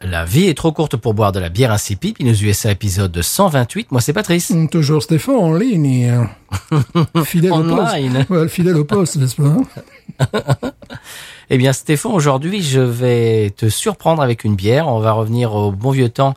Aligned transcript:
La 0.00 0.24
vie 0.24 0.44
est 0.46 0.54
trop 0.56 0.70
courte 0.70 0.96
pour 0.96 1.12
boire 1.12 1.32
de 1.32 1.40
la 1.40 1.48
bière 1.48 1.72
insipide. 1.72 2.16
Binous 2.18 2.40
USA 2.44 2.70
épisode 2.70 3.20
128. 3.20 3.90
Moi, 3.90 4.00
c'est 4.00 4.12
Patrice. 4.12 4.50
Hum, 4.52 4.68
Toujours 4.68 5.02
Stéphane 5.02 5.34
en 5.34 5.52
ligne. 5.54 6.24
euh, 6.72 7.24
fidèle 7.24 7.52
Online. 7.52 8.12
au 8.12 8.24
poste. 8.24 8.30
Ouais, 8.30 8.48
fidèle 8.48 8.76
au 8.76 8.84
poste, 8.84 9.16
n'est-ce 9.16 9.34
pas 9.36 9.56
Eh 11.50 11.58
bien, 11.58 11.72
Stéphane, 11.72 12.12
aujourd'hui, 12.12 12.62
je 12.62 12.78
vais 12.80 13.50
te 13.56 13.68
surprendre 13.68 14.22
avec 14.22 14.44
une 14.44 14.54
bière. 14.54 14.86
On 14.86 15.00
va 15.00 15.10
revenir 15.12 15.52
au 15.54 15.72
bon 15.72 15.90
vieux 15.90 16.08
temps 16.10 16.34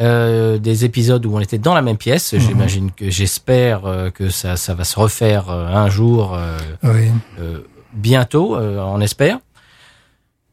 euh, 0.00 0.58
des 0.58 0.84
épisodes 0.84 1.26
où 1.26 1.34
on 1.34 1.40
était 1.40 1.58
dans 1.58 1.74
la 1.74 1.82
même 1.82 1.96
pièce. 1.96 2.36
J'imagine 2.38 2.92
que 2.92 3.10
j'espère 3.10 3.86
euh, 3.86 4.10
que 4.10 4.30
ça, 4.30 4.56
ça 4.56 4.72
va 4.74 4.84
se 4.84 4.98
refaire 4.98 5.50
euh, 5.50 5.66
un 5.66 5.88
jour, 5.90 6.34
euh, 6.36 6.56
Oui. 6.84 7.08
euh, 7.40 7.58
bientôt, 7.92 8.56
on 8.56 9.00
espère. 9.00 9.40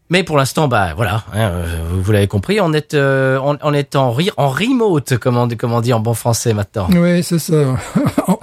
Mais 0.10 0.24
pour 0.24 0.38
l'instant, 0.38 0.68
bah 0.70 0.94
voilà, 0.96 1.24
hein, 1.34 1.50
euh, 1.50 1.66
vous, 1.92 2.02
vous 2.02 2.12
l'avez 2.14 2.28
compris, 2.28 2.62
on 2.62 2.72
est, 2.72 2.94
euh, 2.94 3.38
on, 3.44 3.58
on 3.62 3.74
est 3.74 3.96
en, 3.98 4.12
ri- 4.14 4.32
en 4.38 4.48
remote, 4.50 5.18
comme 5.18 5.36
on, 5.36 5.50
comme 5.50 5.74
on 5.74 5.82
dit 5.82 5.92
en 5.92 6.00
bon 6.00 6.14
français 6.14 6.54
maintenant. 6.54 6.88
Oui, 6.94 7.22
c'est 7.24 7.40
ça. 7.40 7.54
en, 8.28 8.40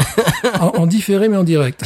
en- 0.61 0.73
en 0.83 0.87
différé, 0.87 1.29
mais 1.29 1.39
en 1.39 1.45
direct. 1.45 1.85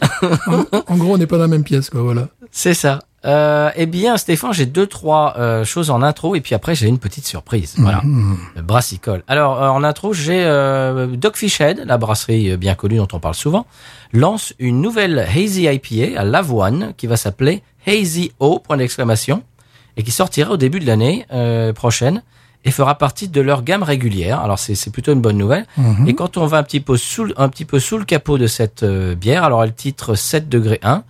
en, 0.48 0.64
en 0.88 0.96
gros, 0.96 1.14
on 1.14 1.18
n'est 1.18 1.26
pas 1.28 1.36
dans 1.36 1.42
la 1.42 1.48
même 1.48 1.62
pièce, 1.64 1.88
quoi, 1.88 2.02
voilà. 2.02 2.28
C'est 2.50 2.74
ça. 2.74 2.98
Euh, 3.24 3.70
eh 3.76 3.86
bien, 3.86 4.16
Stéphane, 4.16 4.52
j'ai 4.52 4.66
deux, 4.66 4.86
trois 4.86 5.34
euh, 5.38 5.64
choses 5.64 5.90
en 5.90 6.02
intro 6.02 6.34
et 6.34 6.40
puis 6.40 6.54
après, 6.56 6.74
j'ai 6.74 6.88
une 6.88 6.98
petite 6.98 7.24
surprise. 7.26 7.74
Voilà, 7.78 8.00
Mhm. 8.02 8.36
le 8.56 8.62
brassicole. 8.62 9.22
Alors, 9.28 9.62
euh, 9.62 9.68
en 9.68 9.84
intro, 9.84 10.12
j'ai 10.12 10.42
euh, 10.44 11.06
Dogfish 11.06 11.60
Head, 11.60 11.84
la 11.86 11.98
brasserie 11.98 12.50
euh, 12.50 12.56
bien 12.56 12.74
connue 12.74 12.96
dont 12.96 13.08
on 13.12 13.20
parle 13.20 13.34
souvent, 13.36 13.64
lance 14.12 14.54
une 14.58 14.80
nouvelle 14.80 15.20
Hazy 15.20 15.64
IPA 15.72 16.20
à 16.20 16.24
l'avoine 16.24 16.94
qui 16.96 17.06
va 17.06 17.16
s'appeler 17.16 17.62
Hazy 17.86 18.32
O, 18.40 18.58
point 18.58 18.76
d'exclamation, 18.76 19.42
et 19.96 20.02
qui 20.02 20.10
sortira 20.10 20.50
au 20.52 20.56
début 20.56 20.80
de 20.80 20.86
l'année 20.86 21.26
euh, 21.32 21.72
prochaine 21.72 22.22
et 22.64 22.70
fera 22.70 22.96
partie 22.96 23.28
de 23.28 23.40
leur 23.40 23.62
gamme 23.62 23.82
régulière. 23.84 24.40
Alors, 24.40 24.58
c'est 24.58 24.74
c'est 24.74 24.90
plutôt 24.90 25.12
une 25.12 25.20
bonne 25.20 25.36
nouvelle. 25.38 25.66
Mhm. 25.76 26.08
Et 26.08 26.14
quand 26.14 26.36
on 26.38 26.46
va 26.46 26.58
un 26.58 26.62
petit 26.64 26.80
peu 26.80 26.96
sous, 26.96 27.24
le- 27.24 27.40
un 27.40 27.48
petit 27.48 27.64
peu 27.64 27.78
sous 27.78 27.98
le 27.98 28.04
capot 28.04 28.36
de 28.38 28.46
cette 28.48 28.82
euh, 28.84 29.14
bière, 29.14 29.44
alors 29.44 29.62
elle 29.62 29.74
titre 29.74 30.14
7 30.16 30.48
degrés 30.48 30.80
1 30.82 31.02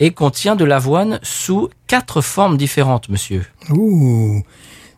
et 0.00 0.10
contient 0.12 0.56
de 0.56 0.64
l'avoine 0.64 1.18
sous 1.22 1.68
quatre 1.86 2.20
formes 2.20 2.56
différentes, 2.56 3.08
monsieur, 3.08 3.44
Ouh. 3.70 4.42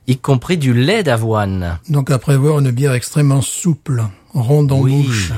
y 0.06 0.16
compris 0.16 0.56
du 0.58 0.72
lait 0.72 1.02
d'avoine. 1.02 1.78
Donc, 1.88 2.10
à 2.10 2.18
prévoir 2.18 2.58
une 2.60 2.70
bière 2.70 2.92
extrêmement 2.94 3.42
souple, 3.42 4.02
ronde 4.34 4.72
en 4.72 4.80
Oui. 4.80 5.02
bouche. 5.04 5.32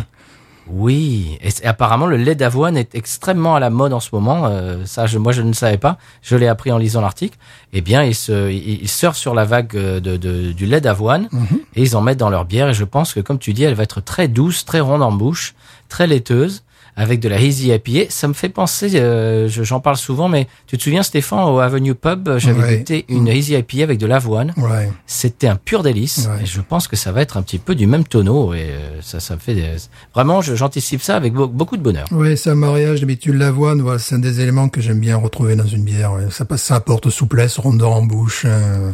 Oui, 0.70 1.38
et, 1.42 1.48
apparemment 1.66 2.06
le 2.06 2.18
lait 2.18 2.34
d'avoine 2.34 2.76
est 2.76 2.94
extrêmement 2.94 3.54
à 3.54 3.60
la 3.60 3.70
mode 3.70 3.94
en 3.94 4.00
ce 4.00 4.10
moment. 4.12 4.44
euh, 4.47 4.84
ça, 4.84 5.06
je, 5.06 5.16
moi, 5.16 5.32
je 5.32 5.41
ne 5.41 5.54
savais 5.54 5.78
pas. 5.78 5.97
Je 6.20 6.36
l'ai 6.36 6.47
appris 6.47 6.70
en 6.70 6.76
lisant 6.76 7.00
l'article. 7.00 7.38
Eh 7.72 7.80
bien, 7.80 8.02
ils 8.02 8.14
se, 8.14 8.50
ils, 8.50 8.82
ils 8.82 8.88
surfent 8.88 9.16
sur 9.16 9.34
la 9.34 9.44
vague 9.47 9.74
euh, 9.76 9.98
de, 9.98 10.18
de- 10.18 10.52
du 10.52 10.66
lait 10.66 10.82
d'avoine 10.82 11.30
et 11.74 11.80
ils 11.82 11.97
en 11.97 12.02
mettent 12.02 12.18
dans 12.18 12.28
leur 12.28 12.44
bière. 12.44 12.68
Et 12.68 12.74
je 12.74 12.84
pense 12.84 13.14
que, 13.14 13.20
comme 13.20 13.38
tu 13.38 13.54
dis, 13.54 13.64
elle 13.64 13.72
va 13.74 13.82
être 13.84 14.02
très 14.02 14.28
douce, 14.28 14.66
très 14.66 14.80
ronde 14.80 15.02
en 15.02 15.10
bouche, 15.10 15.54
très 15.88 16.06
laiteuse, 16.06 16.64
avec 16.98 17.20
de 17.20 17.28
la 17.28 17.36
hazy 17.36 17.70
IPA. 17.72 18.10
Ça 18.10 18.28
me 18.28 18.32
fait 18.34 18.48
penser, 18.50 18.91
euh, 18.97 19.48
je- 19.48 19.62
j'en 19.62 19.81
parle 19.81 19.97
souvent, 19.97 20.28
mais 20.28 20.48
tu 20.66 20.76
te 20.76 20.82
souviens, 20.82 21.03
Stéphane, 21.03 21.44
au 21.48 21.60
Avenue 21.60 21.94
Pub, 21.94 22.28
j'avais 22.38 22.60
Ouais. 22.62 22.76
goûté 22.78 23.04
une 23.09 23.28
hazy 23.28 23.54
IPA 23.54 23.84
avec 23.84 23.98
de 23.98 24.06
l'avoine. 24.06 24.53
Ouais. 24.56 24.91
C'était 25.06 25.47
un 25.47 25.56
pur 25.56 25.82
délice. 25.82 26.28
Ouais. 26.28 26.42
Et 26.42 26.47
je 26.47 26.60
pense 26.60 26.88
que 26.88 26.97
ça 26.97 27.12
va 27.12 27.22
être 27.22 27.36
un 27.36 27.42
petit 27.42 27.59
peu 27.59 27.75
du 27.75 27.86
même 27.86 28.04
tonneau. 28.04 28.53
Et 28.53 28.59
euh, 28.69 29.00
ça, 29.00 29.20
ça 29.20 29.34
me 29.36 29.41
fait 29.41 29.54
des- 29.54 29.76
vraiment, 30.12 30.42
j'anticipe 30.42 31.00
ça 31.00 31.16
avec 31.16 31.32
beau- 31.32 31.47
beaucoup 31.48 31.76
de 31.76 31.82
bonheur. 31.82 32.06
Oui, 32.10 32.36
c'est 32.36 32.50
un 32.50 32.54
mariage 32.56 33.00
d'habitude 33.00 33.34
l'avoine. 33.36 33.80
Voilà, 33.80 33.98
c'est 34.00 34.16
un 34.16 34.19
des 34.19 34.41
éléments 34.41 34.69
que 34.69 34.80
j'aime 34.80 35.00
bien 35.00 35.16
retrouver 35.16 35.54
dans 35.56 35.66
une 35.66 35.84
bière. 35.84 36.12
Ça, 36.30 36.44
passe- 36.44 36.65
ça 36.65 36.75
apporte 36.75 37.09
souplesse, 37.10 37.59
rondeur 37.59 37.92
en 37.92 38.03
bouche. 38.03 38.42
euh, 38.44 38.91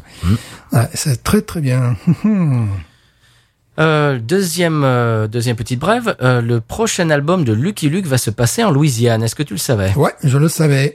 ouais, 0.73 0.89
c'est 0.93 1.23
très 1.23 1.41
très 1.41 1.61
bien. 1.63 1.97
Euh, 3.81 4.19
deuxième, 4.21 4.83
euh, 4.85 5.27
deuxième 5.27 5.57
petite 5.57 5.81
brève. 5.81 6.15
euh, 6.23 6.41
le 6.41 6.61
prochain 6.61 7.11
album 7.11 7.45
de 7.45 7.53
Lucky 7.53 7.89
Luke 7.89 8.07
va 8.07 8.19
se 8.19 8.31
passer 8.31 8.63
en 8.63 8.71
Louisiane. 8.71 9.23
Est-ce 9.23 9.35
que 9.35 9.43
tu 9.43 9.55
le 9.55 9.59
savais? 9.59 9.93
Ouais, 9.97 10.13
je 10.23 10.39
le 10.39 10.49
savais. 10.49 10.95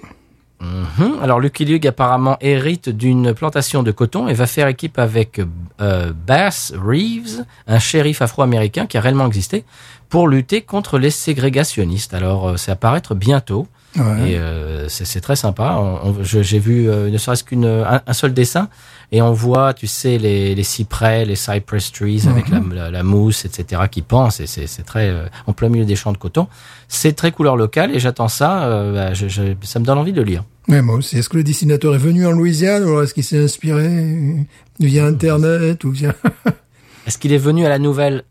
Mhm. 0.61 1.19
Alors 1.21 1.39
Lucky 1.39 1.63
Luke 1.63 1.85
apparemment 1.85 2.37
hérite 2.41 2.89
d'une 2.89 3.33
plantation 3.33 3.81
de 3.81 3.91
coton 3.91 4.27
et 4.27 4.33
va 4.33 4.45
faire 4.45 4.67
équipe 4.67 4.99
avec 4.99 5.39
euh, 5.79 6.11
Bass 6.27 6.73
Reeves, 6.77 7.45
un 7.67 7.79
shérif 7.79 8.21
afro-américain 8.21 8.85
qui 8.85 8.97
a 8.97 9.01
réellement 9.01 9.25
existé, 9.27 9.63
pour 10.09 10.27
lutter 10.27 10.61
contre 10.61 10.99
les 10.99 11.11
ségrégationnistes. 11.11 12.13
Alors 12.13 12.49
euh, 12.49 12.57
c'est 12.57 12.71
à 12.71 12.75
paraître 12.75 13.15
bientôt. 13.15 13.67
Ouais. 13.95 14.31
Et 14.31 14.37
euh, 14.37 14.87
c'est 14.89 15.05
c'est 15.05 15.21
très 15.21 15.37
sympa. 15.37 15.77
On- 15.79 16.09
on- 16.09 16.23
je- 16.23 16.41
J'ai 16.43 16.59
vu 16.59 16.89
euh, 16.89 17.09
ne 17.09 17.17
serait-ce 17.17 17.43
qu'une 17.45 17.65
un, 17.65 18.01
un 18.05 18.13
seul 18.13 18.33
dessin 18.33 18.67
et 19.11 19.21
on 19.23 19.31
voit, 19.33 19.73
tu 19.73 19.87
sais, 19.87 20.17
les, 20.19 20.53
les 20.53 20.63
cyprès, 20.63 21.25
les 21.25 21.35
cypress 21.35 21.91
trees 21.91 22.27
avec 22.29 22.47
la, 22.49 22.59
la, 22.73 22.91
la 22.91 23.03
mousse, 23.03 23.43
etc. 23.45 23.83
qui 23.89 24.01
pensent. 24.03 24.39
Et 24.39 24.45
c'est 24.47 24.83
très 24.83 25.09
euh, 25.09 25.25
en 25.47 25.53
plein 25.53 25.69
milieu 25.69 25.85
des 25.85 25.95
champs 25.95 26.11
de 26.11 26.17
coton. 26.17 26.47
C'est 26.87 27.13
très 27.13 27.31
couleur 27.31 27.55
locale 27.57 27.95
et 27.95 27.99
j'attends 27.99 28.27
ça. 28.27 28.65
euh, 28.65 28.93
bah, 28.93 29.13
je, 29.15 29.27
je- 29.27 29.55
ça 29.63 29.79
me 29.79 29.85
donne 29.85 29.97
envie 29.97 30.11
de 30.13 30.17
le 30.21 30.25
lire. 30.27 30.43
Ouais, 30.67 30.81
moi 30.83 30.95
aussi. 30.95 31.17
Est-ce 31.17 31.29
que 31.29 31.37
le 31.37 31.43
dessinateur 31.43 31.95
est 31.95 31.99
venu 31.99 32.27
en 32.27 32.31
Louisiane 32.31 32.83
ou 32.83 33.01
est-ce 33.01 33.15
qu'il 33.15 33.23
s'est 33.23 33.43
inspiré 33.43 34.45
via 34.79 35.05
Internet 35.05 35.83
ou 35.83 35.91
via... 35.91 36.13
Est-ce 37.07 37.17
qu'il 37.17 37.33
est 37.33 37.37
venu 37.39 37.65
à 37.65 37.69
la 37.69 37.79
nouvelle 37.79 38.23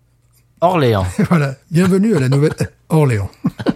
Orléans 0.61 1.07
voilà. 1.29 1.57
Bienvenue 1.73 2.15
à 2.17 2.21
la 2.21 2.29
nouvelle 2.29 2.55
Orléans. 2.89 3.31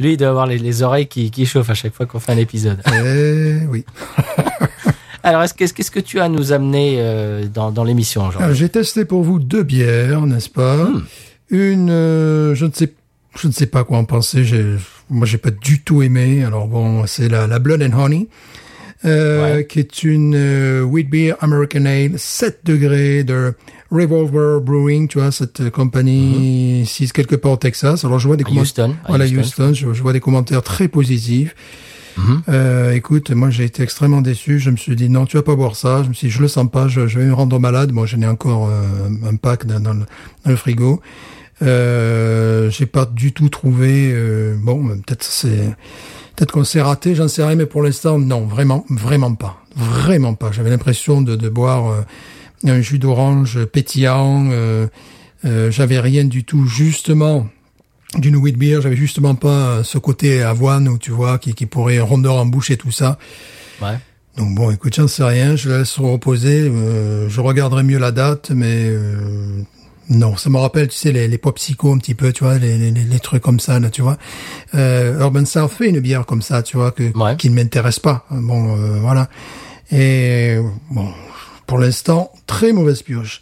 Lui, 0.00 0.12
il 0.12 0.16
doit 0.16 0.28
avoir 0.28 0.46
les, 0.46 0.58
les 0.58 0.82
oreilles 0.82 1.06
qui, 1.06 1.30
qui 1.30 1.46
chauffent 1.46 1.70
à 1.70 1.74
chaque 1.74 1.94
fois 1.94 2.06
qu'on 2.06 2.18
fait 2.18 2.32
un 2.32 2.38
épisode. 2.38 2.80
Eh 2.86 3.66
oui. 3.68 3.84
Alors, 5.22 5.42
est-ce 5.42 5.54
que- 5.54 5.70
qu'est-ce 5.72 5.90
que 5.90 6.00
tu 6.00 6.18
as 6.20 6.24
à 6.24 6.28
nous 6.28 6.52
amener 6.52 6.96
euh, 6.98 7.46
dans, 7.52 7.70
dans 7.70 7.84
l'émission 7.84 8.26
aujourd'hui? 8.26 8.54
J'ai 8.56 8.68
testé 8.68 9.04
pour 9.04 9.22
vous 9.22 9.38
deux 9.38 9.62
bières, 9.62 10.22
n'est-ce 10.26 10.48
pas? 10.50 10.88
Une, 11.50 11.90
euh, 11.90 12.54
je 12.54 12.66
ne 12.66 12.72
sais, 12.72 12.92
je 13.38 13.46
ne 13.46 13.52
sais 13.52 13.66
pas 13.66 13.84
quoi 13.84 13.98
en 13.98 14.04
penser. 14.04 14.44
J'ai, 14.44 14.64
moi, 15.10 15.26
j'ai 15.26 15.38
pas 15.38 15.50
du 15.50 15.80
tout 15.82 16.02
aimé. 16.02 16.44
Alors 16.44 16.66
bon, 16.66 17.06
c'est 17.06 17.28
la, 17.28 17.46
la 17.46 17.58
Blood 17.58 17.82
and 17.82 17.96
Honey, 17.98 18.28
euh, 19.04 19.56
Ouais. 19.58 19.66
qui 19.66 19.78
est 19.78 20.02
une 20.02 20.34
euh, 20.34 20.82
wheat 20.82 21.08
beer 21.10 21.34
American 21.40 21.84
Ale 21.86 22.12
7 22.18 22.60
degrés 22.64 23.22
de 23.24 23.54
Revolver 23.90 24.60
Brewing, 24.60 25.06
tu 25.06 25.18
vois, 25.18 25.30
cette 25.30 25.60
euh, 25.60 25.70
compagnie 25.70 26.80
ici 26.82 27.08
quelque 27.12 27.36
part 27.36 27.52
au 27.52 27.56
Texas. 27.58 28.04
Alors 28.04 28.18
je 28.18 28.26
vois 28.26 28.36
des 28.36 28.44
commentaires. 28.44 28.62
Houston, 28.86 28.96
Voilà, 29.06 29.26
Houston. 29.26 29.40
Houston. 29.40 29.74
je, 29.74 29.92
je 29.92 30.02
vois 30.02 30.12
des 30.14 30.20
commentaires 30.20 30.62
très 30.62 30.88
positifs. 30.88 31.54
Euh, 32.48 32.92
écoute, 32.92 33.30
moi 33.30 33.50
j'ai 33.50 33.64
été 33.64 33.82
extrêmement 33.82 34.20
déçu. 34.20 34.58
Je 34.58 34.70
me 34.70 34.76
suis 34.76 34.96
dit 34.96 35.08
non, 35.08 35.26
tu 35.26 35.36
vas 35.36 35.42
pas 35.42 35.54
boire 35.54 35.76
ça. 35.76 36.02
Je 36.02 36.08
me 36.08 36.14
suis 36.14 36.28
dit 36.28 36.32
je 36.32 36.40
le 36.40 36.48
sens 36.48 36.70
pas. 36.70 36.88
Je, 36.88 37.00
vais 37.00 37.24
me 37.24 37.34
rendre 37.34 37.58
malade. 37.58 37.92
Bon, 37.92 38.06
j'en 38.06 38.20
ai 38.20 38.26
encore 38.26 38.68
euh, 38.68 39.08
un 39.28 39.36
pack 39.36 39.66
dans, 39.66 40.04
le, 40.44 40.56
frigo. 40.56 41.00
Euh, 41.62 42.70
j'ai 42.70 42.86
pas 42.86 43.06
du 43.06 43.32
tout 43.32 43.48
trouvé. 43.48 44.10
euh, 44.12 44.56
bon, 44.58 44.88
peut-être 44.88 45.24
c'est 45.24 45.74
peut-être 46.36 46.52
qu'on 46.52 46.64
s'est 46.64 46.82
raté. 46.82 47.14
J'en 47.14 47.28
sais 47.28 47.44
rien, 47.44 47.56
mais 47.56 47.66
pour 47.66 47.82
l'instant, 47.82 48.18
non, 48.18 48.46
vraiment, 48.46 48.84
vraiment 48.90 49.34
pas, 49.34 49.62
vraiment 49.76 50.34
pas. 50.34 50.52
J'avais 50.52 50.70
l'impression 50.70 51.22
de, 51.22 51.36
de 51.36 51.48
boire 51.48 51.90
euh, 51.90 52.02
un 52.64 52.80
jus 52.80 52.98
d'orange 52.98 53.64
pétillant. 53.66 54.50
J'avais 55.44 55.98
rien 55.98 56.24
du 56.24 56.44
tout, 56.44 56.66
justement 56.66 57.48
d'une 58.18 58.36
wheat 58.36 58.56
beer, 58.58 58.80
j'avais 58.82 58.96
justement 58.96 59.34
pas 59.34 59.48
euh, 59.78 59.82
ce 59.82 59.98
côté 59.98 60.42
avoine 60.42 60.88
où 60.88 60.98
tu 60.98 61.10
vois 61.10 61.38
qui, 61.38 61.54
qui 61.54 61.66
pourrait 61.66 61.98
rondeur 62.00 62.34
en 62.36 62.46
bouche 62.46 62.70
et 62.70 62.76
tout 62.76 62.90
ça. 62.90 63.18
Ouais. 63.80 63.98
Donc 64.36 64.54
bon, 64.54 64.70
écoute, 64.70 64.94
j'en 64.94 65.08
sais 65.08 65.24
rien, 65.24 65.56
je 65.56 65.68
la 65.70 65.78
laisse 65.78 65.90
se 65.90 66.00
reposer. 66.00 66.60
euh, 66.70 67.28
je 67.28 67.40
regarderai 67.40 67.82
mieux 67.82 67.98
la 67.98 68.12
date, 68.12 68.50
mais 68.50 68.86
euh, 68.88 69.62
non, 70.08 70.36
ça 70.36 70.48
me 70.50 70.58
rappelle, 70.58 70.88
tu 70.88 70.96
sais, 70.96 71.12
les, 71.12 71.28
les 71.28 71.38
pop 71.38 71.54
psycho 71.56 71.92
un 71.92 71.98
petit 71.98 72.14
peu, 72.14 72.32
tu 72.32 72.44
vois, 72.44 72.58
les, 72.58 72.76
les, 72.78 72.90
les 72.90 73.18
trucs 73.20 73.42
comme 73.42 73.60
ça, 73.60 73.78
là, 73.78 73.88
tu 73.90 74.02
vois. 74.02 74.16
Euh, 74.74 75.18
Urban 75.20 75.44
South 75.44 75.70
fait 75.70 75.88
une 75.88 76.00
bière 76.00 76.24
comme 76.26 76.42
ça, 76.42 76.62
tu 76.62 76.76
vois, 76.76 76.92
que, 76.92 77.16
Ouais. 77.16 77.36
qui 77.36 77.50
ne 77.50 77.54
m'intéresse 77.54 77.98
pas. 78.00 78.26
Bon, 78.30 78.76
euh, 78.76 78.98
voilà. 79.00 79.28
Et 79.90 80.56
bon, 80.90 81.08
pour 81.66 81.78
l'instant, 81.78 82.32
très 82.46 82.72
mauvaise 82.72 83.02
pioche. 83.02 83.40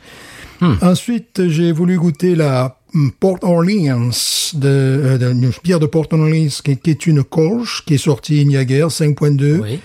Ensuite, 0.82 1.49
j'ai 1.49 1.73
voulu 1.73 1.96
goûter 1.99 2.34
la 2.34 2.80
Port 3.20 3.38
Orleans, 3.42 4.10
de, 4.54 4.69
euh, 4.69 5.19
de- 5.19 5.32
une 5.32 5.50
bière 5.62 5.78
de 5.81 5.87
Port 5.87 6.06
Orleans 6.12 6.48
qui, 6.64 6.76
qui 6.76 6.90
est 6.90 7.06
une 7.06 7.22
Kolsch, 7.22 7.84
qui 7.87 7.94
est 7.94 7.98
sortie 7.98 8.42
il 8.42 8.50
y 8.50 8.56
a 8.56 8.64
guère, 8.64 8.88
5.2 8.90 9.60
Oui. 9.62 9.81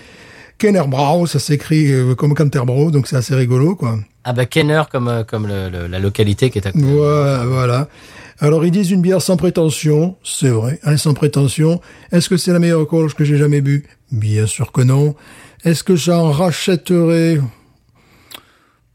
Kennerbro, 0.58 1.26
ça 1.26 1.38
s'écrit 1.38 1.92
euh, 1.92 2.14
comme 2.14 2.34
Canterbro, 2.34 2.90
donc 2.90 3.06
c'est 3.08 3.16
assez 3.16 3.34
rigolo, 3.34 3.76
quoi. 3.76 3.98
Ah 4.24 4.32
bah 4.32 4.46
Kenner 4.46 4.82
comme 4.90 5.06
euh, 5.08 5.22
comme 5.22 5.46
le- 5.46 5.68
le- 5.68 5.86
la 5.86 5.98
localité 5.98 6.50
qui 6.50 6.58
est 6.58 6.66
à 6.66 6.72
côté. 6.72 6.84
Voilà, 6.84 7.44
voilà. 7.46 7.88
Alors 8.40 8.64
ils 8.64 8.70
disent 8.70 8.90
une 8.90 9.02
bière 9.02 9.22
sans 9.22 9.36
prétention, 9.36 10.16
c'est 10.24 10.48
vrai, 10.48 10.80
hein, 10.84 10.96
sans 10.96 11.14
prétention. 11.14 11.80
Est-ce 12.10 12.28
que 12.28 12.36
c'est 12.36 12.52
la 12.52 12.58
meilleure 12.58 12.86
colche 12.88 13.14
que 13.14 13.24
j'ai 13.24 13.36
jamais 13.36 13.60
bu? 13.60 13.84
Bien 14.10 14.46
sûr 14.46 14.72
que 14.72 14.80
non. 14.80 15.14
Est-ce 15.64 15.84
que 15.84 15.94
j'en 15.96 16.30
rachèterai? 16.32 17.38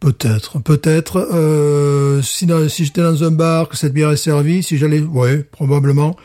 Peut-être, 0.02 0.60
peut-être. 0.60 1.30
Euh, 1.32 2.22
si 2.24 2.48
si 2.70 2.86
j'étais 2.86 3.02
dans 3.04 3.24
un 3.24 3.32
bar, 3.32 3.70
que 3.70 3.78
cette 3.78 3.94
bière 3.94 4.12
est 4.12 4.18
servie, 4.18 4.64
si 4.64 4.78
j'allais, 4.78 5.00
ouais, 5.00 5.38
probablement. 5.52 6.16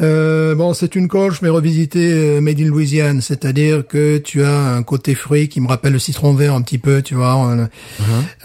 Euh, 0.00 0.54
bon, 0.54 0.72
c'est 0.74 0.94
une 0.96 1.06
colche, 1.08 1.40
mais 1.42 1.48
revisitée 1.50 2.12
euh, 2.12 2.40
made 2.40 2.58
in 2.60 2.64
Louisiane, 2.64 3.20
c'est-à-dire 3.20 3.86
que 3.86 4.16
tu 4.18 4.42
as 4.42 4.50
un 4.74 4.82
côté 4.82 5.14
fruit 5.14 5.48
qui 5.48 5.60
me 5.60 5.68
rappelle 5.68 5.92
le 5.92 5.98
citron 5.98 6.32
vert 6.34 6.54
un 6.54 6.62
petit 6.62 6.78
peu, 6.78 7.02
tu 7.02 7.14
vois. 7.14 7.36
on- 7.36 7.68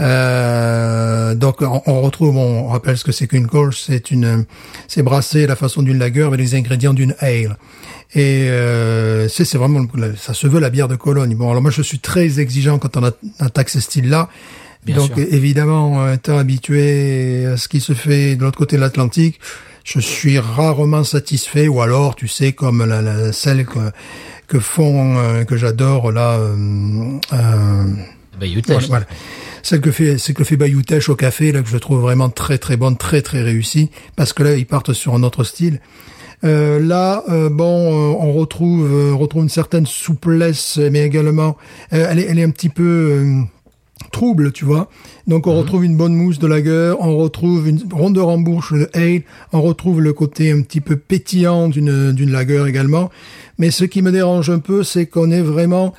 euh, 0.02 1.34
donc 1.36 1.62
on, 1.62 1.82
on 1.88 2.02
retrouve, 2.02 2.36
on 2.38 2.68
rappelle 2.68 2.98
ce 2.98 3.04
que 3.04 3.12
c'est 3.12 3.28
qu'une 3.28 3.48
colche, 3.48 3.82
c'est 3.88 4.12
une, 4.12 4.46
c'est 4.88 5.02
brassé 5.04 5.46
à 5.46 5.48
la 5.48 5.56
façon 5.56 5.82
d'une 5.82 5.98
lager 5.98 6.24
avec 6.24 6.40
les 6.40 6.56
ingrédients 6.56 6.94
d'une 6.94 7.16
ale. 7.20 7.58
Et 8.14 8.48
euh, 8.50 9.28
c'est 9.30 9.46
c'est 9.46 9.58
vraiment, 9.58 9.84
ça 10.18 10.34
se 10.34 10.46
veut 10.48 10.60
la 10.60 10.70
bière 10.70 10.88
de 10.88 10.96
Cologne. 10.96 11.36
Bon, 11.36 11.50
alors 11.50 11.62
moi 11.62 11.72
je 11.72 11.82
suis 11.82 12.00
très 12.00 12.40
exigeant 12.40 12.78
quand 12.78 12.98
on 12.98 13.12
attaque 13.40 13.70
ce 13.70 13.80
style-là. 13.80 14.30
Bien 14.86 14.98
Donc 14.98 15.16
sûr. 15.16 15.26
évidemment, 15.32 16.12
étant 16.12 16.38
habitué 16.38 17.46
à 17.46 17.58
ce 17.58 17.68
qui 17.68 17.80
se 17.80 17.94
fait 17.94 18.36
de 18.36 18.44
l'autre 18.44 18.58
côté 18.58 18.76
de 18.76 18.82
l'Atlantique, 18.82 19.40
je 19.84 20.00
suis 20.00 20.38
rarement 20.40 21.04
satisfait. 21.04 21.68
Ou 21.68 21.82
alors, 21.82 22.16
tu 22.16 22.28
sais, 22.28 22.54
comme 22.54 22.86
la, 22.86 23.02
la 23.02 23.32
celle 23.32 23.66
que, 23.66 23.80
que 24.48 24.60
font, 24.60 25.18
euh, 25.18 25.44
que 25.44 25.58
j'adore 25.58 26.12
là, 26.12 26.34
euh, 26.38 26.56
euh, 27.34 27.84
Bah, 28.40 28.46
Utah. 28.48 28.78
voilà. 28.88 29.06
Celle 29.64 29.82
que 29.82 29.90
fait, 29.92 30.20
c'est 30.20 30.34
que 30.36 30.44
fait 30.44 30.58
Bayoutech 30.58 31.10
au 31.10 31.16
café, 31.16 31.52
là, 31.52 31.64
que 31.64 31.70
je 31.70 31.78
trouve 31.78 32.00
vraiment 32.02 32.30
très 32.30 32.60
très 32.60 32.78
bonne, 32.78 32.98
très 32.98 33.24
très 33.24 33.42
réussie, 33.42 33.90
parce 34.16 34.32
que 34.34 34.44
là, 34.44 34.56
ils 34.56 34.68
partent 34.68 34.94
sur 34.94 35.16
un 35.16 35.24
autre 35.24 35.44
style. 35.44 35.80
Euh, 36.44 36.80
là, 36.80 37.24
euh, 37.30 37.50
bon, 37.50 37.66
euh, 37.92 38.16
on 38.20 38.34
retrouve, 38.34 38.86
euh, 38.94 39.14
retrouve 39.16 39.42
une 39.42 39.50
certaine 39.50 39.88
souplesse, 39.88 40.78
mais 40.92 41.04
également, 41.04 41.58
euh, 41.94 42.08
elle, 42.12 42.20
est, 42.20 42.28
elle 42.30 42.38
est 42.38 42.44
un 42.44 42.52
petit 42.52 42.70
peu 42.70 42.84
euh, 42.84 43.42
trouble, 44.20 44.52
tu 44.52 44.66
vois. 44.66 44.90
Donc, 45.28 45.46
on 45.48 45.56
retrouve 45.62 45.84
une 45.86 45.98
bonne 45.98 46.16
mousse 46.16 46.40
de 46.40 46.48
lager, 46.48 46.94
on 47.00 47.18
retrouve 47.18 47.68
une 47.68 47.82
rondeur 47.92 48.28
en 48.30 48.38
bouche 48.40 48.72
de 48.74 48.90
ale, 48.94 49.22
on 49.54 49.62
retrouve 49.62 50.00
le 50.02 50.14
côté 50.14 50.52
un 50.52 50.62
petit 50.62 50.82
peu 50.82 50.96
pétillant 50.96 51.68
d'une 51.68 52.12
d'une 52.14 52.32
lager 52.32 52.64
également. 52.68 53.10
Mais 53.60 53.72
ce 53.72 53.84
qui 53.86 54.02
me 54.02 54.12
dérange 54.12 54.50
un 54.50 54.60
peu, 54.60 54.84
c'est 54.84 55.06
qu'on 55.06 55.32
est 55.32 55.42
vraiment 55.42 55.94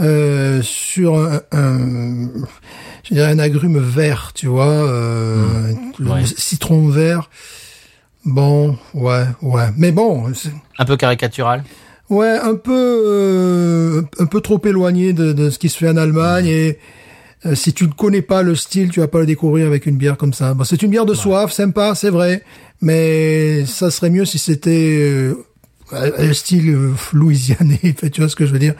euh, 0.00 0.60
sur 0.62 1.10
un, 1.18 1.40
un- 1.52 2.28
je 3.04 3.14
dirais 3.14 3.30
un 3.30 3.38
agrume 3.38 3.78
vert, 3.78 4.32
tu 4.34 4.46
vois, 4.46 4.66
euh, 4.66 5.72
le 5.98 6.10
Ouais. 6.10 6.22
citron 6.48 6.88
vert. 6.88 7.28
Bon, 8.24 8.76
ouais, 8.94 9.24
ouais. 9.42 9.68
Mais 9.76 9.92
bon, 9.92 10.24
Un 10.78 10.84
peu 10.84 10.96
caricatural. 10.96 11.64
ouais, 12.08 12.38
un 12.42 12.54
peu, 12.54 12.72
euh, 13.06 14.02
un 14.18 14.26
peu 14.26 14.40
trop 14.40 14.60
éloigné 14.64 15.12
de, 15.12 15.32
de 15.32 15.50
ce 15.50 15.58
qui 15.58 15.68
se 15.68 15.76
fait 15.78 15.88
en 15.88 15.96
Allemagne 15.96 16.46
et 16.46 16.78
euh, 17.46 17.54
si 17.54 17.72
tu 17.72 17.84
ne 17.84 17.92
connais 17.92 18.22
pas 18.22 18.42
le 18.42 18.54
style, 18.54 18.90
tu 18.90 19.00
vas 19.00 19.08
pas 19.08 19.20
le 19.20 19.26
découvrir 19.26 19.66
avec 19.66 19.86
une 19.86 19.96
bière 19.96 20.16
comme 20.16 20.32
ça. 20.32 20.54
Bon, 20.54 20.64
c'est 20.64 20.82
une 20.82 20.90
bière 20.90 21.06
de 21.06 21.14
soif, 21.14 21.52
sympa, 21.52 21.94
c'est 21.94 22.10
vrai, 22.10 22.42
mais 22.80 23.64
ça 23.66 23.90
serait 23.90 24.10
mieux 24.10 24.24
si 24.24 24.38
c'était 24.38 24.98
euh, 25.00 25.34
un 25.92 26.32
style 26.32 26.70
euh, 26.70 26.92
louisianais, 27.12 27.80
tu 28.12 28.20
vois 28.20 28.28
ce 28.28 28.36
que 28.36 28.46
je 28.46 28.52
veux 28.52 28.58
dire? 28.58 28.74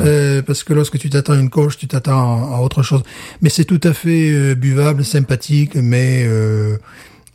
Euh, 0.00 0.42
Parce 0.42 0.64
que 0.64 0.72
lorsque 0.72 0.98
tu 0.98 1.10
t'attends 1.10 1.34
à 1.34 1.36
une 1.36 1.50
coche, 1.50 1.78
tu 1.78 1.86
t'attends 1.86 2.54
à 2.54 2.60
autre 2.60 2.82
chose. 2.82 3.02
Mais 3.42 3.48
c'est 3.48 3.64
tout 3.64 3.80
à 3.82 3.92
fait 3.92 4.30
euh, 4.30 4.54
buvable, 4.54 5.04
sympathique, 5.04 5.74
mais 5.74 6.24
euh, 6.26 6.76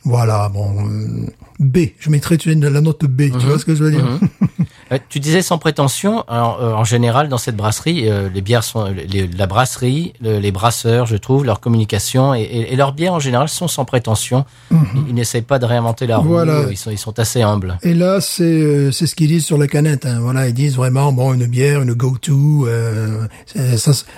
voilà, 0.04 0.48
bon, 0.48 0.88
euh, 0.88 1.26
B, 1.60 1.78
je 1.98 2.10
mettrais 2.10 2.38
la 2.44 2.80
note 2.80 3.04
B, 3.04 3.30
tu 3.38 3.46
vois 3.46 3.58
ce 3.58 3.64
que 3.64 3.74
je 3.74 3.84
veux 3.84 3.90
dire? 3.90 4.06
Euh, 4.06 4.46
tu 5.08 5.20
disais 5.20 5.42
sans 5.42 5.58
prétention. 5.58 6.24
Alors, 6.28 6.60
euh, 6.62 6.72
en 6.74 6.84
général, 6.84 7.28
dans 7.28 7.38
cette 7.38 7.56
brasserie, 7.56 8.08
euh, 8.08 8.28
les 8.32 8.40
bières 8.40 8.64
sont 8.64 8.84
les- 8.86 9.26
la 9.26 9.46
brasserie, 9.46 10.12
le- 10.20 10.38
les 10.38 10.50
brasseurs, 10.52 11.06
je 11.06 11.16
trouve, 11.16 11.44
leur 11.44 11.60
communication 11.60 12.34
et, 12.34 12.40
et- 12.42 12.72
et 12.72 12.76
leurs 12.76 12.92
bières 12.92 13.14
en 13.14 13.20
général 13.20 13.48
sont 13.48 13.68
sans 13.68 13.84
prétention. 13.84 14.44
Ils, 14.70 14.76
ils 15.08 15.14
n'essayent 15.14 15.42
pas 15.42 15.58
de 15.58 15.66
réinventer 15.66 16.06
la 16.06 16.18
roue. 16.18 16.28
Voilà. 16.28 16.52
euh, 16.60 16.68
Ils 16.70 16.76
sont 16.76 16.90
ils 16.90 16.98
sont 16.98 17.18
assez 17.18 17.42
humbles. 17.42 17.78
Et 17.82 17.94
là, 17.94 18.20
c'est 18.20 18.42
euh, 18.44 18.90
c'est 18.92 19.06
ce 19.06 19.14
qu'ils 19.14 19.28
disent 19.28 19.44
sur 19.46 19.58
la 19.58 19.66
canette. 19.68 20.06
Hein. 20.06 20.18
Voilà, 20.20 20.48
ils 20.48 20.54
disent 20.54 20.76
vraiment 20.76 21.12
bon 21.12 21.32
une 21.34 21.46
bière, 21.46 21.82
une 21.82 21.94
go-to, 21.94 22.66
euh, 22.66 23.26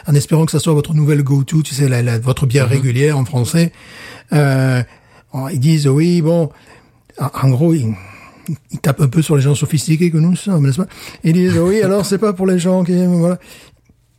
en 0.08 0.14
espérant 0.14 0.44
que 0.46 0.52
ça 0.52 0.58
soit 0.60 0.72
votre 0.72 0.94
nouvelle 0.94 1.22
go-to, 1.22 1.62
tu 1.62 1.74
sais, 1.74 1.88
la, 1.88 2.02
la- 2.02 2.18
votre 2.18 2.46
bière 2.46 2.68
régulière 2.68 3.18
en 3.18 3.24
français. 3.24 3.72
Euh, 4.32 4.82
bon, 5.32 5.48
ils 5.48 5.60
disent 5.60 5.86
oui, 5.88 6.22
bon, 6.22 6.50
en, 7.20 7.46
en 7.46 7.50
gros, 7.50 7.74
ils, 7.74 7.94
ils 8.70 8.78
tapent 8.78 9.00
un 9.00 9.08
peu 9.08 9.22
sur 9.22 9.36
les 9.36 9.42
gens 9.42 9.54
sophistiqués 9.54 10.10
que 10.10 10.18
nous 10.18 10.36
sommes, 10.36 10.66
n'est-ce 10.66 10.78
pas 10.78 10.86
Ils 11.22 11.32
disent 11.32 11.58
oui, 11.58 11.82
alors 11.82 12.04
c'est 12.06 12.18
pas 12.18 12.32
pour 12.32 12.46
les 12.46 12.58
gens 12.58 12.84
qui 12.84 12.92
aiment, 12.92 13.18
voilà. 13.18 13.38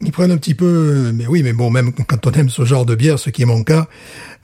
Ils 0.02 0.12
prennent 0.12 0.32
un 0.32 0.38
petit 0.38 0.56
peu, 0.56 1.12
mais 1.14 1.26
oui, 1.26 1.42
mais 1.42 1.54
bon, 1.54 1.70
même 1.70 1.94
quand 1.94 2.28
on 2.28 2.32
aime 2.32 2.50
ce 2.50 2.66
genre 2.66 2.86
de 2.86 2.96
bière, 2.96 3.18
ce 3.18 3.30
qui 3.30 3.44
est 3.44 3.46
mon 3.46 3.64
cas, 3.64 3.88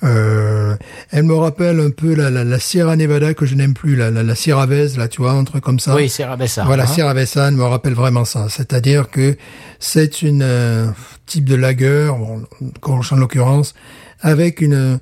euh, 0.01 0.75
elle 1.11 1.23
me 1.23 1.35
rappelle 1.35 1.81
un 1.81 1.89
peu 1.89 2.15
la, 2.15 2.29
la, 2.29 2.45
la 2.45 2.57
Sierra 2.57 2.95
Nevada 2.95 3.33
que 3.33 3.45
je 3.45 3.55
n'aime 3.55 3.73
plus, 3.73 3.97
la, 3.97 4.11
la, 4.11 4.23
la 4.23 4.35
Sierra 4.35 4.65
Vez, 4.65 4.95
là, 4.97 5.09
tu 5.09 5.21
vois, 5.21 5.33
un 5.33 5.43
truc 5.43 5.61
comme 5.61 5.79
ça. 5.79 5.93
Oui, 5.93 6.07
c'est 6.07 6.23
Rabessa. 6.23 6.63
Voilà, 6.63 6.83
hein. 6.83 6.87
Sierra 6.87 7.13
Vessan 7.13 7.51
me 7.51 7.63
rappelle 7.63 7.93
vraiment 7.93 8.23
ça. 8.23 8.47
C'est-à-dire 8.49 9.09
que 9.09 9.35
c'est 9.77 10.21
une 10.21 10.41
euh, 10.41 10.87
type 11.25 11.43
de 11.45 11.55
lager, 11.55 12.09
bon, 12.17 12.43
en 12.83 13.15
l'occurrence, 13.17 13.73
avec 14.21 14.61
une 14.61 14.99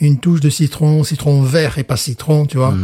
une 0.00 0.18
touche 0.18 0.40
de 0.40 0.48
citron, 0.48 1.04
citron 1.04 1.42
vert 1.42 1.78
et 1.78 1.84
pas 1.84 1.96
citron, 1.98 2.46
tu 2.46 2.56
vois. 2.56 2.74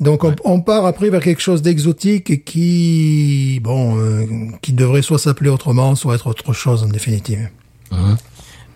Donc 0.00 0.22
on, 0.24 0.34
on 0.44 0.60
part 0.60 0.86
après 0.86 1.10
vers 1.10 1.20
quelque 1.22 1.40
chose 1.42 1.60
d'exotique 1.62 2.44
qui 2.44 3.58
bon 3.62 3.98
euh, 3.98 4.24
qui 4.62 4.72
devrait 4.72 5.02
soit 5.02 5.18
s'appeler 5.18 5.50
autrement, 5.50 5.94
soit 5.96 6.14
être 6.14 6.28
autre 6.28 6.52
chose 6.52 6.84
en 6.84 6.88
définitive. 6.88 7.48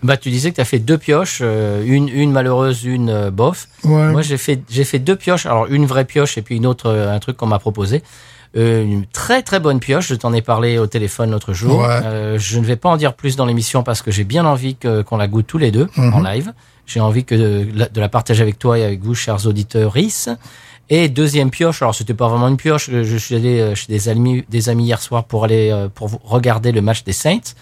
Bah, 0.03 0.17
tu 0.17 0.29
disais 0.31 0.51
que 0.51 0.55
tu 0.55 0.61
as 0.61 0.65
fait 0.65 0.79
deux 0.79 0.97
pioches, 0.97 1.39
euh, 1.41 1.81
une, 1.85 2.09
une 2.09 2.33
malheureuse, 2.33 2.83
une 2.83 3.07
euh, 3.09 3.31
bof. 3.31 3.69
Ouais. 3.85 4.11
Moi, 4.11 4.21
j'ai 4.21 4.35
fait, 4.35 4.59
j'ai 4.69 4.83
fait 4.83 4.99
deux 4.99 5.15
pioches. 5.15 5.45
Alors, 5.45 5.67
une 5.67 5.85
vraie 5.85 6.03
pioche 6.03 6.37
et 6.37 6.41
puis 6.41 6.57
une 6.57 6.65
autre, 6.65 6.89
un 6.91 7.19
truc 7.19 7.37
qu'on 7.37 7.45
m'a 7.47 7.59
proposé. 7.59 8.03
Euh, 8.57 8.83
une 8.83 9.05
très 9.05 9.43
très 9.43 9.61
bonne 9.61 9.79
pioche. 9.79 10.09
Je 10.09 10.15
t'en 10.15 10.33
ai 10.33 10.41
parlé 10.41 10.77
au 10.77 10.87
téléphone 10.87 11.31
l'autre 11.31 11.53
jour. 11.53 11.79
Ouais. 11.79 11.87
Euh, 12.03 12.37
je 12.37 12.59
ne 12.59 12.65
vais 12.65 12.75
pas 12.75 12.89
en 12.89 12.97
dire 12.97 13.13
plus 13.13 13.37
dans 13.37 13.45
l'émission 13.45 13.81
parce 13.81 14.01
que 14.01 14.11
j'ai 14.11 14.25
bien 14.25 14.43
envie 14.45 14.75
que, 14.75 15.03
qu'on 15.03 15.15
la 15.15 15.29
goûte 15.29 15.47
tous 15.47 15.57
les 15.57 15.71
deux 15.71 15.87
Mhm. 15.95 16.13
en 16.15 16.19
live. 16.21 16.51
J'ai 16.85 16.99
envie 16.99 17.23
que 17.23 17.35
de, 17.35 17.65
la- 17.73 17.87
de 17.87 18.01
la 18.01 18.09
partager 18.09 18.41
avec 18.41 18.59
toi 18.59 18.77
et 18.77 18.83
avec 18.83 19.01
vous, 19.01 19.15
chers 19.15 19.47
auditeurs 19.47 19.93
RIS. 19.93 20.27
Et 20.89 21.09
deuxième 21.09 21.49
pioche, 21.49 21.81
alors 21.81 21.95
c'était 21.95 22.13
pas 22.13 22.27
vraiment 22.27 22.49
une 22.49 22.57
pioche, 22.57 22.89
je, 22.91 23.17
suis 23.17 23.35
allé 23.35 23.59
euh, 23.59 23.73
chez 23.73 23.87
des 23.87 24.09
amis, 24.09 24.43
des 24.49 24.69
amis 24.69 24.85
hier 24.85 25.01
soir 25.01 25.23
pour 25.23 25.45
aller 25.45 25.71
euh, 25.71 25.87
pour 25.87 26.11
regarder 26.23 26.71
le 26.71 26.81
match 26.81 27.03
des 27.03 27.13
Saints. 27.13 27.55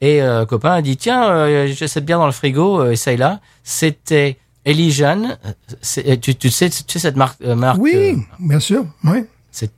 Et 0.00 0.22
euh, 0.22 0.44
copain 0.44 0.72
a 0.72 0.82
dit 0.82 0.96
tiens, 0.96 1.28
euh, 1.30 1.66
j'ai 1.66 1.88
cette 1.88 2.04
bière 2.04 2.18
dans 2.18 2.26
le 2.26 2.32
frigo, 2.32 2.80
euh, 2.80 2.92
essaye-la. 2.92 3.40
C'était 3.64 4.36
Elijan. 4.64 5.38
Euh, 5.46 6.16
Tu, 6.20 6.34
tu 6.34 6.50
sais, 6.50 6.68
tu 6.68 6.82
sais 6.86 6.98
cette 6.98 7.16
marque, 7.16 7.40
marque 7.40 7.80
Oui, 7.80 8.18
bien 8.38 8.60
sûr. 8.60 8.84
Oui. 9.04 9.24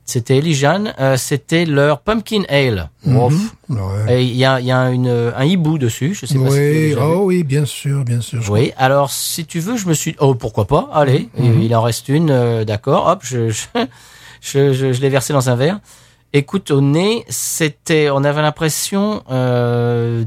C'était 0.05 0.39
Elijan. 0.39 0.85
euh, 0.99 1.17
c'était 1.17 1.65
leur 1.65 2.01
pumpkin 2.01 2.43
ale. 2.49 2.91
Ouais. 3.07 3.29
Et 4.09 4.23
il 4.25 4.35
y 4.37 4.45
a, 4.45 4.59
il 4.61 4.67
y 4.67 4.73
a 4.73 4.91
une, 4.91 5.09
un 5.37 5.45
hibou 5.45 5.79
dessus. 5.79 6.15
Je 6.15 6.27
sais 6.27 6.39
pas 6.39 6.51
si 6.51 6.57
tu 6.57 6.61
Oui, 6.63 6.89
vu. 6.91 6.97
oh 7.01 7.21
oui, 7.27 7.45
bien 7.45 7.65
sûr, 7.65 8.05
bien 8.05 8.21
sûr. 8.21 8.41
Oui, 8.51 8.73
alors 8.77 9.11
si 9.11 9.45
tu 9.47 9.61
veux, 9.61 9.77
je 9.77 9.87
me 9.87 9.95
suis 9.95 10.17
oh 10.19 10.35
pourquoi 10.35 10.65
pas, 10.67 10.91
allez, 10.93 11.29
Mhm. 11.39 11.63
il 11.63 11.75
en 11.77 11.83
reste 11.83 12.09
une, 12.09 12.31
euh, 12.31 12.65
d'accord, 12.65 13.07
hop, 13.07 13.21
je 13.23 13.51
je, 13.51 13.67
je, 14.41 14.73
je, 14.73 14.93
je 14.93 15.01
l'ai 15.01 15.09
versé 15.11 15.33
dans 15.33 15.49
un 15.51 15.55
verre. 15.55 15.79
Écoute, 16.35 16.71
au 16.71 16.81
nez, 16.83 17.25
c'était, 17.29 18.11
on 18.11 18.23
avait 18.25 18.43
l'impression 18.43 19.23
euh, 19.31 20.25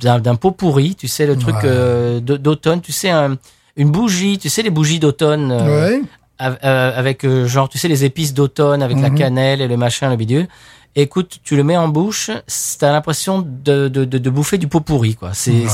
d'un 0.00 0.34
pot 0.34 0.50
pourri, 0.50 0.94
tu 0.96 1.06
sais 1.08 1.26
le 1.26 1.36
truc 1.36 1.54
Ouais. 1.56 1.60
euh, 1.64 2.20
d'automne, 2.20 2.80
tu 2.80 2.90
sais 2.90 3.10
un- 3.10 3.36
une 3.76 3.90
bougie, 3.90 4.38
tu 4.38 4.48
sais 4.48 4.62
les 4.62 4.70
bougies 4.70 4.98
d'automne 4.98 5.52
euh, 5.52 5.90
Ouais. 5.90 6.02
Euh, 6.42 6.92
avec 6.98 7.24
euh, 7.24 7.46
genre 7.46 7.68
tu 7.68 7.78
sais 7.78 7.88
les 7.88 8.04
épices 8.04 8.34
d'automne 8.34 8.82
avec 8.82 8.98
la 9.00 9.10
Mhm. 9.10 9.18
cannelle 9.18 9.60
et 9.60 9.68
le 9.68 9.76
machin 9.76 10.10
le 10.10 10.16
bidule. 10.16 10.48
Écoute, 10.96 11.38
tu 11.42 11.56
le 11.56 11.64
mets 11.64 11.76
en 11.76 11.88
bouche, 11.88 12.30
t'as 12.78 12.92
l'impression 12.92 13.40
de, 13.40 13.88
de, 13.88 14.04
de, 14.04 14.18
de 14.18 14.30
bouffer 14.30 14.58
du 14.58 14.68
pot 14.68 14.80
pourri 14.80 15.16
quoi. 15.16 15.30
C'est 15.34 15.50
Ouais. 15.52 15.68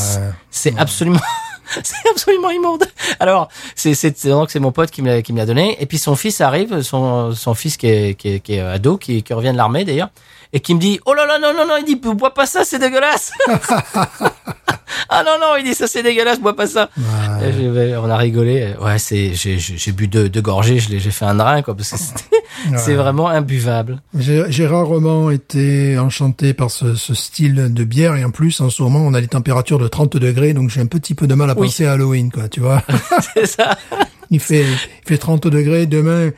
c'est 0.50 0.78
absolument 0.78 1.20
c'est 1.82 2.08
absolument 2.10 2.50
immonde. 2.50 2.84
Alors, 3.20 3.48
c'est 3.76 3.94
c'est 3.94 4.16
c'est 4.16 4.30
donc 4.30 4.50
c'est 4.50 4.60
mon 4.60 4.72
pote 4.72 4.90
qui 4.90 5.02
me 5.02 5.08
l'a 5.08 5.22
qui 5.22 5.32
me 5.34 5.38
l'a 5.38 5.46
donné 5.46 5.76
et 5.80 5.86
puis 5.86 5.98
son 5.98 6.16
fils 6.16 6.40
arrive, 6.40 6.80
son 6.82 7.32
son 7.34 7.54
fils 7.54 7.76
qui 7.76 7.86
est 7.86 8.14
qui 8.14 8.28
est, 8.34 8.40
qui 8.40 8.54
est 8.54 8.60
ado 8.60 8.96
qui 8.96 9.22
qui 9.22 9.32
revient 9.34 9.52
de 9.52 9.56
l'armée 9.58 9.84
d'ailleurs 9.84 10.08
et 10.52 10.60
qui 10.60 10.74
me 10.74 10.80
dit 10.80 11.00
"Oh 11.06 11.14
là 11.14 11.26
là 11.26 11.38
non 11.38 11.52
non 11.56 11.66
non, 11.66 11.74
il 11.78 11.84
dit 11.84 11.96
bois 11.96 12.34
pas 12.34 12.46
ça, 12.46 12.64
c'est 12.64 12.78
dégueulasse." 12.78 13.32
ah 15.08 15.22
non 15.24 15.32
non, 15.40 15.56
il 15.58 15.64
dit 15.64 15.74
ça 15.74 15.86
c'est 15.86 16.02
dégueulasse, 16.02 16.40
bois 16.40 16.54
pas 16.56 16.66
ça. 16.66 16.90
Ouais. 16.96 17.94
On 17.96 18.10
a 18.10 18.16
rigolé. 18.16 18.74
Ouais, 18.80 18.98
c'est, 18.98 19.32
j'ai, 19.34 19.92
bu 19.92 20.08
deux, 20.08 20.28
deux 20.28 20.42
gorgées, 20.42 20.78
j'ai 20.80 20.98
fait 21.00 21.24
un 21.24 21.34
drain, 21.34 21.62
quoi, 21.62 21.74
parce 21.76 21.90
que 21.92 21.98
c'était- 21.98 22.76
c'est 22.76 22.94
vraiment 22.94 23.28
imbuvable. 23.28 24.02
J'ai 24.18 24.44
j'ai 24.48 24.66
rarement 24.66 25.30
été 25.30 25.98
enchanté 25.98 26.52
par 26.52 26.70
ce, 26.70 26.94
ce 26.94 27.14
style 27.14 27.72
de 27.72 27.84
bière 27.84 28.16
et 28.16 28.24
en 28.24 28.30
plus 28.30 28.60
en 28.60 28.68
ce 28.70 28.82
moment 28.82 29.00
on 29.00 29.14
a 29.14 29.20
des 29.20 29.28
températures 29.28 29.78
de 29.78 29.88
30 29.88 30.16
degrés 30.16 30.52
donc 30.52 30.68
j'ai 30.70 30.80
un 30.80 30.86
petit 30.86 31.14
peu 31.14 31.26
de 31.26 31.34
mal 31.34 31.48
à 31.50 31.54
Oui. 31.56 31.68
penser 31.68 31.86
à 31.86 31.92
Halloween 31.92 32.30
quoi 32.30 32.48
tu 32.48 32.60
vois 32.60 32.82
c'est 33.34 33.46
ça. 33.46 33.78
il 34.30 34.40
fait 34.40 34.62
il 34.64 35.08
fait 35.08 35.16
30 35.18 35.46
degrés 35.46 35.86
demain 35.86 36.30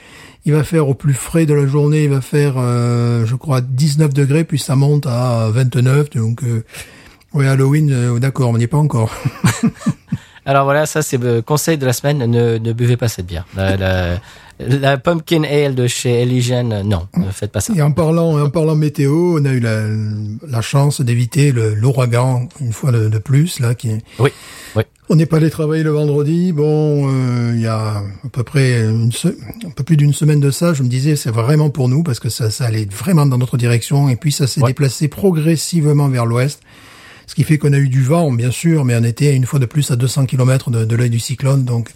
il 0.45 0.53
va 0.53 0.65
faire 0.65 0.89
au 0.89 0.95
plus 0.95 1.15
frais 1.15 1.47
de 1.47 1.55
la 1.55 1.67
journée 1.67 2.05
il 2.05 2.11
va 2.11 2.21
faire 2.21 2.55
euh, 2.57 3.25
je 3.27 3.37
crois 3.37 3.61
19 3.61 4.13
degrés 4.13 4.45
puis 4.45 4.59
ça 4.59 4.77
monte 4.77 5.07
à 5.07 5.49
29 5.51 6.11
donc 6.11 6.43
euh, 6.43 6.65
ouais 7.35 7.47
Halloween 7.47 7.91
euh, 7.93 8.19
d'accord 8.19 8.51
on 8.51 8.59
n'y 8.59 8.65
est 8.65 8.69
pas 8.69 8.79
encore 8.79 9.15
Alors 10.45 10.65
voilà, 10.65 10.87
ça 10.87 11.03
c'est 11.03 11.19
le 11.19 11.41
conseil 11.41 11.79
de 11.79 11.87
la 11.87 11.93
semaine. 11.93 12.19
Ne, 12.19 12.59
ne 12.59 12.73
buvez 12.73 12.97
pas 12.97 13.07
cette 13.09 13.27
bière. 13.27 13.47
La 14.61 14.97
pumpkin 14.99 15.43
ale 15.45 15.75
de 15.75 15.87
chez 15.87 16.23
Elysian, 16.23 16.65
non, 16.85 17.09
ne 17.17 17.31
faites 17.31 17.51
pas 17.53 17.61
ça. 17.61 17.73
et 17.75 17.83
en 17.83 17.91
parlant 17.93 18.39
en 18.41 18.49
parlant 18.51 18.77
météo 18.77 19.39
on 19.41 19.45
a 19.45 19.51
eu 19.53 19.61
la, 19.61 19.83
la 20.47 20.61
chance 20.61 21.01
d'éviter 21.01 21.53
l'ouragan 21.53 22.49
une 22.61 22.73
fois 22.73 22.93
de, 22.93 23.09
de 23.09 23.19
plus 23.19 23.59
là 23.61 23.75
qui 23.75 23.91
Oui, 24.19 24.31
oui. 24.77 24.83
On 25.09 25.17
n'est 25.17 25.27
pas 25.27 25.37
allé 25.39 25.51
travailler 25.51 25.83
le 25.83 25.91
vendredi. 25.91 26.53
Bon, 26.53 27.09
euh, 27.11 27.53
il 27.55 27.61
y 27.61 27.67
a 27.67 27.99
à 27.99 28.03
peu 28.31 28.45
près 28.45 28.83
une 28.85 29.13
se- 29.13 29.29
un 29.29 29.71
peu 29.75 29.83
plus 29.85 29.97
d'une 29.97 30.15
semaine 30.15 30.41
de 30.41 30.51
ça, 30.51 30.73
je 30.75 30.83
me 30.83 30.89
disais 30.89 31.17
c'est 31.17 31.31
vraiment 31.31 31.69
pour 31.71 31.89
nous 31.89 32.03
parce 32.03 32.21
que 32.21 32.29
ça, 32.31 32.51
ça 32.51 32.65
allait 32.67 32.87
vraiment 32.91 33.27
dans 33.27 33.37
notre 33.39 33.57
direction 33.59 34.09
et 34.09 34.17
puis 34.17 34.33
ça 34.33 34.47
s'est 34.47 34.63
Ouais. 34.63 34.69
déplacé 34.71 35.09
progressivement 35.09 36.09
vers 36.09 36.25
l'ouest. 36.25 36.61
Ce 37.27 37.35
qui 37.35 37.45
fait 37.45 37.59
qu'on 37.59 37.73
a 37.73 37.79
eu 37.79 37.89
du 37.89 38.03
vent, 38.03 38.31
bien 38.33 38.51
sûr, 38.51 38.85
mais 38.85 38.95
on 38.97 39.05
était 39.05 39.35
une 39.35 39.45
fois 39.45 39.59
de 39.59 39.67
plus 39.67 39.91
à 39.91 39.97
200 39.97 40.27
km 40.27 40.71
de, 40.71 40.85
de 40.85 40.97
l'œil 40.97 41.11
du 41.11 41.21
cyclone, 41.21 41.65
donc 41.65 41.91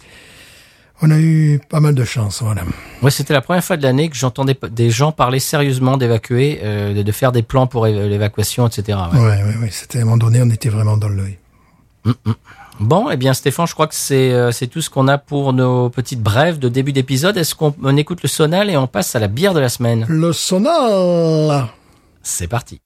on 1.01 1.11
a 1.11 1.19
eu 1.19 1.59
pas 1.69 1.79
mal 1.79 1.93
de 1.93 2.03
chance, 2.03 2.41
voilà. 2.41 2.63
Moi, 3.01 3.11
c'était 3.11 3.33
la 3.33 3.41
première 3.41 3.63
fois 3.63 3.77
de 3.77 3.83
l'année 3.83 4.09
que 4.09 4.15
j'entendais 4.15 4.57
des 4.71 4.89
gens 4.89 5.11
parler 5.11 5.39
sérieusement 5.39 5.97
d'évacuer, 5.97 6.59
euh, 6.63 6.93
de, 6.93 7.03
de 7.03 7.11
faire 7.11 7.31
des 7.31 7.43
plans 7.43 7.67
pour 7.67 7.85
l'évacuation, 7.85 8.67
etc. 8.67 8.97
ouais. 9.13 9.19
Ouais, 9.19 9.43
ouais, 9.43 9.57
ouais. 9.61 9.69
C'était 9.71 9.99
à 9.99 10.01
un 10.01 10.05
moment 10.05 10.17
donné, 10.17 10.41
on 10.41 10.49
était 10.49 10.69
vraiment 10.69 10.97
dans 10.97 11.09
l'œil. 11.09 11.37
Bon, 12.79 13.09
eh 13.09 13.17
bien, 13.17 13.33
Stéphane, 13.33 13.67
je 13.67 13.73
crois 13.73 13.87
que 13.87 13.95
c'est 13.95 14.31
euh, 14.31 14.51
c'est 14.51 14.67
tout 14.67 14.81
ce 14.81 14.89
qu'on 14.89 15.07
a 15.07 15.17
pour 15.17 15.51
nos 15.51 15.89
petites 15.89 16.21
brèves 16.21 16.59
de 16.59 16.69
début 16.69 16.93
d'épisode. 16.93 17.35
Est-ce 17.35 17.55
qu'on 17.55 17.73
on 17.83 17.97
écoute 17.97 18.21
le 18.21 18.29
sonal 18.29 18.69
et 18.69 18.77
on 18.77 18.85
passe 18.87 19.15
à 19.15 19.19
la 19.19 19.27
bière 19.27 19.53
de 19.55 19.59
la 19.59 19.69
semaine? 19.69 20.05
Le 20.07 20.31
sonal. 20.31 21.67
C'est 22.21 22.47
parti. 22.47 22.79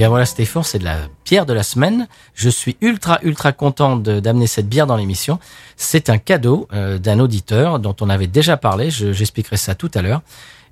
Bien 0.00 0.08
voilà 0.08 0.24
Stéphane, 0.24 0.62
c'est 0.62 0.78
de 0.78 0.84
la 0.84 0.96
bière 1.26 1.44
de 1.44 1.52
la 1.52 1.62
semaine. 1.62 2.08
Je 2.34 2.48
suis 2.48 2.74
ultra 2.80 3.18
ultra 3.22 3.52
content 3.52 3.96
d'amener 3.96 4.46
cette 4.46 4.66
bière 4.66 4.86
dans 4.86 4.96
l'émission. 4.96 5.38
C'est 5.76 6.08
un 6.08 6.16
cadeau 6.16 6.66
euh, 6.72 6.96
d'un 6.96 7.20
auditeur 7.20 7.78
dont 7.78 7.94
on 8.00 8.08
avait 8.08 8.26
déjà 8.26 8.56
parlé. 8.56 8.90
Je- 8.90 9.12
J'expliquerai 9.12 9.58
ça 9.58 9.74
tout 9.74 9.90
à 9.94 10.00
l'heure. 10.00 10.22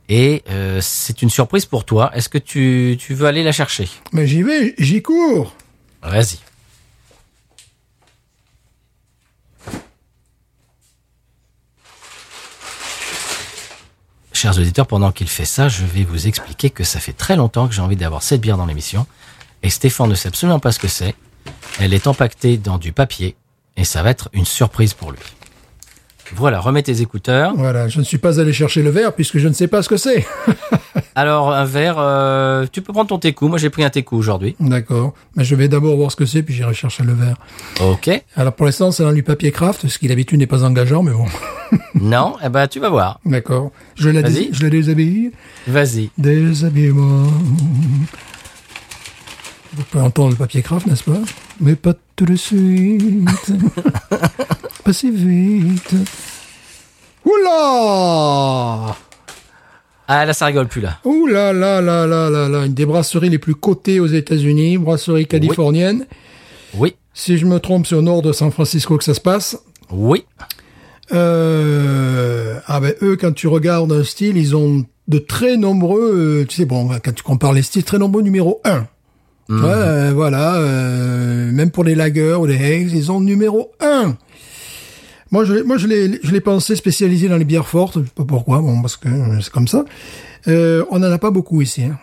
Et 0.09 0.43
euh, 0.49 0.79
c'est 0.81 1.21
une 1.21 1.29
surprise 1.29 1.67
pour 1.67 1.85
toi. 1.85 2.11
Est-ce 2.15 2.31
que 2.31 2.39
tu, 2.39 2.97
tu 2.99 3.13
veux 3.13 3.27
aller 3.27 3.43
la 3.43 3.53
chercher? 3.53 3.87
Mais 4.15 4.27
j'y 4.27 4.43
vais, 4.43 4.75
j'y 4.79 5.03
cours. 5.03 5.53
Vas-y. 6.03 6.39
Chers 14.33 14.57
auditeurs, 14.59 14.87
pendant 14.87 15.11
qu'il 15.11 15.29
fait 15.29 15.45
ça, 15.45 15.69
je 15.69 15.85
vais 15.85 16.05
vous 16.05 16.29
expliquer 16.29 16.71
que 16.71 16.85
ça 16.85 17.01
fait 17.01 17.13
très 17.13 17.35
longtemps 17.35 17.67
que 17.67 17.75
j'ai 17.75 17.81
envie 17.83 17.97
d'avoir 17.97 18.23
cette 18.23 18.41
bière 18.41 18.57
dans 18.57 18.67
l'émission. 18.67 19.07
Et 19.63 19.71
Stéphane 19.71 20.09
ne 20.09 20.15
sait 20.15 20.29
absolument 20.29 20.61
pas 20.61 20.73
ce 20.73 20.79
que 20.79 20.89
c'est. 20.89 21.15
Elle 21.81 21.95
est 21.95 22.07
empaquetée 22.07 22.57
dans 22.59 22.79
du 22.79 22.93
papier 22.93 23.37
et 23.77 23.85
ça 23.85 24.03
va 24.03 24.11
être 24.11 24.29
une 24.33 24.45
surprise 24.45 24.95
pour 24.95 25.13
lui. 25.13 25.19
Voilà, 26.35 26.61
remets 26.61 26.83
tes 26.83 27.01
écouteurs. 27.01 27.55
Voilà, 27.57 27.89
je 27.89 27.99
ne 28.01 28.05
suis 28.05 28.19
pas 28.19 28.39
allé 28.39 28.53
chercher 28.53 28.83
le 28.83 28.91
verre 28.91 29.15
puisque 29.15 29.39
je 29.39 29.49
ne 29.49 29.55
sais 29.55 29.67
pas 29.67 29.83
ce 29.83 29.89
que 29.89 29.97
c'est. 29.97 30.27
Alors, 31.15 31.53
un 31.53 31.65
verre, 31.65 31.97
euh, 31.99 32.67
tu 32.71 32.83
peux 32.83 32.93
prendre 32.93 33.09
ton 33.09 33.19
técou. 33.19 33.49
Moi, 33.49 33.57
j'ai 33.59 33.71
pris 33.71 33.83
un 33.83 33.89
técou 33.91 34.17
aujourd'hui. 34.17 34.55
D'accord. 34.61 35.15
Mais 35.37 35.45
je 35.45 35.55
vais 35.55 35.69
d'abord 35.69 35.97
voir 35.97 36.11
ce 36.13 36.17
que 36.17 36.27
c'est, 36.27 36.43
puis 36.43 36.55
j'irai 36.55 36.75
chercher 36.75 37.03
le 37.03 37.15
verre. 37.15 37.37
Ok. 37.81 38.11
Alors 38.37 38.53
pour 38.53 38.67
l'instant, 38.67 38.93
c'est 38.93 39.03
dans 39.05 39.13
du 39.13 39.23
papier 39.23 39.51
craft, 39.51 39.89
ce 39.89 39.99
qui 39.99 40.07
d'habitude 40.07 40.39
n'est 40.39 40.47
pas 40.47 40.65
engageant, 40.65 41.03
mais 41.03 41.13
bon. 41.13 41.25
Non, 41.95 42.37
eh 42.45 42.49
ben, 42.49 42.67
tu 42.69 42.79
vas 42.81 42.89
voir. 42.91 43.21
D'accord. 43.27 43.73
Je 43.97 44.09
la, 44.11 44.23
dés- 44.23 44.49
je 44.53 44.63
la 44.63 44.71
déshabille. 44.71 45.33
Vas-y. 45.67 46.11
Déshabille-moi. 46.19 47.27
Vous 49.79 49.85
pouvez 49.85 50.03
entendre 50.03 50.31
le 50.31 50.35
papier 50.35 50.61
craft, 50.61 50.89
n'est-ce 50.89 51.05
pas 51.05 51.21
Mais 51.61 51.77
pas 51.77 51.95
tout 52.17 52.25
de 52.25 52.35
suite. 52.35 53.29
pas 54.85 54.93
si 54.93 55.13
vite. 55.13 55.95
Oula 57.25 58.97
Ah, 60.09 60.27
là, 60.27 60.33
ça 60.33 60.47
rigole 60.47 60.67
plus, 60.67 60.81
là. 60.81 60.99
Ouh 61.05 61.29
là 61.29 61.53
là 61.53 61.81
là 61.81 62.09
là 62.09 62.29
là 62.29 62.49
là, 62.49 62.67
une 62.67 62.75
des 62.75 62.87
brasseries 62.87 63.31
les 63.31 63.39
plus 63.39 63.55
cotées 63.55 64.01
aux 64.01 64.09
États-Unis, 64.09 64.79
brasserie 64.79 65.29
californienne. 65.29 66.07
Oui. 66.75 66.97
Si 67.15 67.39
je 67.39 67.47
me 67.47 67.61
trompe, 67.61 67.87
c'est 67.87 67.95
au 67.95 68.03
nord 68.03 68.23
de 68.23 68.33
San 68.33 68.51
Francisco 68.51 68.99
que 68.99 69.05
ça 69.05 69.15
se 69.15 69.21
passe. 69.21 69.57
Oui. 69.93 70.25
Euh, 71.13 72.59
ah 72.67 72.81
ben 72.81 72.95
eux, 73.03 73.17
quand 73.17 73.33
tu 73.33 73.47
regardes 73.47 73.93
un 73.93 74.03
style, 74.03 74.37
ils 74.37 74.57
ont 74.57 74.85
de 75.07 75.19
très 75.19 75.57
nombreux, 75.57 76.41
euh, 76.43 76.47
tu 76.47 76.57
sais, 76.57 76.65
bon, 76.65 76.91
quand 77.03 77.15
tu 77.15 77.23
compares 77.23 77.53
les 77.53 77.63
styles, 77.63 77.85
très 77.85 77.99
nombreux 77.99 78.23
numéro 78.23 78.61
1. 78.65 78.89
Ouais, 79.49 79.57
euh, 79.65 80.13
voilà, 80.15 80.57
euh, 80.57 81.51
même 81.53 81.71
pour 81.71 81.85
les 81.85 81.95
lagers 81.95 82.35
ou 82.35 82.45
les 82.47 82.57
hags, 82.57 82.91
ils 82.93 83.11
ont 83.11 83.21
numéro 83.21 83.71
1. 83.81 84.15
Moi, 85.31 85.45
je, 85.45 85.55
l'ai- 85.55 85.63
moi, 85.63 85.77
je 85.77 85.87
l'ai, 85.87 86.21
je 86.23 86.33
l'ai 86.33 86.41
pensé 86.41 86.75
spécialisé 86.77 87.29
dans 87.29 87.37
les 87.37 87.45
bières 87.45 87.67
fortes. 87.67 87.99
Je 87.99 88.05
sais 88.05 88.11
pas 88.15 88.25
pourquoi, 88.25 88.61
bon, 88.61 88.81
parce 88.81 88.97
que 88.97 89.09
euh, 89.09 89.41
c'est 89.41 89.51
comme 89.53 89.69
ça. 89.69 89.85
Euh, 90.49 90.85
on 90.91 90.97
en 91.03 91.11
a 91.13 91.19
pas 91.19 91.31
beaucoup 91.31 91.61
ici, 91.63 91.85
hein. 91.85 91.99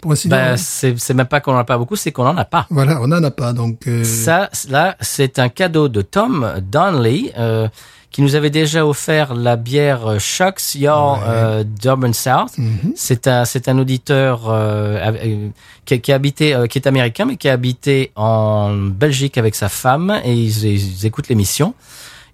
Pour 0.00 0.12
ainsi 0.12 0.28
Bah, 0.28 0.50
dire. 0.50 0.58
c'est 0.60 0.96
c'est 0.96 1.12
même 1.14 1.26
pas 1.26 1.40
qu'on 1.40 1.54
en 1.54 1.58
a 1.58 1.64
pas 1.64 1.76
beaucoup, 1.76 1.96
c'est 1.96 2.12
qu'on 2.12 2.26
en 2.26 2.36
a 2.36 2.44
pas. 2.44 2.66
Voilà, 2.70 3.00
on 3.02 3.10
en 3.10 3.22
a 3.24 3.30
pas, 3.32 3.52
donc. 3.52 3.88
euh, 3.88 4.04
Ça, 4.04 4.48
là, 4.68 4.96
c'est 5.00 5.40
un 5.40 5.48
cadeau 5.48 5.88
de 5.88 6.02
Tom 6.02 6.46
Donnelly, 6.70 7.32
euh, 7.36 7.66
qui 8.10 8.22
nous 8.22 8.34
avait 8.34 8.50
déjà 8.50 8.86
offert 8.86 9.34
la 9.34 9.56
bière 9.56 10.06
euh, 10.06 10.18
Shucks 10.18 10.74
Your 10.74 11.20
euh, 11.26 11.64
Durban 11.64 12.12
South. 12.12 12.56
mhm. 12.56 12.92
C'est 12.96 13.26
un, 13.26 13.44
c'est 13.44 13.68
un 13.68 13.78
auditeur 13.78 14.42
euh, 14.48 15.50
qui, 15.84 16.00
qui 16.00 16.12
habité, 16.12 16.54
euh, 16.54 16.66
qui 16.66 16.78
est 16.78 16.86
américain, 16.86 17.26
mais 17.26 17.36
qui 17.36 17.48
a 17.48 17.52
habité 17.52 18.12
en 18.16 18.74
Belgique 18.74 19.36
avec 19.38 19.54
sa 19.54 19.68
femme 19.68 20.20
et 20.24 20.32
ils, 20.32 20.64
ils 20.64 21.06
écoutent 21.06 21.28
l'émission. 21.28 21.74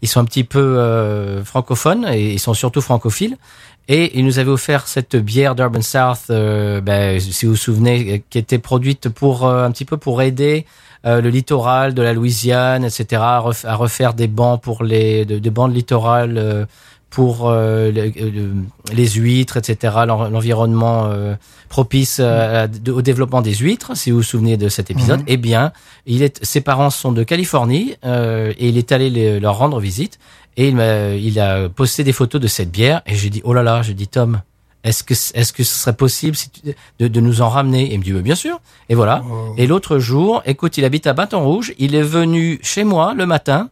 Ils 0.02 0.08
sont 0.08 0.20
un 0.20 0.24
petit 0.26 0.44
peu 0.44 0.58
euh, 0.60 1.42
francophones 1.44 2.06
et 2.12 2.32
ils 2.34 2.38
sont 2.38 2.54
surtout 2.54 2.82
francophiles. 2.82 3.36
Et 3.88 4.18
il 4.18 4.24
nous 4.24 4.38
avait 4.38 4.50
offert 4.50 4.86
cette 4.86 5.16
bière 5.16 5.54
d'Urban 5.54 5.82
South, 5.82 6.30
euh, 6.30 6.80
ben, 6.80 7.20
si 7.20 7.44
vous 7.44 7.52
vous 7.52 7.58
souvenez, 7.58 8.22
qui 8.30 8.38
était 8.38 8.58
produite 8.58 9.08
pour 9.10 9.46
euh, 9.46 9.64
un 9.66 9.70
petit 9.70 9.84
peu 9.84 9.96
pour 9.98 10.22
aider 10.22 10.64
euh, 11.06 11.20
le 11.20 11.28
littoral 11.28 11.94
de 11.94 12.02
la 12.02 12.12
Louisiane, 12.12 12.84
etc., 12.84 13.06
à, 13.22 13.40
ref- 13.40 13.66
à 13.66 13.74
refaire 13.74 14.14
des 14.14 14.26
bancs 14.28 14.60
pour 14.60 14.82
les 14.84 15.24
de- 15.24 15.38
des 15.38 15.50
bancs 15.50 15.70
de 15.70 15.74
littoral 15.74 16.36
euh, 16.38 16.64
pour 17.10 17.48
euh, 17.48 17.92
le- 17.92 18.52
les 18.92 19.08
huîtres, 19.08 19.56
etc., 19.56 19.94
l'en- 20.06 20.28
l'environnement 20.28 21.06
euh, 21.06 21.34
propice 21.68 22.18
euh, 22.20 22.66
au 22.88 23.02
développement 23.02 23.40
des 23.42 23.54
huîtres, 23.54 23.96
si 23.96 24.10
vous 24.10 24.18
vous 24.18 24.22
souvenez 24.24 24.56
de 24.56 24.68
cet 24.68 24.90
épisode. 24.90 25.20
Eh 25.28 25.36
bien, 25.36 25.72
il 26.06 26.22
est, 26.22 26.44
ses 26.44 26.60
parents 26.60 26.90
sont 26.90 27.12
de 27.12 27.22
Californie 27.22 27.94
euh, 28.04 28.52
et 28.58 28.68
il 28.68 28.78
est 28.78 28.90
allé 28.90 29.10
les- 29.10 29.38
leur 29.40 29.58
rendre 29.58 29.78
visite 29.80 30.18
et 30.56 30.68
il, 30.68 30.74
m'a- 30.76 31.10
il 31.14 31.38
a 31.38 31.68
posté 31.68 32.02
des 32.02 32.12
photos 32.12 32.40
de 32.40 32.46
cette 32.48 32.70
bière 32.70 33.02
et 33.06 33.14
j'ai 33.14 33.30
dit 33.30 33.42
oh 33.44 33.52
là 33.52 33.62
là, 33.62 33.82
j'ai 33.82 33.94
dit 33.94 34.08
Tom, 34.08 34.40
est-ce 34.84 35.02
que 35.02 35.14
est-ce 35.14 35.52
que 35.52 35.64
ce 35.64 35.74
serait 35.74 35.96
possible 35.96 36.36
si 36.36 36.50
tu- 36.50 36.60
de, 37.00 37.08
de 37.08 37.20
nous 37.20 37.40
en 37.42 37.48
ramener? 37.48 37.90
Et 37.90 37.94
il 37.94 37.98
me 37.98 38.04
dit 38.04 38.12
Oui, 38.12 38.22
bien 38.22 38.34
sûr. 38.34 38.60
Et 38.88 38.94
voilà. 38.94 39.22
Et 39.56 39.66
l'autre 39.66 39.98
jour, 39.98 40.42
écoute, 40.46 40.76
il 40.78 40.84
habite 40.84 41.06
à 41.06 41.12
Bâton 41.14 41.42
Rouge, 41.42 41.72
il 41.78 41.94
est 41.94 42.02
venu 42.02 42.58
chez 42.62 42.84
moi 42.84 43.14
le 43.14 43.26
matin. 43.26 43.70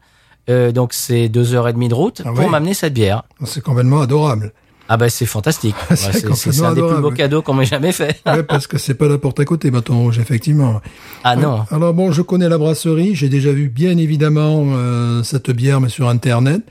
euh, 0.50 0.72
donc 0.72 0.92
c'est 0.92 1.28
deux 1.28 1.54
heures 1.54 1.68
et 1.68 1.72
demie 1.72 1.88
de 1.88 1.94
route 1.94 2.22
Ah 2.24 2.32
pour 2.34 2.48
m'amener 2.50 2.74
cette 2.74 2.94
bière. 2.94 3.22
C'est 3.44 3.62
complètement 3.62 4.00
adorable. 4.00 4.52
Ah 4.88 4.96
ben 4.96 5.08
c'est 5.08 5.26
fantastique. 5.26 5.76
Ouais, 5.90 5.96
C'est 5.96 6.62
un 6.64 6.74
des 6.74 6.82
plus 6.82 7.00
beaux 7.00 7.12
cadeaux 7.12 7.40
qu'on 7.40 7.54
m'ait 7.54 7.64
jamais 7.64 7.92
fait. 7.92 8.20
Ouais, 8.26 8.42
parce 8.52 8.66
que 8.66 8.76
c'est 8.78 8.94
pas 8.94 9.06
la 9.08 9.16
porte 9.18 9.38
à 9.38 9.44
côté, 9.44 9.70
bâton 9.70 10.00
rouge, 10.02 10.18
effectivement. 10.18 10.80
Ah 11.22 11.36
non. 11.36 11.64
Alors 11.70 11.94
bon, 11.94 12.10
je 12.10 12.20
connais 12.22 12.48
la 12.48 12.58
brasserie, 12.58 13.14
j'ai 13.14 13.28
déjà 13.28 13.52
vu 13.52 13.68
bien 13.68 13.96
évidemment 13.96 14.64
euh, 14.72 15.22
cette 15.22 15.50
bière, 15.52 15.80
mais 15.80 15.88
sur 15.88 16.08
Internet. 16.08 16.62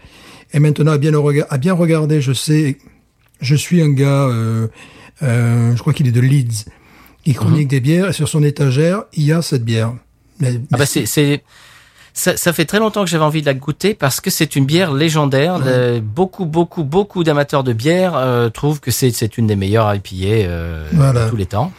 Et 0.53 0.60
maintenant, 0.60 0.91
à 0.91 0.98
bien, 0.98 1.12
le 1.12 1.19
rega- 1.19 1.48
à 1.50 1.57
bien 1.57 1.74
regarder, 1.74 2.19
je 2.21 2.33
sais, 2.33 2.77
je 3.41 3.55
suis 3.55 3.81
un 3.81 3.89
gars 3.89 4.27
euh, 4.27 4.67
Euh, 5.24 5.75
je 5.75 5.79
crois 5.81 5.93
qu'il 5.93 6.07
est 6.07 6.12
de 6.12 6.19
Leeds. 6.21 6.65
Il 7.25 7.36
chronique 7.36 7.67
des 7.67 7.79
bières 7.79 8.10
et 8.10 8.13
sur 8.13 8.27
son 8.27 8.41
étagère, 8.43 9.03
il 9.13 9.24
y 9.24 9.31
a 9.31 9.41
cette 9.43 9.63
bière. 9.63 9.93
Mais, 10.39 10.60
Ah 10.71 10.77
bah 10.77 10.86
c'est 10.88 11.05
ça, 12.13 12.36
ça 12.36 12.51
fait 12.51 12.65
très 12.65 12.79
longtemps 12.79 13.03
que 13.05 13.10
j'avais 13.10 13.24
envie 13.24 13.41
de 13.41 13.45
la 13.45 13.53
goûter 13.53 13.93
parce 13.93 14.19
que 14.19 14.29
c'est 14.31 14.55
une 14.55 14.65
bière 14.65 14.91
légendaire. 14.93 15.60
Le- 15.60 16.00
beaucoup 16.01 16.45
beaucoup 16.45 16.83
beaucoup 16.83 17.24
d'amateurs 17.24 17.63
de 17.63 17.71
bière 17.74 18.15
euh, 18.17 18.50
trouvent 18.50 18.79
que 18.79 18.89
c'est 18.89 19.38
une 19.38 19.45
des 19.48 19.55
meilleures 19.55 19.93
euh, 20.48 20.88
Voilà. 20.93 21.25
de 21.25 21.29
tous 21.29 21.36
les 21.38 21.45
temps. 21.45 21.71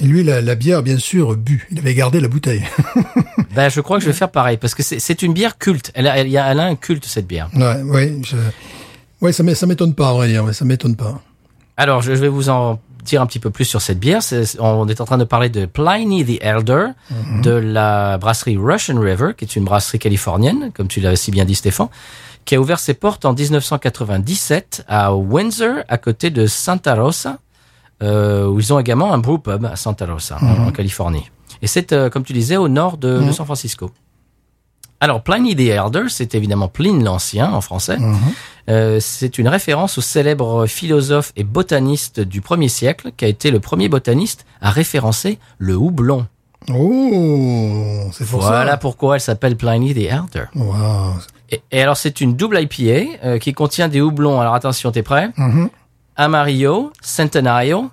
et 0.00 0.04
lui, 0.06 0.24
la, 0.24 0.40
la 0.42 0.54
bière, 0.56 0.82
bien 0.82 0.98
sûr, 0.98 1.36
bu. 1.36 1.66
Il 1.70 1.78
avait 1.78 1.94
gardé 1.94 2.18
la 2.20 2.28
bouteille. 2.28 2.64
Ben 3.54 3.68
je 3.68 3.80
crois 3.80 3.98
que 3.98 4.02
je 4.04 4.08
vais 4.10 4.16
faire 4.16 4.32
pareil 4.32 4.56
parce 4.56 4.74
que 4.74 4.82
c'est 4.82 5.22
une 5.22 5.32
bière 5.32 5.58
culte. 5.58 5.92
Elle 5.94 6.08
a 6.08 6.16
elle, 6.18 6.28
y 6.28 6.36
a, 6.36 6.50
elle 6.50 6.58
a 6.58 6.64
un 6.64 6.74
culte 6.74 7.04
cette 7.06 7.28
bière. 7.28 7.48
ouais, 7.54 8.12
je... 8.24 8.34
ouais, 9.24 9.32
ça 9.32 9.42
m'é- 9.42 9.54
ça 9.54 9.66
m'étonne 9.66 9.94
pas. 9.94 10.14
Ouais, 10.14 10.52
ça 10.52 10.64
m'étonne 10.64 10.94
pas. 10.96 11.20
Alors, 11.76 12.02
je 12.02 12.12
vais 12.12 12.28
vous 12.28 12.48
en 12.50 12.78
dire 13.04 13.20
un 13.20 13.26
petit 13.26 13.38
peu 13.40 13.50
plus 13.50 13.64
sur 13.64 13.82
cette 13.82 13.98
bière. 13.98 14.20
On 14.60 14.86
est 14.88 15.00
en 15.00 15.04
train 15.04 15.18
de 15.18 15.24
parler 15.24 15.48
de 15.50 15.66
Pliny 15.66 16.24
the 16.24 16.38
Elder, 16.42 16.86
de 17.42 17.50
la 17.50 18.16
brasserie 18.18 18.56
Russian 18.56 18.98
River, 19.00 19.32
qui 19.36 19.44
est 19.44 19.56
une 19.56 19.64
brasserie 19.64 19.98
californienne, 19.98 20.70
comme 20.74 20.88
tu 20.88 21.00
l'avais 21.00 21.16
si 21.16 21.30
bien 21.30 21.44
dit 21.44 21.54
Stéphane, 21.56 21.88
qui 22.46 22.54
a 22.54 22.60
ouvert 22.60 22.78
ses 22.78 22.94
portes 22.94 23.24
en 23.24 23.34
1997 23.34 24.84
à 24.88 25.14
Windsor, 25.14 25.78
à 25.88 25.98
côté 25.98 26.30
de 26.30 26.46
Santa 26.46 26.94
Rosa, 26.94 27.38
euh, 28.02 28.46
où 28.46 28.58
ils 28.60 28.72
ont 28.72 28.78
également 28.78 29.12
un 29.12 29.18
brew 29.18 29.38
pub 29.38 29.64
à 29.66 29.76
Santa 29.76 30.06
Rosa, 30.06 30.38
en, 30.40 30.68
en 30.68 30.70
Californie. 30.72 31.30
Et 31.62 31.66
c'est, 31.66 31.92
euh, 31.92 32.10
comme 32.10 32.24
tu 32.24 32.32
disais, 32.32 32.56
au 32.56 32.68
nord 32.68 32.96
de, 32.98 33.18
de 33.26 33.32
San 33.32 33.44
Francisco. 33.46 33.90
Alors, 35.04 35.20
Pliny 35.22 35.54
the 35.54 35.68
Elder, 35.68 36.04
c'est 36.08 36.34
évidemment 36.34 36.66
Pline 36.68 37.04
l'Ancien 37.04 37.52
en 37.52 37.60
français. 37.60 37.98
Euh, 38.70 39.00
c'est 39.00 39.36
une 39.36 39.48
référence 39.48 39.98
au 39.98 40.00
célèbre 40.00 40.64
philosophe 40.66 41.30
et 41.36 41.44
botaniste 41.44 42.20
du 42.20 42.40
1er 42.40 42.68
siècle, 42.68 43.10
qui 43.14 43.26
a 43.26 43.28
été 43.28 43.50
le 43.50 43.60
premier 43.60 43.90
botaniste 43.90 44.46
à 44.62 44.70
référencer 44.70 45.38
le 45.58 45.74
houblon. 45.76 46.26
Oh, 46.72 48.08
c'est 48.12 48.26
pour 48.26 48.40
Voilà 48.40 48.70
ça. 48.72 48.76
pourquoi 48.78 49.16
elle 49.16 49.20
s'appelle 49.20 49.56
Pliny 49.58 49.92
the 49.92 49.98
Elder. 50.10 50.46
Wow. 50.54 51.16
Et, 51.50 51.60
et 51.70 51.82
alors, 51.82 51.98
c'est 51.98 52.22
une 52.22 52.34
double 52.34 52.58
IPA 52.62 53.18
euh, 53.26 53.38
qui 53.38 53.52
contient 53.52 53.88
des 53.88 54.00
houblons. 54.00 54.40
Alors, 54.40 54.54
attention, 54.54 54.90
t'es 54.90 55.02
prêt? 55.02 55.28
Mhm. 55.36 55.68
Amarillo, 56.16 56.92
Centenario, 57.02 57.90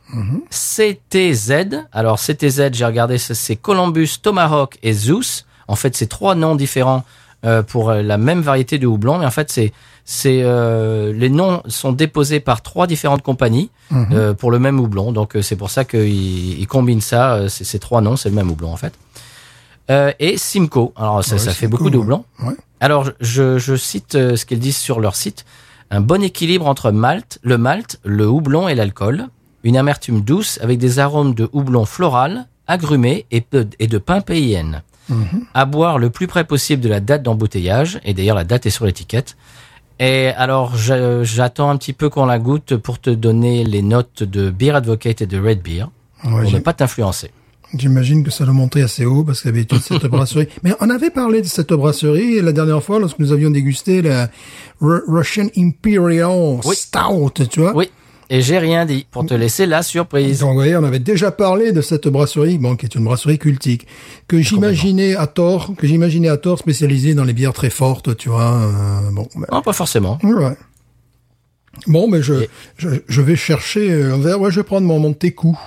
CTZ. 0.49 1.51
Alors, 1.91 2.17
CTZ, 2.19 2.69
j'ai 2.71 2.85
regardé, 2.85 3.17
c'est- 3.17 3.33
c'est 3.33 3.57
Columbus, 3.57 4.11
Tomahawk 4.21 4.77
et 4.81 4.93
Zeus. 4.93 5.45
En 5.71 5.75
fait, 5.75 5.95
c'est 5.95 6.07
trois 6.07 6.35
noms 6.35 6.55
différents 6.55 7.03
euh, 7.45 7.63
pour 7.63 7.89
euh, 7.89 8.01
la 8.03 8.17
même 8.17 8.41
variété 8.41 8.77
de 8.77 8.85
houblon. 8.87 9.17
Mais 9.17 9.25
en 9.25 9.31
fait, 9.31 9.51
c'est 9.51 9.71
c'est 10.05 10.41
euh, 10.43 11.13
les 11.13 11.29
noms 11.29 11.61
sont 11.67 11.91
déposés 11.91 12.39
par 12.39 12.61
trois 12.61 12.85
différentes 12.87 13.21
compagnies 13.23 13.69
euh, 14.11 14.33
pour 14.33 14.51
le 14.51 14.59
même 14.59 14.79
houblon. 14.79 15.11
Donc, 15.11 15.35
euh, 15.35 15.41
c'est 15.41 15.55
pour 15.55 15.69
ça 15.69 15.83
qu'ils 15.85 16.59
ils 16.59 16.67
combinent 16.67 17.01
ça. 17.01 17.33
euh, 17.33 17.47
c'est- 17.49 17.63
ces 17.63 17.79
trois 17.79 18.01
noms, 18.01 18.15
c'est 18.15 18.29
le 18.29 18.35
même 18.35 18.49
houblon 18.51 18.71
en 18.73 18.77
fait. 18.77 18.93
Euh, 19.89 20.11
et 20.19 20.37
Simcoe. 20.37 20.91
Alors, 20.95 21.23
ça, 21.23 21.33
Ouais, 21.33 21.39
ça 21.39 21.51
fait 21.51 21.67
beaucoup 21.67 21.89
de. 21.89 21.97
Ouais. 22.43 22.53
Alors, 22.79 23.09
je, 23.19 23.57
je 23.57 23.75
cite 23.75 24.13
ce 24.13 24.45
qu'ils 24.45 24.59
disent 24.59 24.77
sur 24.77 24.99
leur 24.99 25.15
site. 25.15 25.45
Un 25.89 26.01
bon 26.01 26.23
équilibre 26.23 26.67
entre 26.67 26.91
malt, 26.91 27.39
le 27.43 27.57
malt, 27.57 27.99
le 28.03 28.27
houblon 28.27 28.67
et 28.67 28.75
l'alcool. 28.75 29.27
Une 29.63 29.77
amertume 29.77 30.21
douce 30.21 30.57
avec 30.61 30.79
des 30.79 30.99
arômes 30.99 31.33
de 31.35 31.49
houblon 31.53 31.85
floral, 31.85 32.47
agrumé 32.67 33.25
et, 33.31 33.43
de 33.51 33.97
pain 33.97 34.21
PIN. 35.15 35.39
À 35.53 35.65
boire 35.65 35.97
le 35.99 36.09
plus 36.09 36.27
près 36.27 36.43
possible 36.43 36.81
de 36.81 36.89
la 36.89 36.99
date 36.99 37.23
d'embouteillage. 37.23 37.99
Et 38.05 38.13
d'ailleurs, 38.13 38.35
la 38.35 38.43
date 38.43 38.65
est 38.65 38.69
sur 38.71 38.85
l'étiquette. 38.85 39.35
Et 39.99 40.27
alors, 40.29 40.75
j'attends 40.75 41.69
un 41.69 41.77
petit 41.77 41.93
peu 41.93 42.09
qu'on 42.09 42.25
la 42.25 42.39
goûte 42.39 42.75
pour 42.77 42.99
te 42.99 43.09
donner 43.11 43.63
les 43.63 43.81
notes 43.83 44.23
de 44.23 44.49
Beer 44.49 44.71
Advocate 44.75 45.21
et 45.21 45.27
de 45.27 45.39
Red 45.39 45.61
Beer. 45.61 45.85
Ouais, 46.23 46.43
pour 46.43 46.51
ne 46.51 46.59
pas 46.59 46.73
t'influencer. 46.73 47.31
J'imagine 47.77 48.23
que 48.23 48.31
ça 48.31 48.43
doit 48.43 48.53
monter 48.53 48.81
assez 48.81 49.05
haut 49.05 49.23
parce 49.23 49.41
qu'il 49.41 49.51
y 49.51 49.53
avait 49.53 49.63
toute 49.65 49.81
cette 49.81 50.05
brasserie. 50.07 50.47
Mais 50.63 50.73
on 50.81 50.89
avait 50.89 51.09
parlé 51.09 51.41
de 51.41 51.47
cette 51.47 51.71
brasserie 51.71 52.41
la 52.41 52.51
dernière 52.51 52.83
fois 52.83 52.99
lorsque 52.99 53.19
nous 53.19 53.31
avions 53.31 53.49
dégusté 53.49 54.01
la 54.01 54.29
Ru- 54.81 55.03
Russian 55.07 55.47
Imperial 55.57 56.59
Oui. 56.65 56.75
Stout, 56.75 57.31
tu 57.49 57.61
vois. 57.61 57.73
Oui. 57.75 57.89
Et 58.33 58.39
j'ai 58.41 58.59
rien 58.59 58.85
dit 58.85 59.05
pour 59.11 59.25
te 59.25 59.33
laisser 59.33 59.65
la 59.65 59.83
surprise. 59.83 60.39
Donc, 60.39 60.51
vous 60.51 60.55
voyez, 60.55 60.77
on 60.77 60.83
avait 60.85 60.99
déjà 60.99 61.31
parlé 61.31 61.73
de 61.73 61.81
cette 61.81 62.07
brasserie, 62.07 62.57
bon, 62.57 62.77
qui 62.77 62.85
est 62.85 62.95
une 62.95 63.03
brasserie 63.03 63.37
cultique, 63.37 63.85
que 64.29 64.39
j'imaginais 64.41 65.15
à 65.17 65.27
tort, 65.27 65.73
que 65.77 65.85
j'imaginais 65.85 66.29
à 66.29 66.37
tort 66.37 66.57
spécialisée 66.57 67.13
dans 67.13 67.25
les 67.25 67.33
bières 67.33 67.51
très 67.51 67.69
fortes, 67.69 68.15
tu 68.15 68.29
vois. 68.29 68.53
euh, 68.55 69.11
bon, 69.11 69.27
ben, 69.35 69.45
Non, 69.51 69.61
pas 69.61 69.73
forcément. 69.73 70.17
ouais. 70.23 70.55
Bon, 71.87 72.07
mais 72.07 72.21
je, 72.21 72.33
Et- 72.35 72.49
je, 72.77 72.89
je 73.05 73.21
vais 73.21 73.35
chercher 73.35 73.91
euh, 73.91 74.13
un 74.15 74.17
verre. 74.17 74.39
Ouais, 74.39 74.49
je 74.49 74.61
vais 74.61 74.63
prendre 74.63 74.87
mon 74.87 74.99
Montécou. 74.99 75.59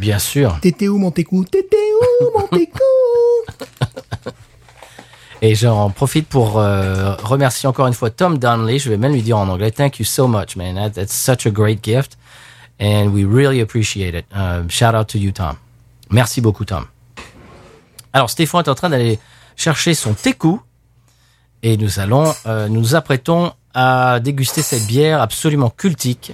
Bien 0.00 0.18
sûr. 0.18 0.58
T'étais 0.60 0.88
où, 0.88 0.98
Montécou 0.98 1.44
T'étais 1.44 1.76
où, 2.20 2.38
Montécou 2.38 2.78
Et 5.40 5.54
j'en 5.54 5.90
profite 5.90 6.28
pour 6.28 6.58
euh, 6.58 7.14
remercier 7.22 7.68
encore 7.68 7.86
une 7.86 7.94
fois 7.94 8.10
Tom 8.10 8.38
Donnelly. 8.38 8.78
Je 8.78 8.90
vais 8.90 8.96
même 8.96 9.12
lui 9.12 9.22
dire 9.22 9.38
en 9.38 9.48
anglais, 9.48 9.70
thank 9.70 9.98
you 9.98 10.04
so 10.04 10.26
much, 10.26 10.56
man. 10.56 10.74
That, 10.74 10.90
that's 10.90 11.14
such 11.14 11.46
a 11.46 11.50
great 11.50 11.82
gift. 11.82 12.18
And 12.80 13.12
we 13.12 13.24
really 13.24 13.60
appreciate 13.60 14.14
it. 14.14 14.26
Uh, 14.34 14.68
shout 14.68 14.94
out 14.94 15.06
to 15.08 15.18
you, 15.18 15.30
Tom. 15.30 15.54
Merci 16.10 16.40
beaucoup, 16.40 16.64
Tom. 16.64 16.86
Alors, 18.12 18.30
Stéphane 18.30 18.62
est 18.64 18.68
en 18.68 18.74
train 18.74 18.88
d'aller 18.88 19.18
chercher 19.56 19.94
son 19.94 20.14
teku. 20.14 20.60
Et 21.62 21.76
nous 21.76 21.98
allons, 21.98 22.34
euh, 22.46 22.68
nous 22.68 22.94
apprêtons 22.94 23.52
à 23.74 24.20
déguster 24.20 24.62
cette 24.62 24.86
bière 24.86 25.20
absolument 25.20 25.70
cultique 25.70 26.32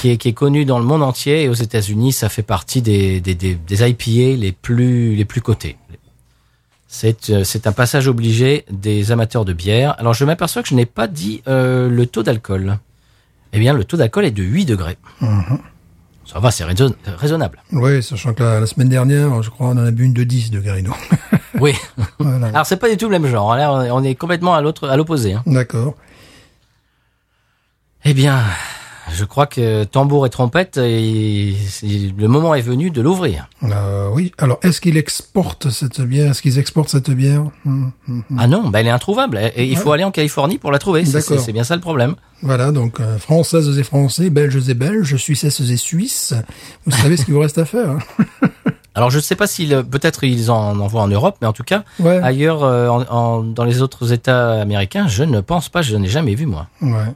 qui 0.00 0.10
est, 0.10 0.16
qui 0.16 0.28
est 0.28 0.32
connue 0.32 0.64
dans 0.64 0.78
le 0.78 0.84
monde 0.84 1.02
entier 1.02 1.44
et 1.44 1.48
aux 1.48 1.54
États-Unis, 1.54 2.12
ça 2.12 2.28
fait 2.28 2.42
partie 2.42 2.82
des, 2.82 3.20
des, 3.20 3.34
des, 3.34 3.54
des 3.54 3.88
IPA 3.88 4.36
les 4.38 4.52
plus, 4.52 5.14
les 5.14 5.24
plus 5.24 5.40
cotés. 5.40 5.76
C'est 6.88 7.30
euh, 7.30 7.42
c'est 7.44 7.66
un 7.66 7.72
passage 7.72 8.06
obligé 8.08 8.64
des 8.70 9.10
amateurs 9.12 9.44
de 9.44 9.52
bière. 9.52 9.94
Alors 9.98 10.14
je 10.14 10.24
m'aperçois 10.24 10.62
que 10.62 10.68
je 10.68 10.74
n'ai 10.74 10.86
pas 10.86 11.06
dit 11.08 11.42
euh, 11.48 11.88
le 11.88 12.06
taux 12.06 12.22
d'alcool. 12.22 12.78
Eh 13.52 13.58
bien, 13.58 13.72
le 13.72 13.84
taux 13.84 13.96
d'alcool 13.96 14.24
est 14.24 14.30
de 14.30 14.42
8 14.42 14.66
degrés. 14.66 14.98
Ça 16.26 16.40
va, 16.40 16.50
c'est 16.50 16.64
raison- 16.64 16.94
raisonnable. 17.06 17.62
Oui, 17.72 18.02
sachant 18.02 18.34
que 18.34 18.42
la, 18.42 18.60
la 18.60 18.66
semaine 18.66 18.88
dernière, 18.88 19.42
je 19.42 19.50
crois, 19.50 19.68
on 19.68 19.72
en 19.78 19.86
a 19.86 19.90
bu 19.92 20.04
une 20.04 20.12
de 20.12 20.24
10 20.24 20.50
de 20.50 20.60
Garino. 20.60 20.92
Oui. 21.60 21.72
voilà. 22.18 22.48
Alors 22.48 22.66
c'est 22.66 22.76
pas 22.76 22.90
du 22.90 22.96
tout 22.96 23.08
le 23.08 23.18
même 23.18 23.26
genre. 23.30 23.54
Là, 23.56 23.84
est- 23.86 23.90
on 23.90 24.02
est 24.02 24.14
complètement 24.14 24.54
à 24.54 24.60
l'autre, 24.60 24.88
à 24.88 24.96
l'opposé. 24.96 25.34
hein. 25.34 25.42
D'accord. 25.46 25.94
Eh 28.04 28.14
bien, 28.14 28.42
je 29.12 29.24
crois 29.24 29.46
que 29.46 29.84
tambour 29.84 30.26
et 30.26 30.30
trompette, 30.30 30.76
et, 30.78 31.54
le 31.82 32.26
moment 32.28 32.54
est 32.54 32.60
venu 32.60 32.90
de 32.90 33.00
l'ouvrir. 33.00 33.48
Euh, 33.62 34.08
oui. 34.12 34.32
Alors, 34.38 34.58
est-ce 34.62 34.80
qu'il 34.80 34.96
exporte 34.96 35.70
cette 35.70 36.00
bière? 36.00 36.30
Est-ce 36.32 36.42
qu'ils 36.42 36.58
exportent 36.58 36.88
cette 36.88 37.10
bière? 37.10 37.44
Hmm, 37.64 37.88
hmm. 38.08 38.20
Ah 38.38 38.46
non, 38.46 38.68
bah 38.68 38.80
elle 38.80 38.86
est 38.88 38.90
introuvable. 38.90 39.38
Et 39.56 39.64
il 39.66 39.76
faut 39.76 39.92
aller 39.92 40.04
en 40.04 40.10
Californie 40.10 40.58
pour 40.58 40.72
la 40.72 40.78
trouver. 40.78 41.04
C'est- 41.04 41.52
bien 41.52 41.64
ça 41.64 41.74
le 41.76 41.80
problème. 41.80 42.14
Voilà, 42.42 42.70
donc 42.72 43.00
euh, 43.00 43.16
françaises 43.18 43.78
et 43.78 43.82
français, 43.84 44.28
belges 44.30 44.68
et 44.68 44.74
belges, 44.74 45.16
suisses 45.16 45.44
et 45.44 45.76
suisses. 45.76 46.34
Vous 46.84 46.92
savez 46.96 47.16
ce 47.16 47.24
qu'il 47.24 47.34
vous 47.34 47.40
reste 47.40 47.58
à 47.58 47.64
faire. 47.64 47.90
hein. 47.90 47.98
Alors 48.94 49.10
je 49.10 49.18
ne 49.18 49.22
sais 49.22 49.36
pas 49.36 49.46
s'ils, 49.46 49.84
peut-être 49.84 50.24
ils 50.24 50.50
en 50.50 50.80
envoient 50.80 51.02
en 51.02 51.08
Europe, 51.08 51.36
mais 51.42 51.46
en 51.46 51.52
tout 51.52 51.64
cas, 51.64 51.84
Ouais. 52.00 52.18
ailleurs, 52.22 52.64
euh, 52.64 52.88
en- 52.88 53.02
en- 53.10 53.42
dans 53.42 53.64
les 53.64 53.82
autres 53.82 54.10
États 54.14 54.52
américains, 54.60 55.06
je 55.06 55.22
ne 55.22 55.40
pense 55.42 55.68
pas, 55.68 55.82
je 55.82 55.96
n'ai 55.96 56.08
jamais 56.08 56.34
vu 56.34 56.46
moi. 56.46 56.68
Ouais. 56.80 57.12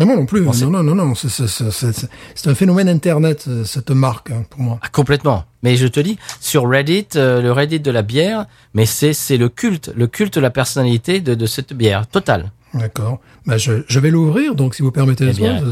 Mais 0.00 0.06
moi 0.06 0.16
non 0.16 0.26
plus. 0.26 0.40
Bon, 0.40 0.50
non, 0.62 0.82
non, 0.82 0.94
non, 0.94 1.06
non. 1.06 1.14
c'est- 1.14 2.48
un 2.48 2.54
phénomène 2.54 2.88
Internet, 2.88 3.44
euh, 3.48 3.64
cette 3.64 3.90
marque, 3.90 4.30
hein, 4.30 4.44
pour 4.50 4.60
moi. 4.60 4.78
Ah, 4.82 4.88
complètement. 4.88 5.44
Mais 5.62 5.76
je 5.76 5.86
te 5.86 6.00
dis, 6.00 6.18
sur 6.40 6.68
Reddit, 6.68 7.06
euh, 7.16 7.40
le 7.42 7.52
Reddit 7.52 7.80
de 7.80 7.90
la 7.90 8.02
bière, 8.02 8.46
mais 8.74 8.86
c'est 8.86 9.12
le 9.36 9.48
culte, 9.48 9.92
le 9.94 10.06
culte 10.08 10.34
de 10.36 10.40
la 10.40 10.50
personnalité 10.50 11.20
de, 11.20 11.34
de 11.34 11.46
cette 11.46 11.72
bière, 11.74 12.06
totale. 12.08 12.50
D'accord. 12.74 13.20
Bah, 13.46 13.58
je, 13.58 13.82
je 13.86 14.00
vais 14.00 14.10
l'ouvrir, 14.10 14.54
donc 14.54 14.74
si 14.74 14.82
vous 14.82 14.90
permettez. 14.90 15.26
Eh 15.30 15.32
bien, 15.34 15.62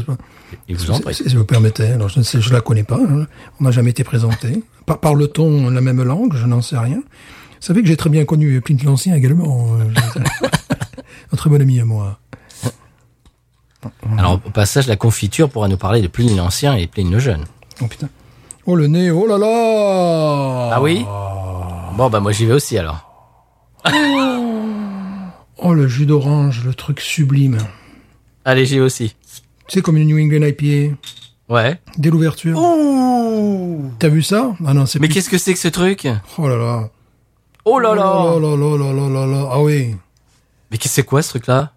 Il 0.67 0.75
vous 0.75 0.91
en 0.91 0.95
Si- 0.95 1.01
prie. 1.01 1.13
Si, 1.15 1.29
si 1.29 1.35
vous 1.35 1.45
permettez. 1.45 1.87
Alors, 1.87 2.09
je 2.09 2.19
ne 2.19 2.23
sais, 2.23 2.39
je 2.39 2.53
la 2.53 2.61
connais 2.61 2.83
pas. 2.83 2.97
hein. 2.99 3.25
On 3.59 3.63
n'a 3.63 3.71
jamais 3.71 3.89
été 3.91 4.03
présenté. 4.03 4.63
Par, 4.85 4.99
parle-t-on 4.99 5.69
la 5.71 5.81
même 5.81 6.03
langue 6.03 6.33
Je 6.35 6.45
n'en 6.45 6.61
sais 6.61 6.77
rien. 6.77 6.97
Vous 6.97 7.65
savez 7.65 7.81
que 7.81 7.87
j'ai 7.87 7.97
très 7.97 8.09
bien 8.09 8.25
connu 8.25 8.61
Clint 8.61 8.77
l'Ancien 8.85 9.15
également. 9.15 9.69
euh, 9.79 10.19
un 11.31 11.35
très 11.37 11.49
bon 11.49 11.61
ami 11.61 11.79
à 11.79 11.85
moi. 11.85 12.19
Alors, 14.17 14.39
au 14.45 14.49
passage, 14.49 14.87
la 14.87 14.95
confiture 14.95 15.49
pourra 15.49 15.67
nous 15.67 15.77
parler 15.77 16.01
de 16.01 16.07
Pline 16.07 16.35
l'Ancien 16.35 16.75
et 16.75 16.87
Pline 16.87 17.11
le 17.11 17.19
Jeune. 17.19 17.45
Oh 17.81 17.87
putain. 17.87 18.09
Oh 18.65 18.75
le 18.75 18.87
nez, 18.87 19.09
oh 19.09 19.25
là 19.25 19.37
là 19.37 20.69
Ah 20.73 20.81
oui 20.81 21.05
Bon, 21.95 22.09
bah 22.09 22.19
moi 22.19 22.31
j'y 22.31 22.45
vais 22.45 22.53
aussi 22.53 22.77
alors. 22.77 23.05
oh 25.57 25.73
le 25.73 25.87
jus 25.87 26.05
d'orange, 26.05 26.63
le 26.65 26.73
truc 26.73 26.99
sublime. 26.99 27.57
Allez, 28.45 28.65
j'y 28.65 28.75
vais 28.75 28.81
aussi. 28.85 29.15
C'est 29.67 29.81
comme 29.81 29.97
une 29.97 30.07
New 30.07 30.17
England 30.19 30.45
IPA. 30.47 30.95
Ouais. 31.47 31.79
Dès 31.97 32.09
l'ouverture. 32.09 32.57
Oh 32.61 33.81
T'as 33.97 34.09
vu 34.09 34.21
ça? 34.21 34.53
Ah 34.65 34.73
non, 34.73 34.85
c'est 34.85 34.99
Mais 34.99 35.07
qu'est-ce 35.07 35.29
que 35.29 35.37
c'est 35.37 35.53
que 35.53 35.59
ce 35.59 35.67
truc? 35.67 36.07
Oh 36.37 36.47
là 36.47 36.57
là. 36.57 36.89
Oh 37.65 37.79
là 37.79 37.95
là. 37.95 38.23
Oh 38.35 38.39
là 38.39 38.55
là 38.55 38.77
là 38.77 38.77
là 38.77 38.93
là 38.93 39.09
là 39.09 39.25
là. 39.25 39.49
Ah 39.51 39.61
oui. 39.61 39.95
Mais 40.71 40.77
c'est 40.81 41.03
quoi 41.03 41.21
ce 41.21 41.29
truc 41.29 41.47
là 41.47 41.73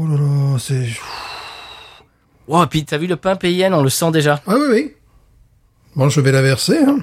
Oh 0.00 0.06
là 0.06 0.16
là, 0.16 0.58
c'est... 0.60 0.86
Oh, 2.46 2.64
puis 2.70 2.84
t'as 2.84 2.98
vu 2.98 3.06
le 3.08 3.16
pain 3.16 3.34
PIN, 3.34 3.72
on 3.72 3.82
le 3.82 3.90
sent 3.90 4.12
déjà. 4.12 4.40
Ah 4.46 4.54
oui, 4.54 4.66
oui. 4.70 4.94
Bon, 5.96 6.08
je 6.08 6.20
vais 6.20 6.30
la 6.30 6.40
verser. 6.40 6.78
Hein. 6.78 7.00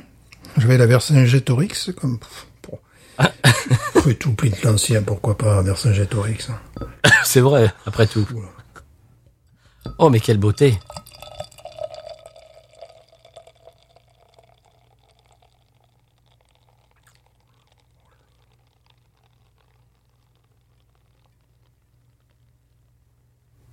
Je 0.58 0.65
vais 0.65 0.77
la 0.77 0.86
verser 0.86 1.15
un 1.15 1.25
Jetorix. 1.25 1.91
Comme... 1.99 2.19
Bon. 2.67 2.79
Après 3.17 4.13
tout, 4.19 4.31
plein 4.34 4.49
de 4.49 4.55
l'ancien, 4.63 5.03
pourquoi 5.03 5.38
pas 5.38 5.62
verser 5.62 5.89
un 5.89 5.93
Jetorix. 5.93 6.47
hein. 6.49 6.88
C'est 7.25 7.41
vrai, 7.41 7.69
après 7.86 8.08
tout. 8.08 8.25
Oh, 9.97 10.10
mais 10.10 10.21
quelle 10.21 10.38
beauté. 10.38 10.79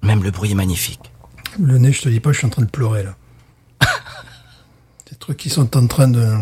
Même 0.03 0.23
le 0.23 0.31
bruit 0.31 0.51
est 0.51 0.55
magnifique. 0.55 1.13
Le 1.59 1.79
nez, 1.79 1.93
je 1.93 2.03
te 2.03 2.09
dis 2.09 2.21
pas, 2.21 2.33
je 2.33 2.39
suis 2.39 2.47
en 2.47 2.51
train 2.51 2.63
de 2.63 2.71
pleurer 2.71 3.03
là. 3.05 3.17
Des 5.11 5.17
trucs 5.17 5.37
qui 5.37 5.51
sont 5.51 5.77
en 5.77 5.87
train 5.87 6.09
de... 6.09 6.37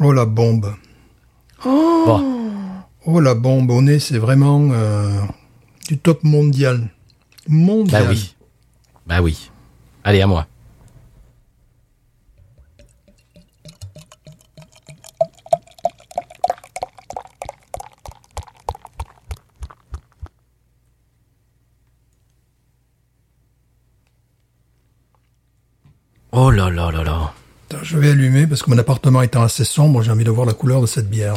Oh 0.00 0.12
la 0.12 0.24
bombe. 0.24 0.74
Bon, 1.64 2.32
Oh 3.04 3.18
la 3.18 3.34
bombe 3.34 3.70
au 3.70 3.82
nez, 3.82 3.98
c'est 3.98 4.18
vraiment 4.18 4.68
euh, 4.70 5.20
du 5.88 5.98
top 5.98 6.22
mondial. 6.22 6.88
Mondial. 7.48 8.04
bah 8.04 8.08
oui. 8.10 8.34
Bah 9.06 9.20
oui. 9.22 9.50
Allez, 10.04 10.20
à 10.20 10.26
moi. 10.28 10.46
Oh 26.44 26.50
là 26.50 26.70
là 26.70 26.90
là 26.90 27.04
là. 27.04 27.32
Attends, 27.70 27.84
Je 27.84 27.96
vais 27.98 28.10
allumer 28.10 28.48
parce 28.48 28.64
que 28.64 28.70
mon 28.70 28.76
appartement 28.76 29.22
étant 29.22 29.44
assez 29.44 29.62
sombre, 29.62 30.02
j'ai 30.02 30.10
envie 30.10 30.24
de 30.24 30.30
voir 30.32 30.44
la 30.44 30.54
couleur 30.54 30.80
de 30.80 30.86
cette 30.86 31.08
bière. 31.08 31.36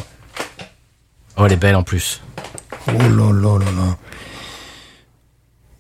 Oh, 1.38 1.46
elle 1.46 1.52
est 1.52 1.58
belle 1.58 1.76
en 1.76 1.84
plus. 1.84 2.24
Oh 2.88 2.92
là 2.98 3.32
là 3.32 3.60
là 3.60 3.66
là. 3.66 3.98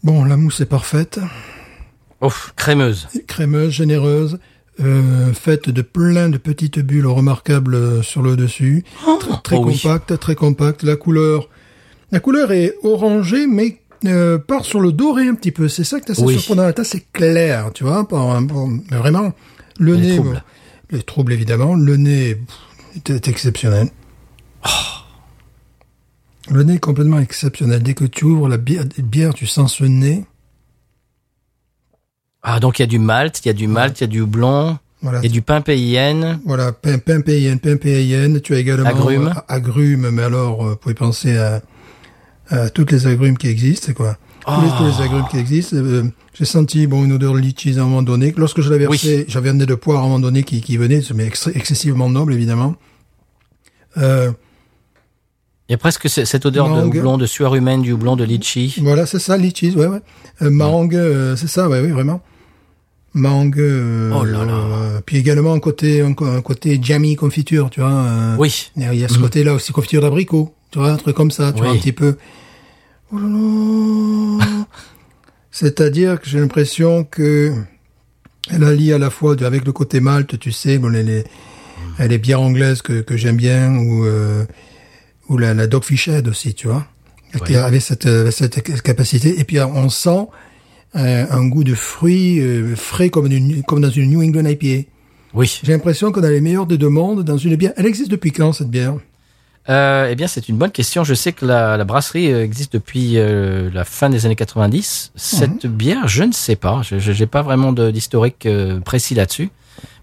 Bon, 0.03 0.25
la 0.25 0.37
mousse 0.37 0.61
est 0.61 0.67
parfaite, 0.67 1.19
Ouf, 2.21 2.53
crémeuse. 2.55 3.07
crémeuse, 3.25 3.71
généreuse, 3.71 4.37
euh, 4.79 5.33
faite 5.33 5.71
de 5.71 5.81
plein 5.81 6.29
de 6.29 6.37
petites 6.37 6.77
bulles 6.77 7.07
remarquables 7.07 7.73
euh, 7.73 8.01
sur 8.03 8.21
le 8.21 8.35
dessus, 8.35 8.85
très, 9.19 9.41
très 9.41 9.55
oh 9.55 9.65
oui. 9.65 9.81
compacte, 9.81 10.19
très 10.19 10.35
compacte. 10.35 10.83
La 10.83 10.97
couleur, 10.97 11.49
la 12.11 12.19
couleur 12.19 12.51
est 12.51 12.75
orangée, 12.83 13.47
mais 13.47 13.81
euh, 14.07 14.37
part 14.37 14.65
sur 14.65 14.79
le 14.79 14.91
doré 14.91 15.27
un 15.27 15.35
petit 15.35 15.51
peu. 15.51 15.67
C'est 15.67 15.83
ça 15.83 15.99
que 15.99 16.05
t'as 16.11 16.21
Oui. 16.23 16.33
surprenant. 16.39 16.71
Tasse 16.73 16.89
c'est 16.89 17.11
clair, 17.11 17.71
tu 17.73 17.83
vois, 17.83 18.07
vraiment. 18.91 19.33
Le 19.79 19.93
Les 19.95 20.01
nez, 20.01 20.15
troubles. 20.15 20.33
bon, 20.35 20.41
les 20.97 21.03
troubles 21.03 21.33
évidemment. 21.33 21.75
Le 21.75 21.97
nez 21.97 22.37
est 23.07 23.27
exceptionnel. 23.27 23.89
Oh. 24.65 24.69
Le 26.51 26.63
nez 26.63 26.75
est 26.75 26.79
complètement 26.79 27.19
exceptionnel. 27.19 27.81
Dès 27.83 27.93
que 27.93 28.05
tu 28.05 28.25
ouvres 28.25 28.47
la 28.47 28.57
bière, 28.57 28.83
bière 28.99 29.33
tu 29.33 29.47
sens 29.47 29.75
ce 29.75 29.83
nez. 29.83 30.25
Ah, 32.43 32.59
donc 32.59 32.77
il 32.79 32.83
y 32.83 32.85
a 32.85 32.87
du 32.87 32.99
malt, 32.99 33.41
il 33.43 33.47
y 33.47 33.49
a 33.49 33.53
du 33.53 33.67
malt, 33.67 33.99
il 33.99 34.03
y 34.03 34.05
a 34.05 34.07
du 34.07 34.21
houblon, 34.21 34.77
Voilà. 35.01 35.19
a 35.19 35.27
du 35.27 35.41
pain 35.41 35.61
payenne. 35.61 36.39
Voilà, 36.45 36.71
pain, 36.71 36.99
pain 36.99 37.21
PIN, 37.21 37.57
pain 37.57 37.75
PIN. 37.77 38.39
Tu 38.43 38.53
as 38.53 38.59
également 38.59 38.87
Agrumes. 38.87 39.27
euh, 39.35 39.41
agrumes, 39.47 40.09
mais 40.11 40.21
alors, 40.23 40.63
euh, 40.65 40.69
vous 40.71 40.75
pouvez 40.75 40.93
penser 40.93 41.35
à, 41.37 41.61
à 42.49 42.69
toutes 42.69 42.91
les 42.91 43.07
agrumes 43.07 43.37
qui 43.37 43.47
existent, 43.47 43.93
quoi. 43.93 44.17
Tous, 44.45 44.51
les, 44.61 44.67
Oh. 44.67 44.73
tous 44.77 44.85
les 44.99 45.03
agrumes 45.05 45.25
qui 45.31 45.37
existent. 45.37 45.75
Euh, 45.77 46.03
J'ai 46.33 46.45
senti 46.45 46.85
bon 46.85 47.03
une 47.05 47.13
odeur 47.13 47.33
de 47.33 47.39
litchis 47.39 47.79
à 47.79 47.81
un 47.81 47.85
moment 47.85 48.03
donné. 48.03 48.33
Lorsque 48.37 48.59
je 48.61 48.69
l'avais 48.69 48.85
versé, 48.87 49.23
j'avais 49.29 49.49
un 49.49 49.53
nez 49.53 49.65
de 49.65 49.73
poire 49.75 49.97
à 49.97 49.99
un 50.01 50.03
moment 50.03 50.19
donné 50.19 50.43
qui, 50.43 50.59
qui 50.61 50.75
venait, 50.77 51.01
mais 51.15 51.25
extra- 51.25 51.51
excessivement 51.55 52.09
noble, 52.09 52.33
évidemment. 52.33 52.75
Euh, 53.97 54.31
Il 55.67 55.71
y 55.71 55.75
a 55.75 55.77
presque 55.79 56.07
ce- 56.09 56.25
cette 56.25 56.45
odeur 56.45 56.67
de 56.69 56.83
houblon, 56.85 57.17
de 57.17 57.25
sueur 57.25 57.55
humaine, 57.55 57.81
du 57.81 57.91
houblon 57.93 58.15
de 58.15 58.23
litchi. 58.23 58.75
Voilà, 58.83 59.05
c'est 59.07 59.17
ça, 59.17 59.35
litchis, 59.37 59.71
ouais, 59.75 59.87
ouais. 59.87 60.01
Euh, 60.43 60.51
mangue, 60.51 60.93
euh, 60.95 61.35
c'est 61.35 61.47
ça, 61.47 61.67
ouais, 61.69 61.79
oui, 61.79 61.89
vraiment. 61.89 62.21
Mangue. 63.15 63.59
euh, 63.59 64.11
Oh 64.13 64.25
là 64.25 64.43
là. 64.45 64.53
euh, 64.53 65.01
puis 65.03 65.17
également 65.17 65.53
un 65.53 65.59
côté, 65.59 66.01
un, 66.01 66.13
côté 66.13 66.77
jammy 66.83 67.15
confiture, 67.15 67.69
tu 67.71 67.79
vois. 67.79 67.89
euh, 67.91 68.35
Oui. 68.37 68.69
Il 68.75 68.93
y 68.93 69.05
a 69.05 69.07
ce 69.07 69.17
côté-là 69.17 69.53
aussi, 69.55 69.71
confiture 69.71 70.01
d'abricot, 70.01 70.53
tu 70.75 70.79
vois, 70.79 70.91
un 70.91 70.97
truc 70.97 71.15
comme 71.15 71.31
ça, 71.31 71.53
tu 71.53 71.61
Oui. 71.61 71.67
vois, 71.67 71.75
un 71.77 71.79
petit 71.79 71.93
peu. 71.93 72.17
Oh 73.13 73.17
là 73.17 73.27
là. 73.29 74.65
C'est-à-dire 75.51 76.19
que 76.19 76.27
j'ai 76.29 76.37
l'impression 76.41 77.05
que 77.05 77.53
elle 78.51 78.65
allie 78.65 78.91
à 78.91 78.97
la 78.97 79.09
fois 79.09 79.37
de- 79.37 79.45
avec 79.45 79.63
le 79.65 79.71
côté 79.71 80.01
malte, 80.01 80.37
tu 80.37 80.51
sais, 80.51 80.77
bon, 80.77 80.89
les, 80.89 81.01
les, 81.03 81.23
les 81.99 82.17
bières 82.17 82.41
anglaises 82.41 82.81
que, 82.81 82.99
que 82.99 83.15
j'aime 83.15 83.37
bien, 83.37 83.73
ou, 83.77 84.03
euh, 84.05 84.43
ou 85.29 85.37
la, 85.37 85.53
la 85.53 85.65
Dogfish 85.67 86.09
Head 86.09 86.27
aussi, 86.27 86.53
tu 86.53 86.67
vois, 86.67 86.85
qui 87.45 87.53
Ouais. 87.53 87.55
avait 87.55 87.79
cette, 87.79 88.05
euh, 88.05 88.31
cette 88.31 88.61
capacité. 88.83 89.39
Et 89.39 89.45
puis 89.45 89.61
on 89.61 89.87
sent 89.87 90.27
euh, 90.97 91.25
un 91.29 91.47
goût 91.47 91.63
de 91.63 91.73
fruits 91.73 92.41
euh, 92.41 92.75
frais 92.75 93.09
comme, 93.09 93.27
une, 93.31 93.63
comme 93.63 93.79
dans 93.79 93.89
une 93.89 94.09
New 94.09 94.21
England 94.21 94.45
IPA. 94.49 94.89
Oui. 95.33 95.59
J'ai 95.63 95.71
l'impression 95.71 96.11
qu'on 96.11 96.23
a 96.23 96.29
les 96.29 96.41
meilleurs 96.41 96.65
des 96.67 96.77
deux 96.77 96.89
mondes 96.89 97.23
dans 97.23 97.37
une 97.37 97.55
bière. 97.55 97.71
Elle 97.77 97.85
existe 97.85 98.11
depuis 98.11 98.31
quand 98.33 98.51
cette 98.51 98.69
bière? 98.69 98.95
Euh, 99.69 100.09
eh 100.11 100.15
bien, 100.15 100.27
c'est 100.27 100.47
une 100.47 100.57
bonne 100.57 100.71
question. 100.71 101.03
Je 101.03 101.13
sais 101.15 101.31
que 101.33 101.45
la, 101.45 101.75
la 101.77 101.83
brasserie 101.85 102.31
euh, 102.31 102.43
existe 102.43 102.73
depuis 102.73 103.13
euh, 103.17 103.69
la 103.73 103.83
fin 103.83 104.09
des 104.11 104.25
années 104.25 104.35
90. 104.35 105.11
Cette 105.15 105.65
bière, 105.65 106.07
je 106.07 106.23
ne 106.23 106.31
sais 106.31 106.55
pas. 106.55 106.81
Je 106.83 107.11
n'ai 107.11 107.25
pas 107.27 107.41
vraiment 107.41 107.71
de- 107.73 107.89
d'historique 107.89 108.45
euh, 108.45 108.79
précis 108.79 109.15
là-dessus. 109.15 109.49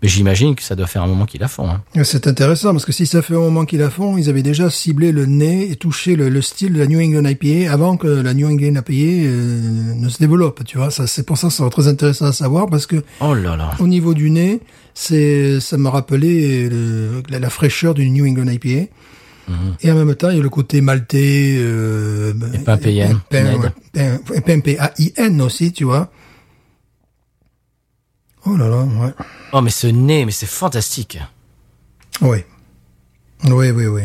Mais 0.03 0.09
j'imagine 0.09 0.55
que 0.57 0.63
ça 0.63 0.75
doit 0.75 0.87
faire 0.89 1.03
un 1.03 1.07
moment 1.07 1.25
qu'ils 1.27 1.41
la 1.41 1.49
font. 1.49 1.71
hein. 1.71 1.81
C'est 2.05 2.27
intéressant 2.27 2.73
parce 2.73 2.85
que 2.85 2.93
si 2.93 3.07
ça 3.07 3.23
fait 3.23 3.35
un 3.35 3.39
moment 3.39 3.65
qu'ils 3.65 3.79
la 3.79 3.89
font, 3.89 4.19
ils 4.19 4.29
avaient 4.29 4.43
déjà 4.43 4.69
ciblé 4.69 5.13
le 5.13 5.25
nez 5.27 5.71
et 5.71 5.77
touché 5.77 6.15
le, 6.17 6.29
le 6.29 6.43
style 6.43 6.73
de 6.75 6.79
la 6.81 6.87
New 6.89 7.01
England 7.01 7.25
IPA 7.27 7.73
avant 7.73 7.97
que 7.97 8.09
la 8.09 8.35
New 8.35 8.49
England 8.49 8.75
IPA 8.87 8.93
euh, 8.93 9.95
ne 9.95 10.09
se 10.09 10.19
développe. 10.19 10.63
Tu 10.65 10.77
vois, 10.77 10.91
ça 10.91 11.07
c'est 11.07 11.25
pour 11.25 11.39
ça 11.39 11.49
que 11.49 11.55
c'est 11.55 11.71
très 11.71 11.87
intéressant 11.89 12.27
à 12.27 12.33
savoir 12.33 12.67
parce 12.67 12.87
que 12.87 12.97
Oh 13.21 13.33
là 13.33 13.57
là. 13.57 13.71
au 13.79 13.87
niveau 13.87 14.13
du 14.13 14.29
nez, 14.31 14.61
c'est 14.93 15.61
ça 15.61 15.79
m'a 15.79 15.91
rappelé 15.91 16.69
le- 16.69 17.23
la, 17.31 17.39
la 17.39 17.49
fraîcheur 17.51 17.95
d'une 17.95 18.13
New 18.13 18.27
England 18.27 18.49
IPA. 18.53 18.91
Et 19.81 19.91
en 19.91 19.95
même 19.97 20.15
temps, 20.15 20.31
il 20.31 20.37
y 20.37 20.41
a 20.41 20.43
le 20.43 20.49
côté 20.49 20.81
maltais, 20.81 21.57
euh, 21.59 22.33
Et 22.55 22.59
pain 22.59 22.77
PIN, 22.79 23.21
ouais, 23.31 23.41
aussi, 25.41 25.73
tu 25.73 25.85
vois. 25.85 26.11
Oh 28.45 28.57
là 28.57 28.69
là, 28.69 28.83
ouais. 28.83 29.13
Oh, 29.53 29.61
mais 29.61 29.71
ce 29.71 29.87
nez, 29.89 30.25
mais 30.25 30.33
c'est 30.33 30.47
fantastique. 30.47 31.19
Oui. 32.21 32.39
Oui, 33.45 33.71
oui, 33.71 33.87
oui. 33.87 34.03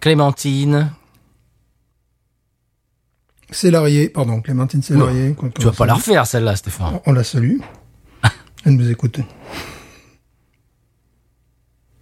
Clémentine. 0.00 0.92
Célarier, 3.50 4.08
pardon, 4.10 4.40
Clémentine 4.42 4.82
Célarier. 4.82 5.34
qu'on- 5.34 5.48
Tu 5.50 5.64
vas 5.64 5.72
pas 5.72 5.86
la 5.86 5.94
refaire, 5.94 6.26
celle-là, 6.26 6.54
Stéphane. 6.56 7.00
On 7.06 7.12
la 7.12 7.24
salue. 7.24 7.58
Elle 8.64 8.72
nous 8.74 8.90
écoute. 8.90 9.20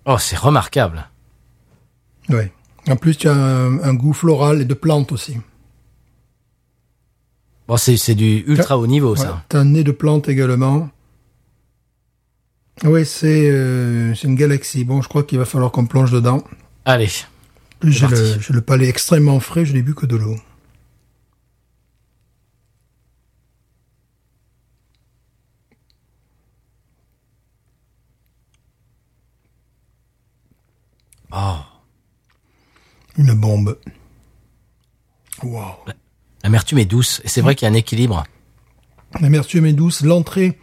Oh, 0.07 0.19
c'est 0.19 0.37
remarquable. 0.38 1.09
Oui. 2.29 2.43
En 2.89 2.97
plus, 2.97 3.17
tu 3.17 3.29
as 3.29 3.35
un, 3.35 3.81
un 3.83 3.95
goût 3.95 4.12
floral 4.12 4.61
et 4.61 4.65
de 4.65 4.75
plantes 4.75 5.12
aussi. 5.12 5.37
Bon, 7.69 7.77
c'est 7.77 8.15
du 8.15 8.45
ultra 8.47 8.79
haut 8.79 8.87
niveau, 8.87 9.12
Ouais. 9.15 9.19
ça. 9.21 9.45
Tu 9.49 9.57
as 9.57 9.61
un 9.61 9.65
nez 9.65 9.83
de 9.83 9.91
plantes 9.93 10.29
également. 10.29 10.89
Oui, 12.85 13.05
c'est 13.07 13.51
euh, 13.51 14.15
c'est 14.15 14.29
une 14.29 14.35
galaxie. 14.37 14.85
Bon, 14.85 15.01
je 15.03 15.09
crois 15.09 15.25
qu'il 15.25 15.39
va 15.39 15.45
falloir 15.47 15.73
qu'on 15.73 15.87
plonge 15.87 16.12
dedans. 16.12 16.45
Allez. 16.85 17.09
Le, 17.83 17.91
j'ai 17.91 18.07
le 18.53 18.61
palais 18.61 18.89
extrêmement 18.89 19.41
frais, 19.41 19.65
je 19.65 19.73
n'ai 19.73 19.83
bu 19.83 19.95
que 19.95 20.07
de 20.07 20.17
l'eau. 20.17 20.37
Oh. 31.33 31.65
Une 33.18 33.33
bombe. 33.35 33.79
Waouh. 35.42 35.74
L'amertume 36.42 36.79
est 36.79 36.85
douce. 36.85 37.20
Et 37.24 37.29
c'est 37.29 37.40
vrai 37.40 37.55
qu'il 37.55 37.66
y 37.66 37.68
a 37.68 37.72
un 37.72 37.76
équilibre. 37.76 38.24
L'amertume 39.20 39.66
est 39.66 39.72
douce. 39.72 40.02
L'entrée, 40.02 40.59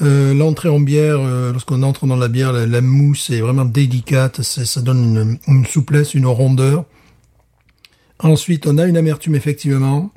euh, 0.00 0.34
l'entrée 0.34 0.68
en 0.68 0.80
bière, 0.80 1.18
euh, 1.20 1.52
lorsqu'on 1.52 1.82
entre 1.82 2.06
dans 2.06 2.16
la 2.16 2.28
bière, 2.28 2.52
la, 2.52 2.66
la 2.66 2.80
mousse 2.80 3.30
est 3.30 3.40
vraiment 3.40 3.64
délicate. 3.64 4.42
C'est- 4.42 4.64
Ça 4.64 4.80
donne 4.80 5.16
une, 5.16 5.56
une 5.58 5.66
souplesse, 5.66 6.14
une 6.14 6.26
rondeur. 6.26 6.84
Ensuite, 8.18 8.66
on 8.66 8.78
a 8.78 8.84
une 8.86 8.96
amertume 8.96 9.34
effectivement. 9.34 10.10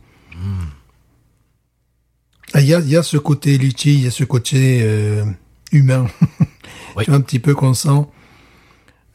Ah, 2.54 2.62
Il 2.62 2.68
y, 2.68 2.74
a, 2.74 2.80
il 2.80 2.90
y 2.90 2.96
a 2.96 3.04
ce 3.04 3.18
côté 3.18 3.58
litchi, 3.58 3.96
il 3.96 4.04
y 4.04 4.08
a 4.08 4.12
ce 4.12 4.24
côté 4.24 4.80
euh, 4.84 5.26
humain. 5.72 6.08
Oui. 6.96 7.04
tu 7.06 7.12
vois 7.12 7.16
un 7.18 7.22
petit 7.22 7.40
peu 7.40 7.54
qu'on 7.56 7.74
sent. 7.74 8.06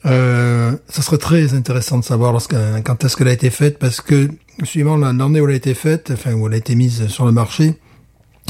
Euh, 0.07 0.77
ça 0.89 1.03
serait 1.03 1.19
très 1.19 1.53
intéressant 1.55 1.99
de 1.99 2.05
savoir 2.05 2.33
lorsque, 2.33 2.55
quand 2.85 3.05
est-ce 3.05 3.17
qu'elle 3.17 3.29
a 3.29 3.33
été 3.33 3.51
faite, 3.51 3.79
parce 3.79 4.01
que 4.01 4.31
suivant 4.65 4.97
la- 4.97 5.13
l'année 5.13 5.41
où 5.41 5.45
elle 5.47 5.53
a 5.53 5.57
été 5.57 5.75
faite, 5.75 6.11
enfin 6.13 6.33
où 6.33 6.47
elle 6.47 6.55
a 6.55 6.57
été 6.57 6.75
mise 6.75 7.07
sur 7.09 7.27
le 7.27 7.33
marché, 7.33 7.75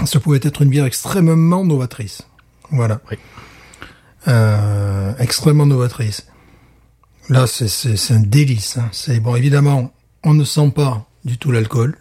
ça 0.05 0.21
pouvait 0.21 0.39
être 0.43 0.63
une 0.63 0.69
bière 0.71 0.85
extrêmement 0.85 1.65
novatrice. 1.65 2.23
Voilà. 2.71 3.01
Oui. 3.11 3.17
Euh, 4.29 5.13
extrêmement 5.19 5.67
novatrice. 5.67 6.27
Là, 7.29 7.47
c'est- 7.47 7.69
c'est 7.69 7.97
c'est 7.97 8.15
un 8.15 8.21
délice. 8.21 8.77
hein. 8.77 8.89
C'est 8.93 9.19
bon, 9.21 9.35
évidemment, 9.37 9.93
on 10.25 10.35
ne 10.35 10.45
sent 10.45 10.71
pas 10.75 11.07
du 11.25 11.39
tout 11.39 11.51
l'alcool. 11.53 11.97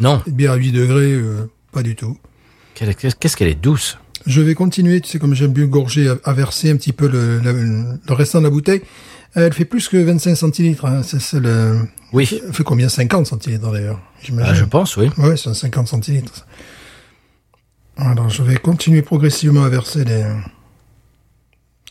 Non, 0.00 0.22
Une 0.26 0.32
bière 0.34 0.52
à 0.52 0.56
8 0.56 0.72
degrés, 0.72 1.12
euh, 1.12 1.50
pas 1.72 1.82
du 1.82 1.96
tout. 1.96 2.18
Qu'est-ce 2.74 3.36
qu'elle 3.36 3.48
est 3.48 3.54
douce. 3.54 3.98
Je 4.26 4.40
vais 4.40 4.54
continuer, 4.54 5.00
tu 5.00 5.10
sais, 5.10 5.18
comme 5.18 5.34
j'aime 5.34 5.52
bien 5.52 5.66
gorger, 5.66 6.08
à, 6.08 6.16
à 6.24 6.32
verser 6.32 6.70
un 6.70 6.76
petit 6.76 6.92
peu 6.92 7.08
le, 7.08 7.38
le, 7.40 7.52
le 8.06 8.14
restant 8.14 8.38
de 8.38 8.44
la 8.44 8.50
bouteille. 8.50 8.82
Elle 9.34 9.52
fait 9.52 9.64
plus 9.64 9.88
que 9.88 9.96
25 9.96 10.34
centilitres. 10.36 10.84
Hein. 10.86 11.02
C'est 11.02 11.20
c'est 11.20 11.40
le... 11.40 11.80
Oui, 12.12 12.28
Elle 12.46 12.52
fait 12.52 12.62
combien? 12.62 12.88
50 12.88 13.26
centilitres 13.26 13.70
d'ailleurs. 13.72 14.00
Ah, 14.40 14.54
je 14.54 14.64
pense, 14.64 14.96
oui. 14.96 15.10
Ouais, 15.18 15.36
c'est 15.36 15.48
un 15.50 15.54
50 15.54 15.88
centilitres. 15.88 16.46
Alors, 17.96 18.28
je 18.30 18.42
vais 18.42 18.56
continuer 18.56 19.02
progressivement 19.02 19.64
à 19.64 19.68
verser 19.68 20.04
les... 20.04 20.24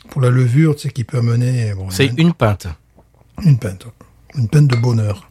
Pour 0.10 0.22
la 0.22 0.30
levure, 0.30 0.76
tu 0.76 0.84
sais, 0.84 0.90
qui 0.90 1.04
peut 1.04 1.18
amener... 1.18 1.74
Bon, 1.74 1.90
C'est 1.90 2.06
une, 2.18 2.34
pinte. 2.34 2.68
une 3.44 3.58
pinte. 3.60 3.88
Une 4.36 4.48
pinte 4.48 4.68
de 4.68 4.76
bonheur. 4.76 5.30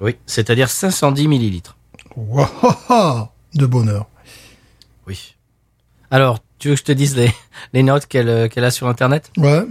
Oui, 0.00 0.16
c'est-à-dire 0.26 0.68
510 0.68 1.28
millilitres. 1.28 1.76
Waouh 2.16 3.28
De 3.54 3.66
bonheur. 3.66 4.08
Oui. 5.06 5.34
Alors, 6.10 6.38
tu 6.58 6.68
veux 6.68 6.74
que 6.74 6.80
je 6.80 6.84
te 6.84 6.92
dise 6.92 7.16
les, 7.16 7.32
les 7.72 7.82
notes 7.82 8.06
qu'elle 8.06 8.28
euh, 8.28 8.48
qu'elle 8.48 8.64
a 8.64 8.70
sur 8.70 8.88
Internet? 8.88 9.30
Ouais, 9.36 9.64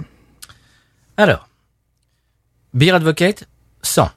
Alors, 1.18 1.48
Beer 2.74 2.92
Advocate, 2.92 3.48
100. 3.82 4.10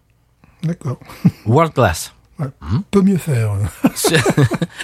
d'accord. 0.62 0.98
World 1.46 1.72
Class. 1.74 2.12
Ouais. 2.38 2.46
Peut 2.90 3.02
mieux 3.02 3.18
faire. 3.18 3.52
sur, 3.94 4.18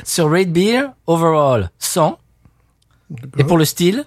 sur 0.05 0.31
Rate 0.31 0.51
Beer, 0.53 0.83
overall, 1.07 1.71
100. 1.79 2.19
Et 3.39 3.45
pour 3.45 3.57
le 3.59 3.65
style, 3.65 4.05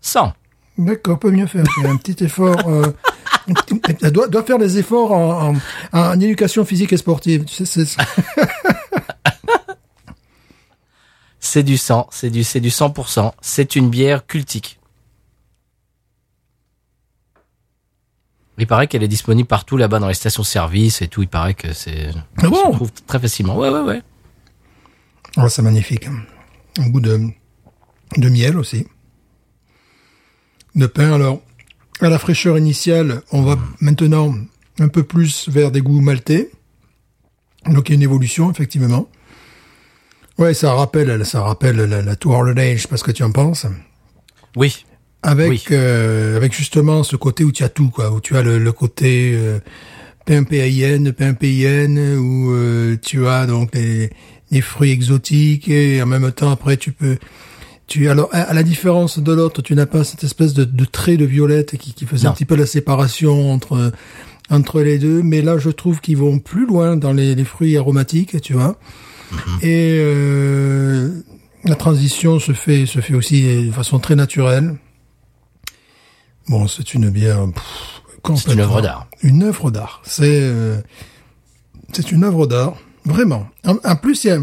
100. 0.00 0.32
D'accord, 0.78 1.18
peut 1.18 1.30
mieux 1.32 1.46
faire. 1.46 1.64
Un 1.84 1.96
petit 1.96 2.22
effort. 2.24 2.68
Euh, 2.68 2.92
elle 4.02 4.12
doit, 4.12 4.28
doit 4.28 4.44
faire 4.44 4.58
des 4.58 4.78
efforts 4.78 5.10
en, 5.12 5.54
en, 5.54 5.58
en 5.92 6.20
éducation 6.20 6.64
physique 6.64 6.92
et 6.92 6.96
sportive. 6.98 7.44
Tu 7.46 7.64
sais, 7.64 7.84
c'est- 7.84 7.96
C'est 11.40 11.62
du 11.62 11.76
100, 11.76 12.08
c'est 12.10 12.30
du, 12.30 12.42
c'est 12.44 12.60
du 12.60 12.68
100%. 12.70 13.32
C'est 13.40 13.76
une 13.76 13.90
bière 13.90 14.26
cultique. 14.26 14.78
Il 18.60 18.66
paraît 18.66 18.88
qu'elle 18.88 19.04
est 19.04 19.08
disponible 19.08 19.46
partout 19.46 19.76
là-bas 19.76 20.00
dans 20.00 20.08
les 20.08 20.14
stations-service 20.14 21.00
et 21.00 21.06
tout. 21.08 21.22
Il 21.22 21.28
paraît 21.28 21.54
que 21.54 21.72
c'est, 21.72 22.10
Ah 22.38 22.46
on 22.46 22.50
bon? 22.50 22.70
se 22.72 22.76
trouve 22.76 22.92
très 23.06 23.20
facilement. 23.20 23.56
Ouais, 23.56 23.68
ouais, 23.68 23.80
ouais. 23.82 24.02
Oh, 25.36 25.48
c'est 25.48 25.62
magnifique. 25.62 26.08
Un 26.78 26.88
goût 26.88 27.00
de, 27.00 27.20
de 28.16 28.28
miel 28.28 28.58
aussi. 28.58 28.86
De 30.74 30.86
pain. 30.86 31.12
Alors, 31.12 31.40
à 32.00 32.08
la 32.08 32.18
fraîcheur 32.18 32.58
initiale, 32.58 33.22
on 33.30 33.42
va 33.42 33.56
maintenant 33.80 34.34
un 34.80 34.88
peu 34.88 35.04
plus 35.04 35.48
vers 35.48 35.70
des 35.70 35.80
goûts 35.80 36.00
maltais. 36.00 36.50
Donc, 37.66 37.88
il 37.88 37.92
y 37.92 37.94
a 37.94 37.96
une 37.96 38.02
évolution, 38.02 38.50
effectivement. 38.50 39.08
Ouais, 40.38 40.54
ça 40.54 40.72
rappelle, 40.72 41.24
ça 41.26 41.42
rappelle 41.42 41.76
la, 41.76 42.02
la 42.02 42.16
Two 42.16 42.32
Holiday, 42.32 42.76
je 42.76 42.82
sais 42.82 42.88
pas 42.88 42.96
ce 42.96 43.04
que 43.04 43.10
tu 43.10 43.22
en 43.24 43.32
penses. 43.32 43.66
Oui. 44.56 44.84
Avec, 45.22 45.48
Oui. 45.48 45.64
euh, 45.72 46.36
avec 46.36 46.54
justement 46.54 47.02
ce 47.02 47.16
côté 47.16 47.42
où 47.42 47.50
tu 47.50 47.64
as 47.64 47.68
tout, 47.68 47.90
quoi, 47.90 48.12
où 48.12 48.20
tu 48.20 48.36
as 48.36 48.42
le, 48.42 48.58
le 48.58 48.72
côté 48.72 49.32
euh, 49.34 49.58
pain 50.26 50.44
PAIN, 50.44 51.10
pain 51.10 51.34
PIN, 51.34 52.16
où 52.18 52.52
euh, 52.52 52.96
tu 53.02 53.26
as 53.26 53.46
donc 53.46 53.74
les, 53.74 54.10
les 54.52 54.60
fruits 54.60 54.92
exotiques 54.92 55.68
et 55.68 56.00
en 56.00 56.06
même 56.06 56.30
temps 56.30 56.52
après 56.52 56.76
tu 56.76 56.92
peux, 56.92 57.16
tu 57.88 58.08
alors 58.08 58.28
à, 58.32 58.42
à 58.42 58.54
la 58.54 58.62
différence 58.62 59.18
de 59.18 59.32
l'autre, 59.32 59.60
tu 59.60 59.74
n'as 59.74 59.86
pas 59.86 60.04
cette 60.04 60.22
espèce 60.22 60.54
de, 60.54 60.62
de 60.62 60.84
trait 60.84 61.16
de 61.16 61.24
violette 61.24 61.76
qui, 61.78 61.94
qui 61.94 62.06
faisait 62.06 62.26
Non. 62.26 62.30
un 62.30 62.34
petit 62.34 62.44
peu 62.44 62.54
la 62.54 62.66
séparation 62.66 63.50
entre 63.52 63.90
entre 64.50 64.80
les 64.82 64.98
deux, 64.98 65.20
mais 65.24 65.42
là 65.42 65.58
je 65.58 65.68
trouve 65.70 66.00
qu'ils 66.00 66.16
vont 66.16 66.38
plus 66.38 66.64
loin 66.66 66.96
dans 66.96 67.12
les, 67.12 67.34
les 67.34 67.44
fruits 67.44 67.76
aromatiques, 67.76 68.40
tu 68.40 68.52
vois. 68.52 68.78
Et 69.62 69.98
euh, 70.00 71.20
la 71.64 71.74
transition 71.74 72.38
se 72.38 72.52
fait 72.52 72.86
se 72.86 73.00
fait 73.00 73.14
aussi 73.14 73.66
de 73.66 73.72
façon 73.72 73.98
très 73.98 74.16
naturelle. 74.16 74.76
Bon, 76.48 76.66
c'est 76.66 76.94
une 76.94 77.10
bière. 77.10 77.46
pff, 77.52 77.62
complètement- 78.22 78.52
une 78.54 78.60
œuvre 78.60 78.80
d'art. 78.80 79.06
Une 79.22 79.42
œuvre 79.42 79.70
d'art. 79.70 80.00
C'est 80.04 80.40
euh, 80.42 80.80
c'est 81.92 82.10
une 82.12 82.24
œuvre 82.24 82.46
d'art, 82.46 82.74
vraiment. 83.04 83.46
En, 83.66 83.76
en 83.84 83.96
plus, 83.96 84.24
il 84.24 84.28
y 84.28 84.30
a 84.30 84.38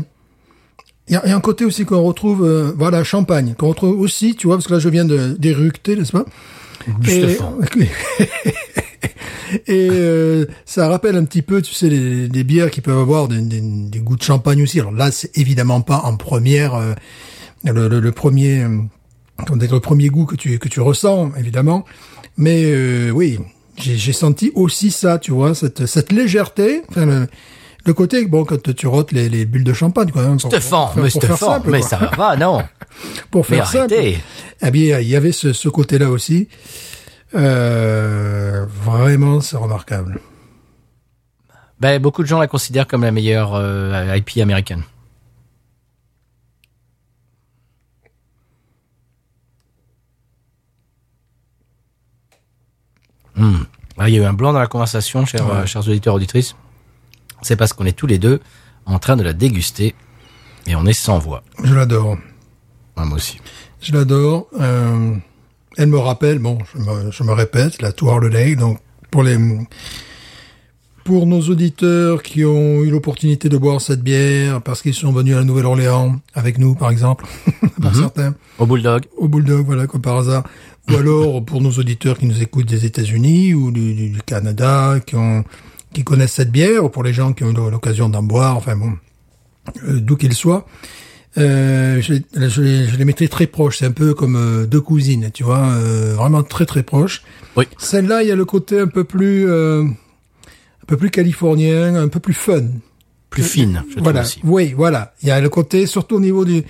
il 1.07 1.13
y 1.13 1.17
a, 1.17 1.21
il 1.25 1.29
y 1.29 1.33
a 1.33 1.35
un 1.35 1.39
côté 1.41 1.65
aussi 1.65 1.85
qu'on 1.85 2.01
retrouve, 2.01 2.43
euh, 2.43 2.71
voilà, 2.75 3.03
champagne, 3.03 3.53
qu'on 3.57 3.67
retrouve 3.69 3.99
aussi, 3.99 4.35
tu 4.35 4.47
vois, 4.47 4.55
parce 4.57 4.65
que 4.67 4.73
là 4.73 4.79
je 4.79 4.89
viens 4.89 5.05
de 5.05 5.35
d'éructer, 5.37 5.95
n'est-ce 5.95 6.11
pas? 6.11 6.25
Et, 7.07 7.37
et 9.67 9.87
euh, 9.91 10.45
ça 10.65 10.87
rappelle 10.87 11.15
un 11.15 11.25
petit 11.25 11.41
peu, 11.41 11.61
tu 11.61 11.73
sais, 11.73 11.89
les, 11.89 12.27
les 12.27 12.43
bières 12.43 12.71
qui 12.71 12.81
peuvent 12.81 12.97
avoir 12.99 13.27
des, 13.27 13.39
des- 13.41 13.61
des 13.61 13.99
goûts 13.99 14.15
de 14.15 14.23
champagne 14.23 14.61
aussi. 14.63 14.79
Alors 14.79 14.91
là, 14.91 15.11
c'est 15.11 15.37
évidemment 15.37 15.81
pas 15.81 16.01
en 16.03 16.15
première, 16.17 16.75
euh, 16.75 16.93
le, 17.63 17.87
le- 17.87 17.99
le 17.99 18.11
premier, 18.11 18.63
euh, 18.63 18.77
le 19.49 19.79
premier 19.79 20.07
goût 20.09 20.25
que 20.25 20.35
tu 20.35 20.57
que 20.59 20.67
tu 20.69 20.81
ressens, 20.81 21.31
évidemment. 21.37 21.85
Mais 22.37 22.63
euh, 22.65 23.11
oui, 23.11 23.39
j'ai 23.77 23.95
j'ai 23.97 24.13
senti 24.13 24.51
aussi 24.55 24.91
ça, 24.91 25.19
tu 25.19 25.31
vois, 25.31 25.53
cette 25.55 25.85
cette 25.85 26.11
légèreté. 26.11 26.81
Enfin, 26.89 27.05
le, 27.05 27.27
le 27.85 27.93
côté, 27.93 28.25
bon, 28.25 28.45
quand 28.45 28.73
tu 28.73 28.87
rotes 28.87 29.11
les, 29.11 29.29
les 29.29 29.45
bulles 29.45 29.63
de 29.63 29.73
champagne, 29.73 30.09
quoi. 30.11 30.23
hein, 30.23 30.37
pour- 30.37 30.49
Stéphane, 30.51 30.87
pour- 30.93 31.03
mais 31.03 31.09
pour 31.09 31.21
faire 31.21 31.35
Stéphane, 31.37 31.53
simple, 31.55 31.69
mais 31.71 31.81
ça 31.83 32.11
va, 32.17 32.35
non. 32.35 32.63
Pour 33.31 33.45
Mais 33.49 33.57
faire 33.57 33.67
simple. 33.67 33.93
Eh 34.61 34.71
bien, 34.71 34.99
il 35.01 35.07
y 35.09 35.15
avait 35.17 35.33
ce, 35.33 35.51
ce 35.53 35.67
côté-là 35.67 36.09
aussi. 36.09 36.47
Euh, 37.35 38.65
vraiment, 38.67 39.41
c'est 39.41 39.57
remarquable. 39.57 40.19
Ben, 41.79 42.01
beaucoup 42.01 42.23
de 42.23 42.27
gens 42.27 42.39
la 42.39 42.47
considèrent 42.47 42.87
comme 42.87 43.03
la 43.03 43.11
meilleure 43.11 43.53
euh, 43.53 44.15
IP 44.15 44.37
américaine. 44.41 44.83
Hmm. 53.35 53.63
Ah, 53.97 54.09
il 54.09 54.15
y 54.15 54.19
a 54.19 54.21
eu 54.21 54.25
un 54.25 54.33
blanc 54.33 54.53
dans 54.53 54.59
la 54.59 54.67
conversation, 54.67 55.25
chers, 55.25 55.47
euh, 55.49 55.65
chers 55.65 55.87
auditeurs 55.87 56.13
auditrices. 56.13 56.55
C'est 57.41 57.57
parce 57.57 57.73
qu'on 57.73 57.85
est 57.85 57.97
tous 57.97 58.07
les 58.07 58.17
deux 58.17 58.41
en 58.85 58.99
train 58.99 59.17
de 59.17 59.23
la 59.23 59.33
déguster 59.33 59.95
et 60.67 60.75
on 60.75 60.85
est 60.85 60.93
sans 60.93 61.19
voix. 61.19 61.43
Je 61.63 61.73
l'adore. 61.73 62.17
Ah, 62.95 63.05
moi 63.05 63.17
aussi. 63.17 63.39
Je 63.81 63.93
l'adore. 63.93 64.47
Euh, 64.59 65.15
elle 65.77 65.87
me 65.89 65.97
rappelle, 65.97 66.39
bon, 66.39 66.57
je 66.73 66.79
me, 66.81 67.11
je 67.11 67.23
me 67.23 67.31
répète, 67.33 67.81
la 67.81 67.91
Tour 67.91 68.13
Holiday. 68.13 68.55
Donc, 68.55 68.79
pour 69.11 69.23
les, 69.23 69.37
pour 71.03 71.27
nos 71.27 71.41
auditeurs 71.41 72.23
qui 72.23 72.43
ont 72.45 72.83
eu 72.83 72.89
l'opportunité 72.89 73.47
de 73.47 73.57
boire 73.57 73.79
cette 73.79 74.01
bière 74.01 74.61
parce 74.61 74.81
qu'ils 74.81 74.93
sont 74.95 75.11
venus 75.11 75.35
à 75.35 75.39
la 75.39 75.43
Nouvelle-Orléans 75.43 76.19
avec 76.33 76.57
nous, 76.57 76.73
par 76.75 76.89
exemple, 76.89 77.25
pour 77.81 77.93
certains, 77.95 78.33
Au 78.57 78.65
Bulldog. 78.65 79.03
au 79.17 79.27
Bulldog, 79.27 79.65
voilà, 79.65 79.85
comme 79.85 80.01
par 80.01 80.17
hasard. 80.17 80.43
Ou 80.89 80.95
alors 80.97 81.45
pour 81.45 81.61
nos 81.61 81.71
auditeurs 81.71 82.17
qui 82.17 82.25
nous 82.25 82.41
écoutent 82.41 82.67
des 82.67 82.85
États-Unis 82.85 83.53
ou 83.53 83.71
du, 83.71 83.93
du- 83.93 84.09
du 84.09 84.21
Canada, 84.23 84.95
qui 85.05 85.15
ont, 85.15 85.43
qui 85.93 86.03
connaissent 86.03 86.33
cette 86.33 86.51
bière, 86.51 86.83
ou 86.83 86.89
pour 86.89 87.03
les 87.03 87.13
gens 87.13 87.33
qui 87.33 87.43
ont 87.43 87.51
eu 87.51 87.71
l'occasion 87.71 88.09
d'en 88.09 88.23
boire, 88.23 88.57
enfin 88.57 88.75
bon, 88.75 88.93
euh, 89.87 89.99
d'où 89.99 90.15
qu'ils 90.17 90.33
soient. 90.33 90.65
Euh, 91.37 92.01
je, 92.01 92.13
les- 92.13 92.23
je, 92.49 92.87
je 92.87 92.95
les 92.97 93.05
mettrais 93.05 93.27
très 93.27 93.47
proches. 93.47 93.79
C'est 93.79 93.85
un 93.85 93.91
peu 93.91 94.13
comme 94.13 94.35
euh, 94.35 94.65
deux 94.65 94.79
cousines, 94.81 95.31
tu 95.33 95.43
vois, 95.43 95.67
euh, 95.67 96.13
vraiment 96.15 96.43
très 96.43 96.65
très 96.65 96.83
proches. 96.83 97.23
Oui. 97.57 97.65
Celle-là, 97.77 98.23
il 98.23 98.29
y 98.29 98.31
a 98.31 98.35
le 98.35 98.45
côté 98.45 98.79
un 98.79 98.87
peu 98.87 99.03
plus, 99.03 99.45
euh, 99.49 99.83
un 99.83 100.85
peu 100.87 100.95
plus 100.97 101.09
californien, 101.09 101.95
un 101.95 102.07
peu 102.07 102.19
plus 102.19 102.33
fun. 102.33 102.63
Plus 103.29 103.43
fine, 103.43 103.83
je 103.93 103.99
Voilà. 104.01 104.21
aussi. 104.21 104.39
Oui, 104.45 104.73
voilà. 104.77 105.13
Il 105.21 105.27
y 105.27 105.31
a 105.31 105.41
le 105.41 105.49
côté, 105.49 105.87
surtout 105.87 106.15
au 106.15 106.19
niveau 106.21 106.45
du 106.45 106.63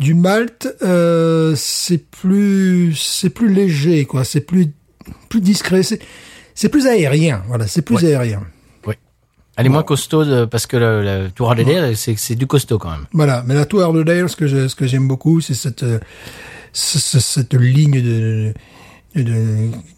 du 0.00 0.14
malt, 0.14 0.66
euh, 0.82 1.54
c'est 1.56 1.98
plus 2.10 2.96
c'est 2.96 3.30
plus 3.30 3.48
léger, 3.48 4.06
quoi. 4.06 4.24
C'est 4.24 4.40
plus 4.40 4.72
plus 5.28 5.40
discret. 5.40 5.84
C'est 5.84 6.00
c'est 6.56 6.68
plus 6.68 6.88
aérien. 6.88 7.44
Voilà, 7.46 7.68
c'est 7.68 7.82
plus 7.82 7.94
Ouais. 7.96 8.06
aérien. 8.06 8.42
Elle 9.56 9.66
est 9.66 9.68
moins 9.68 9.82
costaud 9.84 10.24
de- 10.24 10.44
parce 10.46 10.66
que 10.66 10.76
le, 10.76 11.02
le 11.02 11.30
Tour 11.30 11.48
Holiday, 11.48 11.94
c'est 11.94 12.16
c'est 12.18 12.34
du 12.34 12.46
costaud 12.46 12.78
quand 12.78 12.90
même. 12.90 13.06
Voilà. 13.12 13.44
Mais 13.46 13.54
la 13.54 13.64
Tour 13.66 13.92
de 13.92 14.02
Dale, 14.02 14.28
ce 14.28 14.36
que 14.36 14.46
je, 14.46 14.66
ce 14.68 14.74
que 14.74 14.86
j'aime 14.86 15.06
beaucoup, 15.06 15.40
c'est 15.40 15.54
cette 15.54 15.82
euh, 15.84 15.98
ce- 16.72 16.98
ce- 16.98 17.20
cette 17.20 17.54
ligne 17.54 18.02
de 18.02 18.52
de, 19.14 19.22
de, 19.22 19.32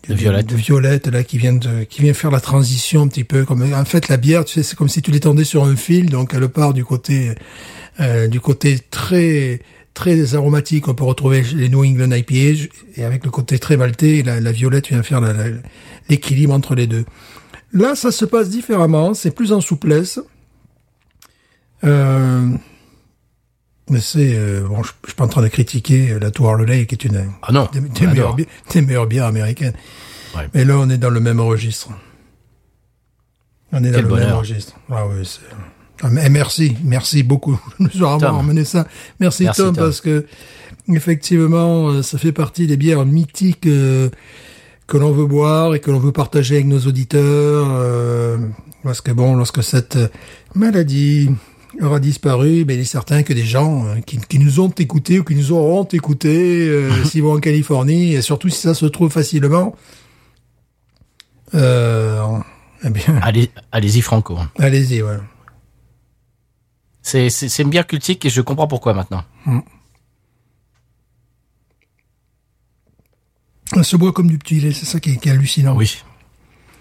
De 0.09 0.15
violette. 0.15 0.47
de 0.47 0.57
violette 0.57 1.07
là 1.07 1.25
qui 1.25 1.39
vient 1.39 1.55
de 1.55 1.85
qui 1.85 2.03
vient 2.03 2.13
faire 2.13 2.31
la 2.31 2.41
transition 2.41 3.01
un 3.03 3.09
petit 3.09 3.25
peu 3.25 3.47
comme 3.47 3.63
en 3.73 3.85
fait 3.87 4.09
la 4.09 4.19
bière 4.19 4.45
tu 4.45 4.53
sais 4.53 4.63
c'est 4.63 4.77
comme 4.77 4.91
si 4.91 5.01
tu 5.01 5.11
l'étendais 5.11 5.45
sur 5.45 5.65
un 5.65 5.75
fil 5.75 6.11
donc 6.11 6.33
elle 6.35 6.47
part 6.51 6.75
du 6.75 6.85
côté 6.85 7.31
euh, 8.01 8.29
du 8.29 8.41
côté 8.41 8.79
très 8.91 9.63
très 9.95 10.35
aromatique 10.35 10.85
qu'on 10.85 10.95
peut 10.95 11.05
retrouver 11.05 11.43
les 11.55 11.71
New 11.71 11.83
England 11.83 12.11
IPA 12.15 12.69
et 12.97 13.05
avec 13.05 13.25
le 13.25 13.31
côté 13.31 13.59
très 13.59 13.79
maltais 13.79 14.23
la, 14.23 14.39
la 14.39 14.53
violette 14.53 14.89
vient 14.89 15.03
faire 15.03 15.23
la- 15.23 15.33
la- 15.33 15.57
l'équilibre 16.11 16.53
entre 16.53 16.75
les 16.75 16.87
deux 16.87 17.07
là 17.73 17.95
ça 17.95 18.11
se 18.11 18.25
passe 18.25 18.49
différemment 18.49 19.15
c'est 19.15 19.31
plus 19.31 19.53
en 19.53 19.61
souplesse 19.61 20.21
euh, 21.85 22.49
Mais 23.91 24.01
c'est 24.01 24.35
euh, 24.35 24.63
bon, 24.67 24.83
je, 24.83 24.93
je 25.05 25.09
suis 25.09 25.17
pas 25.17 25.25
en 25.25 25.29
train 25.29 25.43
de 25.43 25.49
critiquer 25.49 26.19
la 26.19 26.31
Tour 26.31 26.51
Harley 26.51 26.87
qui 26.87 26.95
est 26.95 27.05
une 27.05 27.31
Ah 27.43 27.53
non, 27.53 27.69
des, 27.73 27.81
meilleures, 27.81 28.35
des 28.35 29.07
bières 29.07 29.27
américaines. 29.27 29.75
Ouais. 30.35 30.49
Mais 30.55 30.65
là, 30.65 30.77
on 30.79 30.89
est 30.91 30.99
dans 30.99 31.11
le 31.11 31.21
même 31.21 31.41
registre. 31.41 31.91
On 33.73 33.83
est 33.85 33.91
dans 33.91 34.03
le 34.03 34.15
même 34.15 34.33
registre. 34.33 34.75
Ah 34.91 35.07
oui, 35.07 35.25
c'est. 35.25 35.41
Ah, 36.03 36.11
mais 36.11 36.29
merci, 36.29 36.77
merci 36.85 37.23
beaucoup 37.23 37.59
de 37.81 37.89
nous 37.95 38.05
avoir 38.05 38.35
emmené 38.35 38.65
ça. 38.65 38.87
Merci, 39.19 39.45
Merci, 39.45 39.63
Tom, 39.63 39.75
Tom. 39.75 39.85
parce 39.85 40.01
que 40.01 40.27
effectivement, 40.89 41.89
euh, 41.89 42.03
ça 42.03 42.19
fait 42.19 42.33
partie 42.33 42.67
des 42.67 42.77
bières 42.77 43.07
mythiques 43.07 43.67
euh, 43.67 44.11
que 44.87 44.97
l'on 44.97 45.11
veut 45.13 45.27
boire 45.27 45.75
et 45.75 45.81
que 45.81 45.91
l'on 45.91 45.99
veut 45.99 46.13
partager 46.13 46.55
avec 46.57 46.67
nos 46.67 46.81
auditeurs. 46.81 47.67
euh, 47.71 48.39
parce 48.83 49.01
que 49.01 49.11
bon, 49.11 49.35
lorsque 49.35 49.63
cette 49.65 49.99
maladie 50.55 51.29
aura 51.83 51.99
disparu, 51.99 52.65
ben, 52.65 52.75
il 52.75 52.81
est 52.81 52.85
certain 52.85 53.23
que 53.25 53.33
des 53.33 53.45
gens 53.45 53.85
euh, 53.87 54.01
qui, 54.01 54.19
qui 54.19 54.39
nous 54.39 54.61
ont 54.61 54.69
écoutés 54.71 55.19
ou 55.19 55.25
qui 55.25 55.35
nous 55.35 55.51
auront 55.53 55.85
écoutés, 55.85 56.69
euh, 56.69 57.05
s'ils 57.05 57.23
vont 57.23 57.35
en 57.35 57.41
Californie, 57.41 58.15
et 58.15 58.23
surtout 58.23 58.49
si 58.49 58.61
ça 58.61 58.75
se 58.75 58.87
trouve 58.87 59.11
facilement, 59.11 59.75
euh, 61.55 62.39
eh 62.85 62.91
bien, 62.91 63.19
Allez, 63.23 63.51
allez-y 63.73 64.01
franco. 64.03 64.39
allez-y, 64.59 65.03
ouais. 65.03 65.17
C'est 67.03 67.31
c'est 67.31 67.49
c'est 67.49 67.63
une 67.63 67.71
bière 67.71 67.87
cultique 67.87 68.25
et 68.25 68.31
je 68.31 68.41
comprends 68.41 68.67
pourquoi 68.67 68.93
maintenant. 68.95 69.23
Elle 73.75 73.85
se 73.85 73.97
boit 73.97 74.13
comme 74.13 74.29
du 74.29 74.39
petit 74.39 74.61
lait, 74.61 74.73
c'est 74.73 74.87
ça 74.87 75.01
qui 75.01 75.13
est, 75.13 75.17
qui 75.17 75.29
est 75.29 75.33
hallucinant. 75.33 75.77
Oui. 75.77 76.03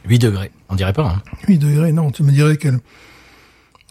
8 0.07 0.19
degrés, 0.19 0.51
on 0.69 0.75
dirait 0.75 0.93
pas. 0.93 1.15
Hein. 1.17 1.21
8 1.47 1.57
degrés, 1.57 1.91
non, 1.91 2.11
tu 2.11 2.23
me 2.23 2.31
dirais 2.31 2.57
qu'elle, 2.57 2.79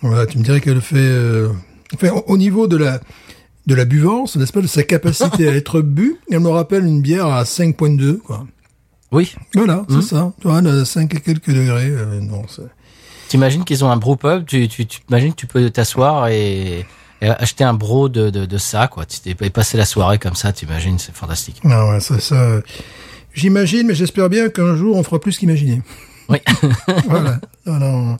voilà, 0.00 0.26
tu 0.26 0.38
me 0.38 0.44
dirais 0.44 0.60
qu'elle 0.60 0.80
fait, 0.80 0.96
euh, 0.98 1.48
enfin, 1.92 2.10
au, 2.10 2.24
au 2.28 2.36
niveau 2.36 2.68
de 2.68 2.76
la, 2.76 3.00
de 3.66 3.74
la 3.74 3.84
buvance, 3.84 4.36
n'est-ce 4.36 4.52
pas, 4.52 4.60
de 4.60 4.66
sa 4.66 4.84
capacité 4.84 5.48
à 5.48 5.52
être 5.56 5.80
bu, 5.80 6.16
elle 6.30 6.40
me 6.40 6.50
rappelle 6.50 6.84
une 6.84 7.02
bière 7.02 7.26
à 7.26 7.42
5.2, 7.42 8.18
quoi. 8.18 8.46
Oui. 9.10 9.34
Voilà, 9.54 9.84
c'est 9.88 10.02
ça. 10.02 10.32
Tu 10.40 10.48
vois, 10.48 10.58
à 10.58 10.84
5 10.84 11.14
et 11.14 11.20
quelques 11.20 11.50
degrés, 11.50 11.88
euh, 11.88 12.20
non, 12.20 12.42
T'imagines 13.28 13.64
qu'ils 13.64 13.84
ont 13.84 13.90
un 13.90 13.96
brew 13.96 14.16
pub, 14.16 14.44
tu 14.44 14.68
tu 14.68 14.86
tu 14.86 15.00
t'imagines 15.00 15.30
que 15.30 15.36
tu 15.36 15.46
peux 15.46 15.70
t'asseoir 15.70 16.28
et, 16.28 16.84
et 17.24 17.28
acheter 17.30 17.64
un 17.64 17.74
bro 17.74 18.08
de, 18.08 18.30
de, 18.30 18.44
de 18.46 18.58
ça 18.58 18.86
quoi. 18.88 19.04
T'es 19.06 19.34
passer 19.50 19.76
la 19.76 19.84
soirée 19.84 20.18
comme 20.18 20.34
ça, 20.36 20.52
t'imagines, 20.52 20.98
c'est 20.98 21.14
fantastique. 21.14 21.60
Ah 21.64 21.88
ouais, 21.90 22.00
ça, 22.00 22.20
ça, 22.20 22.60
j'imagine, 23.32 23.86
mais 23.86 23.94
j'espère 23.94 24.28
bien 24.28 24.48
qu'un 24.48 24.76
jour 24.76 24.96
on 24.96 25.02
fera 25.02 25.18
plus 25.20 25.38
qu'imaginer. 25.38 25.82
Oui. 26.28 26.38
voilà. 27.08 27.40
Voilà, 27.66 27.86
on, 27.86 28.16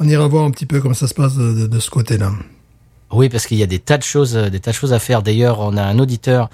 on 0.00 0.08
ira 0.08 0.26
voir 0.28 0.44
un 0.44 0.50
petit 0.50 0.66
peu 0.66 0.80
comment 0.80 0.94
ça 0.94 1.06
se 1.08 1.14
passe 1.14 1.34
de, 1.36 1.52
de- 1.52 1.66
de 1.66 1.78
ce 1.78 1.90
côté-là. 1.90 2.32
Oui, 3.12 3.28
parce 3.28 3.46
qu'il 3.46 3.56
y 3.58 3.62
a 3.62 3.66
des 3.66 3.78
tas 3.78 3.98
de 3.98 4.02
choses, 4.02 4.36
euh, 4.36 4.50
des 4.50 4.60
tas 4.60 4.72
de 4.72 4.76
choses 4.76 4.92
à 4.92 4.98
faire. 4.98 5.22
D'ailleurs, 5.22 5.60
on 5.60 5.76
a 5.76 5.82
un 5.82 5.98
auditeur 5.98 6.50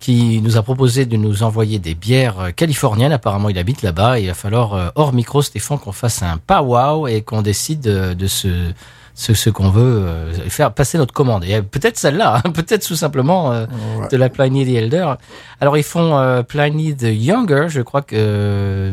qui 0.00 0.40
nous 0.42 0.56
a 0.56 0.62
proposé 0.64 1.06
de 1.06 1.16
nous 1.16 1.44
envoyer 1.44 1.78
des 1.78 1.94
bières 1.94 2.40
euh, 2.40 2.50
californiennes. 2.50 3.12
Apparemment, 3.12 3.48
il 3.48 3.56
habite 3.56 3.82
là-bas. 3.82 4.18
Il 4.18 4.26
va 4.26 4.34
falloir, 4.34 4.74
euh, 4.74 4.88
hors 4.96 5.12
micro, 5.12 5.42
Stéphane, 5.42 5.78
qu'on 5.78 5.92
fasse 5.92 6.22
un 6.22 6.38
powwow 6.38 7.06
et 7.06 7.22
qu'on 7.22 7.40
décide 7.40 7.80
de, 7.82 8.14
de 8.14 8.26
ce, 8.26 8.72
ce, 9.14 9.34
ce 9.34 9.50
qu'on 9.50 9.68
veut 9.70 9.82
euh, 10.06 10.32
faire 10.48 10.72
passer 10.72 10.96
notre 10.98 11.12
commande. 11.12 11.44
Et 11.44 11.54
euh, 11.56 11.62
peut-être 11.62 11.98
celle-là, 11.98 12.40
hein, 12.44 12.50
peut-être 12.54 12.86
tout 12.86 12.96
simplement 12.96 13.52
euh, 13.52 13.66
Ouais. 14.00 14.08
de 14.10 14.16
la 14.16 14.28
Pliny 14.28 14.64
the 14.66 14.76
Elder. 14.76 15.14
Alors, 15.60 15.76
ils 15.76 15.82
font 15.82 16.16
euh, 16.18 16.42
Pliny 16.42 16.96
the 16.96 17.08
Younger. 17.12 17.66
Je 17.68 17.82
crois 17.82 18.02
que 18.02 18.14
euh, 18.16 18.92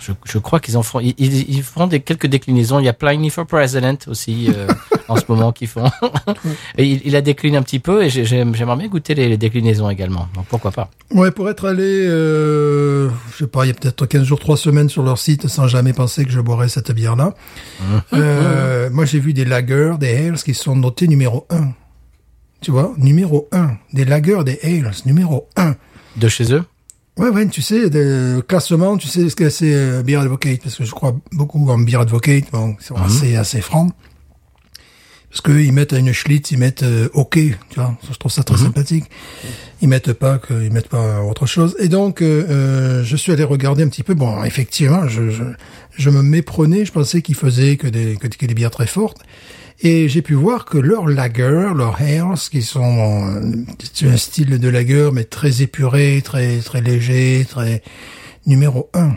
je, 0.00 0.12
je 0.24 0.38
crois 0.38 0.60
qu'ils 0.60 0.76
en 0.76 0.82
font. 0.82 1.00
Ils, 1.00 1.62
font 1.62 1.86
des 1.86 2.00
quelques 2.00 2.26
déclinaisons. 2.26 2.78
Il 2.78 2.84
y 2.84 2.88
a 2.88 2.92
Pliny 2.92 3.30
for 3.30 3.46
President 3.46 3.96
aussi 4.06 4.50
euh, 4.54 4.66
en 5.08 5.16
ce 5.16 5.22
moment 5.28 5.52
qu'ils 5.52 5.68
font. 5.68 5.90
et 6.76 6.84
il, 6.84 7.02
il 7.04 7.16
a 7.16 7.20
décliné 7.20 7.56
un 7.56 7.62
petit 7.62 7.78
peu 7.78 8.02
et 8.04 8.10
j'ai- 8.10 8.24
j'aime- 8.24 8.54
j'aimerais 8.54 8.76
bien 8.76 8.88
goûter 8.88 9.14
les, 9.14 9.28
les 9.28 9.36
déclinaisons 9.36 9.88
également. 9.90 10.28
Donc 10.34 10.46
pourquoi 10.46 10.70
pas? 10.70 10.90
Ouais, 11.12 11.30
pour 11.30 11.48
être 11.50 11.66
allé, 11.66 11.82
euh, 12.06 13.08
je 13.32 13.38
sais 13.38 13.46
pas, 13.46 13.64
il 13.64 13.68
y 13.68 13.70
a 13.70 13.74
peut-être 13.74 14.06
15 14.06 14.24
jours, 14.24 14.38
3 14.40 14.56
semaines 14.56 14.88
sur 14.88 15.02
leur 15.02 15.18
site 15.18 15.46
sans 15.48 15.66
jamais 15.66 15.92
penser 15.92 16.24
que 16.24 16.30
je 16.30 16.40
boirais 16.40 16.68
cette 16.68 16.92
bière-là. 16.92 17.34
Euh, 18.12 18.90
moi, 18.90 19.04
j'ai 19.04 19.20
vu 19.20 19.32
des 19.34 19.44
lagers, 19.44 19.94
des 19.98 20.14
ales 20.28 20.36
qui 20.36 20.54
sont 20.54 20.76
notés 20.76 21.08
numéro 21.08 21.46
1. 21.50 21.68
Tu 22.60 22.70
vois, 22.70 22.92
numéro 22.98 23.48
1. 23.52 23.70
Des 23.92 24.04
lagers, 24.04 24.42
des 24.44 24.58
ales, 24.62 24.92
numéro 25.06 25.48
1. 25.56 25.74
De 26.16 26.28
chez 26.28 26.52
eux? 26.52 26.64
Ouais, 27.18 27.30
ouais, 27.30 27.48
tu 27.48 27.62
sais, 27.62 27.90
de 27.90 28.40
classement, 28.46 28.96
tu 28.96 29.08
sais 29.08 29.28
ce 29.28 29.34
que 29.34 29.50
c'est 29.50 29.74
euh, 29.74 30.02
Beer 30.02 30.16
Advocate, 30.20 30.62
parce 30.62 30.76
que 30.76 30.84
je 30.84 30.92
crois 30.92 31.16
beaucoup 31.32 31.68
en 31.68 31.78
Beer 31.78 32.00
Advocate, 32.00 32.44
bon, 32.52 32.76
ils 32.80 32.84
sont 32.84 32.94
assez, 32.94 33.34
assez 33.34 33.60
francs. 33.60 33.92
Parce 35.30 35.42
que 35.42 35.52
ils 35.52 35.72
mettent 35.72 35.92
à 35.92 35.98
une 35.98 36.12
Schlitz, 36.12 36.50
ils 36.52 36.58
mettent 36.58 36.84
euh, 36.84 37.08
OK, 37.12 37.34
tu 37.34 37.56
vois, 37.74 37.98
je 38.10 38.16
trouve 38.16 38.32
ça 38.32 38.42
très 38.42 38.56
sympathique. 38.56 39.04
Ils 39.82 39.88
mettent 39.88 40.14
pas 40.14 40.38
que, 40.38 40.54
ils 40.64 40.72
mettent 40.72 40.88
pas 40.88 41.22
autre 41.22 41.44
chose. 41.44 41.76
Et 41.78 41.88
donc, 41.88 42.22
euh, 42.22 42.46
euh, 42.48 43.04
je 43.04 43.16
suis 43.16 43.30
allé 43.30 43.44
regarder 43.44 43.82
un 43.82 43.88
petit 43.88 44.02
peu. 44.02 44.14
Bon, 44.14 44.42
effectivement, 44.44 45.06
je, 45.06 45.28
je, 45.28 45.44
je 45.96 46.10
me 46.10 46.22
méprenais. 46.22 46.86
Je 46.86 46.92
pensais 46.92 47.20
qu'ils 47.20 47.34
faisaient 47.34 47.76
que 47.76 47.86
des, 47.88 48.16
que, 48.16 48.26
que 48.26 48.46
des 48.46 48.54
bières 48.54 48.70
très 48.70 48.86
fortes. 48.86 49.18
Et 49.80 50.08
j'ai 50.08 50.22
pu 50.22 50.34
voir 50.34 50.64
que 50.64 50.76
leurs 50.76 51.06
lager, 51.06 51.68
leurs 51.74 52.00
ales, 52.00 52.34
qui 52.50 52.62
sont 52.62 52.82
euh, 52.82 54.08
un 54.10 54.16
style 54.16 54.58
de 54.58 54.68
lager, 54.68 55.10
mais 55.12 55.24
très 55.24 55.62
épuré, 55.62 56.20
très 56.24 56.58
très 56.58 56.80
léger, 56.80 57.46
très 57.48 57.82
numéro 58.46 58.90
un. 58.94 59.12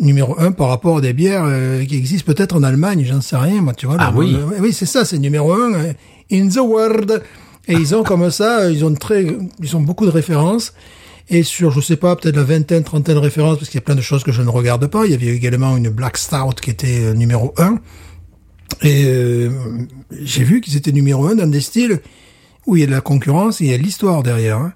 Numéro 0.00 0.34
un 0.40 0.50
par 0.50 0.68
rapport 0.68 0.96
à 0.96 1.00
des 1.00 1.12
bières 1.12 1.44
euh, 1.46 1.84
qui 1.84 1.96
existent 1.96 2.32
peut-être 2.32 2.56
en 2.56 2.64
Allemagne, 2.64 3.04
j'en 3.08 3.20
sais 3.20 3.36
rien, 3.36 3.62
moi, 3.62 3.72
tu 3.74 3.86
vois. 3.86 3.96
Ah 4.00 4.10
le- 4.12 4.18
oui. 4.18 4.32
le- 4.32 4.60
oui, 4.60 4.72
c'est 4.72 4.86
ça, 4.86 5.04
c'est 5.04 5.18
numéro 5.18 5.52
un 5.52 5.74
euh, 5.74 5.92
in 6.32 6.48
the 6.48 6.56
world. 6.56 7.22
Et 7.68 7.74
ils 7.74 7.94
ont 7.94 8.02
comme 8.02 8.28
ça, 8.30 8.68
ils 8.70 8.84
ont 8.84 8.92
très, 8.94 9.24
ils 9.62 9.76
ont 9.76 9.80
beaucoup 9.80 10.04
de 10.06 10.10
références. 10.10 10.74
Et 11.30 11.42
sur, 11.44 11.70
je 11.70 11.80
sais 11.80 11.96
pas, 11.96 12.16
peut-être 12.16 12.36
la 12.36 12.42
vingtaine, 12.42 12.82
trentaine 12.82 13.14
de 13.14 13.20
références, 13.20 13.58
parce 13.58 13.70
qu'il 13.70 13.78
y 13.78 13.82
a 13.82 13.86
plein 13.86 13.94
de 13.94 14.00
choses 14.02 14.24
que 14.24 14.32
je 14.32 14.42
ne 14.42 14.48
regarde 14.48 14.84
pas. 14.88 15.04
Il 15.06 15.12
y 15.12 15.14
avait 15.14 15.28
également 15.28 15.76
une 15.76 15.88
Black 15.88 16.18
Stout 16.18 16.56
qui 16.60 16.70
était 16.70 17.04
euh, 17.04 17.14
numéro 17.14 17.54
un. 17.56 17.78
Et 18.82 19.04
euh, 19.06 19.50
j'ai 20.22 20.44
vu 20.44 20.60
qu'ils 20.60 20.76
étaient 20.76 20.92
numéro 20.92 21.26
un 21.26 21.34
dans 21.36 21.46
des 21.50 21.60
styles 21.60 22.00
où 22.66 22.76
il 22.76 22.80
y 22.80 22.82
a 22.82 22.86
de 22.86 22.92
la 22.92 23.00
concurrence 23.00 23.60
et 23.60 23.64
il 23.64 23.70
y 23.70 23.74
a 23.74 23.78
de 23.78 23.82
l'histoire 23.82 24.22
derrière. 24.22 24.58
hein. 24.58 24.72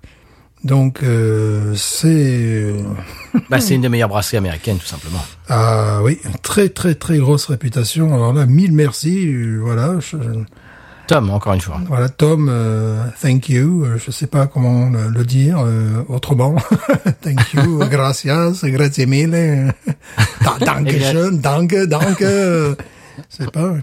Donc 0.65 1.03
euh, 1.05 1.75
c'est 1.77 2.09
euh, 2.09 2.83
Bah, 3.49 3.61
c'est 3.61 3.75
une 3.77 3.83
des 3.83 3.89
meilleures 3.89 4.09
brasseries 4.09 4.39
américaines, 4.39 4.79
tout 4.79 4.87
simplement. 4.87 5.21
ah 5.49 6.01
oui, 6.03 6.19
très 6.43 6.69
très 6.69 6.95
très 6.97 7.19
grosse 7.19 7.47
réputation. 7.47 8.13
Alors 8.15 8.33
là, 8.33 8.45
mille 8.47 8.73
merci. 8.73 9.33
voilà, 9.61 9.95
je- 10.01 10.17
Tom, 11.07 11.31
encore 11.31 11.55
une 11.55 11.61
fois. 11.63 11.81
voilà 11.87 12.09
Tom, 12.11 12.49
euh, 12.51 13.03
thank 13.23 13.49
you. 13.49 13.87
Je 14.05 14.11
sais 14.11 14.27
pas 14.27 14.47
comment 14.47 14.91
le, 14.91 15.09
le 15.09 15.25
dire 15.25 15.59
euh, 15.61 16.03
autrement. 16.09 16.57
thank 17.23 17.55
you, 17.55 17.79
gracias, 17.91 18.61
grazie 18.65 19.07
mille. 19.07 19.73
Da- 20.45 20.59
Dankeschön, 20.65 21.41
danke, 21.41 21.87
danke. 21.87 22.77
C'est 23.29 23.51
pas. 23.51 23.61
Euh, 23.61 23.81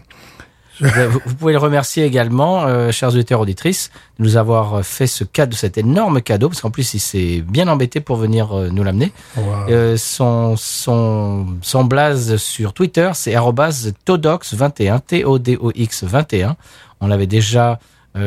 Vous, 0.82 1.36
pouvez 1.36 1.54
le 1.54 1.60
remercier 1.60 2.04
également, 2.04 2.66
euh, 2.66 2.92
chers 2.92 3.08
auditeurs 3.14 3.40
auditrices, 3.40 3.92
de 4.20 4.26
nous 4.26 4.36
avoir 4.36 4.84
fait 4.86 5.08
ce 5.08 5.24
cadeau, 5.24 5.56
cet 5.56 5.78
énorme 5.78 6.22
cadeau, 6.22 6.50
parce 6.50 6.60
qu'en 6.60 6.70
plus 6.70 6.94
il 6.94 7.00
s'est 7.00 7.42
bien 7.48 7.70
embêté 7.70 8.02
pour 8.02 8.18
venir 8.18 8.52
euh, 8.52 8.68
nous 8.70 8.84
l'amener. 8.84 9.14
Wow. 9.38 9.44
Euh, 9.70 9.96
son, 9.96 10.56
son, 10.58 11.46
son 11.62 11.86
blaze 11.86 12.36
sur 12.36 12.74
Twitter, 12.74 13.10
c'est 13.14 13.34
arrobase 13.36 13.94
todox21, 14.06 15.00
T-O-D-O-X 15.00 16.04
21. 16.04 16.58
On 17.00 17.08
l'avait 17.08 17.28
déjà 17.28 17.80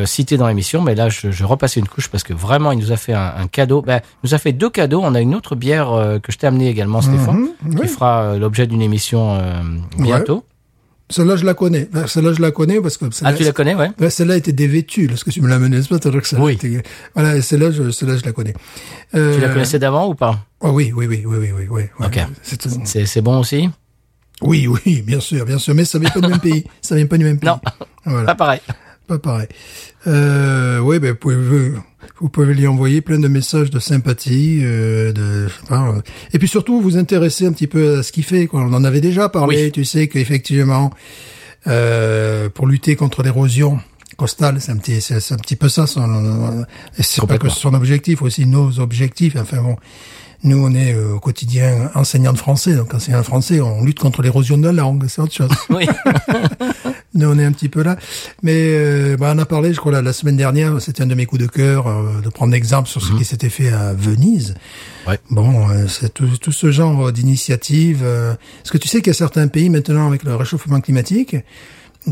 cité 0.04 0.36
dans 0.36 0.46
l'émission, 0.48 0.82
mais 0.82 0.94
là, 0.94 1.08
je, 1.08 1.30
je 1.30 1.44
repassais 1.46 1.80
une 1.80 1.88
couche 1.88 2.08
parce 2.08 2.22
que 2.22 2.34
vraiment, 2.34 2.72
il 2.72 2.78
nous 2.78 2.92
a 2.92 2.96
fait 2.98 3.14
un, 3.14 3.32
un 3.38 3.46
cadeau. 3.46 3.80
Ben, 3.80 4.00
il 4.22 4.28
nous 4.28 4.34
a 4.34 4.38
fait 4.38 4.52
deux 4.52 4.68
cadeaux. 4.68 5.00
On 5.02 5.14
a 5.14 5.20
une 5.22 5.34
autre 5.34 5.54
bière 5.56 6.18
que 6.22 6.30
je 6.30 6.36
t'ai 6.36 6.46
amenée 6.46 6.68
également, 6.68 7.00
Stéphane, 7.00 7.48
Mhm, 7.62 7.74
qui 7.74 7.80
oui. 7.80 7.88
fera 7.88 8.36
l'objet 8.36 8.66
d'une 8.66 8.82
émission 8.82 9.38
bientôt. 9.96 10.44
Celle-là, 11.10 11.36
je 11.36 11.44
la 11.46 11.54
connais. 11.54 11.88
Ben, 11.92 12.06
Celle-là, 12.06 12.32
je 12.34 12.42
la 12.42 12.50
connais 12.50 12.80
parce 12.82 12.98
que 12.98 13.06
Ah, 13.22 13.32
tu 13.32 13.42
la 13.44 13.52
connais, 13.52 13.74
ouais 13.74 13.90
Ouais, 13.98 14.10
celle-là 14.10 14.36
était 14.36 14.52
dévêtue, 14.52 15.06
lorsque 15.06 15.30
tu 15.30 15.40
me 15.40 15.48
l'as 15.48 15.58
menée, 15.58 15.80
c'est 15.80 15.88
pas 15.88 15.96
c'est-à-dire 15.96 16.20
que 16.20 16.28
ça 16.28 16.38
Oui. 16.40 16.52
était- 16.54 16.82
Voilà, 17.14 17.40
celle-là, 17.40 17.70
je, 17.70 17.90
celle-là, 17.90 18.16
je 18.18 18.24
la 18.26 18.32
connais. 18.32 18.52
Euh, 19.14 19.34
Tu 19.34 19.40
la 19.40 19.48
connaissais 19.48 19.78
d'avant 19.78 20.08
ou 20.10 20.14
pas? 20.14 20.44
Oh, 20.60 20.70
oui, 20.70 20.92
oui, 20.94 21.06
oui, 21.06 21.22
oui, 21.24 21.36
oui, 21.38 21.50
oui, 21.56 21.66
oui. 21.70 21.82
Ok. 22.04 22.18
C'est 22.84 23.06
c'est 23.06 23.22
bon 23.22 23.38
aussi? 23.38 23.70
Oui, 24.42 24.66
oui, 24.68 25.02
bien 25.02 25.18
sûr, 25.20 25.44
bien 25.46 25.58
sûr, 25.58 25.74
mais 25.74 25.84
ça 25.84 25.98
vient 25.98 26.10
pas 26.10 26.20
du 26.20 26.28
même 26.28 26.40
pays. 26.40 26.64
Ça 26.82 26.94
vient 26.94 27.06
pas 27.06 27.16
du 27.18 27.24
même 27.24 27.38
pays. 27.38 27.48
Non. 27.50 27.58
Voilà, 28.04 28.26
Pas 28.26 28.34
pareil. 28.34 28.60
Pas 29.08 29.18
pareil. 29.18 29.48
Euh, 30.06 30.78
oui, 30.78 30.98
ben, 31.00 31.10
vous 31.10 31.16
pouvez, 31.16 31.72
vous 32.20 32.28
pouvez 32.28 32.54
lui 32.54 32.66
envoyer 32.66 33.00
plein 33.00 33.18
de 33.18 33.26
messages 33.26 33.70
de 33.70 33.80
sympathie, 33.80 34.60
euh, 34.62 35.12
de, 35.12 35.48
je 35.48 35.52
sais 35.52 35.66
pas, 35.68 35.88
euh, 35.88 36.00
et 36.32 36.38
puis 36.38 36.46
surtout 36.46 36.80
vous 36.80 36.96
intéresser 36.96 37.46
un 37.46 37.52
petit 37.52 37.66
peu 37.66 37.98
à 37.98 38.02
ce 38.02 38.12
qu'il 38.12 38.24
fait. 38.24 38.46
Quoi. 38.46 38.60
On 38.60 38.72
en 38.72 38.84
avait 38.84 39.00
déjà 39.00 39.28
parlé. 39.28 39.64
Oui. 39.64 39.72
Tu 39.72 39.84
sais 39.84 40.08
qu'effectivement, 40.08 40.90
euh, 41.66 42.48
pour 42.50 42.66
lutter 42.66 42.94
contre 42.94 43.22
l'érosion 43.22 43.80
costale, 44.16 44.60
c'est 44.60 44.72
un 44.72 44.76
petit, 44.76 45.00
c'est 45.00 45.32
un 45.32 45.38
petit 45.38 45.56
peu 45.56 45.68
ça. 45.68 45.86
Son, 45.86 46.64
et 46.98 47.02
c'est 47.02 47.26
pas 47.26 47.38
que 47.38 47.48
son 47.48 47.74
objectif, 47.74 48.22
aussi 48.22 48.46
nos 48.46 48.78
objectifs. 48.78 49.36
Enfin 49.36 49.62
bon. 49.62 49.76
Nous, 50.44 50.56
on 50.56 50.72
est 50.72 50.94
euh, 50.94 51.14
au 51.14 51.18
quotidien 51.20 51.90
enseignant 51.96 52.32
de 52.32 52.38
français, 52.38 52.76
donc 52.76 52.94
enseignant 52.94 53.18
de 53.18 53.24
français, 53.24 53.60
on 53.60 53.82
lutte 53.82 53.98
contre 53.98 54.22
l'érosion 54.22 54.56
de 54.56 54.66
la 54.66 54.72
langue, 54.72 55.04
c'est 55.08 55.20
autre 55.20 55.34
chose. 55.34 55.50
Oui. 55.70 55.84
on 57.26 57.38
est 57.38 57.44
un 57.44 57.52
petit 57.52 57.68
peu 57.68 57.82
là. 57.82 57.96
Mais 58.42 58.54
euh, 58.56 59.16
bah, 59.18 59.32
on 59.34 59.38
a 59.38 59.46
parlé, 59.46 59.72
je 59.74 59.78
crois, 59.80 59.92
la, 59.92 60.02
la 60.02 60.12
semaine 60.12 60.36
dernière, 60.36 60.80
c'était 60.80 61.02
un 61.02 61.06
de 61.06 61.14
mes 61.14 61.26
coups 61.26 61.42
de 61.42 61.46
cœur, 61.48 61.86
euh, 61.86 62.20
de 62.22 62.28
prendre 62.28 62.54
exemple 62.54 62.88
sur 62.88 63.02
ce 63.02 63.12
qui 63.12 63.24
s'était 63.24 63.48
fait 63.50 63.70
à 63.70 63.92
Venise. 63.94 64.54
Ouais. 65.06 65.18
Bon, 65.30 65.68
euh, 65.70 65.86
c'est 65.88 66.12
tout, 66.12 66.28
tout 66.40 66.52
ce 66.52 66.70
genre 66.70 67.10
d'initiative. 67.12 68.00
euh, 68.02 68.32
Est-ce 68.64 68.70
que 68.72 68.78
tu 68.78 68.88
sais 68.88 68.98
qu'il 68.98 69.08
y 69.08 69.10
a 69.10 69.14
certains 69.14 69.48
pays 69.48 69.70
maintenant 69.70 70.06
avec 70.08 70.22
le 70.24 70.34
réchauffement 70.34 70.80
climatique 70.80 71.36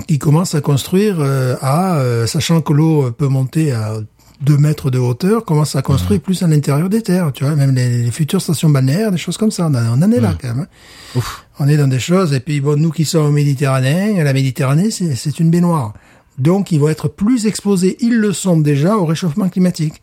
qui 0.08 0.18
commencent 0.18 0.54
à 0.54 0.60
construire 0.60 1.16
euh, 1.20 1.56
à, 1.60 1.96
euh, 1.98 2.26
sachant 2.26 2.60
que 2.60 2.72
l'eau 2.72 3.10
peut 3.12 3.28
monter 3.28 3.72
à 3.72 3.94
2 4.42 4.58
mètres 4.58 4.90
de 4.90 4.98
hauteur, 4.98 5.46
commencent 5.46 5.76
à 5.76 5.82
construire 5.82 6.20
plus 6.20 6.42
à 6.42 6.46
l'intérieur 6.46 6.90
des 6.90 7.00
terres. 7.00 7.32
Tu 7.32 7.44
vois, 7.44 7.54
même 7.56 7.74
les, 7.74 8.02
les 8.02 8.10
futures 8.10 8.42
stations 8.42 8.68
balnéaires, 8.68 9.10
des 9.10 9.16
choses 9.16 9.38
comme 9.38 9.50
ça. 9.50 9.66
On, 9.70 9.74
en- 9.74 10.12
est 10.12 10.20
là 10.20 10.34
quand 10.38 10.48
même. 10.48 10.60
hein. 10.60 10.66
Ouf. 11.14 11.45
On 11.58 11.68
est 11.68 11.76
dans 11.76 11.88
des 11.88 11.98
choses, 11.98 12.34
et 12.34 12.40
puis 12.40 12.60
bon, 12.60 12.78
nous 12.78 12.90
qui 12.90 13.04
sommes 13.04 13.26
en 13.26 13.32
Méditerranée, 13.32 14.22
la 14.22 14.32
Méditerranée, 14.32 14.90
c'est 14.90 15.40
une 15.40 15.50
baignoire. 15.50 15.94
Donc, 16.38 16.70
ils 16.70 16.78
vont 16.78 16.88
être 16.88 17.08
plus 17.08 17.46
exposés, 17.46 17.96
ils 18.00 18.16
le 18.16 18.32
sont 18.32 18.58
déjà, 18.58 18.96
au 18.96 19.06
réchauffement 19.06 19.48
climatique. 19.48 20.02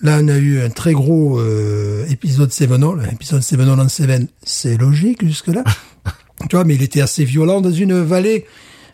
Là, 0.00 0.18
on 0.20 0.28
a 0.28 0.36
eu 0.36 0.60
un 0.60 0.70
très 0.70 0.92
gros 0.92 1.38
euh, 1.38 2.04
épisode 2.10 2.50
Sévenol, 2.50 3.08
épisode 3.12 3.42
Sévenol 3.42 3.78
en 3.78 3.88
Cévennes, 3.88 4.26
c'est 4.42 4.76
logique 4.76 5.24
jusque-là. 5.24 5.62
tu 6.50 6.56
vois, 6.56 6.64
mais 6.64 6.74
il 6.74 6.82
était 6.82 7.00
assez 7.00 7.24
violent 7.24 7.60
dans 7.60 7.70
une 7.70 8.00
vallée. 8.00 8.44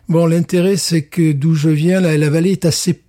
Bon, 0.07 0.27
l'intérêt, 0.27 0.77
c'est 0.77 1.01
que 1.01 1.31
d'où 1.31 1.55
je 1.55 1.69
viens, 1.69 1.99
la, 1.99 2.17
la 2.17 2.29
vallée 2.29 2.51
est 2.51 2.65
assez... 2.65 3.01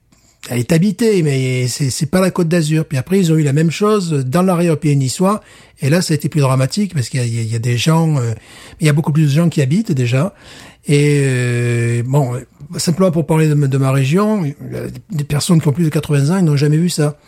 Elle 0.50 0.58
est 0.58 0.72
habitée, 0.72 1.22
mais 1.22 1.68
c'est 1.68 2.10
pas 2.10 2.20
la 2.20 2.32
Côte 2.32 2.48
d'Azur. 2.48 2.84
Puis 2.84 2.98
après, 2.98 3.18
ils 3.20 3.30
ont 3.32 3.36
eu 3.36 3.44
la 3.44 3.52
même 3.52 3.70
chose 3.70 4.24
dans 4.26 4.42
l'arrière-pays 4.42 4.96
niçois. 4.96 5.40
Et 5.80 5.88
là, 5.88 6.02
ça 6.02 6.12
a 6.12 6.16
été 6.16 6.28
plus 6.28 6.40
dramatique 6.40 6.94
parce 6.94 7.08
qu'il 7.08 7.24
y, 7.24 7.44
y 7.44 7.54
a- 7.54 7.58
des 7.60 7.76
gens... 7.76 8.16
euh, 8.18 8.32
il 8.80 8.86
y 8.86 8.90
a 8.90 8.92
beaucoup 8.92 9.12
plus 9.12 9.22
de 9.24 9.28
gens 9.28 9.48
qui 9.48 9.62
habitent 9.62 9.92
déjà. 9.92 10.34
Et 10.88 11.20
euh, 11.24 12.02
bon, 12.04 12.32
simplement 12.76 13.12
pour 13.12 13.24
parler 13.24 13.46
de, 13.48 13.54
ma- 13.54 13.68
de 13.68 13.78
ma 13.78 13.92
région, 13.92 14.42
des 15.10 15.24
personnes 15.24 15.60
qui 15.60 15.68
ont 15.68 15.72
plus 15.72 15.84
de 15.84 15.90
80 15.90 16.30
ans, 16.34 16.38
ils 16.38 16.44
n'ont 16.44 16.56
jamais 16.56 16.76
vu 16.76 16.88
ça. 16.88 17.18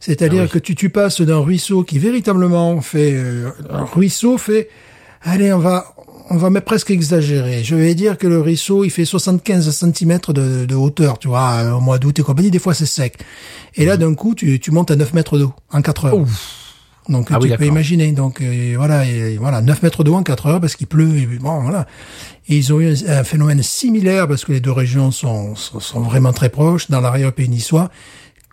C'est-à-dire 0.00 0.42
Ah 0.42 0.44
oui. 0.46 0.50
que 0.50 0.58
tu, 0.58 0.74
tu 0.74 0.90
passes 0.90 1.20
d'un 1.20 1.38
ruisseau 1.38 1.84
qui 1.84 2.00
véritablement 2.00 2.80
fait... 2.80 3.12
euh, 3.14 3.50
un 3.70 3.84
ruisseau 3.84 4.38
fait... 4.38 4.68
Allez, 5.22 5.52
on 5.52 5.58
va... 5.60 5.94
On 6.28 6.36
va 6.36 6.60
presque 6.60 6.90
exagérer. 6.90 7.62
Je 7.62 7.76
vais 7.76 7.94
dire 7.94 8.18
que 8.18 8.26
le 8.26 8.40
ruisseau, 8.40 8.84
il 8.84 8.90
fait 8.90 9.04
75 9.04 9.70
cm 9.70 10.18
de, 10.28 10.64
de 10.64 10.74
hauteur, 10.74 11.18
tu 11.18 11.28
vois, 11.28 11.52
euh, 11.62 11.72
au 11.72 11.80
mois 11.80 11.98
d'août 11.98 12.18
et 12.18 12.22
compagnie. 12.22 12.50
Des 12.50 12.58
fois, 12.58 12.74
c'est 12.74 12.86
sec. 12.86 13.16
Et 13.76 13.84
là, 13.84 13.96
d'un 13.96 14.14
coup, 14.14 14.34
tu, 14.34 14.58
tu 14.58 14.72
montes 14.72 14.90
à 14.90 14.96
9 14.96 15.14
mètres 15.14 15.38
d'eau 15.38 15.52
en 15.72 15.82
4 15.82 16.04
heures. 16.06 16.26
Donc, 17.08 17.28
Ah 17.30 17.38
tu 17.40 17.46
oui, 17.46 17.56
peux 17.56 17.66
imaginer. 17.66 18.10
Donc, 18.10 18.40
euh, 18.40 18.74
voilà, 18.76 19.06
et, 19.06 19.36
voilà, 19.36 19.60
9 19.60 19.82
mètres 19.82 20.02
d'eau 20.02 20.14
en 20.14 20.24
4 20.24 20.46
heures 20.46 20.60
parce 20.60 20.74
qu'il 20.74 20.88
pleut. 20.88 21.16
Et, 21.16 21.26
bon, 21.26 21.60
voilà. 21.60 21.86
Et 22.48 22.56
ils 22.56 22.72
ont 22.72 22.80
eu 22.80 22.92
un, 22.92 23.18
un 23.18 23.24
phénomène 23.24 23.62
similaire 23.62 24.26
parce 24.26 24.44
que 24.44 24.52
les 24.52 24.60
deux 24.60 24.72
régions 24.72 25.12
sont, 25.12 25.54
sont, 25.54 25.78
sont 25.78 26.00
vraiment 26.00 26.32
très 26.32 26.48
proches 26.48 26.90
dans 26.90 27.00
l'arrière-pays 27.00 27.48
niçois. 27.48 27.88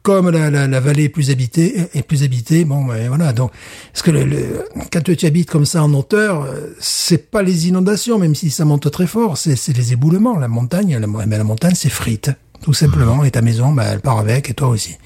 Comme 0.03 0.29
la, 0.31 0.49
la, 0.49 0.67
la 0.67 0.79
vallée 0.81 1.05
est 1.05 1.09
plus 1.09 1.29
habitée, 1.31 1.87
est 1.93 2.01
plus 2.03 2.23
habitée, 2.23 2.65
bon, 2.65 2.83
ben, 2.83 3.07
voilà. 3.07 3.31
Donc, 3.31 3.51
parce 3.93 4.03
que 4.03 4.11
le, 4.11 4.25
le- 4.25 4.65
quand 4.91 5.01
tu 5.01 5.25
habites 5.25 5.49
comme 5.49 5.65
ça 5.65 5.81
en 5.81 5.93
hauteur, 5.93 6.43
euh, 6.43 6.75
c'est 6.79 7.31
pas 7.31 7.41
les 7.41 7.69
inondations, 7.69 8.19
même 8.19 8.35
si 8.35 8.49
ça 8.49 8.65
monte 8.65 8.91
très 8.91 9.07
fort, 9.07 9.37
c'est 9.37 9.57
les 9.77 9.93
éboulements. 9.93 10.37
La 10.37 10.49
montagne, 10.49 10.97
la, 10.97 11.07
ben, 11.07 11.29
la 11.29 11.43
montagne, 11.45 11.75
c'est 11.75 11.87
frite, 11.89 12.31
tout 12.61 12.73
simplement. 12.73 13.23
Et 13.23 13.31
ta 13.31 13.41
maison, 13.41 13.71
ben, 13.71 13.83
elle 13.89 14.01
part 14.01 14.19
avec, 14.19 14.49
et 14.49 14.53
toi 14.53 14.67
aussi. 14.67 14.97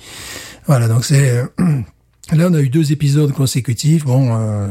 Voilà. 0.65 0.87
Donc 0.87 1.05
c'est 1.05 1.29
euh, 1.29 1.45
là, 2.33 2.47
on 2.49 2.53
a 2.55 2.59
eu 2.61 2.69
deux 2.69 2.91
épisodes 2.91 3.31
consécutifs. 3.33 4.03
Bon. 4.03 4.35
Euh, 4.35 4.67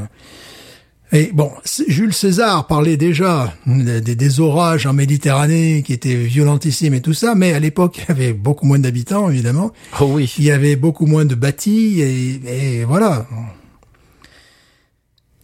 et 1.12 1.30
bon, 1.32 1.52
Jules 1.86 2.12
César 2.12 2.66
parlait 2.66 2.96
déjà 2.96 3.54
des, 3.66 4.40
orages 4.40 4.86
en 4.86 4.92
Méditerranée 4.92 5.82
qui 5.82 5.92
étaient 5.92 6.16
violentissimes 6.16 6.94
et 6.94 7.00
tout 7.00 7.14
ça, 7.14 7.34
mais 7.34 7.52
à 7.52 7.61
l'époque, 7.61 8.04
il 8.09 8.09
y 8.09 8.11
avait 8.11 8.32
beaucoup 8.32 8.66
moins 8.66 8.78
d'habitants, 8.78 9.30
évidemment. 9.30 9.72
Oh 10.00 10.07
oui. 10.11 10.34
Il 10.38 10.44
y 10.44 10.50
avait 10.50 10.76
beaucoup 10.76 11.07
moins 11.07 11.24
de 11.24 11.34
bâtis, 11.34 12.00
et, 12.00 12.80
et 12.80 12.84
voilà. 12.84 13.26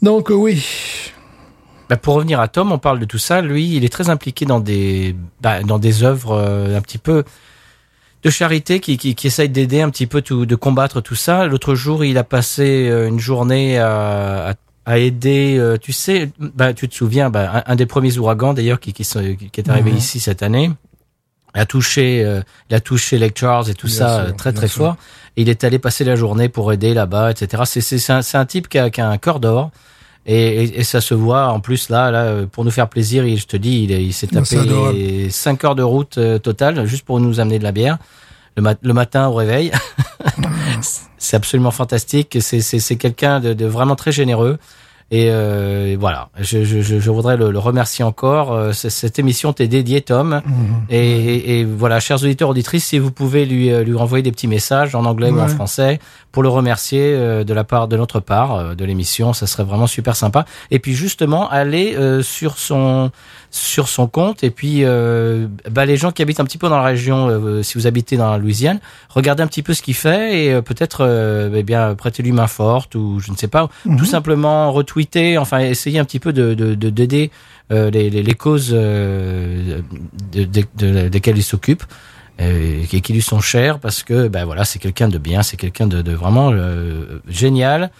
Donc 0.03 0.31
euh, 0.31 0.35
oui, 0.35 0.65
Bah, 1.89 1.97
pour 1.97 2.15
revenir 2.15 2.41
à 2.41 2.49
Tom, 2.49 2.73
on 2.73 2.79
parle 2.79 2.99
de 2.99 3.05
tout 3.05 3.19
ça. 3.19 3.41
Lui, 3.41 3.77
il 3.77 3.85
est 3.85 3.93
très 3.93 4.11
impliqué 4.11 4.45
dans 4.45 4.59
des, 4.59 5.15
bah, 5.41 5.63
dans 5.63 5.79
des 5.79 6.03
œuvres 6.03 6.33
euh, 6.33 6.77
un 6.77 6.81
petit 6.81 6.99
peu 6.99 7.23
de 8.25 8.31
charité 8.31 8.81
qui, 8.81 8.97
qui, 8.97 9.49
d'aider 9.49 9.81
un 9.81 9.91
petit 9.91 10.07
peu 10.07 10.23
tout, 10.23 10.45
de 10.45 10.55
combattre 10.57 11.01
tout 11.01 11.15
ça. 11.15 11.47
L'autre 11.47 11.75
jour, 11.75 12.05
il 12.05 12.19
a 12.19 12.25
passé 12.25 12.89
euh, 12.89 13.09
une 13.09 13.21
journée 13.21 13.79
à, 13.79 14.49
à, 14.51 14.55
à 14.87 14.99
aider, 14.99 15.57
euh, 15.59 15.77
tu 15.79 15.93
sais, 15.93 16.31
bah, 16.39 16.73
tu 16.75 16.89
te 16.89 16.95
souviens, 16.95 17.31
bah, 17.31 17.63
un, 17.67 17.73
un 17.73 17.77
des 17.77 17.87
premiers 17.87 18.19
ouragans 18.19 18.53
d'ailleurs 18.55 18.81
qui, 18.81 18.93
qui, 18.93 19.05
qui 19.05 19.61
est 19.61 19.69
arrivé 19.69 19.91
Mhm. 19.93 19.97
ici 19.97 20.19
cette 20.21 20.43
année, 20.43 20.71
a 21.55 21.67
touché, 21.67 22.25
euh, 22.25 22.41
il 22.71 22.75
a 22.75 22.81
touché 22.81 23.19
Lake 23.19 23.39
Charles 23.39 23.69
et 23.71 23.75
tout 23.75 23.87
Bien 23.87 23.97
ça 23.97 24.17
sûr, 24.25 24.29
euh, 24.29 24.33
très 24.37 24.53
très 24.53 24.69
sûr. 24.69 24.79
fort. 24.85 24.97
Et 25.37 25.43
il 25.43 25.49
est 25.49 25.65
allé 25.65 25.79
passer 25.79 26.03
la 26.05 26.17
journée 26.17 26.49
pour 26.49 26.73
aider 26.73 26.95
là-bas, 26.95 27.31
etc. 27.31 27.63
C'est 27.67 27.81
c'est 27.81 27.99
c'est 27.99 28.13
un, 28.13 28.23
c'est 28.23 28.39
un 28.39 28.45
type 28.47 28.69
qui 28.69 28.79
a, 28.79 28.91
qui 28.91 29.01
a 29.01 29.09
un 29.09 29.19
cœur 29.19 29.39
d'or. 29.41 29.71
Et, 30.25 30.37
et, 30.65 30.81
et 30.81 30.85
ça 30.85 31.01
se 31.01 31.15
voit 31.15 31.49
en 31.49 31.59
plus 31.61 31.89
là, 31.89 32.11
là 32.11 32.23
euh, 32.25 32.47
pour 32.47 32.65
nous 32.65 32.71
faire 32.71 32.89
plaisir. 32.89 33.27
Il, 33.27 33.39
je 33.39 33.47
te 33.47 33.57
dis, 33.57 33.83
il, 33.85 33.91
il 33.91 34.13
s'est 34.13 34.29
tapé 34.29 34.57
adorable. 34.59 34.99
5 35.31 35.65
heures 35.65 35.75
de 35.75 35.83
route 35.83 36.17
euh, 36.19 36.39
totale 36.39 36.85
juste 36.87 37.05
pour 37.05 37.21
nous 37.21 37.39
amener 37.41 37.59
de 37.59 37.65
la 37.65 37.73
bière 37.73 37.99
le, 38.57 38.63
mat- 38.63 38.79
le 38.83 38.93
matin 38.93 39.29
au 39.29 39.35
réveil. 39.35 39.73
c'est 41.19 41.37
absolument 41.37 41.71
fantastique. 41.71 42.37
C'est 42.41 42.61
c'est 42.61 42.79
c'est 42.81 42.97
quelqu'un 42.97 43.41
de, 43.41 43.53
de 43.53 43.67
vraiment 43.67 43.97
très 43.97 44.13
généreux. 44.13 44.59
Et 45.15 45.27
euh, 45.29 45.95
voilà, 46.01 46.31
je, 46.41 46.65
je, 46.65 46.81
je 46.81 47.11
voudrais 47.11 47.37
le, 47.37 47.51
le 47.51 47.59
remercier 47.59 48.03
encore. 48.03 48.53
Euh, 48.55 48.73
Cette 48.73 49.19
émission 49.19 49.53
t'est 49.53 49.69
dédiée, 49.69 50.01
Tom. 50.01 50.41
Et, 50.89 50.99
et, 51.07 51.59
et 51.61 51.65
voilà, 51.67 52.01
chers 52.01 52.17
auditeurs 52.23 52.49
auditrices, 52.49 52.87
si 52.87 52.99
vous 52.99 53.11
pouvez 53.11 53.45
lui 53.45 53.71
euh, 53.71 53.85
lui 53.85 53.95
renvoyer 53.95 54.23
des 54.23 54.33
petits 54.33 54.49
messages 54.49 54.95
en 54.95 55.05
anglais 55.05 55.29
ou 55.29 55.39
en 55.39 55.49
français 55.49 55.99
pour 56.31 56.43
le 56.43 56.49
remercier 56.49 57.13
euh, 57.15 57.45
de 57.45 57.53
la 57.53 57.63
part 57.63 57.89
de 57.89 57.97
notre 57.99 58.21
part 58.21 58.75
de 58.75 58.85
l'émission, 58.87 59.35
ça 59.35 59.47
serait 59.47 59.65
vraiment 59.65 59.87
super 59.87 60.17
sympa. 60.17 60.47
Et 60.71 60.79
puis 60.79 60.95
justement, 60.95 61.47
aller 61.51 61.95
sur 62.23 62.57
son 62.57 63.11
sur 63.55 63.89
son 63.89 64.07
compte 64.07 64.43
et 64.45 64.51
puis 64.51 64.79
euh, 64.83 65.47
bah, 65.71 65.85
les 65.85 65.99
gens 65.99 66.11
qui 66.11 66.23
habitent 66.23 66.41
un 66.41 66.45
petit 66.47 66.57
peu 66.57 66.71
dans 66.71 66.79
la 66.79 66.83
région, 66.85 67.29
euh, 67.29 67.63
si 67.63 67.77
vous 67.77 67.87
habitez 67.87 68.17
dans 68.17 68.31
la 68.31 68.39
Louisiane, 68.39 68.81
regardez 69.11 69.43
un 69.43 69.47
petit 69.47 69.63
peu 69.63 69.75
ce 69.75 69.83
qu'il 69.83 69.93
fait 69.95 70.45
et 70.47 70.53
euh, 70.55 70.63
peut-être 70.63 71.03
euh, 71.03 71.51
eh 71.55 71.63
bien 71.63 71.95
prêtez-lui 71.95 72.33
main 72.33 72.47
forte 72.47 72.95
ou 72.95 73.21
je 73.21 73.31
ne 73.31 73.37
sais 73.37 73.49
pas, 73.49 73.69
Mhm. 73.85 73.99
tout 73.99 74.07
simplement 74.07 74.73
retweeter, 74.73 75.37
enfin 75.37 75.59
essayer 75.59 75.99
un 75.99 76.05
petit 76.07 76.19
peu 76.19 76.33
de 76.33 76.55
de 76.55 76.75
de- 76.75 76.89
d'aider 76.89 77.31
euh, 77.71 77.91
les, 77.91 78.09
les 78.09 78.23
les 78.23 78.35
causes 78.35 78.71
euh, 78.73 79.81
de, 80.33 80.45
de, 80.45 80.63
de- 80.79 81.09
desquelles 81.11 81.37
il 81.37 81.43
s'occupe 81.45 81.85
qui, 82.89 83.03
qui 83.03 83.13
lui 83.13 83.23
sont 83.23 83.41
chères 83.41 83.79
parce 83.79 84.03
que 84.03 84.27
ben 84.29 84.45
voilà 84.47 84.65
c'est 84.65 84.79
quelqu'un 84.79 85.09
de 85.09 85.19
bien, 85.19 85.43
c'est 85.43 85.57
quelqu'un 85.59 85.87
de, 85.87 86.01
de 86.03 86.13
vraiment 86.13 86.51
euh, 86.53 87.21
génial. 87.29 87.91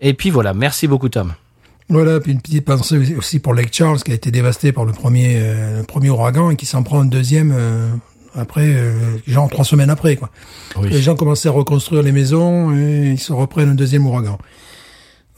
Et 0.00 0.12
puis 0.14 0.28
voilà, 0.30 0.52
merci 0.54 0.86
beaucoup 0.86 1.08
Tom. 1.08 1.32
Voilà, 1.90 2.20
puis 2.20 2.32
une 2.32 2.40
petite 2.40 2.64
pensée 2.66 3.14
aussi 3.16 3.38
pour 3.38 3.54
Lake 3.54 3.72
Charles 3.72 4.02
qui 4.02 4.10
a 4.10 4.14
été 4.14 4.30
dévasté 4.30 4.72
par 4.72 4.84
le 4.84 4.92
premier, 4.92 5.36
euh, 5.38 5.78
le 5.78 5.84
premier 5.84 6.10
ouragan 6.10 6.50
et 6.50 6.56
qui 6.56 6.66
s'en 6.66 6.82
prend 6.82 7.00
un 7.00 7.06
deuxième 7.06 7.52
euh, 7.56 7.88
après, 8.34 8.66
euh, 8.74 8.92
genre 9.26 9.48
trois 9.48 9.64
semaines 9.64 9.88
après. 9.88 10.16
Quoi. 10.16 10.28
Les 10.82 11.00
gens 11.00 11.16
commençaient 11.16 11.48
à 11.48 11.52
reconstruire 11.52 12.02
les 12.02 12.12
maisons 12.12 12.76
et 12.76 13.12
ils 13.12 13.18
se 13.18 13.32
reprennent 13.32 13.70
un 13.70 13.74
deuxième 13.74 14.06
ouragan. 14.06 14.38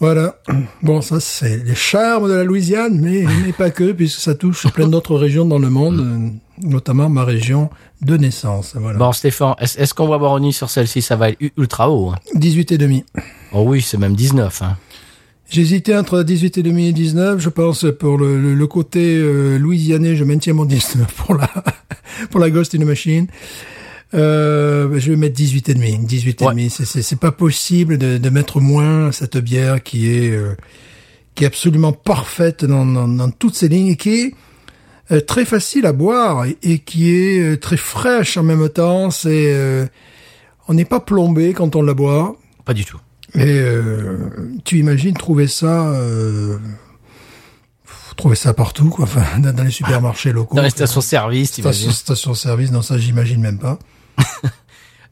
Voilà. 0.01 0.36
Bon, 0.82 1.03
ça 1.03 1.20
c'est 1.20 1.59
les 1.62 1.74
charmes 1.74 2.28
de 2.28 2.34
la 2.34 2.42
Louisiane, 2.42 2.98
mais, 3.01 3.24
mais 3.44 3.53
pas 3.53 3.70
que, 3.70 3.92
puisque 3.92 4.18
ça 4.18 4.34
touche 4.34 4.66
plein 4.72 4.88
d'autres 4.88 5.14
régions 5.14 5.44
dans 5.44 5.59
le 5.59 5.68
monde, 5.70 6.01
euh, 6.01 6.66
notamment 6.66 7.09
ma 7.09 7.22
région 7.24 7.70
de 8.01 8.16
naissance. 8.16 8.72
Voilà. 8.74 8.98
Bon 8.98 9.12
Stéphane, 9.12 9.55
est-ce 9.61 9.94
qu'on 9.94 10.09
va 10.09 10.14
avoir 10.16 10.36
une 10.38 10.44
nuit 10.46 10.53
sur 10.53 10.68
celle-ci? 10.70 11.01
Ça 11.03 11.14
va 11.16 11.28
être 11.30 11.38
ultra 11.57 11.90
haut. 11.90 12.11
hein. 12.11 12.16
18 12.34 12.72
et 12.72 12.78
demi. 12.78 13.05
Oh 13.53 13.62
oui, 13.66 13.82
c'est 13.82 13.98
même 13.98 14.14
19. 14.16 14.62
Hein. 14.62 14.76
J'hésitais 15.51 15.96
entre 15.96 16.22
18 16.22 16.59
et 16.59 16.62
demi 16.62 16.86
et 16.88 16.92
19. 16.92 17.40
Je 17.40 17.48
pense 17.48 17.84
pour 17.98 18.16
le, 18.18 18.40
le, 18.40 18.55
le 18.55 18.66
côté 18.68 19.16
euh, 19.18 19.59
louisianais, 19.59 20.14
je 20.14 20.22
maintiens 20.24 20.55
mon 20.55 20.64
19 20.64 21.12
pour 21.12 21.34
la 21.34 21.51
pour 22.30 22.38
la 22.40 22.51
Ghost 22.51 22.74
in 22.74 22.78
the 22.78 22.84
Machine. 22.84 23.26
Euh, 24.14 24.98
je 24.98 25.11
vais 25.11 25.16
mettre 25.16 25.34
18 25.34 25.68
et 25.68 25.74
demi. 25.74 25.98
18 25.98 26.42
et 26.42 26.44
Ouais. 26.44 26.51
demi. 26.53 26.70
C'est 26.70 27.18
pas 27.18 27.32
possible 27.32 27.98
de, 27.98 28.18
de 28.18 28.30
mettre 28.30 28.61
moins 28.61 29.12
cette 29.12 29.38
bière 29.38 29.82
qui 29.82 30.11
est 30.12 30.30
euh, 30.30 30.55
qui 31.34 31.44
est 31.44 31.46
absolument 31.48 31.92
parfaite 31.92 32.64
dans, 32.64 32.84
dans, 32.86 33.09
dans 33.09 33.30
toutes 33.30 33.55
ses 33.57 33.68
lignes 33.68 33.88
et 33.88 33.96
qui 33.96 34.11
est 34.20 34.34
euh, 35.12 35.20
très 35.20 35.44
facile 35.44 35.86
à 35.86 35.92
boire 35.92 36.44
et, 36.44 36.57
et 36.62 36.78
qui 36.78 37.11
est 37.11 37.40
euh, 37.40 37.57
très 37.57 37.76
fraîche 37.76 38.36
en 38.36 38.42
même 38.44 38.68
temps. 38.68 39.11
C'est 39.11 39.53
euh, 39.53 39.86
on 40.68 40.74
n'est 40.74 40.84
pas 40.84 41.01
plombé 41.01 41.53
quand 41.55 41.74
on 41.74 41.82
la 41.82 41.94
boit. 41.94 42.36
Pas 42.64 42.74
du 42.74 42.84
tout. 42.84 42.98
Et 43.35 43.45
euh, 43.47 44.28
tu 44.64 44.78
imagines 44.78 45.14
trouver 45.14 45.47
ça, 45.47 45.89
euh, 45.91 46.59
trouver 48.16 48.37
ça 48.37 48.55
partout, 48.55 48.91
quoi. 48.91 49.05
Enfin, 49.05 49.24
dans, 49.39 49.53
dans 49.55 49.62
les 49.64 49.70
supermarchés 49.70 50.33
locaux. 50.33 50.57
Dans 50.57 50.62
les 50.62 50.70
stations-service, 50.70 51.49
Station, 51.53 51.62
t'imagines 51.70 51.93
station-service, 51.93 52.70
non, 52.72 52.83
ça, 52.83 52.99
j'imagine 52.99 53.41
même 53.41 53.59
pas. 53.59 53.78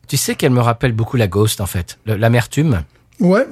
Tu 0.08 0.16
sais 0.16 0.34
qu'elle 0.36 0.52
me 0.52 0.60
rappelle 0.62 0.92
beaucoup 0.92 1.18
la 1.18 1.26
Ghost 1.28 1.60
en 1.60 1.66
fait, 1.66 1.98
l'amertume. 2.06 2.82
Ouais. 3.20 3.46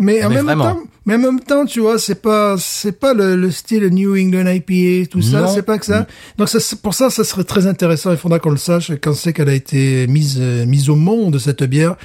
Mais 0.00 0.24
en 0.24 0.28
Mais 0.28 0.36
même 0.36 0.44
vraiment. 0.44 0.74
temps, 0.74 0.80
mais 1.06 1.14
en 1.16 1.18
même 1.18 1.40
temps, 1.40 1.66
tu 1.66 1.80
vois, 1.80 1.98
c'est 1.98 2.22
pas, 2.22 2.54
c'est 2.56 2.92
pas 2.92 3.14
le, 3.14 3.34
le 3.34 3.50
style 3.50 3.84
New 3.88 4.16
England 4.16 4.46
IPA, 4.48 5.08
tout 5.10 5.22
ça, 5.22 5.48
c'est 5.48 5.64
pas 5.64 5.76
que 5.76 5.84
ça. 5.84 6.06
Donc 6.36 6.48
ça, 6.48 6.60
pour 6.80 6.94
ça, 6.94 7.10
ça 7.10 7.24
serait 7.24 7.42
très 7.42 7.66
intéressant. 7.66 8.12
Il 8.12 8.16
faudra 8.16 8.38
qu'on 8.38 8.50
le 8.50 8.58
sache 8.58 8.92
quand 9.02 9.12
c'est 9.12 9.32
qu'elle 9.32 9.48
a 9.48 9.54
été 9.54 10.06
mise, 10.06 10.36
euh, 10.40 10.66
mise 10.66 10.88
au 10.88 10.94
monde 10.94 11.36
cette 11.40 11.64
bière, 11.64 11.96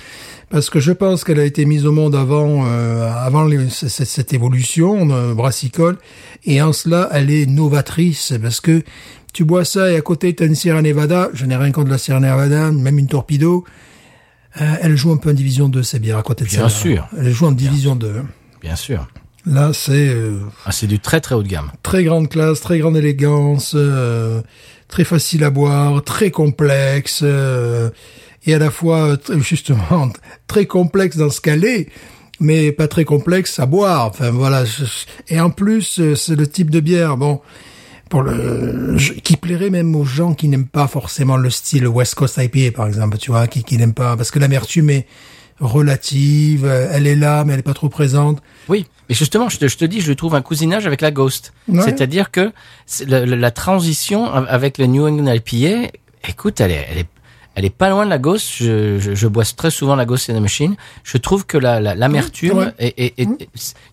parce 0.50 0.70
que 0.70 0.80
je 0.80 0.92
pense 0.92 1.24
qu'elle 1.24 1.40
a 1.40 1.46
été 1.46 1.66
mise 1.66 1.86
au 1.86 1.92
monde 1.92 2.16
avant, 2.16 2.66
euh, 2.68 3.10
avant 3.12 3.46
les- 3.46 3.70
cette 3.70 4.34
évolution 4.34 5.10
euh, 5.12 5.34
brassicole, 5.34 5.98
et 6.46 6.62
en 6.62 6.74
cela, 6.74 7.10
elle 7.12 7.30
est 7.32 7.46
novatrice, 7.46 8.34
parce 8.42 8.60
que 8.62 8.84
tu 9.34 9.44
bois 9.46 9.66
ça 9.66 9.92
et 9.92 9.96
à 9.96 10.02
côté 10.02 10.36
t'as 10.36 10.46
une 10.46 10.56
Sierra 10.56 10.82
Nevada. 10.82 11.30
Je 11.34 11.46
n'ai 11.46 11.56
rien 11.56 11.72
contre 11.72 11.90
la 11.90 11.98
Sierra 11.98 12.20
Nevada, 12.20 12.72
même 12.72 13.00
une 13.00 13.08
Torpedo. 13.08 13.64
Euh, 14.62 14.76
elle 14.82 14.96
joue 14.96 15.12
un 15.12 15.18
peu 15.18 15.32
en 15.32 15.34
division 15.34 15.68
2, 15.70 15.82
ces 15.82 15.98
bières, 16.00 16.20
à 16.20 16.24
côté 16.24 16.46
de 16.46 16.50
Bien 16.50 16.70
sûr. 16.70 17.08
Elle 17.18 17.32
joue 17.32 17.48
en 17.48 17.52
division 17.52 17.96
2. 17.96 18.14
hein. 18.20 18.26
Bien 18.62 18.76
sûr. 18.76 19.08
Là, 19.48 19.72
c'est 19.74 20.10
euh, 20.10 20.38
Ah, 20.66 20.72
c'est 20.72 20.86
du 20.88 21.00
très 21.00 21.20
très 21.20 21.34
haut 21.36 21.42
de 21.44 21.48
gamme. 21.48 21.72
très 21.82 22.04
grande 22.04 22.30
classe, 22.30 22.62
très 22.62 22.78
grande 22.80 22.96
élégance, 22.96 23.74
euh, 23.76 24.42
très 24.88 25.04
facile 25.04 25.44
à 25.44 25.50
boire, 25.50 26.04
très 26.04 26.30
complexe, 26.32 27.22
euh, 27.24 27.90
et 28.46 28.54
à 28.54 28.60
la 28.60 28.70
fois, 28.72 29.18
euh, 29.30 29.40
justement, 29.42 30.10
très 30.48 30.66
complexe 30.66 31.18
dans 31.18 31.30
ce 31.30 31.42
qu'elle 31.42 31.64
est, 31.66 31.90
mais 32.40 32.72
pas 32.72 32.88
très 32.88 33.06
complexe 33.06 33.60
à 33.60 33.66
boire. 33.66 34.08
Enfin, 34.08 34.32
voilà. 34.32 34.64
Et 35.30 35.40
en 35.40 35.50
plus, 35.50 36.00
euh, 36.00 36.16
c'est 36.16 36.36
le 36.36 36.48
type 36.48 36.70
de 36.70 36.80
bière, 36.80 37.16
bon, 37.18 37.40
pour 38.10 38.22
le, 38.24 38.98
je- 38.98 39.14
qui 39.14 39.38
plairait 39.38 39.70
même 39.70 39.96
aux 39.96 40.04
gens 40.06 40.34
qui 40.34 40.48
n'aiment 40.48 40.68
pas 40.68 40.88
forcément 40.88 41.38
le 41.38 41.50
style 41.50 41.88
West 41.88 42.16
Coast 42.16 42.38
IPA, 42.38 42.76
par 42.76 42.88
exemple, 42.88 43.18
tu 43.18 43.32
vois, 43.32 43.48
qui, 43.48 43.64
qui 43.64 43.78
n'aiment 43.78 43.94
pas, 43.94 44.16
parce 44.18 44.30
que 44.32 44.40
l'amertume 44.40 44.90
est 44.90 45.08
relative, 45.60 46.66
euh, 46.66 46.90
elle 46.92 47.08
est 47.08 47.16
là, 47.16 47.44
mais 47.46 47.54
elle 47.54 47.60
est 47.60 47.64
pas 47.64 47.74
trop 47.74 47.90
présente. 47.90 48.42
Oui, 48.70 48.86
mais 49.10 49.16
justement, 49.16 49.50
je 49.50 49.58
te, 49.58 49.68
je 49.68 49.78
te 49.78 49.86
dis, 49.86 50.02
je 50.02 50.14
trouve 50.14 50.36
un 50.36 50.42
cousinage 50.42 50.86
avec 50.86 51.02
la 51.02 51.12
Ghost. 51.12 51.54
Ouais. 51.68 51.82
C'est-à-dire 51.82 52.32
que 52.32 52.52
la, 53.08 53.26
la- 53.26 53.36
la 53.36 53.52
transition 53.52 54.26
avec 54.32 54.78
le 54.78 54.86
New 54.88 55.08
England 55.08 55.32
IPA, 55.34 55.90
écoute, 56.28 56.62
elle 56.62 56.72
est, 56.72 56.88
elle 56.92 56.98
est, 57.00 57.08
elle 57.56 57.66
est 57.66 57.70
pas 57.70 57.90
loin 57.90 58.06
de 58.06 58.10
la 58.10 58.18
Ghost. 58.18 58.48
Je, 58.58 59.00
je, 59.00 59.14
je 59.16 59.28
bois 59.28 59.44
très 59.46 59.72
souvent 59.72 59.96
la 59.96 60.06
Ghost 60.06 60.30
in 60.30 60.36
the 60.38 60.42
Machine. 60.42 60.76
Je 61.04 61.18
trouve 61.18 61.46
que 61.46 61.58
la, 61.58 61.80
la- 61.80 61.96
l'amertume, 61.96 62.74
est- 62.80 63.14
il 63.18 63.28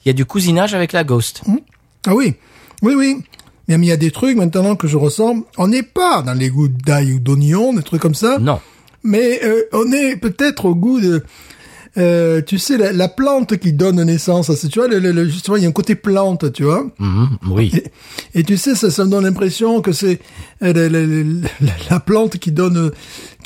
y 0.07 0.11
a 0.11 0.13
du 0.13 0.25
cousinage 0.25 0.75
avec 0.75 0.93
la 0.93 1.05
Ghost. 1.05 1.43
Ah 2.07 2.15
oui, 2.15 2.35
oui, 2.83 2.95
oui. 2.97 3.17
Mais 3.69 3.77
il 3.77 3.85
y 3.85 3.93
a 3.93 3.97
des 3.97 4.11
trucs 4.11 4.37
maintenant 4.37 4.75
que 4.75 4.89
je 4.89 4.97
ressens. 4.97 5.45
On 5.57 5.69
n'est 5.69 5.85
pas 5.85 6.23
dans 6.23 6.35
les 6.35 6.49
goûts 6.51 6.67
d'ail 6.69 7.13
ou 7.13 7.19
d'oignon, 7.21 7.73
des 7.73 7.83
trucs 7.85 8.01
comme 8.03 8.15
ça. 8.17 8.39
Non. 8.41 8.59
Mais 9.05 9.41
euh, 9.45 9.63
on 9.73 9.93
est 9.93 10.17
peut-être 10.17 10.65
au 10.65 10.75
goût 10.75 11.01
de, 11.01 11.23
euh, 11.97 12.43
tu 12.43 12.59
sais, 12.59 12.77
la, 12.77 12.93
la 12.93 13.09
plante 13.09 13.57
qui 13.59 13.73
donne 13.73 14.03
naissance 14.03 14.51
à 14.51 14.57
ce, 14.57 14.67
tu 14.67 14.79
vois, 14.79 14.89
le, 14.89 14.99
le- 14.99 15.13
le- 15.13 15.29
justement, 15.29 15.57
il 15.57 15.63
y 15.63 15.67
a 15.67 15.69
un 15.69 15.73
côté 15.73 15.95
plante, 15.95 16.53
tu 16.53 16.65
vois. 16.65 16.85
Mhm, 16.99 17.29
oui. 17.51 17.73
Et 18.35 18.43
tu 18.45 18.57
sais, 18.57 18.75
ça, 18.75 18.91
ça 18.91 19.05
me 19.05 19.11
donne 19.11 19.25
l'impression 19.25 19.81
que 19.83 19.93
c'est 19.93 20.19
euh, 20.63 20.73
la, 20.73 20.89
la- 20.89 21.07
la- 21.61 21.73
la 21.91 22.01
plante 22.01 22.39
qui 22.39 22.53
donne 22.53 22.91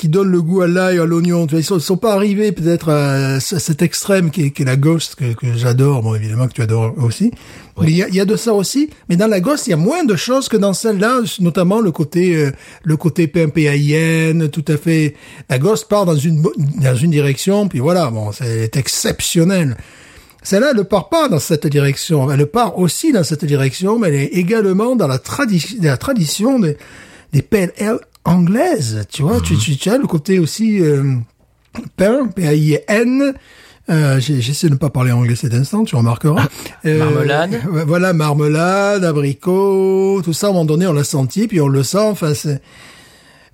qui 0.05 0.11
donne 0.11 0.31
le 0.31 0.43
goût 0.43 0.61
à 0.61 0.69
l'ail, 0.69 0.99
à 0.99 1.07
l'oignon. 1.07 1.47
Tu 1.47 1.53
vois, 1.55 1.61
ils 1.61 1.65
sont, 1.65 1.79
ils 1.79 1.81
sont 1.81 1.97
pas 1.97 2.13
arrivés 2.13 2.53
peut-être 2.53 2.91
à, 2.91 3.41
ce- 3.41 3.59
cet 3.59 3.81
extrême 3.81 4.31
qui 4.31 4.43
est, 4.43 4.51
qui 4.51 4.61
est 4.61 4.67
la 4.67 4.77
ghost 4.77 5.15
que, 5.15 5.33
que 5.33 5.55
j'adore, 5.57 6.03
bon 6.03 6.15
évidemment 6.15 6.47
que 6.47 6.53
tu 6.53 6.61
adores 6.61 6.93
aussi. 6.99 7.31
Mais 7.81 7.87
il 7.91 7.97
y 7.97 8.03
a, 8.03 8.09
y 8.11 8.21
a 8.21 8.27
de 8.27 8.37
ça 8.37 8.53
aussi. 8.53 8.91
Mais 9.09 9.17
dans 9.17 9.27
la 9.29 9.41
ghost, 9.41 9.67
il 9.67 9.71
y 9.71 9.73
a 9.73 9.79
moins 9.79 10.05
de 10.05 10.15
choses 10.15 10.51
que 10.51 10.59
dans 10.59 10.75
celle-là, 10.75 11.21
notamment 11.41 11.81
le 11.81 11.91
côté 11.91 12.37
euh, 12.37 12.51
le 12.83 12.97
côté 12.99 13.29
PMPAIN, 13.29 14.49
tout 14.49 14.65
à 14.69 14.77
fait. 14.77 15.15
La 15.49 15.59
ghost 15.59 15.89
part 15.89 16.05
dans 16.05 16.17
une 16.17 16.43
dans 16.83 16.97
une 16.97 17.11
direction, 17.11 17.67
puis 17.67 17.79
voilà, 17.79 18.11
bon, 18.11 18.31
c'est 18.33 18.77
exceptionnel. 18.77 19.75
Celle-là, 20.43 20.73
elle 20.73 20.77
ne 20.77 20.83
part 20.83 21.09
pas 21.09 21.31
dans 21.31 21.39
cette 21.39 21.67
direction. 21.67 22.31
Elle 22.31 22.45
part 22.47 22.79
aussi 22.79 23.11
dans 23.13 23.25
cette 23.25 23.47
direction, 23.47 23.99
mais 23.99 24.09
elle 24.09 24.15
est 24.17 24.35
également 24.35 24.97
dans 24.97 25.07
la, 25.07 25.17
tradi- 25.17 25.83
la 25.83 25.97
tradition 25.97 26.59
des, 26.59 26.77
des 27.33 27.41
anglaises. 28.25 29.07
Tu 29.11 29.23
vois, 29.23 29.41
tu, 29.41 29.57
tu, 29.57 29.77
tu 29.77 29.91
as 29.91 29.99
le 29.99 30.07
côté 30.07 30.39
aussi 30.39 30.81
euh, 30.81 31.03
pain, 31.97 32.27
P-A-I-N. 32.35 33.35
Euh, 33.91 34.19
J'essaie 34.19 34.69
de 34.69 34.73
ne 34.73 34.79
pas 34.79 34.89
parler 34.89 35.13
anglais 35.13 35.37
cet 35.37 35.53
instant, 35.53 35.85
tu 35.85 35.95
remarqueras. 35.95 36.49
Euh, 36.87 36.99
Marmelade. 36.99 37.61
ouais, 37.71 37.85
Voilà, 37.85 38.13
marmelade, 38.15 39.05
abricot, 39.05 40.23
tout 40.25 40.33
ça, 40.33 40.47
à 40.47 40.51
un 40.51 40.53
moment 40.55 40.65
donné, 40.65 40.87
on 40.87 40.93
l'a 40.95 41.05
senti, 41.05 41.47
puis 41.49 41.61
on 41.61 41.69
le 41.69 41.83
sent. 41.83 41.99
Enfin, 41.99 42.33
c'est... 42.35 42.63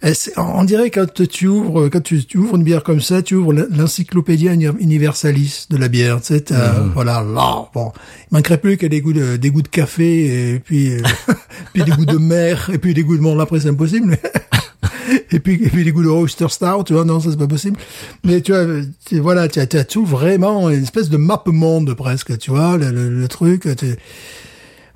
Eh, 0.02 0.12
On 0.38 0.64
dirait 0.64 0.90
quand 0.90 1.26
tu 1.28 1.46
ouvres, 1.46 1.88
quand 1.88 2.00
tu, 2.02 2.24
tu 2.24 2.38
ouvres 2.38 2.56
une 2.56 2.62
bière 2.62 2.82
comme 2.82 3.02
ça, 3.02 3.20
tu 3.20 3.34
ouvres 3.34 3.52
l'encyclopédia 3.52 4.54
uni- 4.54 4.66
universalis 4.80 5.66
de 5.68 5.76
la 5.76 5.88
bière. 5.88 6.20
Tu 6.22 6.28
sais, 6.28 6.40
t'as- 6.40 6.80
voilà, 6.94 7.22
là, 7.22 7.68
bon, 7.74 7.92
il 8.30 8.34
manquerait 8.36 8.56
plus 8.58 8.78
que 8.78 8.86
des 8.86 9.02
goûts 9.02 9.12
de, 9.12 9.36
des 9.36 9.50
goûts 9.50 9.60
de 9.60 9.68
café 9.68 10.54
et 10.54 10.58
puis, 10.58 10.94
euh, 10.94 11.02
puis 11.74 11.82
des 11.84 11.90
goûts 11.92 12.06
de 12.06 12.16
mer 12.16 12.70
et 12.72 12.78
puis 12.78 12.94
des 12.94 13.02
goûts 13.02 13.18
de 13.18 13.22
là, 13.36 13.42
Après, 13.42 13.60
c'est 13.60 13.68
impossible. 13.68 14.16
et 15.32 15.38
puis, 15.38 15.54
et 15.62 15.68
puis 15.68 15.84
des 15.84 15.92
goûts 15.92 16.02
de 16.02 16.08
oyster 16.08 16.48
stout, 16.48 16.84
tu 16.86 16.94
vois, 16.94 17.04
non, 17.04 17.20
ça 17.20 17.30
c'est 17.30 17.38
pas 17.38 17.46
possible. 17.46 17.76
Mais 18.24 18.40
tu 18.40 18.52
vois, 18.52 18.64
tu- 19.04 19.20
voilà, 19.20 19.48
tu 19.48 19.60
as, 19.60 19.66
tu 19.66 19.76
as 19.76 19.84
tout 19.84 20.06
vraiment 20.06 20.70
une 20.70 20.82
espèce 20.82 21.10
de 21.10 21.18
map 21.18 21.42
monde 21.46 21.92
presque, 21.94 22.38
tu 22.38 22.50
vois, 22.52 22.78
le, 22.78 22.90
le, 22.90 23.10
le 23.10 23.28
truc. 23.28 23.68
tu- 23.76 23.96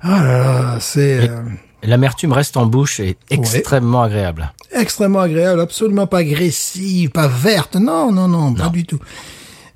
Ah 0.01 0.23
là 0.23 0.37
là, 0.63 0.77
c'est. 0.79 1.29
euh, 1.29 1.41
L'amertume 1.85 2.31
reste 2.33 2.57
en 2.57 2.65
bouche 2.65 2.99
et 2.99 3.17
extrêmement 3.29 4.01
agréable. 4.03 4.53
extrêmement 4.71 5.19
agréable, 5.21 5.61
absolument 5.61 6.07
pas 6.07 6.19
agressive, 6.19 7.09
pas 7.09 7.27
verte, 7.27 7.75
non, 7.75 8.11
non, 8.11 8.27
non, 8.27 8.53
pas 8.53 8.69
du 8.69 8.85
tout. 8.85 8.99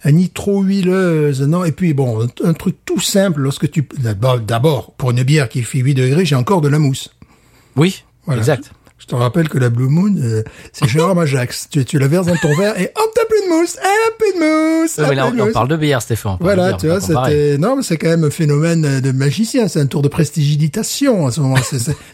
Euh, 0.05 0.11
Ni 0.11 0.29
trop 0.29 0.61
huileuse, 0.63 1.41
non. 1.41 1.65
Et 1.65 1.71
puis 1.71 1.93
bon, 1.93 2.27
un, 2.43 2.53
truc 2.53 2.77
tout 2.85 2.99
simple, 3.01 3.41
lorsque 3.41 3.69
tu... 3.69 3.87
D'abord, 3.97 4.39
d'abord, 4.39 4.93
pour 4.93 5.11
une 5.11 5.23
bière 5.23 5.49
qui 5.49 5.61
fait 5.61 5.79
8 5.79 5.93
degrés, 5.93 6.25
j'ai 6.25 6.35
encore 6.35 6.61
de 6.61 6.69
la 6.69 6.79
mousse. 6.79 7.09
Oui, 7.75 8.03
Voilà. 8.25 8.39
exact. 8.41 8.71
Je 8.99 9.05
te 9.05 9.15
rappelle 9.15 9.49
que 9.49 9.57
la 9.57 9.69
Blue 9.69 9.87
Moon, 9.87 10.13
euh, 10.17 10.43
c'est 10.73 10.87
Gérard 10.89 11.15
Majax. 11.15 11.67
Tu, 11.71 11.83
tu 11.85 11.97
la 11.97 12.07
verses 12.07 12.27
dans 12.27 12.35
ton 12.35 12.53
verre 12.55 12.79
et 12.79 12.91
hop, 12.95 13.11
t'as 13.15 13.25
plus 13.25 13.41
de 13.41 13.47
mousse, 13.49 13.77
eh, 13.81 14.11
plus 14.19 14.33
de 14.33 14.81
mousse, 14.81 14.97
Ouais, 14.97 15.09
mais 15.09 15.15
là, 15.15 15.31
on, 15.35 15.51
parle 15.51 15.67
de 15.69 15.77
bière, 15.77 16.01
Stéphane. 16.01 16.37
Voilà, 16.39 16.67
bière, 16.67 16.77
tu 16.77 16.87
vois, 16.87 16.99
c'était 17.01 17.57
non, 17.57 17.77
mais 17.77 17.81
c'est 17.83 17.97
quand 17.97 18.09
même 18.09 18.25
un 18.25 18.29
phénomène 18.29 18.85
euh, 18.85 19.01
de 19.01 19.11
magicien. 19.11 19.67
C'est 19.67 19.79
un 19.79 19.85
tour 19.87 20.01
de 20.01 20.09
prestigitation 20.09 21.25
à 21.27 21.31
ce 21.31 21.39
moment. 21.41 21.55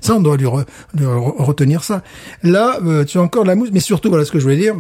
Ça, 0.01 0.15
on 0.15 0.21
doit 0.21 0.37
lui, 0.37 0.45
re- 0.45 0.65
lui 0.95 1.05
re- 1.05 1.41
retenir 1.43 1.83
ça. 1.83 2.03
Là, 2.43 2.79
euh, 2.85 3.03
tu 3.03 3.17
as 3.17 3.21
encore 3.21 3.43
de 3.43 3.49
la 3.49 3.55
mousse, 3.55 3.69
mais 3.73 3.79
surtout, 3.79 4.09
voilà 4.09 4.23
ce 4.25 4.31
que 4.31 4.39
je 4.39 4.43
voulais 4.43 4.57
dire, 4.57 4.75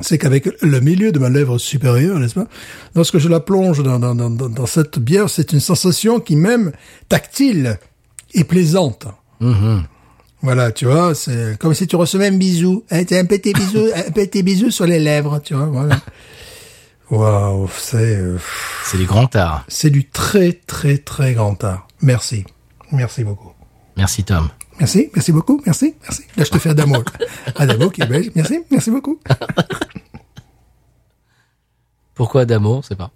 c'est 0.00 0.16
qu'avec 0.18 0.48
le 0.62 0.80
milieu 0.80 1.12
de 1.12 1.18
ma 1.18 1.28
lèvre 1.28 1.58
supérieure, 1.58 2.18
n'est-ce 2.18 2.34
pas, 2.34 2.46
lorsque 2.94 3.18
je 3.18 3.28
la 3.28 3.40
plonge 3.40 3.82
dans, 3.82 3.98
dans, 3.98 4.14
dans, 4.14 4.30
dans- 4.30 4.48
dans 4.48 4.66
cette 4.66 4.98
bière, 4.98 5.28
c'est 5.28 5.52
une 5.52 5.60
sensation 5.60 6.18
qui 6.20 6.36
même 6.36 6.72
tactile 7.08 7.78
et 8.32 8.44
plaisante. 8.44 9.06
Mhm. 9.40 9.82
Voilà, 10.42 10.72
tu 10.72 10.86
vois, 10.86 11.14
c'est 11.14 11.56
comme 11.58 11.72
si 11.72 11.86
tu 11.86 11.94
recevais 11.96 12.26
un 12.28 12.36
bisou, 12.36 12.84
hein, 12.90 13.04
t'as 13.04 13.20
un 13.20 13.24
petit 13.26 13.52
bisou, 13.52 13.86
un 13.94 14.10
petit 14.10 14.42
bisou 14.42 14.70
sur 14.70 14.86
les 14.86 14.98
lèvres, 14.98 15.38
tu 15.40 15.54
vois, 15.54 15.66
voilà. 15.66 16.00
Waouh, 17.10 17.68
c'est. 17.78 18.16
euh, 18.16 18.38
C'est 18.84 18.96
du 18.96 19.04
grand 19.06 19.34
art. 19.36 19.64
c'est 19.68 19.90
du 19.90 20.08
très, 20.08 20.52
très, 20.52 20.98
très 20.98 21.34
grand 21.34 21.62
art. 21.62 21.86
Merci. 22.00 22.44
Merci 22.90 23.22
beaucoup. 23.22 23.52
Merci, 23.96 24.24
Tom. 24.24 24.48
Merci, 24.80 25.10
merci 25.14 25.32
beaucoup, 25.32 25.60
merci, 25.66 25.94
merci. 26.02 26.22
Là, 26.36 26.44
je 26.44 26.50
te 26.50 26.58
fais 26.58 26.70
Adamo. 26.70 27.04
Adamo 27.56 27.90
qui 27.90 28.02
est 28.02 28.06
belge. 28.06 28.30
Merci, 28.34 28.60
merci 28.70 28.90
beaucoup. 28.90 29.20
Pourquoi 32.14 32.46
d'amour, 32.46 32.84
c'est 32.84 32.96
pas? 32.96 33.10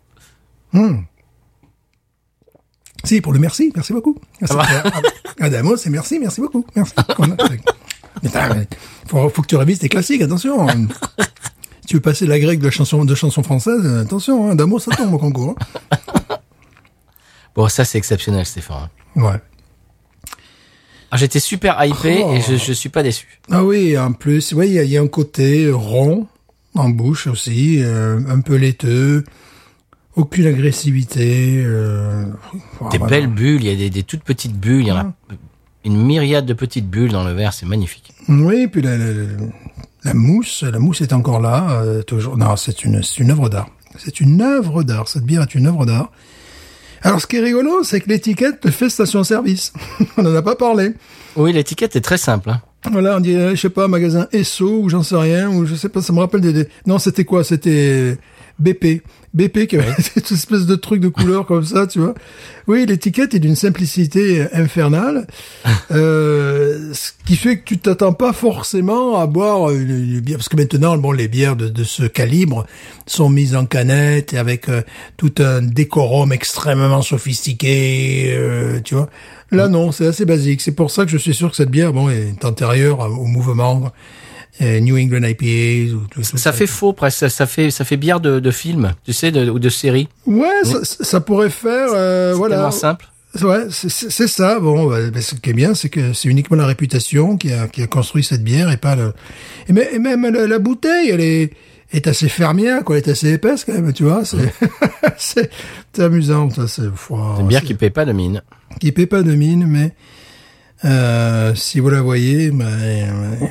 Si, 3.04 3.20
pour 3.20 3.32
le 3.32 3.38
merci, 3.38 3.72
merci 3.74 3.92
beaucoup. 3.92 4.16
Merci. 4.40 4.56
Adamo, 5.40 5.76
c'est 5.76 5.90
merci, 5.90 6.18
merci 6.18 6.40
beaucoup. 6.40 6.64
Merci. 6.74 6.94
Faut, 9.08 9.28
faut 9.28 9.42
que 9.42 9.46
tu 9.46 9.56
révises 9.56 9.78
tes 9.78 9.88
classiques, 9.88 10.22
attention. 10.22 10.66
Si 10.68 11.86
tu 11.86 11.94
veux 11.96 12.00
passer 12.00 12.26
la 12.26 12.38
grecque 12.40 12.60
de 12.60 12.70
chanson, 12.70 13.04
de 13.04 13.14
chanson 13.14 13.42
française, 13.42 13.86
attention, 14.00 14.48
hein, 14.48 14.52
Adamo, 14.52 14.78
ça 14.78 14.90
tombe 14.96 15.12
au 15.14 15.18
concours. 15.18 15.54
hein. 15.90 15.96
Bon, 17.54 17.68
ça, 17.68 17.84
c'est 17.86 17.96
exceptionnel, 17.98 18.44
Stéphane. 18.44 18.88
Ouais. 19.14 19.40
Ah, 21.10 21.16
J'étais 21.16 21.40
super 21.40 21.82
hypé 21.84 22.22
Oh. 22.24 22.34
et 22.34 22.40
je, 22.42 22.56
je 22.56 22.72
suis 22.72 22.88
pas 22.90 23.02
déçu. 23.02 23.40
Ah 23.50 23.64
oui, 23.64 23.96
en 23.96 24.12
plus, 24.12 24.52
oui, 24.52 24.66
il 24.68 24.72
y, 24.74 24.78
a- 24.78 24.82
il 24.82 24.90
y 24.90 24.98
a 24.98 25.00
un 25.00 25.06
côté 25.08 25.70
rond 25.70 26.26
en 26.74 26.90
bouche 26.90 27.26
aussi, 27.28 27.82
euh, 27.82 28.20
un 28.28 28.40
peu 28.40 28.56
laiteux, 28.56 29.24
aucune 30.16 30.46
agressivité. 30.46 31.62
Euh, 31.64 32.24
Des 32.90 32.98
voilà. 32.98 33.06
belles 33.06 33.26
bulles, 33.28 33.62
il 33.62 33.68
y 33.68 33.72
a 33.72 33.76
des, 33.76 33.90
des 33.90 34.02
toutes 34.02 34.22
petites 34.22 34.56
bulles, 34.58 34.82
il 34.82 34.88
y 34.88 34.92
en 34.92 34.96
a 34.96 35.12
une 35.84 36.02
myriade 36.04 36.46
de 36.46 36.52
petites 36.54 36.88
bulles 36.90 37.12
dans 37.12 37.22
le 37.24 37.32
verre, 37.32 37.52
c'est 37.52 37.66
magnifique. 37.66 38.12
Oui, 38.28 38.66
puis 38.66 38.82
la, 38.82 38.96
la- 38.98 39.12
la- 39.12 39.22
la 40.04 40.14
mousse, 40.14 40.62
la 40.64 40.78
mousse 40.78 41.00
est 41.00 41.12
encore 41.12 41.40
là, 41.40 41.80
euh, 41.82 42.02
toujours. 42.02 42.36
Non, 42.36 42.56
c'est 42.56 42.84
une, 42.84 43.02
une 43.18 43.30
œuvre 43.30 43.48
d'art. 43.48 43.68
C'est 43.98 44.20
une 44.20 44.40
œuvre 44.42 44.82
d'art. 44.82 45.08
Cette 45.08 45.24
bière 45.24 45.42
est 45.42 45.54
une 45.54 45.66
œuvre 45.66 45.86
d'art. 45.86 46.10
Alors, 47.02 47.20
ce 47.20 47.26
qui 47.26 47.36
est 47.36 47.40
rigolo, 47.40 47.82
c'est 47.84 48.00
que 48.00 48.08
l'étiquette 48.08 48.60
te 48.60 48.70
fait 48.70 48.88
station-service. 48.88 49.72
On 50.16 50.22
n'en 50.22 50.34
a 50.34 50.42
pas 50.42 50.54
parlé. 50.56 50.94
Oui, 51.36 51.52
l'étiquette 51.52 51.94
est 51.96 52.00
très 52.00 52.18
simple. 52.18 52.50
Hein. 52.50 52.60
Voilà, 52.90 53.16
on 53.16 53.20
dirait, 53.20 53.56
je 53.56 53.60
sais 53.62 53.70
pas, 53.70 53.88
magasin 53.88 54.28
Esso 54.32 54.80
ou 54.82 54.88
j'en 54.88 55.02
sais 55.02 55.16
rien, 55.16 55.50
ou 55.50 55.66
je 55.66 55.74
sais 55.74 55.88
pas, 55.88 56.00
ça 56.02 56.12
me 56.12 56.20
rappelle 56.20 56.40
des... 56.40 56.52
des- 56.52 56.68
Non, 56.86 56.98
c'était 57.00 57.24
quoi? 57.24 57.42
C'était 57.42 58.16
BP. 58.58 59.02
BP 59.34 59.66
qui 59.66 59.76
avait 59.76 59.92
cette 59.98 60.32
espèce 60.32 60.64
de 60.66 60.76
truc 60.76 61.00
de 61.00 61.08
couleur 61.08 61.46
comme 61.46 61.64
ça, 61.64 61.86
tu 61.86 61.98
vois. 61.98 62.14
Oui, 62.66 62.86
l'étiquette 62.86 63.34
est 63.34 63.38
d'une 63.38 63.54
simplicité 63.54 64.46
infernale, 64.52 65.26
euh, 65.90 66.92
ce 66.94 67.10
qui 67.26 67.36
fait 67.36 67.58
que 67.58 67.64
tu 67.64 67.78
t'attends 67.78 68.14
pas 68.14 68.32
forcément 68.32 69.18
à 69.20 69.26
boire 69.26 69.70
une, 69.70 69.90
une 69.90 70.20
bière, 70.20 70.38
parce 70.38 70.48
que 70.48 70.56
maintenant, 70.56 70.96
bon, 70.96 71.12
les 71.12 71.28
bières 71.28 71.56
de, 71.56 71.68
de 71.68 71.84
ce 71.84 72.04
calibre 72.04 72.66
sont 73.06 73.28
mises 73.28 73.54
en 73.54 73.66
canette 73.66 74.32
et 74.32 74.38
avec 74.38 74.68
euh, 74.68 74.82
tout 75.16 75.34
un 75.38 75.60
décorum 75.60 76.32
extrêmement 76.32 77.02
sophistiqué, 77.02 78.32
euh, 78.34 78.80
tu 78.80 78.94
vois. 78.94 79.10
Là, 79.52 79.68
non, 79.68 79.92
c'est 79.92 80.06
assez 80.06 80.24
basique. 80.24 80.60
C'est 80.60 80.74
pour 80.74 80.90
ça 80.90 81.04
que 81.04 81.10
je 81.10 81.18
suis 81.18 81.34
sûr 81.34 81.50
que 81.50 81.56
cette 81.56 81.70
bière, 81.70 81.92
bon, 81.92 82.10
est 82.10 82.44
antérieure 82.44 83.00
au 83.00 83.26
mouvement 83.26 83.84
euh, 83.84 83.88
New 84.60 84.96
England 84.96 85.22
IPAs 85.28 85.94
ou 85.94 86.00
tout, 86.10 86.22
tout 86.22 86.36
Ça 86.38 86.52
fait 86.52 86.66
faux 86.66 86.92
presque, 86.94 87.18
ça, 87.18 87.28
ça 87.28 87.46
fait 87.46 87.70
ça 87.70 87.84
fait 87.84 87.96
bière 87.98 88.20
de, 88.20 88.40
de 88.40 88.50
film, 88.50 88.92
tu 89.04 89.12
sais, 89.12 89.30
de, 89.30 89.50
ou 89.50 89.58
de 89.58 89.68
série. 89.68 90.08
Ouais, 90.26 90.46
ça, 90.64 90.78
ça 90.82 91.20
pourrait 91.20 91.50
faire, 91.50 91.88
euh, 91.94 92.32
C'est 92.32 92.38
voilà. 92.38 92.54
tellement 92.56 92.70
simple. 92.70 93.06
Ouais, 93.42 93.64
c'est- 93.70 94.26
ça. 94.28 94.58
Bon, 94.60 94.88
bah, 94.88 95.20
ce 95.20 95.34
qui 95.34 95.50
est 95.50 95.52
bien, 95.52 95.74
c'est 95.74 95.90
que 95.90 96.14
c'est 96.14 96.28
uniquement 96.30 96.56
la 96.56 96.64
réputation 96.64 97.36
qui 97.36 97.52
a, 97.52 97.68
qui 97.68 97.82
a 97.82 97.86
construit 97.86 98.24
cette 98.24 98.42
bière 98.42 98.70
et 98.70 98.78
pas 98.78 98.96
le. 98.96 99.12
Et, 99.68 99.74
même- 99.74 99.88
et 99.92 99.98
même 99.98 100.26
la, 100.32 100.46
la 100.46 100.58
bouteille, 100.58 101.10
elle 101.10 101.20
est, 101.20 101.50
est 101.92 102.06
assez 102.06 102.30
fermière, 102.30 102.82
quoi. 102.82 102.96
Elle 102.96 103.02
est 103.06 103.10
assez 103.10 103.30
épaisse 103.34 103.64
quand 103.66 103.74
même, 103.74 103.92
tu 103.92 104.04
vois. 104.04 104.22
C'est 104.24 104.54
c'est 105.18 105.50
amusant, 106.02 106.48
ça. 106.48 106.66
C'est 106.66 106.84
une 107.38 107.46
bière 107.46 107.62
qui 107.62 107.74
paie 107.74 107.90
pas 107.90 108.06
de 108.06 108.12
mine. 108.12 108.42
qui 108.80 108.90
paie 108.92 109.04
pas 109.06 109.22
de 109.22 109.34
mine, 109.34 109.66
mais 109.68 109.92
euh, 110.86 111.54
si 111.54 111.78
vous 111.80 111.90
la 111.90 112.00
voyez, 112.00 112.50
ben, 112.50 112.64
euh, 112.66 113.36
ben, 113.40 113.48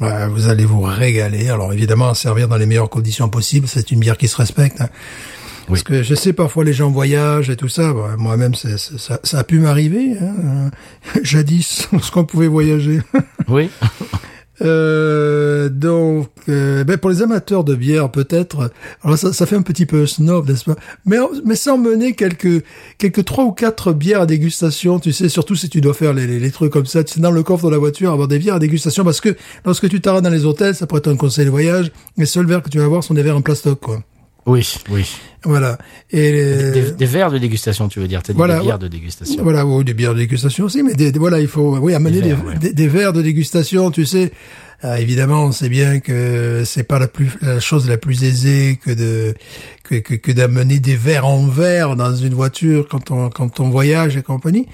vous 0.00 0.48
allez 0.48 0.64
vous 0.64 0.80
régaler. 0.82 1.48
Alors 1.48 1.72
évidemment, 1.72 2.10
à 2.10 2.14
servir 2.14 2.48
dans 2.48 2.56
les 2.56 2.66
meilleures 2.66 2.90
conditions 2.90 3.28
possibles. 3.28 3.66
C'est 3.68 3.90
une 3.90 4.00
bière 4.00 4.16
qui 4.18 4.28
se 4.28 4.36
respecte. 4.36 4.80
hein. 4.80 4.88
Parce 5.68 5.82
que 5.82 6.04
je 6.04 6.14
sais 6.14 6.32
parfois 6.32 6.62
les 6.62 6.72
gens 6.72 6.90
voyagent 6.90 7.50
et 7.50 7.56
tout 7.56 7.68
ça. 7.68 7.92
Bon, 7.92 8.04
Moi-même, 8.18 8.54
ça, 8.54 9.18
ça 9.22 9.38
a 9.38 9.44
pu 9.44 9.58
m'arriver. 9.58 10.12
Hein. 10.22 10.70
Jadis, 11.22 11.88
lorsqu'on 11.92 12.24
pouvait 12.24 12.46
voyager. 12.46 13.00
Oui. 13.48 13.70
Euh, 14.62 15.68
donc, 15.68 16.28
euh, 16.48 16.84
ben 16.84 16.96
pour 16.96 17.10
les 17.10 17.22
amateurs 17.22 17.62
de 17.64 17.74
bière, 17.74 18.10
peut-être. 18.10 18.70
Alors 19.02 19.18
ça, 19.18 19.32
ça 19.32 19.46
fait 19.46 19.56
un 19.56 19.62
petit 19.62 19.86
peu 19.86 20.06
snob, 20.06 20.48
n'est-ce 20.48 20.64
pas? 20.64 20.76
Mais 21.04 21.18
mais 21.44 21.56
sans 21.56 21.76
mener 21.76 22.14
quelques 22.14 22.64
quelques 22.98 23.24
trois 23.24 23.44
ou 23.44 23.52
quatre 23.52 23.92
bières 23.92 24.22
à 24.22 24.26
dégustation, 24.26 24.98
tu 24.98 25.12
sais. 25.12 25.28
Surtout 25.28 25.56
si 25.56 25.68
tu 25.68 25.80
dois 25.80 25.94
faire 25.94 26.14
les, 26.14 26.26
les, 26.26 26.40
les 26.40 26.50
trucs 26.50 26.72
comme 26.72 26.86
ça, 26.86 27.04
tu 27.04 27.14
sais, 27.14 27.20
dans 27.20 27.30
le 27.30 27.42
coffre 27.42 27.66
de 27.66 27.72
la 27.72 27.78
voiture, 27.78 28.12
avoir 28.12 28.28
des 28.28 28.38
bières 28.38 28.54
à 28.54 28.58
dégustation, 28.58 29.04
parce 29.04 29.20
que 29.20 29.36
lorsque 29.64 29.88
tu 29.88 30.00
t'arrêtes 30.00 30.24
dans 30.24 30.30
les 30.30 30.46
hôtels, 30.46 30.74
ça 30.74 30.86
pourrait 30.86 31.00
être 31.00 31.08
un 31.08 31.16
conseil 31.16 31.44
de 31.44 31.50
voyage. 31.50 31.92
Les 32.16 32.26
seuls 32.26 32.46
verres 32.46 32.62
que 32.62 32.70
tu 32.70 32.78
vas 32.78 32.84
avoir 32.84 33.04
sont 33.04 33.14
des 33.14 33.22
verres 33.22 33.36
en 33.36 33.42
plastoc, 33.42 33.80
quoi. 33.80 34.02
Oui, 34.46 34.66
oui. 34.90 35.04
Voilà. 35.44 35.76
Et 36.10 36.32
Des, 36.32 36.92
des 36.92 37.06
verres 37.06 37.30
de 37.30 37.38
dégustation, 37.38 37.88
tu 37.88 38.00
veux 38.00 38.08
dire. 38.08 38.22
T'as 38.22 38.32
dit 38.32 38.36
Voilà, 38.36 38.58
des 38.58 38.64
bières 38.64 38.78
de 38.78 38.88
dégustation. 38.88 39.42
Voilà, 39.42 39.66
ou 39.66 39.82
des 39.84 39.94
bières 39.94 40.14
de 40.14 40.18
dégustation 40.18 40.64
aussi, 40.64 40.82
mais 40.82 40.94
des, 40.94 41.10
voilà, 41.12 41.40
il 41.40 41.48
faut 41.48 41.76
oui 41.78 41.94
amener 41.94 42.20
Des 42.20 42.28
verres, 42.30 42.44
ouais. 42.44 42.72
des 42.72 42.88
verres 42.88 43.12
de 43.12 43.22
dégustation, 43.22 43.90
tu 43.90 44.06
sais. 44.06 44.32
Ah, 44.82 45.00
évidemment, 45.00 45.44
on 45.44 45.52
sait 45.52 45.68
bien 45.70 46.00
que 46.00 46.62
c'est 46.66 46.82
pas 46.82 46.98
la 46.98 47.08
plus 47.08 47.30
la 47.40 47.60
chose 47.60 47.88
la 47.88 47.96
plus 47.96 48.24
aisée 48.24 48.78
que 48.84 48.90
de 48.90 49.34
que 49.82 49.94
que, 49.96 50.14
que 50.14 50.32
d'amener 50.32 50.80
des 50.80 50.96
verres 50.96 51.26
en 51.26 51.46
verre 51.46 51.96
dans 51.96 52.14
une 52.14 52.34
voiture 52.34 52.86
quand 52.88 53.10
on 53.10 53.30
quand 53.30 53.58
on 53.60 53.70
voyage 53.70 54.16
et 54.16 54.22
compagnie. 54.22 54.66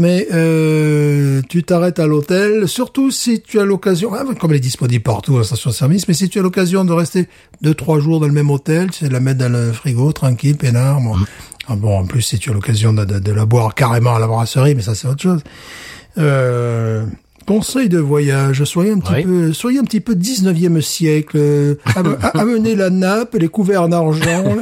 Mais 0.00 0.28
euh, 0.32 1.42
tu 1.48 1.64
t'arrêtes 1.64 1.98
à 1.98 2.06
l'hôtel, 2.06 2.68
surtout 2.68 3.10
si 3.10 3.40
tu 3.40 3.58
as 3.58 3.64
l'occasion, 3.64 4.10
ah, 4.14 4.22
comme 4.38 4.52
elle 4.52 4.58
est 4.58 4.60
disponible 4.60 5.02
partout 5.02 5.34
à 5.34 5.38
la 5.38 5.44
station-service, 5.44 6.06
mais 6.06 6.14
si 6.14 6.28
tu 6.28 6.38
as 6.38 6.42
l'occasion 6.42 6.84
de 6.84 6.92
rester 6.92 7.26
deux 7.62 7.74
trois 7.74 7.98
jours 7.98 8.20
dans 8.20 8.28
le 8.28 8.32
même 8.32 8.48
hôtel, 8.50 8.90
tu 8.92 9.00
sais, 9.04 9.08
la 9.10 9.18
mettre 9.18 9.40
dans 9.40 9.50
le 9.52 9.72
frigo, 9.72 10.12
tranquille, 10.12 10.56
peinard. 10.56 11.00
Bon, 11.00 11.16
Ah 11.66 11.74
bon 11.74 11.98
en 11.98 12.06
plus 12.06 12.22
si 12.22 12.38
tu 12.38 12.48
as 12.50 12.52
l'occasion 12.52 12.92
de, 12.92 13.04
de, 13.04 13.18
de 13.18 13.32
la 13.32 13.44
boire 13.44 13.74
carrément 13.74 14.14
à 14.14 14.20
la 14.20 14.28
brasserie, 14.28 14.76
mais 14.76 14.82
ça 14.82 14.94
c'est 14.94 15.08
autre 15.08 15.20
chose. 15.22 15.40
Euh, 16.16 17.04
conseil 17.44 17.88
de 17.88 17.98
voyage, 17.98 18.62
soyez 18.64 18.92
un 18.92 18.98
petit 19.00 19.12
Oui. 19.14 19.22
peu, 19.24 19.52
soyez 19.52 19.78
un 19.80 19.84
petit 19.84 20.00
peu 20.00 20.14
19e 20.14 20.80
siècle, 20.80 21.36
euh, 21.38 21.74
amenez 22.34 22.76
la 22.76 22.90
nappe, 22.90 23.34
les 23.34 23.48
couverts 23.48 23.82
en 23.82 23.90
argent. 23.90 24.44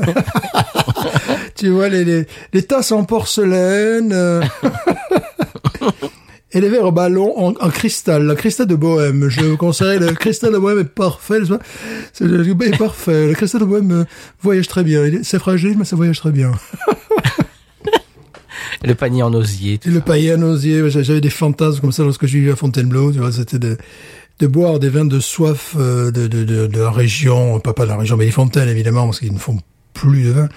tu 1.57 1.68
vois 1.70 1.88
les, 1.88 2.04
les, 2.04 2.26
les 2.52 2.62
tasses 2.62 2.92
en 2.92 3.04
porcelaine. 3.04 4.12
euh, 4.12 4.42
Et 6.52 6.61
les 6.61 6.68
verres 6.70 6.92
ballons 6.92 7.34
en, 7.36 7.52
en 7.61 7.70
cristal, 7.70 8.22
la 8.24 8.34
cristal 8.34 8.66
de 8.66 8.76
Bohème. 8.76 9.28
Je 9.28 9.42
vous 9.42 9.57
conseille, 9.59 9.98
le 9.98 10.12
cristal 10.12 10.52
de 10.52 10.59
Bohème 10.59 10.78
est 10.78 10.84
parfait. 10.84 11.40
C'est 12.14 12.24
le, 12.24 12.48
est 12.48 12.78
parfait. 12.78 13.26
Le 13.26 13.34
cristal 13.34 13.61
de 13.62 13.66
Bohème 13.66 13.90
euh, 13.92 14.04
voyage 14.40 14.68
très 14.68 14.82
bien. 14.84 15.02
C'est 15.22 15.38
fragile, 15.38 15.74
mais 15.76 15.84
ça 15.84 15.96
voyage 15.96 16.18
très 16.20 16.30
bien. 16.30 16.52
Le 18.84 18.94
panier 18.94 19.22
en 19.22 19.32
osier. 19.34 19.78
tout 19.78 19.88
Et 19.88 19.92
le 19.92 20.00
paillet 20.00 20.34
en 20.34 20.42
osier, 20.42 20.88
j'a- 20.90 21.02
j'avais 21.02 21.20
des 21.20 21.30
fantasmes 21.30 21.80
comme 21.80 21.92
ça 21.92 22.04
lorsque 22.04 22.26
je 22.26 22.36
vivais 22.38 22.52
à 22.52 22.57
Fontainebleau, 22.57 23.11
tu 23.12 23.18
vois, 23.18 23.32
c'était 23.32 23.59
de, 23.59 23.76
de 24.38 24.46
boire 24.46 24.78
des 24.78 24.88
vins 24.90 25.04
de 25.07 25.18
soif 25.18 25.74
euh, 25.78 26.11
de, 26.11 26.26
de, 26.26 26.44
de, 26.44 26.66
de 26.66 26.78
la 26.80 26.90
région, 26.90 27.59
pas, 27.59 27.72
pas 27.72 27.84
de 27.84 27.88
la 27.90 27.96
région, 27.96 28.16
mais 28.16 28.26
des 28.26 28.30
fontaines 28.32 28.68
évidemment, 28.68 29.07
parce 29.07 29.18
qu'ils 29.20 29.32
ne 29.32 29.38
font 29.38 29.59
plus 29.97 30.24
de 30.24 30.30
vin, 30.30 30.49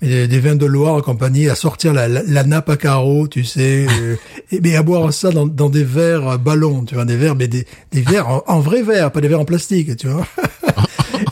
mais 0.00 0.08
des, 0.08 0.28
des 0.28 0.40
vins 0.40 0.54
de 0.54 0.66
Loire 0.66 0.98
et 0.98 1.02
compagnie, 1.02 1.48
à 1.48 1.54
sortir 1.54 1.92
la, 1.92 2.08
la, 2.08 2.22
la 2.26 2.44
nappe 2.44 2.68
à 2.68 2.76
carreaux, 2.76 3.26
tu 3.28 3.44
sais, 3.44 3.86
euh, 4.00 4.16
et 4.50 4.60
mais 4.60 4.76
à 4.76 4.82
boire 4.82 5.12
ça 5.12 5.30
dans, 5.30 5.46
dans 5.46 5.70
des 5.70 5.84
verres 5.84 6.28
à 6.28 6.38
ballons, 6.38 6.84
tu 6.84 6.94
vois, 6.94 7.04
des 7.04 7.16
verres, 7.16 7.34
mais 7.36 7.48
des, 7.48 7.66
des 7.92 8.02
verres 8.02 8.28
en, 8.28 8.42
en 8.46 8.60
vrai 8.60 8.82
verre, 8.82 9.10
pas 9.10 9.20
des 9.20 9.28
verres 9.28 9.40
en 9.40 9.44
plastique, 9.44 9.96
tu 9.96 10.08
vois. 10.08 10.26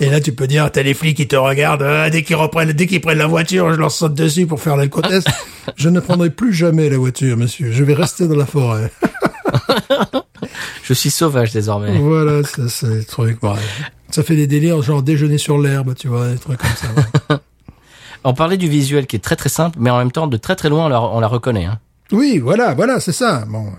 Et 0.00 0.08
là, 0.08 0.20
tu 0.20 0.32
peux 0.32 0.46
dire, 0.46 0.70
t'as 0.72 0.82
les 0.82 0.94
flics 0.94 1.16
qui 1.16 1.28
te 1.28 1.36
regardent, 1.36 1.82
ah, 1.82 2.08
dès 2.08 2.22
qu'ils 2.22 2.36
reprennent, 2.36 2.72
dès 2.72 2.86
qu'ils 2.86 3.00
prennent 3.02 3.18
la 3.18 3.26
voiture, 3.26 3.70
je 3.72 3.78
leur 3.78 3.90
saute 3.90 4.14
dessus 4.14 4.46
pour 4.46 4.60
faire 4.60 4.76
l'alcotest. 4.76 5.28
je 5.76 5.88
ne 5.90 6.00
prendrai 6.00 6.30
plus 6.30 6.54
jamais 6.54 6.88
la 6.88 6.96
voiture, 6.96 7.36
monsieur. 7.36 7.70
Je 7.70 7.84
vais 7.84 7.92
rester 7.94 8.26
dans 8.26 8.36
la 8.36 8.46
forêt. 8.46 8.90
Je 10.82 10.94
suis 10.94 11.10
sauvage 11.10 11.52
désormais. 11.52 11.98
voilà, 11.98 12.42
ça, 12.42 12.62
c'est 12.68 13.04
trucs, 13.06 13.42
ouais. 13.42 13.50
Ça 14.10 14.22
fait 14.22 14.34
des 14.36 14.46
délires, 14.46 14.80
genre 14.82 15.02
déjeuner 15.02 15.38
sur 15.38 15.58
l'herbe, 15.58 15.94
tu 15.94 16.08
vois, 16.08 16.28
des 16.30 16.38
trucs 16.38 16.58
comme 16.58 16.70
ça. 16.76 16.88
ouais. 17.34 17.36
On 18.24 18.34
parlait 18.34 18.56
du 18.58 18.68
visuel 18.68 19.06
qui 19.06 19.16
est 19.16 19.20
très 19.20 19.36
très 19.36 19.48
simple, 19.48 19.78
mais 19.80 19.90
en 19.90 19.98
même 19.98 20.12
temps 20.12 20.26
de 20.26 20.36
très 20.36 20.56
très 20.56 20.68
loin 20.68 20.86
on 20.86 20.88
la, 20.88 21.00
on 21.00 21.20
la 21.20 21.26
reconnaît. 21.26 21.64
Hein. 21.64 21.78
Oui, 22.12 22.38
voilà, 22.38 22.74
voilà, 22.74 23.00
c'est 23.00 23.12
ça. 23.12 23.44
Bon, 23.46 23.72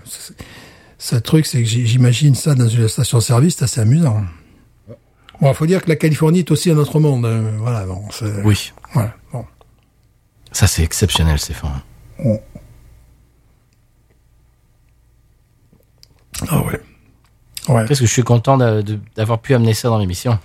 ce 0.98 1.16
truc, 1.16 1.46
c'est 1.46 1.58
que 1.62 1.68
j'imagine 1.68 2.34
ça 2.34 2.54
dans 2.54 2.66
une 2.68 2.88
station-service, 2.88 3.56
c'est 3.58 3.64
assez 3.64 3.80
amusant. 3.80 4.22
Bon, 5.40 5.52
faut 5.54 5.66
dire 5.66 5.82
que 5.82 5.88
la 5.88 5.96
Californie 5.96 6.40
est 6.40 6.50
aussi 6.50 6.70
un 6.70 6.76
autre 6.78 6.98
monde. 7.00 7.26
hein. 7.26 7.42
Voilà, 7.58 7.84
bon, 7.84 8.02
Oui, 8.44 8.72
voilà, 8.94 9.14
bon. 9.32 9.44
ça 10.52 10.66
c'est 10.66 10.82
exceptionnel 10.82 11.38
Stéphane. 11.38 11.80
Ah 16.48 16.62
ouais. 16.62 16.80
Ouais. 17.68 17.84
Qu'est-ce 17.86 18.00
que 18.00 18.06
je 18.06 18.12
suis 18.12 18.22
content 18.22 18.56
d'avoir 19.16 19.40
pu 19.40 19.54
amener 19.54 19.74
ça 19.74 19.88
dans 19.88 19.98
l'émission. 19.98 20.38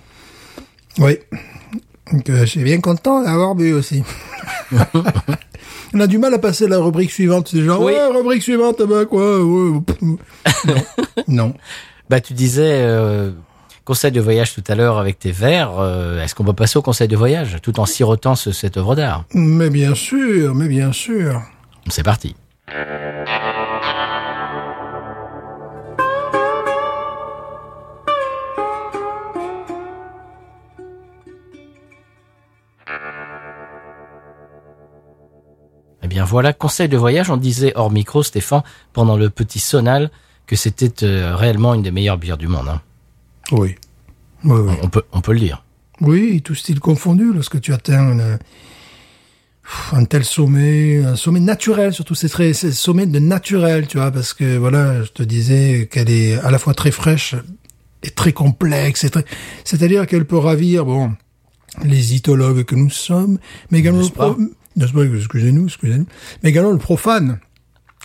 Oui. 0.98 1.18
Euh, 2.14 2.40
je 2.40 2.44
suis 2.46 2.62
bien 2.64 2.80
content 2.80 3.22
d'avoir 3.22 3.54
bu 3.54 3.72
aussi. 3.72 4.02
On 5.94 6.00
a 6.00 6.06
du 6.06 6.18
mal 6.18 6.34
à 6.34 6.38
passer 6.38 6.68
la 6.68 6.78
rubrique 6.78 7.10
suivante. 7.10 7.48
C'est 7.50 7.62
genre, 7.62 7.80
Oui. 7.80 7.92
ouais, 7.92 8.06
rubrique 8.16 8.42
suivante, 8.42 8.82
bah 8.82 9.04
quoi 9.06 9.42
ouais. 9.42 9.80
Non. 10.02 10.18
non. 11.28 11.54
Bah 12.10 12.20
tu 12.20 12.32
disais 12.34 12.82
euh, 12.84 13.30
conseil 13.84 14.12
de 14.12 14.20
voyage 14.20 14.54
tout 14.54 14.64
à 14.68 14.74
l'heure 14.74 14.98
avec 14.98 15.18
tes 15.18 15.30
verres. 15.32 15.78
euh, 15.78 16.22
Est-ce 16.22 16.34
qu'on 16.34 16.44
va 16.44 16.52
passer 16.54 16.78
au 16.78 16.82
conseil 16.82 17.08
de 17.08 17.16
voyage 17.16 17.56
tout 17.62 17.80
en 17.80 17.86
sirotant 17.86 18.34
ce- 18.34 18.52
cette 18.52 18.76
œuvre 18.76 18.94
d'art? 18.96 19.24
Mais 19.34 19.70
bien 19.70 19.94
sûr, 19.94 20.54
mais 20.54 20.68
bien 20.68 20.92
sûr. 20.92 21.40
C'est 21.88 22.02
parti. 22.02 22.36
Bien 36.18 36.24
voilà, 36.24 36.52
conseil 36.52 36.88
de 36.88 36.96
voyage, 36.96 37.30
on 37.30 37.36
disait 37.36 37.72
hors 37.76 37.92
micro, 37.92 38.24
Stéphane, 38.24 38.62
pendant 38.92 39.16
le 39.16 39.30
petit 39.30 39.60
sonal, 39.60 40.10
que 40.48 40.56
c'était 40.56 41.04
euh, 41.04 41.36
réellement 41.36 41.74
une 41.74 41.82
des 41.82 41.92
meilleures 41.92 42.18
bières 42.18 42.38
du 42.38 42.48
monde. 42.48 42.66
hein. 42.68 42.80
Oui. 43.52 43.76
Oui, 44.44 44.58
oui. 44.66 44.72
On, 44.82 44.88
peut, 44.88 45.02
on 45.12 45.20
peut 45.20 45.32
le 45.32 45.38
dire. 45.38 45.62
Oui, 46.00 46.42
tout 46.42 46.56
style 46.56 46.80
confondu, 46.80 47.32
lorsque 47.32 47.60
tu 47.60 47.72
atteins 47.72 48.12
une- 48.14 48.38
un 49.92 50.04
tel 50.06 50.24
sommet, 50.24 51.04
un 51.04 51.14
sommet 51.14 51.38
naturel, 51.40 51.92
surtout 51.92 52.16
c'est 52.16 52.28
très, 52.28 52.52
c'est 52.52 52.72
sommet 52.72 53.06
de 53.06 53.18
naturel, 53.20 53.86
tu 53.86 53.98
vois, 53.98 54.10
parce 54.10 54.32
que 54.34 54.56
voilà, 54.56 55.02
je 55.04 55.10
te 55.10 55.22
disais 55.22 55.88
qu'elle 55.92 56.10
est 56.10 56.34
à 56.38 56.50
la 56.50 56.58
fois 56.58 56.74
très 56.74 56.90
fraîche 56.90 57.36
et 58.02 58.10
très 58.10 58.32
complexe, 58.32 59.04
et 59.04 59.10
très, 59.10 59.24
c'est-à-dire 59.64 60.06
qu'elle 60.08 60.24
peut 60.24 60.38
ravir, 60.38 60.84
bon, 60.84 61.12
les 61.84 62.14
itologues 62.14 62.64
que 62.64 62.74
nous 62.74 62.90
sommes, 62.90 63.38
mais 63.70 63.78
également 63.80 64.00
le 64.00 64.08
pro- 64.08 64.36
excusez-nous, 64.86 65.64
excusez-nous, 65.66 66.06
mais 66.42 66.50
également 66.50 66.70
le 66.72 66.78
profane. 66.78 67.40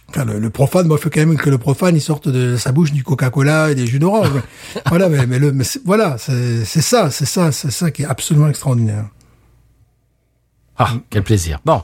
Enfin, 0.10 0.26
le, 0.26 0.38
le 0.40 0.50
profane, 0.50 0.86
moi, 0.88 0.98
il 1.00 1.04
faut 1.04 1.10
quand 1.10 1.22
même 1.26 1.38
que 1.38 1.50
le 1.50 1.58
profane, 1.58 1.96
il 1.96 2.02
sorte 2.02 2.28
de 2.30 2.56
sa 2.56 2.72
bouche 2.72 2.92
du 2.92 3.04
Coca-Cola 3.04 3.72
et 3.72 3.76
des 3.76 3.88
jus 3.88 3.98
d'orange. 4.00 4.30
voilà, 4.88 5.10
mais, 5.10 5.26
mais 5.26 5.40
le, 5.40 5.52
mais 5.52 5.64
c'est- 5.64 5.82
voilà, 5.86 6.18
c'est 6.20 6.66
ça, 6.66 7.10
c'est 7.10 7.26
ça, 7.26 7.52
c'est 7.52 7.72
ça 7.72 7.90
qui 7.90 8.04
est 8.04 8.06
absolument 8.06 8.48
extraordinaire. 8.48 9.06
Ah, 10.78 10.92
quel 11.10 11.24
plaisir. 11.24 11.60
Bon, 11.66 11.84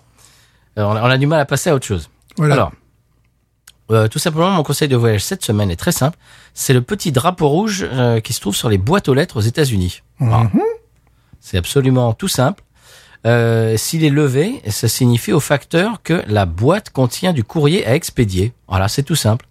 Euh, 0.78 0.84
on, 0.84 0.92
a, 0.96 1.02
on 1.02 1.06
a 1.10 1.18
du 1.18 1.28
mal 1.28 1.40
à 1.40 1.46
passer 1.46 1.70
à 1.70 1.76
autre 1.76 1.86
chose. 1.86 2.10
Voilà. 2.38 2.54
Alors, 2.54 2.72
euh, 3.92 4.08
tout 4.08 4.20
simplement, 4.20 4.52
mon 4.52 4.64
conseil 4.64 4.88
de 4.88 4.96
voyage 4.96 5.24
cette 5.24 5.44
semaine 5.44 5.72
est 5.72 5.76
très 5.76 5.92
simple. 5.92 6.18
C'est 6.54 6.74
le 6.74 6.82
petit 6.82 7.12
drapeau 7.12 7.48
rouge 7.50 7.84
euh, 7.92 8.20
qui 8.20 8.34
se 8.34 8.40
trouve 8.40 8.56
sur 8.56 8.70
les 8.70 8.78
boîtes 8.78 9.10
aux 9.10 9.14
lettres 9.16 9.38
aux 9.38 9.42
États-Unis. 9.42 10.02
Voilà. 10.20 10.50
C'est 11.40 11.58
absolument 11.58 12.14
tout 12.14 12.28
simple. 12.28 12.64
Euh, 13.26 13.76
S'il 13.78 14.03
est 14.03 14.09
levé, 14.09 14.61
ça 14.67 14.88
signifie 14.88 15.34
au 15.34 15.39
facteur 15.39 16.01
que 16.03 16.24
la 16.28 16.45
boîte 16.45 16.89
contient 16.89 17.34
du 17.34 17.43
courrier 17.43 17.86
à 17.86 17.95
expédier. 17.95 18.53
Voilà, 18.67 18.88
c'est 18.88 19.03
tout 19.03 19.15
simple. 19.15 19.45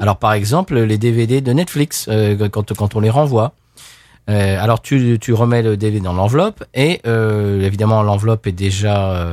Alors, 0.00 0.18
par 0.18 0.34
exemple, 0.34 0.78
les 0.78 0.98
DVD 0.98 1.40
de 1.40 1.52
Netflix, 1.52 2.06
euh, 2.08 2.48
quand, 2.48 2.74
quand 2.74 2.94
on 2.94 3.00
les 3.00 3.10
renvoie, 3.10 3.54
euh, 4.30 4.62
alors 4.62 4.82
tu, 4.82 5.18
tu 5.20 5.32
remets 5.32 5.62
le 5.62 5.76
DVD 5.76 6.04
dans 6.04 6.12
l'enveloppe 6.12 6.62
et 6.74 7.00
évidemment 7.06 8.02
l'enveloppe 8.02 8.46
est 8.46 8.52
déjà 8.52 9.26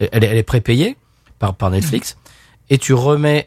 elle 0.00 0.24
est, 0.24 0.26
elle 0.26 0.36
est 0.36 0.42
prépayée 0.42 0.96
par, 1.38 1.54
par 1.54 1.70
Netflix. 1.70 2.16
Et 2.68 2.78
tu 2.78 2.94
remets 2.94 3.46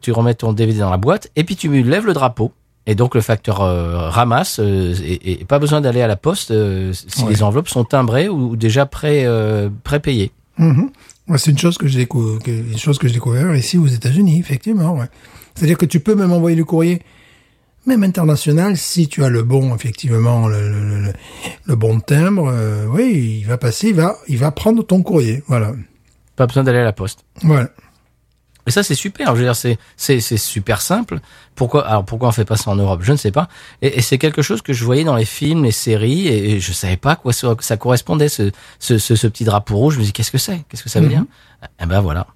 tu 0.00 0.10
remets 0.10 0.34
ton 0.34 0.54
DVD 0.54 0.80
dans 0.80 0.90
la 0.90 0.96
boîte 0.96 1.28
et 1.36 1.44
puis 1.44 1.54
tu 1.54 1.68
lèves 1.82 2.06
le 2.06 2.14
drapeau 2.14 2.52
et 2.86 2.94
donc 2.94 3.14
le 3.14 3.20
facteur 3.20 3.62
euh, 3.62 4.08
ramasse 4.10 4.58
euh, 4.60 4.94
et, 5.02 5.40
et 5.40 5.44
pas 5.44 5.58
besoin 5.58 5.80
d'aller 5.80 6.02
à 6.02 6.06
la 6.06 6.16
poste 6.16 6.50
euh, 6.50 6.92
si 6.92 7.24
Ouais. 7.24 7.30
les 7.30 7.42
enveloppes 7.42 7.68
sont 7.68 7.84
timbrées 7.84 8.28
ou, 8.28 8.50
ou 8.50 8.56
déjà 8.56 8.86
pré 8.86 9.26
prépayées. 9.84 10.32
Mhm. 10.58 10.90
Ouais, 11.28 11.38
c'est 11.38 11.50
une 11.50 11.58
chose 11.58 11.78
que 11.78 11.86
j'ai 11.88 12.04
décou- 12.04 12.38
que- 12.42 12.50
une 12.50 12.78
chose 12.78 12.98
que 12.98 13.08
j'ai 13.08 13.14
découvert 13.14 13.54
ici 13.56 13.78
aux 13.78 13.86
États-Unis, 13.86 14.38
effectivement. 14.38 14.92
Ouais. 14.94 15.06
C'est-à-dire 15.54 15.78
que 15.78 15.86
tu 15.86 16.00
peux 16.00 16.14
même 16.14 16.32
envoyer 16.32 16.56
le 16.56 16.64
courrier, 16.64 17.00
même 17.86 18.02
international, 18.04 18.76
si 18.76 19.08
tu 19.08 19.24
as 19.24 19.28
le 19.30 19.42
bon, 19.42 19.74
effectivement, 19.74 20.46
le, 20.48 20.70
le, 20.70 21.00
le- 21.06 21.12
le 21.66 21.76
bon 21.76 22.00
timbre. 22.00 22.52
oui, 22.90 23.38
il 23.40 23.46
va 23.46 23.56
passer, 23.56 23.88
il 23.88 23.94
va, 23.94 24.16
il 24.28 24.36
va 24.38 24.50
prendre 24.50 24.82
ton 24.84 25.02
courrier. 25.02 25.42
Voilà. 25.48 25.72
Pas 26.36 26.46
besoin 26.46 26.62
d'aller 26.64 26.78
à 26.80 26.84
la 26.84 26.92
poste. 26.92 27.20
Voilà. 27.42 27.70
Et 28.66 28.70
ça, 28.70 28.82
c'est 28.82 28.94
super. 28.94 29.28
Je 29.34 29.40
veux 29.40 29.46
dire, 29.46 29.54
c'est, 29.56 29.78
c'est, 29.96 30.20
c'est 30.20 30.36
super 30.38 30.80
simple. 30.80 31.20
Pourquoi, 31.54 31.86
alors 31.86 32.04
pourquoi 32.04 32.28
on 32.28 32.32
fait 32.32 32.46
pas 32.46 32.56
ça 32.56 32.70
en 32.70 32.76
Europe? 32.76 33.00
Je 33.02 33.12
ne 33.12 33.16
sais 33.18 33.30
pas. 33.30 33.48
Et, 33.82 33.98
et 33.98 34.00
c'est 34.00 34.16
quelque 34.18 34.40
chose 34.40 34.62
que 34.62 34.72
je 34.72 34.84
voyais 34.84 35.04
dans 35.04 35.16
les 35.16 35.26
films, 35.26 35.64
les 35.64 35.70
séries, 35.70 36.26
et, 36.28 36.52
et 36.52 36.60
je 36.60 36.72
savais 36.72 36.96
pas 36.96 37.12
à 37.12 37.16
quoi 37.16 37.32
ça, 37.34 37.54
ça 37.60 37.76
correspondait, 37.76 38.28
ce, 38.30 38.50
ce, 38.78 38.96
ce, 38.98 39.16
ce 39.16 39.26
petit 39.26 39.44
drapeau 39.44 39.76
rouge. 39.76 39.94
Je 39.94 39.98
me 40.00 40.04
dis, 40.04 40.12
qu'est-ce 40.12 40.30
que 40.30 40.38
c'est? 40.38 40.62
Qu'est-ce 40.68 40.82
que 40.82 40.88
ça 40.88 41.00
veut 41.00 41.08
dire? 41.08 41.24
Eh 41.82 41.86
ben 41.86 42.00
voilà. 42.00 42.26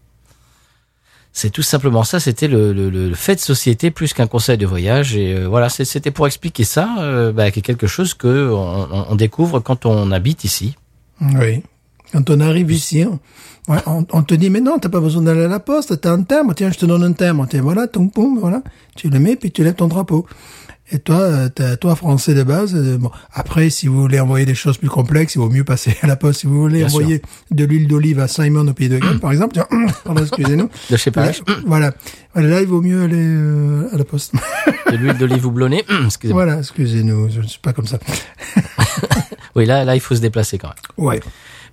C'est 1.32 1.50
tout 1.50 1.62
simplement 1.62 2.04
ça. 2.04 2.20
C'était 2.20 2.48
le, 2.48 2.72
le, 2.72 2.90
le 2.90 3.14
fait 3.14 3.36
de 3.36 3.40
société 3.40 3.90
plus 3.90 4.12
qu'un 4.12 4.26
conseil 4.26 4.58
de 4.58 4.66
voyage. 4.66 5.14
Et 5.16 5.32
euh, 5.34 5.46
voilà, 5.46 5.68
c'est- 5.68 5.84
c'était 5.84 6.10
pour 6.10 6.26
expliquer 6.26 6.64
ça, 6.64 6.96
euh, 6.98 7.32
bah, 7.32 7.50
qui 7.50 7.60
est 7.60 7.62
quelque 7.62 7.86
chose 7.86 8.14
que 8.14 8.50
on, 8.50 8.88
on- 8.92 9.06
on 9.10 9.14
découvre 9.14 9.60
quand 9.60 9.86
on 9.86 10.10
habite 10.10 10.44
ici. 10.44 10.76
Oui. 11.20 11.62
Quand 12.12 12.28
on 12.30 12.40
arrive 12.40 12.70
ici, 12.72 13.04
on, 13.04 13.20
ouais, 13.68 13.78
on, 13.86 14.04
on 14.12 14.22
te 14.22 14.34
dit, 14.34 14.50
mais 14.50 14.60
non, 14.60 14.78
t'as 14.78 14.88
pas 14.88 15.00
besoin 15.00 15.22
d'aller 15.22 15.44
à 15.44 15.48
la 15.48 15.60
poste, 15.60 16.00
t'as 16.00 16.12
un 16.12 16.22
timbre, 16.22 16.54
tiens, 16.54 16.70
je 16.70 16.78
te 16.78 16.86
donne 16.86 17.02
un 17.02 17.12
timbre, 17.12 17.46
tiens, 17.48 17.62
voilà, 17.62 17.86
ton 17.86 18.10
voilà, 18.40 18.62
tu 18.96 19.08
le 19.08 19.18
mets, 19.18 19.36
puis 19.36 19.50
tu 19.50 19.62
lèves 19.64 19.74
ton 19.74 19.88
drapeau. 19.88 20.26
Et 20.90 20.98
toi, 20.98 21.16
euh, 21.16 21.76
toi, 21.76 21.94
français 21.96 22.32
de 22.32 22.42
base, 22.42 22.74
euh, 22.74 22.96
bon, 22.96 23.10
après, 23.34 23.68
si 23.68 23.88
vous 23.88 24.00
voulez 24.00 24.18
envoyer 24.20 24.46
des 24.46 24.54
choses 24.54 24.78
plus 24.78 24.88
complexes, 24.88 25.34
il 25.34 25.38
vaut 25.38 25.50
mieux 25.50 25.64
passer 25.64 25.94
à 26.00 26.06
la 26.06 26.16
poste. 26.16 26.40
Si 26.40 26.46
vous 26.46 26.58
voulez 26.58 26.78
Bien 26.78 26.86
envoyer 26.86 27.20
de 27.50 27.64
l'huile 27.66 27.86
d'olive 27.86 28.20
à 28.20 28.26
Simon 28.26 28.66
au 28.66 28.72
Pays 28.72 28.88
de 28.88 28.96
Galles, 28.98 29.18
par 29.18 29.30
exemple, 29.30 29.52
tiens, 29.52 29.66
pardon, 30.04 30.22
excusez-nous. 30.22 30.70
De 30.90 30.96
chez 30.96 31.10
Paris, 31.10 31.42
Voilà. 31.66 31.92
Voilà, 32.32 32.48
là, 32.48 32.60
il 32.62 32.66
vaut 32.68 32.80
mieux 32.80 33.02
aller 33.02 33.16
euh, 33.18 33.90
à 33.92 33.98
la 33.98 34.04
poste. 34.04 34.32
de 34.90 34.96
l'huile 34.96 35.18
d'olive 35.18 35.44
houblonnée. 35.46 35.84
Excusez-moi. 36.06 36.44
voilà, 36.44 36.60
excusez-nous, 36.60 37.28
je 37.28 37.40
ne 37.42 37.46
suis 37.46 37.60
pas 37.60 37.74
comme 37.74 37.86
ça. 37.86 37.98
Oui, 39.56 39.66
là, 39.66 39.84
là, 39.84 39.96
il 39.96 40.00
faut 40.00 40.14
se 40.14 40.20
déplacer 40.20 40.56
quand 40.56 40.68
même. 40.68 41.06
Ouais. 41.06 41.20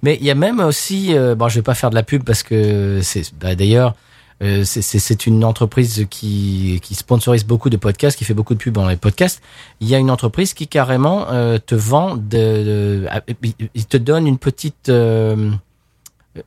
Mais 0.04 0.18
il 0.20 0.26
y 0.26 0.32
a 0.32 0.36
même 0.36 0.60
aussi, 0.60 1.16
euh, 1.16 1.36
bon, 1.36 1.48
je 1.50 1.56
vais 1.56 1.62
pas 1.64 1.76
faire 1.76 1.90
de 1.90 1.96
la 1.96 2.04
pub 2.04 2.24
parce 2.24 2.44
que 2.44 3.00
c'est, 3.02 3.34
bah, 3.40 3.56
d'ailleurs, 3.56 3.96
euh, 4.44 4.64
c'est- 4.66 4.82
c'est 4.82 5.00
c'est 5.00 5.26
une 5.28 5.44
entreprise 5.46 6.06
qui, 6.10 6.80
qui 6.84 6.94
sponsorise 6.96 7.46
beaucoup 7.46 7.70
de 7.70 7.78
podcasts, 7.78 8.18
qui 8.18 8.26
fait 8.26 8.34
beaucoup 8.34 8.54
de 8.54 8.60
pubs 8.60 8.74
dans 8.74 8.88
les 8.88 8.98
podcasts. 8.98 9.42
Il 9.80 9.88
y 9.88 9.96
a 9.96 9.98
une 9.98 10.12
entreprise 10.12 10.54
qui 10.54 10.68
carrément 10.68 11.28
euh, 11.32 11.58
te 11.58 11.74
vend, 11.76 12.16
de, 12.18 12.22
de- 12.30 13.06
ah, 13.10 13.22
il- 13.44 13.54
il 13.74 13.86
te 13.86 13.96
donne 13.98 14.28
une 14.28 14.38
petite, 14.38 14.90
euh, 14.90 15.52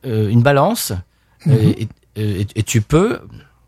euh, 0.05 0.29
une 0.29 0.41
balance, 0.43 0.93
euh, 1.47 1.73
et, 1.77 1.87
et- 2.15 2.47
et 2.55 2.63
tu 2.63 2.81
peux 2.81 3.19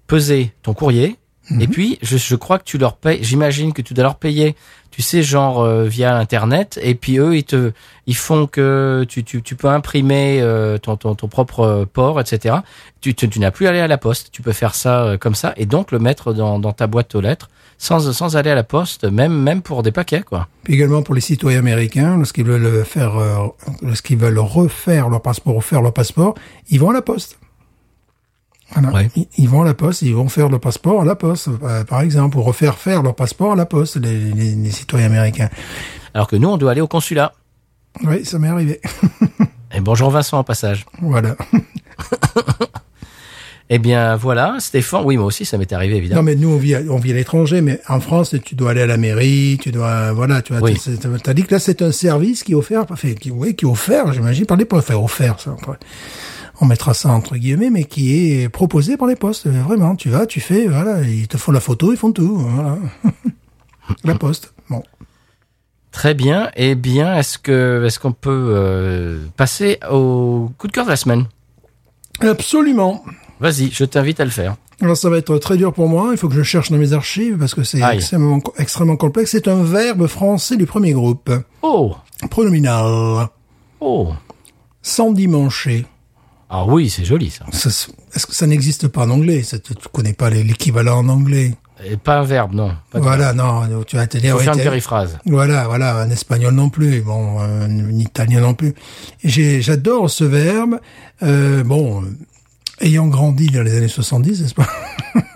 peser 0.07 0.53
ton 0.61 0.73
courrier. 0.73 1.17
Et 1.59 1.67
puis, 1.67 1.97
je, 2.01 2.17
je 2.17 2.35
crois 2.35 2.59
que 2.59 2.63
tu 2.63 2.77
leur 2.77 2.95
payes, 2.95 3.19
j'imagine 3.21 3.73
que 3.73 3.81
tu 3.81 3.93
dois 3.93 4.03
leur 4.03 4.15
payer, 4.15 4.55
tu 4.91 5.01
sais, 5.01 5.23
genre 5.23 5.61
euh, 5.61 5.85
via 5.85 6.15
Internet, 6.17 6.79
et 6.81 6.95
puis 6.95 7.17
eux, 7.17 7.35
ils 7.35 7.43
te, 7.43 7.71
ils 8.07 8.15
font 8.15 8.47
que 8.47 9.05
tu, 9.07 9.23
tu, 9.23 9.41
tu 9.41 9.55
peux 9.55 9.69
imprimer 9.69 10.39
euh, 10.41 10.77
ton, 10.77 10.97
ton, 10.97 11.15
ton 11.15 11.27
propre 11.27 11.61
euh, 11.61 11.85
port, 11.85 12.19
etc. 12.19 12.57
Tu, 12.99 13.13
tu, 13.13 13.29
tu 13.29 13.39
n'as 13.39 13.51
plus 13.51 13.67
à 13.67 13.69
aller 13.69 13.79
à 13.79 13.87
la 13.87 13.97
poste, 13.97 14.29
tu 14.31 14.41
peux 14.41 14.51
faire 14.51 14.75
ça 14.75 15.03
euh, 15.03 15.17
comme 15.17 15.35
ça, 15.35 15.53
et 15.57 15.65
donc 15.65 15.91
le 15.91 15.99
mettre 15.99 16.33
dans, 16.33 16.59
dans 16.59 16.73
ta 16.73 16.87
boîte 16.87 17.15
aux 17.15 17.21
lettres, 17.21 17.49
sans, 17.77 18.11
sans 18.11 18.35
aller 18.37 18.51
à 18.51 18.55
la 18.55 18.63
poste, 18.63 19.05
même, 19.05 19.33
même 19.33 19.61
pour 19.61 19.81
des 19.81 19.91
paquets, 19.91 20.21
quoi. 20.21 20.47
Puis 20.63 20.75
également 20.75 21.01
pour 21.01 21.15
les 21.15 21.21
citoyens 21.21 21.59
américains, 21.59 22.17
lorsqu'ils 22.17 22.45
veulent 22.45 22.85
faire, 22.85 23.17
euh, 23.17 23.47
lorsqu'ils 23.81 24.17
veulent 24.17 24.39
refaire 24.39 25.09
leur 25.09 25.21
passeport 25.21 25.55
ou 25.55 25.61
faire 25.61 25.81
leur 25.81 25.93
passeport, 25.93 26.35
ils 26.69 26.79
vont 26.79 26.91
à 26.91 26.93
la 26.93 27.01
poste. 27.01 27.39
Voilà. 28.73 28.91
Ouais. 28.91 29.09
Ils, 29.37 29.49
vont 29.49 29.61
à 29.61 29.65
la 29.65 29.73
poste, 29.73 30.01
ils 30.01 30.15
vont 30.15 30.29
faire 30.29 30.49
le 30.49 30.59
passeport 30.59 31.01
à 31.01 31.05
la 31.05 31.15
poste, 31.15 31.49
euh, 31.63 31.83
par 31.83 32.01
exemple, 32.01 32.37
ou 32.37 32.41
refaire 32.41 32.77
faire 32.77 33.03
leur 33.03 33.15
passeport 33.15 33.51
à 33.53 33.55
la 33.55 33.65
poste, 33.65 33.97
les, 33.97 34.17
les- 34.31 34.55
les 34.55 34.71
citoyens 34.71 35.07
américains. 35.07 35.49
Alors 36.13 36.27
que 36.27 36.35
nous, 36.35 36.47
on 36.49 36.57
doit 36.57 36.71
aller 36.71 36.81
au 36.81 36.87
consulat. 36.87 37.33
Oui, 38.05 38.23
ça 38.25 38.39
m'est 38.39 38.47
arrivé. 38.47 38.79
Et 39.75 39.79
bonjour 39.81 40.09
Vincent 40.11 40.39
au 40.39 40.43
passage. 40.43 40.85
voilà. 41.01 41.35
Eh 43.73 43.79
bien, 43.79 44.17
voilà, 44.17 44.57
Stéphane. 44.59 45.03
Oui, 45.05 45.15
moi 45.15 45.27
aussi, 45.27 45.45
ça 45.45 45.57
m'est 45.57 45.71
arrivé, 45.71 45.95
évidemment. 45.95 46.19
Non, 46.21 46.25
mais 46.25 46.35
nous, 46.35 46.49
on 46.49 46.57
vit, 46.57 46.75
à, 46.75 46.81
on 46.89 46.97
vit 46.97 47.11
à 47.11 47.15
l'étranger, 47.15 47.61
mais 47.61 47.79
en 47.87 48.01
France, 48.01 48.35
tu 48.43 48.53
dois 48.55 48.71
aller 48.71 48.81
à 48.81 48.85
la 48.85 48.97
mairie, 48.97 49.57
tu 49.61 49.71
dois, 49.71 50.11
voilà, 50.11 50.41
tu 50.41 50.51
vois, 50.51 50.61
Oui. 50.61 50.77
tu 50.77 51.29
as 51.29 51.33
dit 51.33 51.43
que 51.43 51.53
là, 51.53 51.59
c'est 51.59 51.81
un 51.81 51.93
service 51.93 52.43
qui 52.43 52.51
est 52.51 52.55
offert, 52.55 52.83
enfin, 52.89 53.13
qui, 53.13 53.31
oui, 53.31 53.55
qui 53.55 53.63
est 53.63 53.69
offert, 53.69 54.11
j'imagine, 54.11 54.45
par 54.45 54.57
les 54.57 54.65
postes. 54.65 54.89
Enfin, 54.91 54.99
offert, 55.01 55.39
ça, 55.39 55.55
on 56.61 56.65
mettra 56.65 56.93
ça 56.93 57.09
entre 57.09 57.35
guillemets, 57.35 57.69
mais 57.71 57.83
qui 57.85 58.15
est 58.31 58.47
proposé 58.49 58.95
par 58.95 59.07
les 59.07 59.15
postes. 59.15 59.47
Euh, 59.47 59.61
Vraiment, 59.63 59.95
tu 59.95 60.09
vas, 60.09 60.25
tu 60.25 60.39
fais, 60.39 60.67
voilà, 60.67 61.01
ils 61.01 61.27
te 61.27 61.37
font 61.37 61.51
la 61.51 61.59
photo, 61.59 61.91
ils 61.91 61.97
font 61.97 62.11
tout, 62.11 62.37
voilà. 62.37 62.77
la 64.03 64.15
poste. 64.15 64.53
Bon. 64.69 64.83
Très 65.91 66.13
bien. 66.13 66.49
Eh 66.55 66.75
bien, 66.75 67.17
est-ce 67.17 67.37
que 67.37 67.83
est-ce 67.85 67.99
qu'on 67.99 68.13
peut 68.13 68.53
euh, 68.55 69.25
passer 69.35 69.79
au 69.91 70.49
coup 70.57 70.67
de 70.67 70.71
cœur 70.71 70.85
de 70.85 70.89
la 70.91 70.95
semaine? 70.95 71.25
Absolument. 72.21 73.03
Vas-y, 73.39 73.71
je 73.71 73.83
t'invite 73.83 74.19
à 74.19 74.25
le 74.25 74.31
faire. 74.31 74.55
Alors 74.81 74.97
ça 74.97 75.09
va 75.09 75.17
être 75.17 75.37
très 75.37 75.57
dur 75.57 75.73
pour 75.73 75.87
moi, 75.87 76.09
il 76.11 76.17
faut 76.17 76.27
que 76.29 76.33
je 76.35 76.41
cherche 76.41 76.71
dans 76.71 76.77
mes 76.77 76.93
archives 76.93 77.37
parce 77.37 77.53
que 77.53 77.63
c'est 77.63 77.81
extrêmement, 77.93 78.39
extrêmement 78.57 78.97
complexe. 78.97 79.31
C'est 79.31 79.47
un 79.47 79.63
verbe 79.63 80.07
français 80.07 80.57
du 80.57 80.65
premier 80.65 80.93
groupe. 80.93 81.31
Oh, 81.61 81.95
Pronominal. 82.29 83.27
oh. 83.79 84.13
S'endimancher. 84.81 85.85
Ah 86.53 86.65
oui, 86.65 86.89
c'est 86.89 87.05
joli 87.05 87.29
ça. 87.29 87.45
Est-ce 87.49 88.27
que 88.27 88.35
ça 88.35 88.45
n'existe 88.45 88.89
pas 88.89 89.05
en 89.05 89.09
anglais? 89.11 89.41
Ça, 89.41 89.57
Tu 89.57 89.73
tu 89.73 89.87
connais 89.89 90.11
pas 90.11 90.29
l'équivalent 90.29 90.97
en 90.97 91.07
anglais? 91.07 91.53
Et 91.85 91.95
pas 91.95 92.19
un 92.19 92.23
verbe, 92.23 92.53
non. 92.53 92.73
Pas 92.91 92.99
Voilà, 92.99 93.33
non, 93.33 93.63
tu 93.87 93.95
vas 93.95 94.05
te 94.05 94.17
dire... 94.17 94.33
faut 94.33 94.39
ouais, 94.39 94.43
faire 94.43 94.55
une 94.55 94.61
périphrase. 94.61 95.17
Voilà, 95.25 95.65
voilà, 95.67 95.95
un 95.95 96.09
espagnol 96.09 96.53
non 96.53 96.69
plus, 96.69 96.99
bon, 97.01 97.39
un 97.39 97.89
italien 97.91 98.41
non 98.41 98.53
plus. 98.53 98.75
J'adore 99.23 100.09
ce 100.09 100.25
verbe. 100.25 100.79
Euh, 101.23 101.63
bon, 101.63 102.03
euh, 102.03 102.05
ayant 102.81 103.07
grandi 103.07 103.47
dans 103.47 103.63
les 103.63 103.77
années 103.77 103.87
70, 103.87 104.41
n'est-ce 104.41 104.53
pas? 104.53 104.67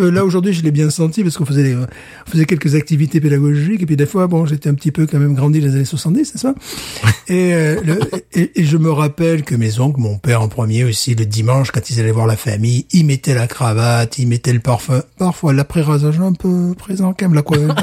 Euh, 0.00 0.10
Là 0.10 0.24
aujourd'hui, 0.24 0.52
je 0.52 0.62
l'ai 0.62 0.70
bien 0.70 0.90
senti 0.90 1.22
parce 1.22 1.36
qu'on 1.36 1.44
faisait, 1.46 1.62
des- 1.62 1.76
on 1.76 1.86
faisait 2.30 2.44
quelques 2.46 2.74
activités 2.74 3.20
pédagogiques 3.20 3.82
et 3.82 3.86
puis 3.86 3.96
des 3.96 4.06
fois, 4.06 4.26
bon, 4.26 4.46
j'étais 4.46 4.68
un 4.68 4.74
petit 4.74 4.90
peu 4.92 5.06
quand 5.06 5.18
même 5.18 5.34
grandi 5.34 5.60
dans 5.60 5.66
les 5.66 5.74
années 5.74 5.84
70, 5.84 6.34
n'est-ce 6.34 6.46
pas 6.46 6.54
et, 7.28 7.54
euh, 7.54 7.76
le- 7.84 7.98
et, 8.32 8.60
et 8.60 8.64
je 8.64 8.76
me 8.76 8.90
rappelle 8.90 9.42
que 9.44 9.54
mes 9.54 9.78
oncles, 9.80 10.00
mon 10.00 10.18
père 10.18 10.42
en 10.42 10.48
premier 10.48 10.84
aussi, 10.84 11.14
le 11.14 11.24
dimanche, 11.26 11.70
quand 11.70 11.88
ils 11.90 12.00
allaient 12.00 12.10
voir 12.12 12.26
la 12.26 12.36
famille, 12.36 12.86
ils 12.92 13.04
mettaient 13.06 13.34
la 13.34 13.46
cravate, 13.46 14.18
ils 14.18 14.26
mettaient 14.28 14.52
le 14.52 14.60
parfum, 14.60 15.02
parfois 15.18 15.52
l'après-rasage 15.52 16.20
un 16.20 16.32
peu 16.32 16.74
présent 16.76 17.14
quand 17.18 17.26
même, 17.26 17.34
la 17.34 17.42
coiffure, 17.42 17.74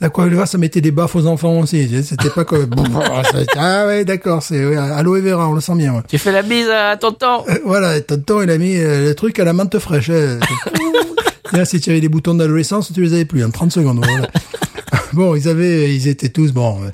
la 0.00 0.08
coiffure, 0.08 0.46
ça 0.46 0.58
mettait 0.58 0.80
des 0.80 0.90
baffes 0.90 1.16
aux 1.16 1.26
enfants 1.26 1.58
aussi, 1.60 1.86
tu 1.88 1.96
sais, 1.96 2.02
c'était 2.02 2.30
pas 2.30 2.44
comme, 2.44 2.70
ah 3.56 3.86
ouais, 3.86 4.04
d'accord, 4.04 4.42
c'est 4.42 4.64
ouais, 4.64 4.76
aloe 4.76 5.20
vera, 5.20 5.48
on 5.48 5.52
le 5.54 5.60
sent 5.60 5.74
bien. 5.76 5.94
ouais. 5.94 6.00
Tu 6.08 6.18
fais 6.18 6.32
la 6.32 6.42
bise 6.42 6.68
à 6.68 6.96
tonton. 6.96 7.42
Euh, 7.48 7.58
voilà, 7.64 8.00
tonton, 8.00 8.42
il 8.42 8.50
a 8.50 8.58
mis 8.58 8.76
euh, 8.78 9.08
le 9.08 9.14
truc 9.14 9.38
à 9.38 9.44
la 9.44 9.52
menthe 9.52 9.78
fraîche. 9.78 10.10
hein. 11.00 11.22
Là, 11.52 11.64
si 11.64 11.80
tu 11.80 11.90
avais 11.90 12.00
des 12.00 12.08
boutons 12.08 12.34
d'adolescence, 12.34 12.92
tu 12.92 13.00
les 13.02 13.12
avais 13.14 13.24
plus 13.24 13.44
en 13.44 13.50
30 13.50 13.70
secondes. 13.72 14.04
bon, 15.12 15.34
ils 15.36 15.48
avaient, 15.48 15.94
ils 15.94 16.08
étaient 16.08 16.28
tous 16.28 16.52
bon. 16.52 16.82
euh, 16.82 16.90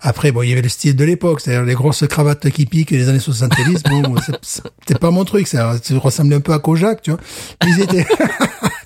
après, 0.00 0.30
bon, 0.30 0.42
il 0.42 0.50
y 0.50 0.52
avait 0.52 0.62
le 0.62 0.68
style 0.68 0.94
de 0.94 1.04
l'époque, 1.04 1.40
c'est-à-dire 1.40 1.64
les 1.64 1.74
grosses 1.74 2.06
cravates 2.06 2.48
qui 2.50 2.66
piquent 2.66 2.92
des 2.92 3.08
années 3.08 3.18
70. 3.18 3.82
Bon, 3.82 4.14
c'était 4.42 4.98
pas 4.98 5.10
mon 5.10 5.24
truc, 5.24 5.48
ça. 5.48 5.76
Ça 5.82 5.98
ressemblait 5.98 6.36
un 6.36 6.40
peu 6.40 6.52
à 6.52 6.58
Kojak, 6.58 7.02
tu 7.02 7.10
vois. 7.10 7.20
Ils 7.66 7.80
étaient, 7.80 8.06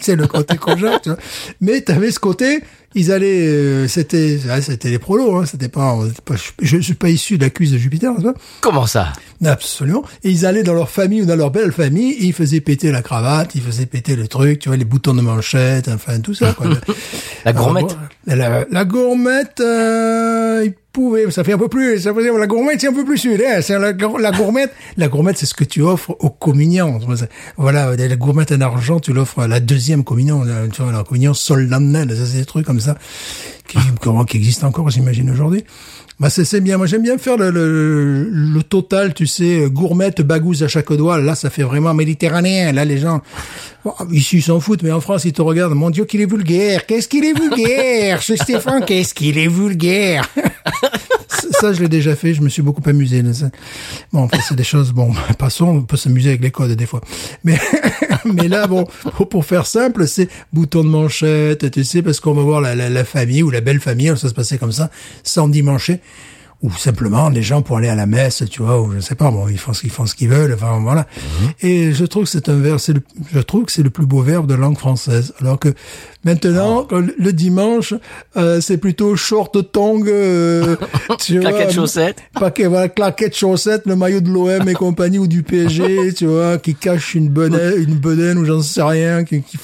c'est 0.01 0.16
le 0.16 0.26
côté 0.26 0.57
Kojak, 0.61 1.03
tu 1.03 1.09
vois. 1.11 1.18
Mais 1.61 1.80
t'avais 1.80 2.11
ce 2.11 2.18
côté, 2.18 2.61
ils 2.94 3.12
allaient, 3.12 3.46
euh, 3.46 3.88
c'était, 3.88 4.38
ah, 4.48 4.61
c'était 4.61 4.90
les 4.90 4.98
prolos, 4.98 5.36
hein, 5.36 5.46
c'était 5.46 5.68
pas, 5.68 5.96
je, 6.32 6.51
je 6.61 6.78
suis 6.78 6.94
pas 6.94 7.09
issu 7.09 7.38
de 7.38 7.44
la 7.44 7.51
cuisse 7.51 7.70
de 7.70 7.78
Jupiter, 7.78 8.12
tu 8.16 8.22
vois. 8.22 8.34
Comment 8.61 8.86
ça? 8.86 9.12
Absolument. 9.44 10.03
Et 10.24 10.30
ils 10.30 10.44
allaient 10.44 10.62
dans 10.64 10.74
leur 10.74 10.90
famille 10.90 11.22
ou 11.22 11.26
dans 11.26 11.36
leur 11.36 11.51
belle 11.51 11.72
famille, 11.72 12.12
et 12.12 12.24
ils 12.24 12.32
faisaient 12.32 12.61
péter 12.61 12.90
la 12.90 13.03
cravate, 13.03 13.55
ils 13.55 13.62
faisaient 13.62 13.86
péter 13.86 14.16
le 14.16 14.26
truc, 14.26 14.59
tu 14.59 14.68
vois, 14.68 14.76
les 14.76 14.84
boutons 14.84 15.14
de 15.14 15.22
manchette, 15.22 15.88
enfin 15.88 16.20
tout 16.20 16.34
ça. 16.34 16.53
Quoi. 16.53 16.68
La 17.44 17.55
gourmette 17.55 17.96
Alors, 18.28 18.51
bon, 18.51 18.66
la, 18.66 18.66
la 18.70 18.84
gourmette, 18.84 19.61
euh, 19.61 20.68
pouvait, 20.93 21.30
ça 21.30 21.45
fait 21.45 21.53
un 21.53 21.59
peu 21.59 21.68
plus, 21.68 22.01
ça 22.01 22.12
faisait, 22.12 22.30
la 22.36 22.47
gourmette, 22.47 22.80
c'est 22.80 22.88
un 22.88 22.93
peu 22.93 23.05
plus 23.05 23.18
sud, 23.18 23.43
hein, 23.47 23.61
c'est 23.62 23.78
la, 23.78 23.93
la 23.93 24.32
gourmette, 24.32 24.72
la 24.97 25.09
gourmette, 25.09 25.38
c'est 25.38 25.47
ce 25.47 25.55
que 25.55 25.64
tu 25.64 25.82
offres 25.82 26.16
aux 26.18 26.30
communiants. 26.30 26.99
Voilà, 27.57 27.95
la 27.97 28.16
gourmette 28.16 28.53
en 28.53 28.61
argent, 28.61 29.01
tu 29.01 29.12
l'offres 29.12 29.41
à 29.41 29.49
la 29.49 29.61
deuxième 29.61 30.05
communion, 30.05 30.43
tu 30.72 30.82
la 30.82 31.05
communion 31.05 31.34
solennelle, 31.34 32.14
c'est 32.16 32.38
des 32.38 32.45
trucs 32.45 32.66
comme 32.66 32.80
ça, 32.80 32.97
qui, 33.68 33.78
qui 34.28 34.36
existent 34.36 34.66
encore, 34.66 34.91
j'imagine, 34.91 35.30
aujourd'hui. 35.30 35.64
Bah 36.18 36.28
c'est 36.28 36.61
bien. 36.61 36.76
Moi 36.76 36.86
j'aime 36.86 37.03
bien 37.03 37.16
faire 37.16 37.38
le, 37.38 37.51
le, 37.51 38.28
le 38.28 38.62
total, 38.62 39.14
tu 39.14 39.26
sais, 39.26 39.64
gourmette, 39.70 40.20
bagouze 40.20 40.62
à 40.62 40.68
chaque 40.68 40.93
doigt. 40.93 41.18
Là 41.18 41.34
ça 41.34 41.49
fait 41.49 41.62
vraiment 41.62 41.95
méditerranéen. 41.95 42.72
Là 42.72 42.84
les 42.84 42.99
gens, 42.99 43.22
bon, 43.86 43.95
ici 44.12 44.36
ils 44.36 44.43
s'en 44.43 44.61
foutent, 44.61 44.82
mais 44.82 44.93
en 44.93 45.01
France 45.01 45.24
ils 45.24 45.32
te 45.32 45.41
regardent. 45.41 45.72
Mon 45.72 45.88
Dieu 45.88 46.05
qu'il 46.05 46.20
est 46.20 46.30
vulgaire. 46.30 46.84
Qu'est-ce 46.84 47.09
qu'il 47.09 47.24
est 47.24 47.32
vulgaire, 47.32 48.22
ce 48.22 48.36
Stéphane. 48.36 48.84
Qu'est-ce 48.84 49.14
qu'il 49.14 49.38
est 49.38 49.49
vulgaire? 49.49 50.28
ça 51.61 51.72
je 51.72 51.81
l'ai 51.81 51.89
déjà 51.89 52.16
fait. 52.16 52.35
Je 52.35 52.43
me 52.43 52.49
suis 52.49 52.62
beaucoup 52.62 52.83
amusé. 52.89 53.22
Bon 54.12 54.24
après 54.24 54.41
c'est 54.47 54.57
des 54.57 54.64
choses. 54.64 54.93
Bon 54.93 55.12
passons. 55.39 55.66
On 55.66 55.83
peut 55.83 55.97
s'amuser 55.97 56.31
avec 56.31 56.43
les 56.43 56.51
codes 56.51 56.72
des 56.72 56.87
fois. 56.87 57.01
Mais 57.45 57.59
mais 58.24 58.49
là 58.49 58.66
bon 58.66 58.87
pour, 59.28 59.45
faire 59.45 59.66
simple 59.66 60.07
c'est 60.07 60.28
bouton 60.53 60.85
de 60.85 60.89
manchette, 60.89 61.70
tu 61.70 61.85
sais, 61.85 62.03
parce 62.03 62.20
qu'on 62.20 62.35
va 62.35 62.43
voir 62.43 62.61
la, 62.61 62.74
la, 62.74 62.89
la 62.89 63.05
famille 63.05 63.43
ou 63.43 63.51
la 63.51 63.61
belle 63.61 63.81
famille. 63.81 64.12
Ça 64.16 64.28
se 64.28 64.35
passait 64.35 64.59
comme 64.59 64.72
ça, 64.72 64.91
sans 65.22 65.49
dimancher 65.49 66.01
ou 66.62 66.70
simplement 66.72 67.30
les 67.30 67.42
gens 67.42 67.62
pour 67.62 67.78
aller 67.78 67.88
à 67.88 67.94
la 67.94 68.04
messe, 68.04 68.44
tu 68.50 68.62
vois, 68.62 68.80
ou 68.82 68.92
je 68.92 69.00
sais 69.00 69.14
pas, 69.14 69.30
bon, 69.30 69.48
ils 69.48 69.56
font 69.58 69.72
ce 69.72 69.80
qu'ils 69.80 69.90
font 69.90 70.04
ce 70.04 70.14
qu'ils 70.14 70.28
veulent, 70.28 70.52
enfin 70.52 70.78
voilà. 70.82 71.06
Et 71.62 71.92
je 71.92 72.04
trouve 72.04 72.24
que 72.24 72.28
c'est 72.30 72.50
un 72.50 72.56
verbe, 72.58 72.78
c'est 72.78 72.92
le, 72.92 73.00
je 73.32 73.38
trouve 73.40 73.64
que 73.64 73.72
c'est 73.72 73.82
le 73.82 73.88
plus 73.88 74.04
beau 74.04 74.20
verbe 74.20 74.46
de 74.46 74.52
langue 74.54 74.76
française. 74.76 75.32
Alors 75.40 75.58
que 75.58 75.72
maintenant, 76.22 76.84
quand 76.84 77.00
le- 77.00 77.32
dimanche, 77.32 77.94
euh, 78.36 78.61
c'est 78.61 78.76
plutôt 78.76 79.16
short 79.16 79.72
tongue, 79.72 80.08
euh, 80.11 80.76
tu 81.18 81.40
vois, 81.40 81.50
Claquettes 81.50 81.72
chaussettes 81.74 82.18
paquet, 82.38 82.66
voilà, 82.66 82.88
claquettes 82.90 83.36
chaussettes, 83.36 83.86
le 83.86 83.96
maillot 83.96 84.20
de 84.20 84.28
l'OM 84.28 84.68
et 84.68 84.74
compagnie 84.74 85.18
ou 85.18 85.26
du 85.26 85.42
PSG, 85.42 86.12
tu 86.16 86.26
vois, 86.26 86.58
qui 86.58 86.74
cache 86.74 87.14
une 87.14 87.30
bedaine, 87.30 87.82
une 87.88 87.94
bedaine 87.96 88.36
ou 88.36 88.44
j'en 88.44 88.61
sais 88.61 88.82
rien, 88.82 89.24
qui, 89.24 89.42
qui 89.42 89.56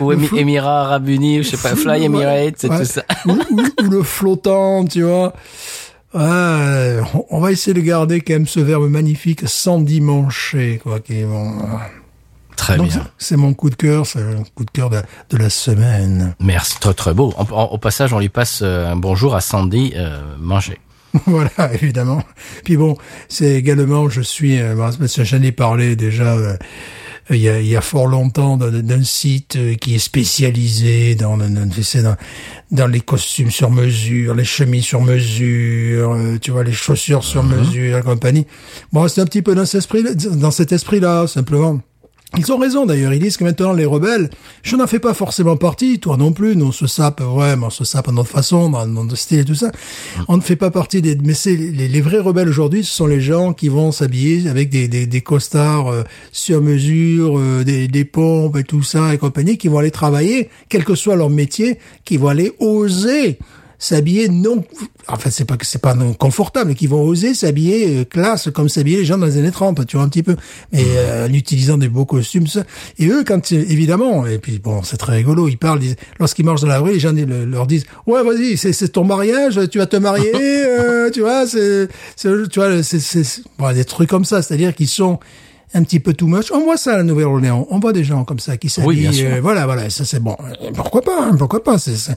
Ou 0.00 0.12
Émi- 0.12 0.26
flo- 0.28 0.36
Émirats 0.38 0.82
Arabes 0.82 1.08
Unis, 1.08 1.42
je 1.44 1.50
sais 1.50 1.56
pas, 1.56 1.74
Fly 1.74 1.86
Ouais, 2.00 2.02
Emirates, 2.02 2.54
c'est 2.58 2.68
ouais. 2.68 2.80
tout 2.80 2.84
ça. 2.84 3.02
ou, 3.26 3.32
ou- 3.32 3.84
ou 3.86 3.90
le 3.90 4.02
flottant, 4.02 4.84
tu 4.84 5.02
vois. 5.02 5.32
Ouais, 6.14 7.00
on- 7.30 7.40
va 7.40 7.50
essayer 7.52 7.74
de 7.74 7.80
garder 7.80 8.20
quand 8.20 8.34
même 8.34 8.46
ce 8.46 8.60
verbe 8.60 8.88
magnifique 8.88 9.42
sans 9.46 9.80
dimancher, 9.80 10.80
quoi. 10.82 11.00
Qui 11.00 11.20
est 11.20 11.24
bon. 11.24 11.52
Très 12.56 12.76
Donc, 12.76 12.88
bien. 12.88 13.04
c'est- 13.18 13.36
mon 13.36 13.52
coup 13.52 13.68
de 13.68 13.74
cœur, 13.74 14.06
c'est 14.06 14.20
le 14.20 14.36
coup 14.54 14.64
de 14.64 14.70
cœur 14.70 14.88
de, 14.90 15.00
de 15.30 15.36
la 15.36 15.50
semaine. 15.50 16.34
Merci, 16.40 16.78
très 16.78 16.94
très 16.94 17.12
beau. 17.12 17.34
En- 17.36 17.46
en- 17.52 17.64
au 17.72 17.78
passage, 17.78 18.12
on 18.12 18.20
lui 18.20 18.28
passe 18.28 18.60
euh, 18.62 18.86
un 18.92 18.96
bonjour 18.96 19.34
à 19.34 19.40
Sandy 19.40 19.92
euh, 19.96 20.20
Manger. 20.38 20.78
voilà, 21.26 21.50
évidemment. 21.74 22.22
Puis 22.64 22.76
bon, 22.76 22.96
c'est 23.28 23.54
également, 23.54 24.08
je 24.08 24.20
suis, 24.20 24.60
euh, 24.60 24.74
que 25.16 25.24
j'en 25.24 25.42
ai 25.42 25.52
parlé 25.52 25.96
déjà. 25.96 26.34
euh, 26.34 26.56
il 27.30 27.36
y, 27.36 27.48
a, 27.48 27.60
il 27.60 27.66
y 27.66 27.76
a 27.76 27.80
fort 27.80 28.06
longtemps 28.06 28.56
d'un 28.58 29.02
site 29.02 29.58
qui 29.80 29.94
est 29.94 29.98
spécialisé 29.98 31.14
dans, 31.14 31.36
dans, 31.38 31.48
dans- 31.48 32.16
dans, 32.70 32.86
les 32.86 33.00
costumes 33.00 33.50
sur 33.50 33.70
mesure, 33.70 34.34
les 34.34 34.44
chemises 34.44 34.84
sur 34.84 35.00
mesure, 35.00 36.12
euh, 36.12 36.38
tu 36.38 36.50
vois, 36.50 36.64
les 36.64 36.72
chaussures 36.72 37.24
sur 37.24 37.42
mesure 37.42 37.98
et 37.98 38.02
compagnie. 38.02 38.46
Bon, 38.92 39.08
c'est 39.08 39.20
un 39.20 39.26
petit 39.26 39.42
peu 39.42 39.54
dans 39.54 39.64
cet 39.64 39.78
esprit, 39.78 40.02
dans 40.36 40.50
cet 40.50 40.72
esprit-là, 40.72 41.26
simplement. 41.26 41.80
Ils 42.36 42.52
ont 42.52 42.58
raison 42.58 42.84
d'ailleurs, 42.84 43.12
ils 43.12 43.20
disent 43.20 43.36
que 43.36 43.44
maintenant 43.44 43.72
les 43.72 43.84
rebelles, 43.84 44.28
je 44.62 44.74
n'en 44.74 44.88
fais 44.88 44.98
pas 44.98 45.14
forcément 45.14 45.56
partie, 45.56 46.00
toi 46.00 46.16
non 46.16 46.32
plus, 46.32 46.56
nous 46.56 46.66
on 46.66 46.72
se 46.72 46.88
sape, 46.88 47.20
ouais, 47.20 47.54
mais 47.56 47.66
on 47.66 47.70
se 47.70 47.84
sape 47.84 48.08
à 48.08 48.12
notre 48.12 48.28
façon, 48.28 48.70
dans 48.70 48.86
notre 48.86 49.16
style 49.16 49.38
et 49.38 49.44
tout 49.44 49.54
ça. 49.54 49.70
On 50.26 50.36
ne 50.36 50.42
fait 50.42 50.56
pas 50.56 50.72
partie 50.72 51.00
des... 51.00 51.16
Mais 51.16 51.34
c'est 51.34 51.54
les, 51.54 51.86
les 51.86 52.00
vrais 52.00 52.18
rebelles 52.18 52.48
aujourd'hui, 52.48 52.82
ce 52.82 52.92
sont 52.92 53.06
les 53.06 53.20
gens 53.20 53.52
qui 53.52 53.68
vont 53.68 53.92
s'habiller 53.92 54.48
avec 54.48 54.68
des, 54.68 54.88
des, 54.88 55.06
des 55.06 55.20
costards 55.20 55.88
euh, 55.88 56.02
sur 56.32 56.60
mesure, 56.60 57.38
euh, 57.38 57.62
des, 57.62 57.86
des 57.86 58.04
pompes 58.04 58.56
et 58.56 58.64
tout 58.64 58.82
ça 58.82 59.14
et 59.14 59.18
compagnie, 59.18 59.56
qui 59.56 59.68
vont 59.68 59.78
aller 59.78 59.92
travailler, 59.92 60.50
quel 60.68 60.84
que 60.84 60.96
soit 60.96 61.14
leur 61.14 61.30
métier, 61.30 61.78
qui 62.04 62.16
vont 62.16 62.28
aller 62.28 62.52
oser 62.58 63.38
s'habiller 63.84 64.28
non 64.28 64.64
enfin 65.08 65.30
c'est 65.30 65.44
pas 65.44 65.56
que 65.56 65.66
c'est 65.66 65.80
pas 65.80 65.94
non 65.94 66.14
confortable 66.14 66.68
mais 66.70 66.74
qui 66.74 66.86
vont 66.86 67.02
oser 67.02 67.34
s'habiller 67.34 67.98
euh, 67.98 68.04
classe 68.04 68.48
comme 68.54 68.68
s'habillaient 68.68 68.98
les 69.00 69.04
gens 69.04 69.18
dans 69.18 69.26
les 69.26 69.36
années 69.36 69.50
30 69.50 69.86
tu 69.86 69.96
vois 69.96 70.04
un 70.04 70.08
petit 70.08 70.22
peu. 70.22 70.36
Mais 70.72 70.84
euh, 70.96 71.26
en 71.28 71.32
utilisant 71.32 71.76
des 71.76 71.88
beaux 71.88 72.04
costumes 72.06 72.46
ça. 72.46 72.64
et 72.98 73.06
eux 73.08 73.24
quand 73.26 73.52
euh, 73.52 73.64
évidemment 73.68 74.26
et 74.26 74.38
puis 74.38 74.58
bon 74.58 74.82
c'est 74.82 74.96
très 74.96 75.16
rigolo 75.16 75.48
ils 75.48 75.58
parlent 75.58 75.82
ils- 75.84 75.96
lorsqu'ils 76.18 76.44
marchent 76.44 76.62
dans 76.62 76.68
la 76.68 76.78
rue 76.80 76.92
les 76.94 77.00
gens 77.00 77.12
le- 77.12 77.44
leur 77.44 77.66
disent 77.66 77.84
ouais 78.06 78.22
vas-y 78.22 78.56
c'est 78.56 78.72
c'est 78.72 78.88
ton 78.88 79.04
mariage 79.04 79.60
tu 79.70 79.78
vas 79.78 79.86
te 79.86 79.96
marier 79.96 80.32
euh, 80.34 81.10
tu 81.10 81.20
vois 81.20 81.46
c'est 81.46 81.88
c'est- 82.16 82.48
tu 82.48 82.58
vois 82.60 82.82
c'est 82.82 83.00
c'est 83.00 83.22
c'est- 83.24 83.42
bon, 83.58 83.72
des 83.74 83.84
trucs 83.84 84.08
comme 84.08 84.24
ça. 84.24 84.40
C'est-à-dire 84.42 84.74
qu'ils 84.74 84.88
sont 84.88 85.18
un 85.72 85.82
petit 85.82 85.98
peu 86.00 86.12
too 86.12 86.26
much. 86.26 86.52
On 86.52 86.62
voit 86.64 86.76
ça 86.76 86.92
à 86.94 86.96
la 86.98 87.02
Nouvelle-Orléans. 87.02 87.66
On 87.70 87.78
voit 87.80 87.92
des 87.92 88.04
gens 88.04 88.24
comme 88.24 88.38
ça 88.38 88.56
qui 88.56 88.68
s'habillent. 88.68 89.08
Oui, 89.08 89.24
euh, 89.24 89.40
voilà, 89.42 89.64
voilà. 89.66 89.88
Ça, 89.90 90.04
c'est 90.04 90.20
bon. 90.20 90.36
Euh, 90.40 90.70
Pourquoi 90.74 91.02
pas 91.02 91.24
hein, 91.24 91.36
Pourquoi 91.38 91.64
pas 91.64 91.78
C'est, 91.78 91.96
c'est- 91.96 92.16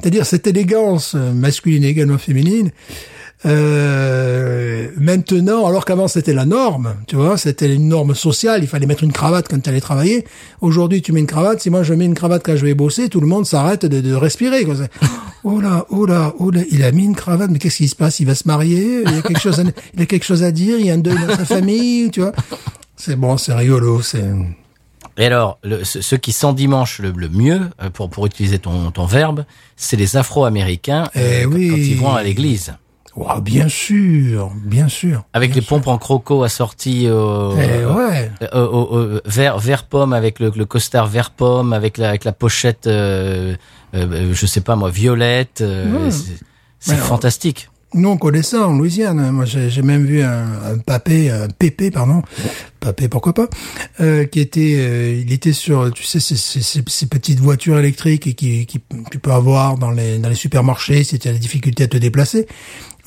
c'est-à-dire 0.00 0.26
cette 0.26 0.46
élégance 0.46 1.12
euh, 1.14 1.32
masculine 1.32 1.84
et 1.84 1.88
également 1.88 2.18
féminine. 2.18 2.70
Euh, 3.46 4.88
maintenant, 4.96 5.64
alors 5.66 5.84
qu'avant 5.84 6.08
c'était 6.08 6.32
la 6.32 6.44
norme, 6.44 6.94
tu 7.06 7.14
vois, 7.16 7.36
c'était 7.38 7.72
une 7.72 7.88
norme 7.88 8.14
sociale. 8.14 8.62
Il 8.62 8.66
fallait 8.68 8.86
mettre 8.86 9.04
une 9.04 9.12
cravate 9.12 9.46
quand 9.48 9.60
tu 9.62 9.68
allais 9.70 9.80
travailler. 9.80 10.24
Aujourd'hui, 10.60 11.02
tu 11.02 11.12
mets 11.12 11.20
une 11.20 11.26
cravate. 11.26 11.60
Si 11.60 11.70
moi 11.70 11.82
je 11.84 11.94
mets 11.94 12.04
une 12.04 12.14
cravate 12.14 12.42
quand 12.44 12.56
je 12.56 12.64
vais 12.64 12.74
bosser, 12.74 13.08
tout 13.08 13.20
le 13.20 13.26
monde 13.28 13.46
s'arrête 13.46 13.86
de, 13.86 14.00
de 14.00 14.12
respirer. 14.14 14.66
Oh 15.44 15.60
là, 15.60 15.86
oh 15.90 16.04
là, 16.04 16.34
oh 16.40 16.50
là, 16.50 16.62
il 16.70 16.82
a 16.82 16.90
mis 16.90 17.04
une 17.04 17.14
cravate. 17.14 17.50
Mais 17.52 17.58
qu'est-ce 17.60 17.76
qui 17.76 17.88
se 17.88 17.94
passe? 17.96 18.18
Il 18.20 18.26
va 18.26 18.34
se 18.34 18.42
marier 18.46 19.02
Il 19.06 19.14
y 19.14 19.18
a 19.18 19.22
quelque 19.22 19.40
chose, 19.40 19.60
à, 19.60 19.62
il 19.94 20.02
a 20.02 20.06
quelque 20.06 20.24
chose 20.24 20.42
à 20.42 20.50
dire 20.50 20.76
Il 20.80 20.86
y 20.86 20.90
a 20.90 20.94
un 20.94 20.98
deuil 20.98 21.14
dans 21.26 21.36
sa 21.36 21.44
famille, 21.44 22.10
tu 22.10 22.20
vois 22.20 22.32
C'est 22.98 23.16
bon, 23.16 23.36
c'est 23.36 23.54
rigolo. 23.54 24.02
C'est 24.02 24.24
Et 25.16 25.24
alors, 25.26 25.58
le, 25.62 25.84
ce, 25.84 26.00
ce 26.00 26.16
qui 26.16 26.32
s'endimanche 26.32 26.98
le, 26.98 27.10
le 27.12 27.28
mieux, 27.28 27.60
euh, 27.80 27.90
pour, 27.90 28.10
pour 28.10 28.26
utiliser 28.26 28.58
ton, 28.58 28.90
ton 28.90 29.06
verbe, 29.06 29.44
c'est 29.76 29.96
les 29.96 30.16
Afro-Américains 30.16 31.08
euh, 31.16 31.40
Eh 31.40 31.44
quand- 31.44 31.50
oui. 31.52 31.68
quand 31.70 31.76
ils 31.76 31.96
vont 31.96 32.14
à 32.14 32.22
l'église. 32.22 32.74
Ouah, 33.16 33.40
bien 33.40 33.68
sûr, 33.68 34.52
bien 34.64 34.86
sûr. 34.88 35.24
Avec 35.32 35.50
bien 35.52 35.60
les 35.60 35.66
pompes 35.66 35.88
en 35.88 35.98
croco 35.98 36.44
assorties 36.44 37.08
au, 37.10 37.52
Eh 37.56 37.84
ouais. 37.84 38.30
au- 38.52 38.56
au- 38.58 38.96
au- 39.16 39.20
vert, 39.24 39.58
vert 39.58 39.84
pomme, 39.86 40.12
avec 40.12 40.38
le, 40.38 40.52
le 40.54 40.64
costard 40.66 41.06
vert 41.08 41.30
pomme, 41.30 41.72
avec 41.72 41.98
la, 41.98 42.10
avec 42.10 42.24
la 42.24 42.32
pochette, 42.32 42.86
euh, 42.86 43.56
euh, 43.94 44.30
je 44.34 44.46
sais 44.46 44.60
pas 44.60 44.76
moi, 44.76 44.90
violette. 44.90 45.62
euh, 45.62 46.04
Ouais. 46.04 46.10
c'est- 46.10 46.94
fantastique. 46.94 47.68
Nous, 47.94 48.08
on 48.08 48.18
connaît 48.18 48.42
ça 48.42 48.68
en 48.68 48.76
Louisiane. 48.76 49.30
Moi, 49.30 49.46
j'ai 49.46 49.80
même 49.82 50.04
vu 50.04 50.20
un, 50.22 50.44
un 50.72 50.78
papé, 50.78 51.30
un 51.30 51.48
pépé, 51.48 51.90
pardon, 51.90 52.22
papé, 52.80 53.08
pourquoi 53.08 53.32
pas, 53.32 53.48
euh, 54.00 54.24
qui 54.26 54.40
était, 54.40 54.76
euh, 54.78 55.22
il 55.24 55.32
était 55.32 55.54
sur, 55.54 55.90
tu 55.94 56.02
sais, 56.04 56.20
ces, 56.20 56.36
ces, 56.36 56.60
ces- 56.60 56.84
ces 56.86 57.06
petites 57.06 57.40
voitures 57.40 57.78
électriques 57.78 58.34
qui, 58.36 58.66
qui 58.66 58.80
tu 59.10 59.18
peux 59.18 59.32
avoir 59.32 59.78
dans 59.78 59.90
les 59.90 60.18
dans 60.18 60.28
les 60.28 60.34
supermarchés 60.34 61.02
si 61.02 61.18
tu 61.18 61.28
as 61.28 61.32
des 61.32 61.38
difficultés 61.38 61.84
à 61.84 61.88
te 61.88 61.96
déplacer. 61.96 62.46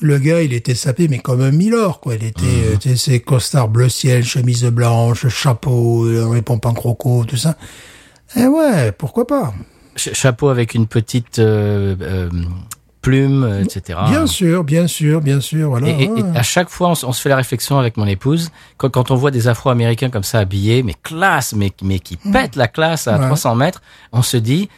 Le 0.00 0.18
gars, 0.18 0.42
il 0.42 0.52
était 0.52 0.74
sapé, 0.74 1.06
mais 1.06 1.20
comme 1.20 1.42
un 1.42 1.52
milord, 1.52 2.00
quoi. 2.00 2.16
Il 2.16 2.24
était, 2.24 2.42
euh, 2.44 2.76
tu 2.76 2.88
sais, 2.88 2.96
ses 2.96 3.20
costards 3.20 3.68
bleu 3.68 3.88
ciel, 3.88 4.24
chemise 4.24 4.64
blanche, 4.64 5.28
chapeau, 5.28 6.06
euh, 6.06 6.34
les 6.34 6.42
pompes 6.42 6.66
en 6.66 6.74
croco, 6.74 7.24
tout 7.24 7.36
ça. 7.36 7.56
Eh 8.36 8.46
ouais, 8.46 8.90
pourquoi 8.90 9.28
pas 9.28 9.54
Ch- 9.94 10.16
chapeau 10.16 10.48
avec 10.48 10.74
une 10.74 10.88
petite 10.88 11.38
euh, 11.38 11.94
euh, 12.00 12.28
plume, 13.02 13.44
euh, 13.44 13.62
etc. 13.62 13.98
Bien 14.08 14.26
sûr, 14.26 14.64
bien 14.64 14.86
sûr, 14.86 15.20
bien 15.20 15.40
sûr, 15.40 15.68
voilà. 15.68 15.88
Et, 15.88 15.90
et- 15.90 16.04
et 16.04 16.08
ouais. 16.08 16.22
à 16.36 16.42
chaque 16.42 16.70
fois, 16.70 16.88
on, 16.90 16.94
se 17.12 17.20
fait 17.20 17.28
la 17.28 17.36
réflexion 17.36 17.78
avec 17.78 17.96
mon 17.98 18.06
épouse, 18.06 18.50
quand, 18.78 18.88
quand 18.88 19.10
on 19.10 19.16
voit 19.16 19.30
des 19.30 19.48
Afro-Américains 19.48 20.08
comme 20.08 20.22
ça 20.22 20.38
habillés, 20.38 20.82
mais 20.82 20.94
classe, 21.02 21.52
mais, 21.54 21.70
mais 21.82 21.98
qui 21.98 22.16
pètent 22.16 22.56
la 22.56 22.68
classe 22.68 23.08
à 23.08 23.18
Ouais. 23.18 23.26
300 23.26 23.54
mètres, 23.56 23.82
on 24.12 24.22
se 24.22 24.36
dit, 24.38 24.68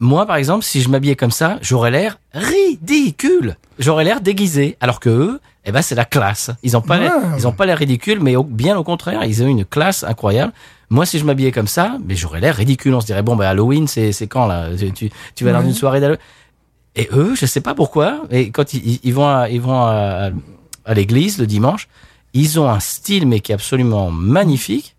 moi 0.00 0.26
par 0.26 0.36
exemple, 0.36 0.64
si 0.64 0.80
je 0.80 0.88
m'habillais 0.88 1.14
comme 1.16 1.30
ça, 1.30 1.58
j'aurais 1.60 1.90
l'air 1.90 2.18
ridicule. 2.32 3.56
J'aurais 3.78 4.04
l'air 4.04 4.20
déguisé, 4.20 4.76
alors 4.80 4.98
que 5.00 5.08
eux, 5.10 5.40
eh 5.64 5.72
ben 5.72 5.82
c'est 5.82 5.94
la 5.94 6.04
classe. 6.04 6.50
Ils 6.62 6.76
ont 6.76 6.80
pas, 6.80 6.98
Ouais. 6.98 7.10
ils 7.36 7.46
ont 7.46 7.52
pas 7.52 7.66
l'air 7.66 7.78
ridicule, 7.78 8.18
mais 8.20 8.36
au- 8.36 8.42
bien 8.44 8.76
au 8.78 8.84
contraire, 8.84 9.22
ils 9.24 9.42
ont 9.42 9.46
une 9.48 9.64
classe 9.64 10.04
incroyable. 10.04 10.52
Moi, 10.90 11.04
si 11.04 11.18
je 11.18 11.24
m'habillais 11.24 11.52
comme 11.52 11.66
ça, 11.68 11.96
mais 12.06 12.16
j'aurais 12.16 12.40
l'air 12.40 12.56
ridicule. 12.56 12.94
On 12.94 13.00
se 13.00 13.06
dirait 13.06 13.22
bon, 13.22 13.36
ben 13.36 13.44
Halloween, 13.46 13.86
c'est 13.86 14.12
c'est 14.12 14.26
quand 14.26 14.46
là? 14.46 14.68
Tu, 14.94 15.10
tu, 15.34 15.44
vas 15.44 15.52
dans 15.52 15.62
une 15.62 15.74
soirée 15.74 16.00
d'Halloween. 16.00 16.20
Et 17.00 17.08
eux, 17.12 17.34
je 17.36 17.46
sais 17.46 17.60
pas 17.60 17.74
pourquoi, 17.74 18.26
et 18.30 18.50
quand 18.50 18.74
ils, 18.74 19.14
vont 19.14 19.28
à, 19.28 19.48
ils 19.48 19.60
vont 19.60 19.80
à, 19.82 20.30
à 20.84 20.94
l'église 20.94 21.38
le 21.38 21.46
dimanche, 21.46 21.88
ils 22.34 22.58
ont 22.58 22.68
un 22.68 22.80
style 22.80 23.26
mais 23.26 23.38
qui 23.40 23.52
est 23.52 23.54
absolument 23.54 24.10
magnifique. 24.10 24.96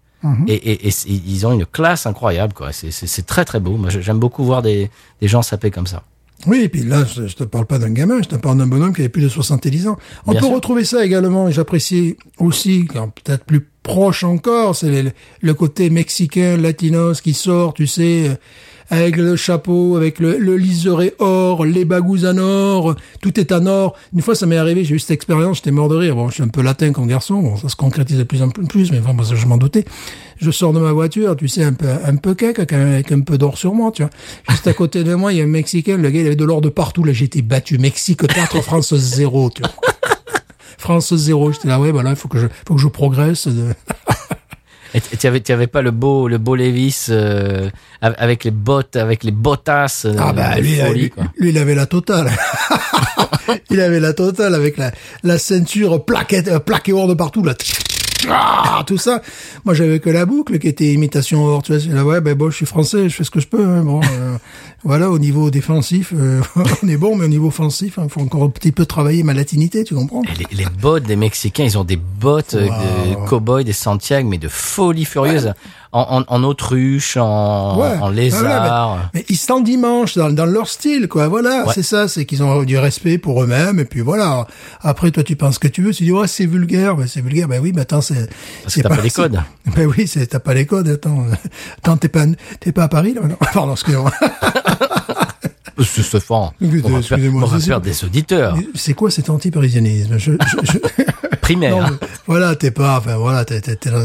et, 0.47 0.87
et, 0.87 0.91
ils 1.07 1.45
ont 1.47 1.51
une 1.53 1.65
classe 1.65 2.05
incroyable, 2.05 2.53
quoi. 2.53 2.71
C'est- 2.71 3.25
très 3.25 3.43
très 3.45 3.59
beau. 3.59 3.77
Moi, 3.77 3.89
j'aime 3.89 4.19
beaucoup 4.19 4.43
voir 4.43 4.61
des, 4.61 4.89
des 5.21 5.27
gens 5.27 5.41
saper 5.41 5.71
comme 5.71 5.87
ça. 5.87 6.03
Oui, 6.47 6.61
et 6.61 6.69
puis 6.69 6.83
là, 6.83 7.03
je, 7.03 7.27
je 7.27 7.35
te 7.35 7.43
parle 7.43 7.65
pas 7.65 7.79
d'un 7.79 7.89
gamin, 7.91 8.21
je 8.21 8.29
te 8.29 8.35
parle 8.35 8.57
d'un 8.59 8.67
bonhomme 8.67 8.93
qui 8.93 9.01
avait 9.01 9.09
plus 9.09 9.21
de 9.23 9.27
70 9.29 9.87
ans. 9.89 9.97
On 10.25 10.31
Bien 10.31 10.39
peut 10.39 10.47
sûr. 10.47 10.55
retrouver 10.55 10.85
ça 10.85 11.03
également, 11.05 11.49
et 11.49 11.51
j'apprécie 11.51 12.15
aussi, 12.37 12.85
quand 12.85 13.09
peut-être 13.09 13.43
plus 13.43 13.67
proche 13.83 14.23
encore, 14.23 14.73
c'est 14.75 15.03
le, 15.03 15.11
le 15.41 15.53
côté 15.53 15.89
mexicain, 15.89 16.55
latinos 16.55 17.19
qui 17.21 17.33
sort, 17.33 17.73
tu 17.73 17.87
sais, 17.87 18.29
euh, 18.29 18.35
avec 18.91 19.17
le 19.17 19.35
chapeau, 19.35 19.95
avec 19.97 20.19
le, 20.19 20.37
le 20.37 20.57
liseré 20.57 21.13
or, 21.19 21.65
les 21.65 21.85
bagous 21.85 22.25
en 22.25 22.37
or, 22.37 22.95
tout 23.21 23.39
est 23.39 23.51
en 23.51 23.65
or. 23.67 23.95
Une 24.13 24.21
fois, 24.21 24.33
ça 24.35 24.45
m'est 24.45 24.57
arrivé, 24.57 24.83
j'ai 24.83 24.95
eu 24.95 24.99
cette 24.99 25.11
expérience, 25.11 25.57
j'étais 25.57 25.71
mort 25.71 25.89
de 25.89 25.95
rire. 25.95 26.15
Bon, 26.15 26.27
je 26.29 26.35
suis 26.35 26.43
un 26.43 26.47
peu 26.47 26.61
latin 26.61 26.91
comme 26.91 27.07
garçon, 27.07 27.41
bon, 27.41 27.55
ça 27.57 27.69
se 27.69 27.75
concrétise 27.75 28.17
de 28.17 28.23
plus 28.23 28.41
en 28.41 28.49
plus, 28.49 28.91
mais 28.91 28.99
ça, 29.23 29.35
je 29.35 29.45
m'en 29.45 29.57
doutais. 29.57 29.85
Je 30.41 30.51
sors 30.51 30.73
de 30.73 30.79
ma 30.79 30.91
voiture, 30.93 31.35
tu 31.35 31.47
sais, 31.47 31.63
un 31.63 31.73
peu, 31.73 31.87
un 32.05 32.15
peu 32.15 32.33
cake, 32.33 32.59
avec 32.73 33.11
un 33.11 33.19
peu 33.21 33.37
d'or 33.37 33.57
sur 33.57 33.73
moi, 33.73 33.91
tu 33.93 34.01
vois. 34.03 34.11
Juste 34.49 34.67
à 34.67 34.73
côté 34.73 35.03
de 35.03 35.13
moi, 35.13 35.33
il 35.33 35.37
y 35.37 35.41
a 35.41 35.43
un 35.43 35.47
Mexicain, 35.47 35.97
le 35.97 36.09
gars, 36.09 36.21
il 36.21 36.25
avait 36.25 36.35
de 36.35 36.45
l'or 36.45 36.61
de 36.61 36.69
partout, 36.69 37.03
là, 37.03 37.11
j'ai 37.13 37.25
été 37.25 37.41
battu. 37.41 37.77
Mexique 37.77 38.25
4, 38.25 38.61
France 38.61 38.93
0, 38.95 39.49
tu 39.51 39.61
vois. 39.61 39.71
France 40.77 41.13
0, 41.13 41.51
j'étais 41.51 41.67
là, 41.67 41.79
ouais, 41.79 41.91
bah 41.91 42.03
là, 42.03 42.11
il 42.11 42.15
faut 42.15 42.29
que 42.29 42.39
je, 42.39 42.47
faut 42.67 42.75
que 42.75 42.81
je 42.81 42.87
progresse. 42.87 43.47
de- 43.47 43.73
Et 44.93 45.01
tu 45.01 45.27
avais, 45.27 45.51
avais 45.51 45.67
pas 45.67 45.81
le 45.81 45.91
beau, 45.91 46.27
le 46.27 46.37
beau 46.39 46.55
Levis 46.55 47.07
euh, 47.09 47.69
av- 48.01 48.15
avec 48.17 48.43
les 48.43 48.51
bottes, 48.51 48.95
avec 48.95 49.23
les 49.23 49.31
bottasses. 49.31 50.05
euh, 50.05 50.15
Ah 50.17 50.33
bah 50.33 50.59
lui, 50.59 50.75
folie, 50.77 51.01
lui, 51.01 51.09
quoi. 51.11 51.25
lui, 51.37 51.49
il 51.49 51.57
avait 51.57 51.75
la 51.75 51.85
totale. 51.85 52.31
il 53.69 53.79
avait 53.81 53.99
la 53.99 54.13
totale 54.13 54.55
avec 54.55 54.77
la, 54.77 54.91
la 55.23 55.37
ceinture 55.37 56.03
plaquette, 56.05 56.47
euh, 56.47 56.59
plaquée 56.59 56.93
or 56.93 57.07
de 57.07 57.13
partout 57.13 57.43
là. 57.43 57.53
Ah, 58.29 58.83
tout 58.85 58.97
ça. 58.97 59.21
Moi, 59.65 59.73
j'avais 59.73 59.99
que 59.99 60.09
la 60.09 60.25
boucle 60.25 60.59
qui 60.59 60.67
était 60.67 60.91
imitation 60.93 61.45
or. 61.45 61.63
Tu 61.63 61.77
vois, 61.77 61.93
là, 61.93 62.03
ouais, 62.03 62.21
ben 62.21 62.35
bon, 62.35 62.49
je 62.49 62.55
suis 62.55 62.65
français, 62.65 63.07
je 63.09 63.15
fais 63.15 63.23
ce 63.23 63.31
que 63.31 63.39
je 63.39 63.47
peux. 63.47 63.63
hein, 63.63 63.83
bon, 63.83 64.01
euh, 64.03 64.37
voilà, 64.83 65.09
au 65.09 65.19
niveau 65.19 65.49
défensif, 65.51 66.13
euh, 66.15 66.41
on 66.83 66.87
est 66.87 66.97
bon, 66.97 67.15
mais 67.15 67.25
au 67.25 67.29
niveau 67.29 67.47
offensif, 67.47 67.99
il 68.03 68.09
faut 68.09 68.21
encore 68.21 68.43
un 68.43 68.49
petit 68.49 68.71
peu 68.71 68.85
travailler 68.85 69.23
ma 69.23 69.33
latinité, 69.33 69.83
tu 69.83 69.95
comprends? 69.95 70.23
Les, 70.37 70.57
les 70.63 70.65
bottes 70.81 71.03
des 71.03 71.15
Mexicains, 71.15 71.63
ils 71.63 71.77
ont 71.77 71.83
des 71.83 71.97
bottes 71.97 72.55
euh, 72.55 72.67
de 72.67 73.27
cow-boy, 73.27 73.63
des 73.63 73.73
Santiago, 73.73 74.27
mais 74.29 74.37
de 74.37 74.47
folie 74.47 75.05
furieuse. 75.05 75.53
En, 75.91 76.19
en, 76.19 76.35
en 76.35 76.43
autruche, 76.43 77.17
en, 77.17 77.79
Ouais. 77.79 77.97
en 77.99 78.09
lézard. 78.09 78.41
Voilà, 78.41 79.09
mais, 79.15 79.21
mais 79.21 79.25
ils 79.27 79.37
sont 79.37 79.59
dimanche 79.59 80.15
dans, 80.19 80.29
dans 80.29 80.45
leur 80.45 80.67
style, 80.69 81.07
quoi. 81.07 81.27
Voilà, 81.29 81.63
Ouais. 81.65 81.73
c'est 81.73 81.81
ça, 81.81 82.07
c'est 82.07 82.25
qu'ils 82.25 82.43
ont 82.43 82.61
du 82.61 82.77
respect 82.77 83.17
pour 83.17 83.41
eux-mêmes. 83.41 83.79
Et 83.79 83.85
puis 83.85 84.01
voilà. 84.01 84.45
Après, 84.81 85.09
toi, 85.09 85.23
tu 85.23 85.35
penses 85.35 85.55
ce 85.55 85.59
que 85.59 85.67
tu 85.67 85.81
veux. 85.81 85.91
Tu 85.91 86.03
dis, 86.03 86.11
ouais, 86.11 86.27
c'est 86.27 86.45
vulgaire. 86.45 86.95
Ben, 86.95 87.07
c'est 87.07 87.21
vulgaire. 87.21 87.47
Ben 87.47 87.59
oui, 87.59 87.71
mais 87.73 87.81
attends, 87.81 88.01
c'est. 88.13 88.29
Parce 88.63 88.75
que 88.75 88.81
t'as 88.81 88.89
pas 88.89 89.01
les 89.01 89.09
c'est- 89.09 89.15
codes. 89.21 89.39
Ben 89.75 89.85
oui, 89.85 90.07
c'est, 90.07 90.25
t'as 90.27 90.39
pas 90.39 90.53
les 90.53 90.65
codes. 90.65 90.87
Attends, 90.89 91.25
attends, 91.77 91.97
t'es 91.97 92.09
pas, 92.09 92.25
t'es 92.59 92.71
pas 92.71 92.83
à 92.83 92.87
Paris, 92.87 93.13
là, 93.13 93.21
maintenant? 93.21 93.37
Pardon, 93.53 93.73
excusez-moi. 93.73 94.11
C'est 95.81 96.03
Stéphane. 96.03 96.49
Écoutez, 96.61 96.81
On 96.83 96.89
va, 96.89 96.97
excusez-moi, 96.99 97.43
on 97.43 97.45
va 97.47 97.59
c'est- 97.59 97.67
perdre 97.67 97.85
des 97.85 98.03
auditeurs. 98.03 98.57
C'est 98.75 98.93
quoi 98.93 99.09
cet 99.09 99.29
anti-parisianisme? 99.29 100.17
Je, 100.17 100.33
je, 100.33 100.71
je- 100.73 101.03
Primaire. 101.39 101.71
non, 101.77 101.83
mais 102.01 102.07
voilà, 102.27 102.53
t'es 102.57 102.69
pas, 102.69 102.97
enfin 102.97 103.15
voilà, 103.15 103.45
t'es, 103.45 103.61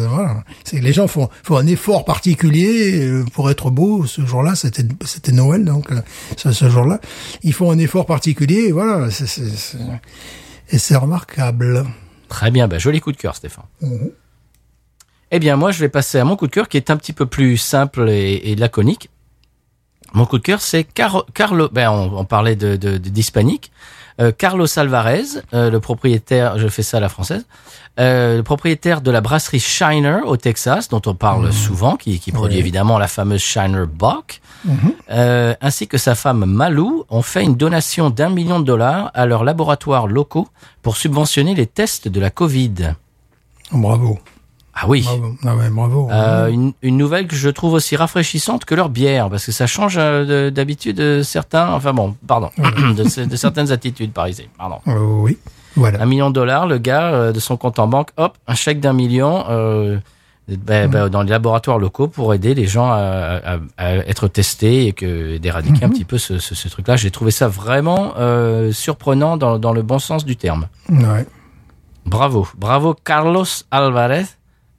voilà. 0.08 0.44
C'est 0.62 0.80
les 0.80 0.92
gens 0.92 1.08
font, 1.08 1.28
font 1.42 1.56
un 1.56 1.66
effort 1.66 2.04
particulier 2.04 3.00
euh, 3.08 3.24
pour 3.34 3.50
être 3.50 3.70
beau. 3.70 4.06
Ce 4.06 4.24
jour-là, 4.24 4.54
c'était, 4.54 4.84
c'était 5.04 5.32
Noël, 5.32 5.64
donc 5.64 5.90
euh, 5.90 6.00
ce, 6.36 6.52
ce 6.52 6.70
jour-là, 6.70 7.00
ils 7.42 7.52
font 7.52 7.72
un 7.72 7.78
effort 7.78 8.06
particulier. 8.06 8.66
Et 8.68 8.72
voilà, 8.72 9.10
c'est, 9.10 9.26
c'est, 9.26 9.48
c'est- 9.50 9.76
et 10.70 10.78
c'est 10.78 10.96
remarquable. 10.96 11.84
Très 12.34 12.50
bien, 12.50 12.66
bah, 12.66 12.78
joli 12.78 12.98
coup 13.00 13.12
de 13.12 13.16
cœur, 13.16 13.36
Stéphane. 13.36 13.64
Mhm. 13.80 14.10
Eh 15.30 15.38
bien, 15.38 15.54
moi, 15.56 15.70
je 15.70 15.78
vais 15.78 15.88
passer 15.88 16.18
à 16.18 16.24
mon 16.24 16.34
coup 16.34 16.48
de 16.48 16.52
cœur 16.52 16.68
qui 16.68 16.76
est 16.76 16.90
un 16.90 16.96
petit 16.96 17.12
peu 17.12 17.26
plus 17.26 17.56
simple 17.56 18.08
et, 18.10 18.34
et 18.50 18.56
laconique. 18.56 19.08
Mon 20.14 20.26
coup 20.26 20.38
de 20.38 20.42
cœur, 20.42 20.60
c'est 20.60 20.82
Car- 20.82 21.26
Carlo. 21.32 21.68
Ben, 21.70 21.90
on, 21.92 22.18
on 22.18 22.24
parlait 22.24 22.56
de 22.56 22.74
de- 22.74 22.98
de- 22.98 23.08
d'hispanique. 23.08 23.70
Carlos 24.38 24.66
Alvarez, 24.78 25.24
euh, 25.52 25.70
le 25.70 25.80
propriétaire, 25.80 26.58
je 26.58 26.68
fais 26.68 26.82
ça 26.82 26.98
à 26.98 27.00
la 27.00 27.08
française, 27.08 27.46
euh, 27.98 28.36
le 28.36 28.42
propriétaire 28.42 29.00
de 29.00 29.10
la 29.10 29.20
brasserie 29.20 29.60
Shiner 29.60 30.20
au 30.24 30.36
Texas, 30.36 30.88
dont 30.88 31.02
on 31.06 31.14
parle 31.14 31.52
souvent, 31.52 31.96
qui, 31.96 32.18
qui 32.18 32.32
produit 32.32 32.58
évidemment 32.58 32.98
la 32.98 33.08
fameuse 33.08 33.40
Shiner 33.40 33.84
Bock, 33.92 34.40
euh, 35.10 35.54
ainsi 35.60 35.86
que 35.86 35.98
sa 35.98 36.14
femme 36.14 36.44
Malou, 36.44 37.04
ont 37.10 37.22
fait 37.22 37.42
une 37.42 37.56
donation 37.56 38.10
d'un 38.10 38.30
million 38.30 38.60
de 38.60 38.64
dollars 38.64 39.10
à 39.14 39.26
leurs 39.26 39.44
laboratoires 39.44 40.06
locaux 40.06 40.48
pour 40.82 40.96
subventionner 40.96 41.54
les 41.54 41.66
tests 41.66 42.08
de 42.08 42.20
la 42.20 42.30
Covid. 42.30 42.94
Bravo. 43.72 44.18
Ah 44.76 44.86
oui. 44.88 45.02
Bravo. 45.02 45.34
Ah 45.44 45.54
ouais, 45.56 45.70
bravo. 45.70 46.08
Euh, 46.10 46.48
une, 46.48 46.72
une 46.82 46.96
nouvelle 46.96 47.26
que 47.28 47.36
je 47.36 47.48
trouve 47.48 47.74
aussi 47.74 47.94
rafraîchissante 47.96 48.64
que 48.64 48.74
leur 48.74 48.88
bière, 48.88 49.30
parce 49.30 49.46
que 49.46 49.52
ça 49.52 49.66
change 49.68 49.96
euh, 49.98 50.48
de- 50.48 50.50
d'habitude 50.50 50.96
de 50.96 51.22
certains, 51.22 51.70
enfin 51.72 51.92
bon, 51.92 52.16
pardon, 52.26 52.50
de, 52.58 53.24
de 53.24 53.36
certaines 53.36 53.70
attitudes 53.70 54.12
parisées. 54.12 54.48
Pardon. 54.58 54.78
Euh, 54.88 54.98
oui. 54.98 55.38
Voilà. 55.76 56.02
Un 56.02 56.06
million 56.06 56.28
de 56.28 56.34
dollars, 56.34 56.66
le 56.66 56.78
gars, 56.78 57.12
euh, 57.12 57.32
de 57.32 57.38
son 57.40 57.56
compte 57.56 57.78
en 57.78 57.86
banque, 57.86 58.10
hop, 58.16 58.36
un 58.48 58.54
chèque 58.54 58.80
d'un 58.80 58.92
million 58.92 59.44
euh, 59.48 59.98
ben, 60.48 60.90
ben, 60.90 61.08
dans 61.08 61.22
les 61.22 61.30
laboratoires 61.30 61.78
locaux 61.78 62.06
pour 62.08 62.34
aider 62.34 62.54
les 62.54 62.66
gens 62.66 62.90
à, 62.90 63.40
à- 63.44 63.58
à 63.78 63.94
être 63.94 64.28
testés 64.28 64.86
et 64.88 64.92
que 64.92 65.36
d'éradiquer 65.38 65.84
un 65.84 65.88
petit 65.88 66.04
peu 66.04 66.18
ce, 66.18 66.38
ce- 66.38 66.54
ce 66.54 66.68
truc-là. 66.68 66.96
J'ai 66.96 67.10
trouvé 67.10 67.30
ça 67.30 67.48
vraiment 67.48 68.12
euh, 68.18 68.70
surprenant 68.72 69.36
dans, 69.36 69.58
dans 69.58 69.72
le 69.72 69.82
bon 69.82 69.98
sens 69.98 70.24
du 70.24 70.36
terme. 70.36 70.66
Ouais. 70.90 71.26
Bravo, 72.06 72.46
bravo 72.58 72.94
Carlos 73.04 73.46
Alvarez 73.70 74.24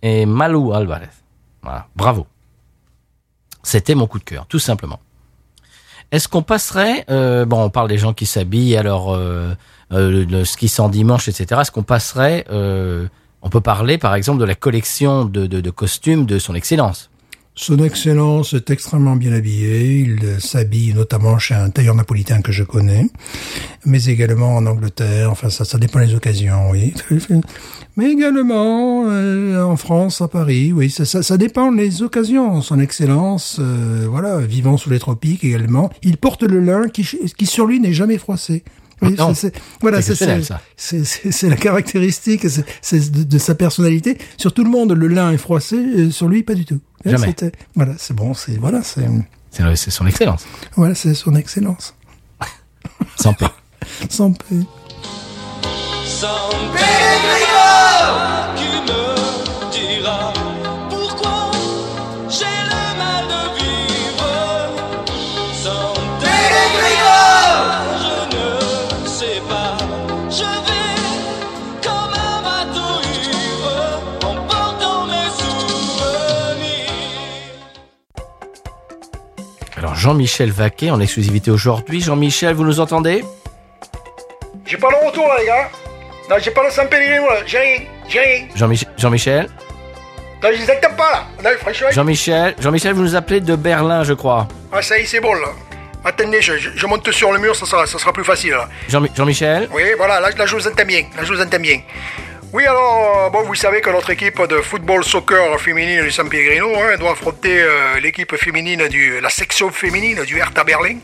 et 0.06 0.28
Malou 0.28 0.72
Alvarez. 0.72 1.10
Voilà, 1.64 1.88
bravo. 1.96 2.28
C'était 3.64 3.96
mon 3.96 4.06
coup 4.06 4.20
de 4.20 4.24
cœur, 4.24 4.46
tout 4.46 4.60
simplement. 4.60 5.00
Est-ce 6.12 6.28
qu'on 6.28 6.44
passerait, 6.44 7.06
euh, 7.10 7.46
bon, 7.46 7.64
on 7.64 7.72
parle 7.72 7.90
des 7.90 7.98
gens 7.98 8.14
qui 8.14 8.28
s'habillent, 8.28 8.78
alors 8.78 9.16
euh, 9.16 9.56
euh, 9.92 10.46
ski 10.46 10.72
dimanche, 10.92 11.28
etc. 11.28 11.62
Est-ce 11.62 11.72
qu'on 11.72 11.82
passerait, 11.82 12.46
euh, 12.52 13.08
on 13.42 13.50
peut 13.50 13.62
parler 13.62 13.98
par 13.98 14.14
exemple 14.14 14.40
de 14.40 14.46
la 14.46 14.54
collection 14.54 15.26
de 15.26 15.70
costumes 15.72 16.28
de 16.28 16.38
son 16.38 16.54
Excellence? 16.54 17.10
Son 17.58 17.78
Excellence 17.82 18.54
est 18.54 18.70
extrêmement 18.70 19.16
bien 19.16 19.32
habillé. 19.32 20.00
Il 20.00 20.42
s'habille 20.42 20.94
notamment 20.94 21.40
chez 21.40 21.56
un 21.56 21.70
tailleur 21.70 21.96
napolitain 21.96 22.42
que 22.42 22.52
je 22.52 22.64
connais, 22.64 23.08
mais 23.86 24.04
également 24.06 24.58
en 24.58 24.66
Angleterre. 24.66 25.32
Enfin, 25.32 25.50
ça, 25.50 25.64
ça 25.64 25.78
dépend 25.78 26.00
des 26.02 26.14
occasions, 26.14 26.70
oui. 26.72 26.94
Mais 27.98 28.12
également 28.12 29.06
euh, 29.08 29.64
en 29.64 29.78
France, 29.78 30.20
à 30.22 30.28
Paris, 30.28 30.74
oui. 30.74 30.90
Ça, 30.90 31.06
ça, 31.06 31.24
ça 31.24 31.38
dépend 31.38 31.72
des 31.72 32.02
occasions. 32.02 32.62
Son 32.62 32.78
Excellence, 32.82 33.56
euh, 33.62 34.06
voilà, 34.10 34.40
vivant 34.40 34.76
sous 34.76 34.90
les 34.90 35.00
tropiques 35.00 35.46
également. 35.46 35.90
Il 36.04 36.18
porte 36.18 36.44
le 36.44 36.60
lin 36.60 36.90
qui, 36.90 37.08
qui 37.38 37.46
sur 37.46 37.66
lui 37.68 37.80
n'est 37.80 37.94
jamais 37.94 38.18
froissé. 38.18 38.66
Oui, 39.02 39.16
Non. 39.18 39.34
c'est- 39.34 39.54
c'est- 39.56 39.62
voilà, 39.80 40.02
c'est 40.02 41.50
la 41.50 41.56
caractéristique 41.56 42.46
de, 42.46 43.24
de 43.24 43.38
sa 43.38 43.56
personnalité. 43.56 44.18
Sur 44.38 44.54
tout 44.54 44.66
le 44.66 44.70
monde, 44.70 44.92
le 44.92 45.08
lin 45.08 45.32
est 45.32 45.38
froissé, 45.38 45.78
euh, 45.78 46.12
sur 46.12 46.28
lui, 46.28 46.44
pas 46.44 46.54
du 46.56 46.66
tout. 46.66 46.80
Jamais. 47.12 47.28
C'était- 47.28 47.52
Voilà, 47.76 47.94
c'est 47.98 48.14
bon, 48.16 48.34
c'est 48.34 48.58
voilà, 48.58 48.82
c'est 48.84 49.08
C'est 49.52 49.76
c'est 49.76 49.92
son 49.92 50.06
Excellence. 50.08 50.46
voilà, 50.76 50.96
c'est 50.96 51.14
son 51.14 51.36
excellence. 51.36 51.96
Sans 53.18 53.34
paix. 53.34 53.46
Sans 54.10 54.32
paix. 54.34 54.56
San 56.06 56.30
Pellegrino 56.74 57.45
Jean-Michel 80.10 80.52
Vaquet 80.52 80.92
en 80.92 81.00
exclusivité 81.00 81.50
aujourd'hui. 81.50 82.00
Jean-Michel, 82.00 82.54
vous 82.54 82.64
nous 82.64 82.80
entendez? 82.80 83.26
J'ai 84.64 84.78
pas 84.78 84.90
le 84.92 85.08
retour 85.08 85.28
là, 85.28 85.34
les 85.40 85.48
gars. 85.48 85.68
Non, 86.30 86.36
j'ai 86.40 86.52
pas 86.52 86.64
le 86.64 86.70
San 86.70 86.88
Pellegrino 86.88 87.28
là. 87.28 87.38
J'ai 87.48 87.58
rien. 87.58 87.80
J'ai 88.08 88.20
rien. 88.20 88.46
Jean-Mich- 88.56 88.86
Jean-Michel? 88.98 89.48
Non, 90.44 90.50
je 90.54 90.58
les 90.62 90.70
entends 90.70 90.96
pas 90.96 91.12
là. 91.12 91.24
Non, 91.44 91.50
franchement. 91.60 91.88
Jean-Michel 91.90 92.54
Jean-Michel, 92.60 92.94
vous 92.94 93.02
nous 93.02 93.16
appelez 93.16 93.40
de 93.42 93.56
Berlin, 93.56 94.04
je 94.04 94.14
crois. 94.14 94.48
Ah, 94.72 94.80
ça 94.84 94.96
y 95.00 95.02
est, 95.02 95.06
c'est 95.08 95.20
bon 95.22 95.34
là. 95.34 95.48
Attendez, 96.04 96.40
je, 96.40 96.56
je- 96.60 96.70
je 96.76 96.86
monte 96.86 97.10
sur 97.12 97.32
le 97.32 97.40
mur, 97.40 97.56
ça 97.56 97.66
sera, 97.66 97.88
ça 97.88 97.98
sera 97.98 98.14
plus 98.14 98.24
facile 98.24 98.52
là. 98.52 98.70
Jean- 98.88 99.08
Jean-Michel? 99.16 99.68
Oui, 99.74 99.82
voilà, 99.98 100.20
là, 100.20 100.30
là 100.30 100.46
je 100.46 100.56
vous 100.56 100.68
entends 100.68 100.86
bien. 100.86 101.02
Là, 101.18 101.24
je 101.24 101.34
vous 101.34 101.42
entends 101.42 101.58
bien. 101.60 101.80
Oui, 102.54 102.66
alors, 102.66 103.26
euh, 103.26 103.30
bon, 103.30 103.42
vous 103.44 103.56
savez 103.56 103.82
que 103.82 103.90
notre 103.90 104.10
équipe 104.12 104.42
de 104.48 104.62
football 104.62 105.04
soccer 105.04 105.60
féminine 105.60 106.04
du 106.04 106.12
San 106.12 106.30
Pellegrino 106.30 106.74
hein, 106.78 106.96
doit 106.98 107.12
affronter 107.12 107.62
euh, 107.62 108.00
l'équipe 108.00 108.34
féminine 108.38 108.88
du, 108.88 109.20
la 109.20 109.30
section 109.30 109.72
féminine 109.72 110.24
du 110.24 110.38
Hertha 110.38 110.64
Berlin. 110.64 110.98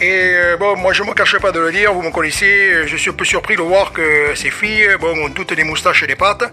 Et 0.00 0.32
euh, 0.34 0.56
bon, 0.56 0.74
moi 0.76 0.94
je 0.94 1.02
me 1.02 1.12
cacherai 1.12 1.40
pas 1.40 1.52
de 1.52 1.60
le 1.60 1.70
dire, 1.72 1.92
vous 1.92 2.00
me 2.00 2.10
connaissez, 2.10 2.86
je 2.86 2.96
suis 2.96 3.10
un 3.10 3.12
peu 3.12 3.24
surpris 3.26 3.56
de 3.56 3.60
voir 3.60 3.92
que 3.92 4.34
ces 4.34 4.50
filles, 4.50 4.88
bon, 4.98 5.26
ont 5.26 5.28
toutes 5.30 5.52
des 5.52 5.64
moustaches 5.64 6.04
et 6.04 6.06
des 6.06 6.16
pattes. 6.16 6.44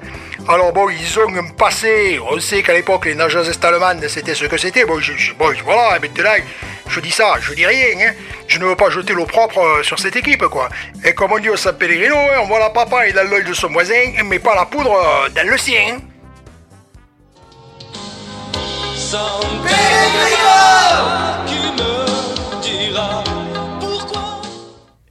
Alors 0.49 0.73
bon, 0.73 0.89
ils 0.89 1.19
ont 1.19 1.33
un 1.37 1.47
passé, 1.51 2.19
on 2.29 2.37
sait 2.41 2.61
qu'à 2.61 2.73
l'époque 2.73 3.05
les 3.05 3.15
nageuses 3.15 3.57
allemandes 3.63 4.05
c'était 4.09 4.35
ce 4.35 4.45
que 4.45 4.57
c'était. 4.57 4.83
Bon, 4.83 4.99
je, 4.99 5.13
je- 5.15 5.33
bon, 5.33 5.53
voilà, 5.63 5.97
je 6.89 6.99
dis 6.99 7.11
ça, 7.11 7.35
je 7.39 7.53
dis 7.53 7.65
rien, 7.65 7.87
hein. 8.01 8.11
Je 8.49 8.57
ne 8.57 8.65
veux 8.65 8.75
pas 8.75 8.89
jeter 8.89 9.13
l'eau 9.13 9.25
propre 9.27 9.59
euh, 9.59 9.83
sur 9.83 9.99
cette 9.99 10.15
équipe, 10.15 10.43
quoi. 10.47 10.69
Et 11.05 11.13
comme 11.13 11.31
on 11.31 11.37
dit 11.39 11.49
au 11.49 11.55
San 11.55 11.77
Pellegrino, 11.77 12.15
hein, 12.15 12.39
on 12.43 12.47
voit 12.47 12.57
la 12.59 12.71
papaye 12.71 13.13
dans 13.13 13.23
l'œil 13.29 13.45
de 13.45 13.53
son 13.53 13.67
voisin, 13.69 13.93
mais 14.25 14.39
pas 14.39 14.55
la 14.55 14.65
poudre 14.65 14.91
euh, 14.91 15.29
dans 15.35 15.47
le 15.47 15.55
sien. 15.57 15.99
San 18.95 19.19
Pellegrino 19.63 20.65
qui 21.45 21.53
me 21.77 22.61
dira 22.89 23.23
pourquoi? 23.79 24.41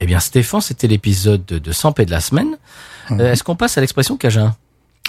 Eh 0.01 0.05
bien, 0.05 0.19
Stéphane, 0.19 0.59
c'était 0.61 0.87
l'épisode 0.87 1.45
de, 1.45 1.59
de 1.59 1.71
100 1.71 1.93
paix 1.93 2.05
de 2.05 2.11
la 2.11 2.19
semaine. 2.19 2.57
Euh, 3.11 3.31
Est-ce 3.31 3.43
qu'on 3.43 3.55
passe 3.55 3.77
à 3.77 3.81
l'expression 3.81 4.17
Cajun? 4.17 4.53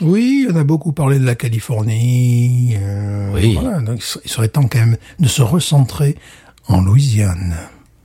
Oui, 0.01 0.47
on 0.51 0.57
a 0.57 0.62
beaucoup 0.64 0.93
parlé 0.93 1.18
de 1.18 1.26
la 1.26 1.35
Californie. 1.35 2.76
euh, 2.81 3.31
Oui. 3.35 3.59
voilà, 3.61 3.81
donc 3.81 3.97
il 3.99 4.03
serait- 4.03 4.20
il 4.24 4.31
serait 4.31 4.49
temps 4.49 4.68
quand 4.68 4.78
même 4.78 4.97
de 5.18 5.28
se 5.28 5.43
recentrer 5.43 6.16
en 6.68 6.81
Louisiane. 6.81 7.57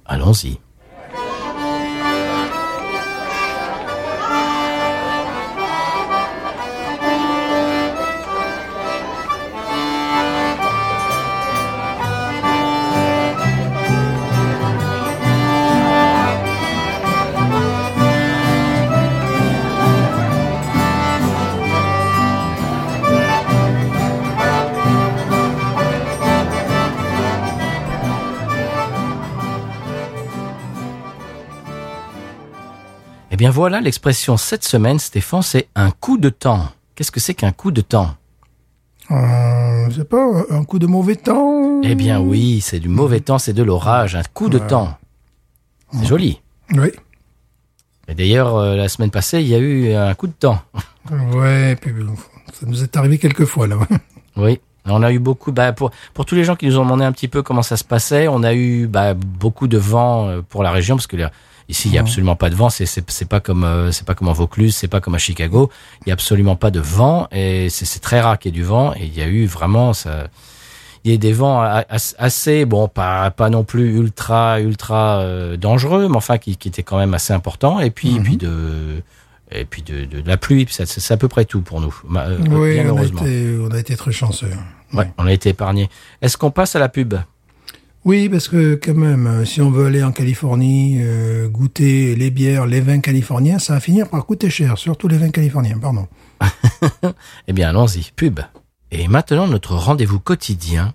Allons-y. 0.06 0.60
Eh 33.36 33.38
bien 33.38 33.52
voilà, 33.52 33.82
l'expression 33.82 34.38
cette 34.38 34.64
semaine, 34.64 34.98
Stéphane, 34.98 35.42
c'est 35.42 35.68
un 35.76 35.92
coup 35.92 36.18
de 36.18 36.30
temps. 36.30 36.70
Qu'est-ce 36.96 37.12
que 37.12 37.20
c'est 37.20 37.34
qu'un 37.34 37.52
coup 37.52 37.72
de 37.72 37.82
temps 37.82 38.16
Euh, 39.12 39.90
je 39.90 39.96
sais 39.98 40.06
pas, 40.06 40.26
un 40.52 40.64
coup 40.64 40.80
de 40.80 40.88
mauvais 40.88 41.18
temps. 41.18 41.82
Eh 41.84 41.96
bien 41.96 42.22
oui, 42.22 42.62
c'est 42.62 42.80
du 42.80 42.88
mauvais 42.88 43.20
temps, 43.20 43.38
c'est 43.38 43.52
de 43.52 43.62
l'orage, 43.62 44.16
un 44.16 44.24
coup 44.24 44.48
de 44.48 44.58
temps. 44.58 44.98
C'est 45.92 46.06
joli. 46.06 46.40
Oui. 46.76 46.94
Et 48.08 48.16
d'ailleurs, 48.16 48.56
euh, 48.56 48.78
la 48.78 48.88
semaine 48.88 49.12
passée, 49.12 49.42
il 49.42 49.50
y 49.50 49.56
a 49.56 49.60
eu 49.60 49.92
un 49.92 50.14
coup 50.14 50.28
de 50.28 50.32
temps. 50.32 50.62
Ouais, 51.34 51.76
puis 51.76 51.92
ça 52.54 52.66
nous 52.66 52.84
est 52.84 52.96
arrivé 52.96 53.18
quelques 53.18 53.44
fois 53.44 53.68
là. 53.68 53.78
Oui, 54.38 54.62
on 54.86 55.04
a 55.04 55.12
eu 55.12 55.20
beaucoup. 55.20 55.52
Bah, 55.52 55.74
pour 55.74 55.92
pour 56.14 56.26
tous 56.26 56.36
les 56.36 56.46
gens 56.46 56.56
qui 56.56 56.68
nous 56.68 56.80
ont 56.80 56.84
demandé 56.84 57.04
un 57.04 57.12
petit 57.12 57.28
peu 57.28 57.44
comment 57.44 57.64
ça 57.64 57.76
se 57.76 57.84
passait, 57.84 58.30
on 58.30 58.44
a 58.44 58.54
eu 58.54 58.88
bah, 58.88 59.14
beaucoup 59.14 59.68
de 59.68 59.78
vent 59.78 60.30
euh, 60.30 60.42
pour 60.42 60.64
la 60.64 60.72
région 60.72 60.96
parce 60.96 61.08
que 61.08 61.18
ici 61.70 61.88
il 61.90 61.94
y 61.94 61.98
a 61.98 62.02
absolument 62.02 62.36
pas 62.36 62.50
de 62.50 62.56
vent. 62.56 62.70
C'est 62.70 62.86
c'est 62.86 63.10
c'est 63.10 63.28
pas 63.28 63.40
comme 63.40 63.64
euh, 63.64 63.92
c'est 63.92 64.06
pas 64.06 64.16
comme 64.16 64.28
en 64.28 64.34
Vaucluse, 64.34 64.76
c'est 64.76 64.88
pas 64.88 65.02
comme 65.02 65.16
à 65.16 65.20
Chicago. 65.20 65.70
Il 66.06 66.10
y 66.10 66.12
a 66.12 66.14
absolument 66.14 66.56
pas 66.56 66.72
de 66.72 66.80
vent 66.80 67.28
et 67.32 67.70
c'est 67.70 67.86
c'est 67.86 68.00
très 68.00 68.22
rare 68.22 68.38
qu'il 68.40 68.54
y 68.54 68.58
ait 68.58 68.62
du 68.62 68.64
vent. 68.66 68.94
Et 68.96 69.06
il 69.06 69.16
y 69.18 69.22
a 69.22 69.28
eu 69.28 69.46
vraiment 69.46 69.94
ça. 69.94 70.28
Il 71.04 71.12
y 71.12 71.14
a 71.14 71.18
des 71.18 71.34
vents 71.34 71.62
assez 72.18 72.66
bon, 72.66 72.88
pas 72.88 73.30
pas 73.30 73.50
non 73.52 73.64
plus 73.64 73.96
ultra 73.96 74.60
ultra 74.60 75.20
euh, 75.20 75.56
dangereux, 75.56 76.08
mais 76.10 76.18
enfin 76.18 76.38
qui 76.40 76.58
qui 76.58 76.68
étaient 76.68 76.82
quand 76.84 76.98
même 76.98 77.14
assez 77.14 77.32
importants. 77.34 77.80
Et 77.80 77.92
puis 77.92 78.16
et 78.16 78.20
puis 78.20 78.38
de 78.38 79.04
et 79.52 79.66
puis 79.66 79.84
de, 79.84 80.06
de, 80.06 80.22
de 80.22 80.28
la 80.28 80.38
pluie, 80.38 80.66
c'est 80.68 81.12
à 81.12 81.18
peu 81.18 81.28
près 81.28 81.46
tout 81.46 81.62
pour 81.62 81.80
nous. 81.80 81.96
euh, 82.16 82.40
Oui, 82.50 82.74
bien 82.82 82.92
on 82.92 82.98
a, 82.98 83.04
été, 83.04 83.56
on 83.62 83.70
a 83.70 83.78
été 83.80 83.96
très 83.96 84.12
chanceux. 84.12 84.50
Ouais, 84.94 85.12
on 85.20 85.28
a 85.28 85.32
été 85.32 85.50
épargné. 85.50 85.88
Est-ce 86.24 86.36
qu'on 86.38 86.50
passe 86.50 86.76
à 86.76 86.80
la 86.80 86.90
pub? 86.90 87.14
Oui, 88.06 88.30
parce 88.30 88.48
que 88.48 88.76
quand 88.76 88.94
même, 88.94 89.26
euh, 89.26 89.46
si 89.46 89.62
on 89.62 89.72
veut 89.72 89.88
aller 89.88 90.04
en 90.04 90.12
Californie, 90.12 91.00
euh, 91.00 91.50
goûter 91.50 92.16
les 92.16 92.30
bières, 92.30 92.68
les 92.68 92.80
vins 92.80 93.00
californiens, 93.00 93.58
ça 93.58 93.74
va 93.74 93.80
finir 93.80 94.10
par 94.10 94.28
coûter 94.28 94.52
cher, 94.52 94.78
surtout 94.78 95.08
les 95.08 95.18
vins 95.18 95.32
californiens, 95.32 95.80
pardon. 95.80 96.08
Eh 97.48 97.54
bien, 97.54 97.70
allons-y, 97.70 98.12
pub. 98.16 98.42
Et 98.92 99.08
maintenant, 99.08 99.48
notre 99.48 99.76
rendez-vous 99.76 100.20
quotidien, 100.20 100.94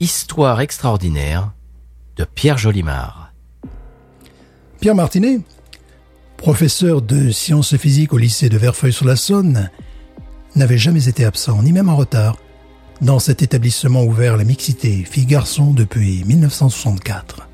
Histoire 0.00 0.60
extraordinaire 0.60 1.52
de 2.16 2.24
Pierre 2.24 2.58
Jolimard. 2.58 3.32
Pierre 4.80 4.94
Martinet, 4.94 5.40
professeur 6.36 7.02
de 7.02 7.30
sciences 7.30 7.76
physiques 7.76 8.12
au 8.12 8.18
lycée 8.18 8.48
de 8.48 8.58
Verfeuille-sur-la-Saône, 8.58 9.70
n'avait 10.54 10.78
jamais 10.78 11.08
été 11.08 11.24
absent, 11.24 11.62
ni 11.62 11.72
même 11.72 11.88
en 11.88 11.96
retard, 11.96 12.36
dans 13.00 13.18
cet 13.18 13.42
établissement 13.42 14.02
ouvert 14.02 14.36
la 14.36 14.44
mixité 14.44 15.04
filles-garçons 15.04 15.72
depuis 15.72 16.24
1964. 16.24 17.48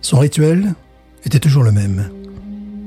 Son 0.00 0.18
rituel 0.18 0.74
était 1.24 1.40
toujours 1.40 1.62
le 1.62 1.72
même. 1.72 2.10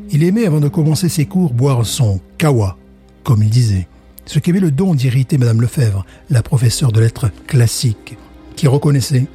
Il 0.10 0.24
aimait, 0.24 0.46
avant 0.46 0.60
de 0.60 0.68
commencer 0.68 1.10
ses 1.10 1.26
cours, 1.26 1.54
boire 1.54 1.86
son 1.86 2.20
kawa, 2.38 2.78
comme 3.24 3.44
il 3.44 3.50
disait, 3.50 3.88
ce 4.26 4.40
qui 4.40 4.50
avait 4.50 4.60
le 4.60 4.72
don 4.72 4.96
d'irriter 4.96 5.38
Madame 5.38 5.62
Lefebvre, 5.62 6.06
la 6.30 6.44
professeure 6.44 6.92
de 6.92 7.00
lettres 7.00 7.30
classiques, 7.48 8.18
qui 8.56 8.68
reconnaissait 8.68 9.28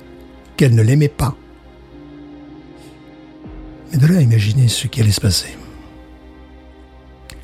qu'elle 0.56 0.74
ne 0.74 0.82
l'aimait 0.82 1.08
pas. 1.08 1.36
Mais 3.90 3.98
de 3.98 4.06
là 4.06 4.18
à 4.18 4.22
imaginer 4.22 4.68
ce 4.68 4.86
qui 4.86 5.00
allait 5.00 5.12
se 5.12 5.20
passer. 5.20 5.56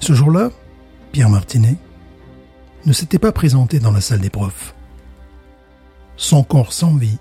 Ce 0.00 0.14
jour-là, 0.14 0.50
Pierre 1.12 1.30
Martinet 1.30 1.76
ne 2.87 2.93
s'était 2.93 3.18
pas 3.18 3.33
présenté 3.33 3.81
dans 3.81 3.91
la 3.91 4.01
salle 4.01 4.20
des 4.20 4.31
profs. 4.31 4.74
Son 6.16 6.43
corps 6.43 6.72
sans 6.72 6.95
vie 6.95 7.18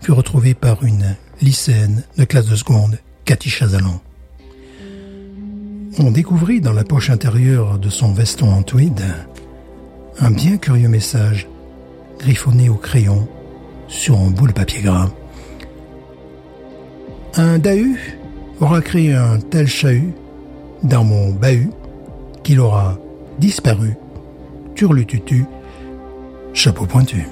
fut 0.00 0.12
retrouvé 0.12 0.54
par 0.54 0.84
une 0.84 1.16
lycéenne 1.40 2.04
de 2.16 2.24
classe 2.24 2.46
de 2.46 2.56
seconde, 2.56 2.98
Cathy 3.24 3.48
Chazalan. 3.48 4.00
On 5.98 6.10
découvrit 6.10 6.60
dans 6.60 6.72
la 6.72 6.84
poche 6.84 7.10
intérieure 7.10 7.78
de 7.78 7.90
son 7.90 8.12
veston 8.12 8.50
en 8.50 8.62
tweed 8.62 9.02
un 10.20 10.30
bien 10.30 10.56
curieux 10.56 10.88
message 10.88 11.48
griffonné 12.18 12.68
au 12.68 12.74
crayon 12.74 13.28
sur 13.88 14.18
un 14.18 14.30
bout 14.30 14.48
de 14.48 14.52
papier 14.52 14.80
gras. 14.80 15.10
Un 17.34 17.58
Dahu 17.58 18.18
aura 18.60 18.80
créé 18.80 19.14
un 19.14 19.38
tel 19.38 19.66
chahut 19.66 20.14
dans 20.82 21.04
mon 21.04 21.30
bahut 21.30 21.70
qu'il 22.42 22.60
aura 22.60 22.98
disparu, 23.38 23.94
turlututu, 24.74 25.44
chapeau 26.54 26.86
pointu. 26.86 27.26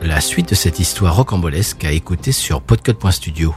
La 0.00 0.20
suite 0.20 0.50
de 0.50 0.54
cette 0.54 0.80
histoire 0.80 1.14
rocambolesque 1.16 1.84
à 1.84 1.92
écouter 1.92 2.32
sur 2.32 2.60
podcut.studio. 2.60 3.54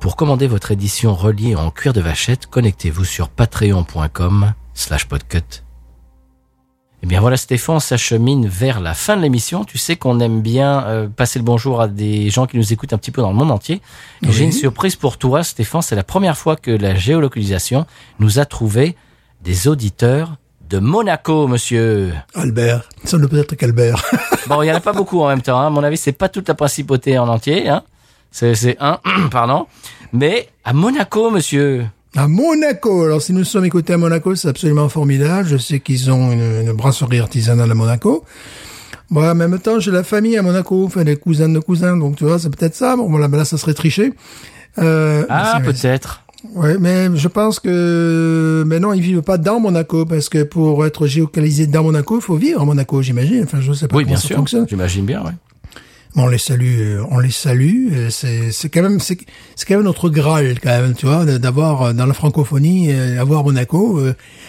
Pour 0.00 0.16
commander 0.16 0.46
votre 0.46 0.72
édition 0.72 1.14
reliée 1.14 1.54
en 1.54 1.70
cuir 1.70 1.92
de 1.92 2.00
vachette, 2.00 2.46
connectez-vous 2.46 3.04
sur 3.04 3.28
patreon.com 3.28 4.52
slash 4.74 5.06
podcut. 5.06 5.62
Eh 7.02 7.06
bien 7.06 7.20
voilà 7.20 7.36
Stéphane, 7.36 7.76
on 7.76 7.80
s'achemine 7.80 8.48
vers 8.48 8.80
la 8.80 8.94
fin 8.94 9.16
de 9.16 9.22
l'émission. 9.22 9.64
Tu 9.64 9.78
sais 9.78 9.96
qu'on 9.96 10.18
aime 10.18 10.40
bien 10.40 10.84
euh, 10.86 11.08
passer 11.08 11.38
le 11.38 11.44
bonjour 11.44 11.80
à 11.80 11.88
des 11.88 12.30
gens 12.30 12.46
qui 12.46 12.56
nous 12.56 12.72
écoutent 12.72 12.92
un 12.92 12.98
petit 12.98 13.10
peu 13.10 13.22
dans 13.22 13.30
le 13.30 13.36
monde 13.36 13.50
entier. 13.50 13.80
J'ai 14.22 14.44
une 14.44 14.52
surprise 14.52 14.96
pour 14.96 15.18
toi 15.18 15.44
Stéphane, 15.44 15.82
c'est 15.82 15.94
la 15.94 16.02
première 16.02 16.36
fois 16.36 16.56
que 16.56 16.70
la 16.70 16.94
géolocalisation 16.94 17.86
nous 18.18 18.38
a 18.38 18.44
trouvé 18.44 18.96
des 19.46 19.68
auditeurs 19.68 20.36
de 20.68 20.80
Monaco, 20.80 21.46
monsieur. 21.46 22.12
Albert, 22.34 22.88
ça 23.04 23.16
ne 23.16 23.26
peut 23.26 23.38
être 23.38 23.54
qu'Albert. 23.54 24.02
Bon, 24.48 24.62
il 24.62 24.66
y 24.66 24.72
en 24.72 24.76
a 24.76 24.80
pas 24.80 24.92
beaucoup 24.92 25.20
en 25.22 25.28
même 25.28 25.42
temps. 25.42 25.58
Hein. 25.58 25.68
À 25.68 25.70
mon 25.70 25.82
avis, 25.82 25.96
c'est 25.96 26.12
pas 26.12 26.28
toute 26.28 26.46
la 26.46 26.54
principauté 26.54 27.18
en 27.18 27.26
entier. 27.28 27.68
Hein. 27.68 27.82
C'est, 28.30 28.54
c'est 28.54 28.76
un, 28.80 28.98
pardon. 29.30 29.66
Mais 30.12 30.48
à 30.64 30.72
Monaco, 30.72 31.30
monsieur. 31.30 31.86
À 32.16 32.28
Monaco. 32.28 33.04
Alors, 33.04 33.22
si 33.22 33.32
nous 33.32 33.42
sommes 33.44 33.64
écoutés 33.64 33.92
à 33.94 33.96
Monaco, 33.98 34.34
c'est 34.36 34.48
absolument 34.48 34.88
formidable. 34.88 35.48
Je 35.48 35.56
sais 35.56 35.80
qu'ils 35.80 36.10
ont 36.12 36.30
une, 36.32 36.62
une 36.62 36.72
brasserie 36.72 37.18
artisanale 37.18 37.70
à 37.70 37.74
Monaco. 37.74 38.24
Bon, 39.10 39.28
en 39.28 39.34
même 39.34 39.58
temps, 39.58 39.78
j'ai 39.80 39.90
la 39.92 40.02
famille 40.04 40.36
à 40.36 40.42
Monaco, 40.42 40.84
enfin, 40.86 41.02
des 41.04 41.16
cousins 41.16 41.48
de 41.48 41.58
cousins, 41.60 41.96
donc 41.96 42.16
tu 42.16 42.24
vois, 42.24 42.38
c'est 42.38 42.50
peut-être 42.50 42.74
ça. 42.74 42.96
Bon, 42.96 43.16
là, 43.18 43.28
là, 43.28 43.44
ça 43.44 43.58
serait 43.58 43.74
tricher. 43.74 44.12
Euh, 44.78 45.24
Ah, 45.28 45.60
peut-être. 45.64 46.22
Ouais, 46.54 46.76
mais 46.78 47.08
je 47.16 47.28
pense 47.28 47.60
que, 47.60 48.64
mais 48.66 48.78
non, 48.80 48.92
ils 48.92 49.02
vivent 49.02 49.22
pas 49.22 49.38
dans 49.38 49.60
Monaco, 49.60 50.04
parce 50.06 50.28
que 50.28 50.42
pour 50.42 50.84
être 50.86 51.06
géocalisé 51.06 51.66
dans 51.66 51.82
Monaco, 51.82 52.16
il 52.18 52.22
faut 52.22 52.36
vivre 52.36 52.60
à 52.62 52.64
Monaco, 52.64 53.02
j'imagine. 53.02 53.42
Enfin, 53.44 53.60
je 53.60 53.72
sais 53.72 53.88
pas 53.88 53.96
Oui, 53.96 54.04
comment 54.04 54.14
bien 54.14 54.20
ça 54.20 54.28
sûr. 54.28 54.36
fonctionne. 54.36 54.66
J'imagine 54.68 55.04
bien, 55.04 55.22
ouais. 55.24 55.32
Bon, 56.14 56.24
on 56.24 56.28
les 56.28 56.38
salue, 56.38 56.78
euh, 56.80 57.02
on 57.10 57.18
les 57.18 57.30
salue. 57.30 58.08
C'est, 58.08 58.50
c'est 58.50 58.70
quand 58.70 58.80
même, 58.80 59.00
c'est, 59.00 59.18
c'est 59.54 59.66
quand 59.68 59.74
même 59.74 59.84
notre 59.84 60.08
graal, 60.08 60.58
quand 60.60 60.70
même, 60.70 60.94
tu 60.94 61.04
vois, 61.04 61.26
d'avoir 61.26 61.82
euh, 61.82 61.92
dans 61.92 62.06
la 62.06 62.14
francophonie, 62.14 62.90
euh, 62.90 63.20
avoir 63.20 63.44
Monaco. 63.44 64.00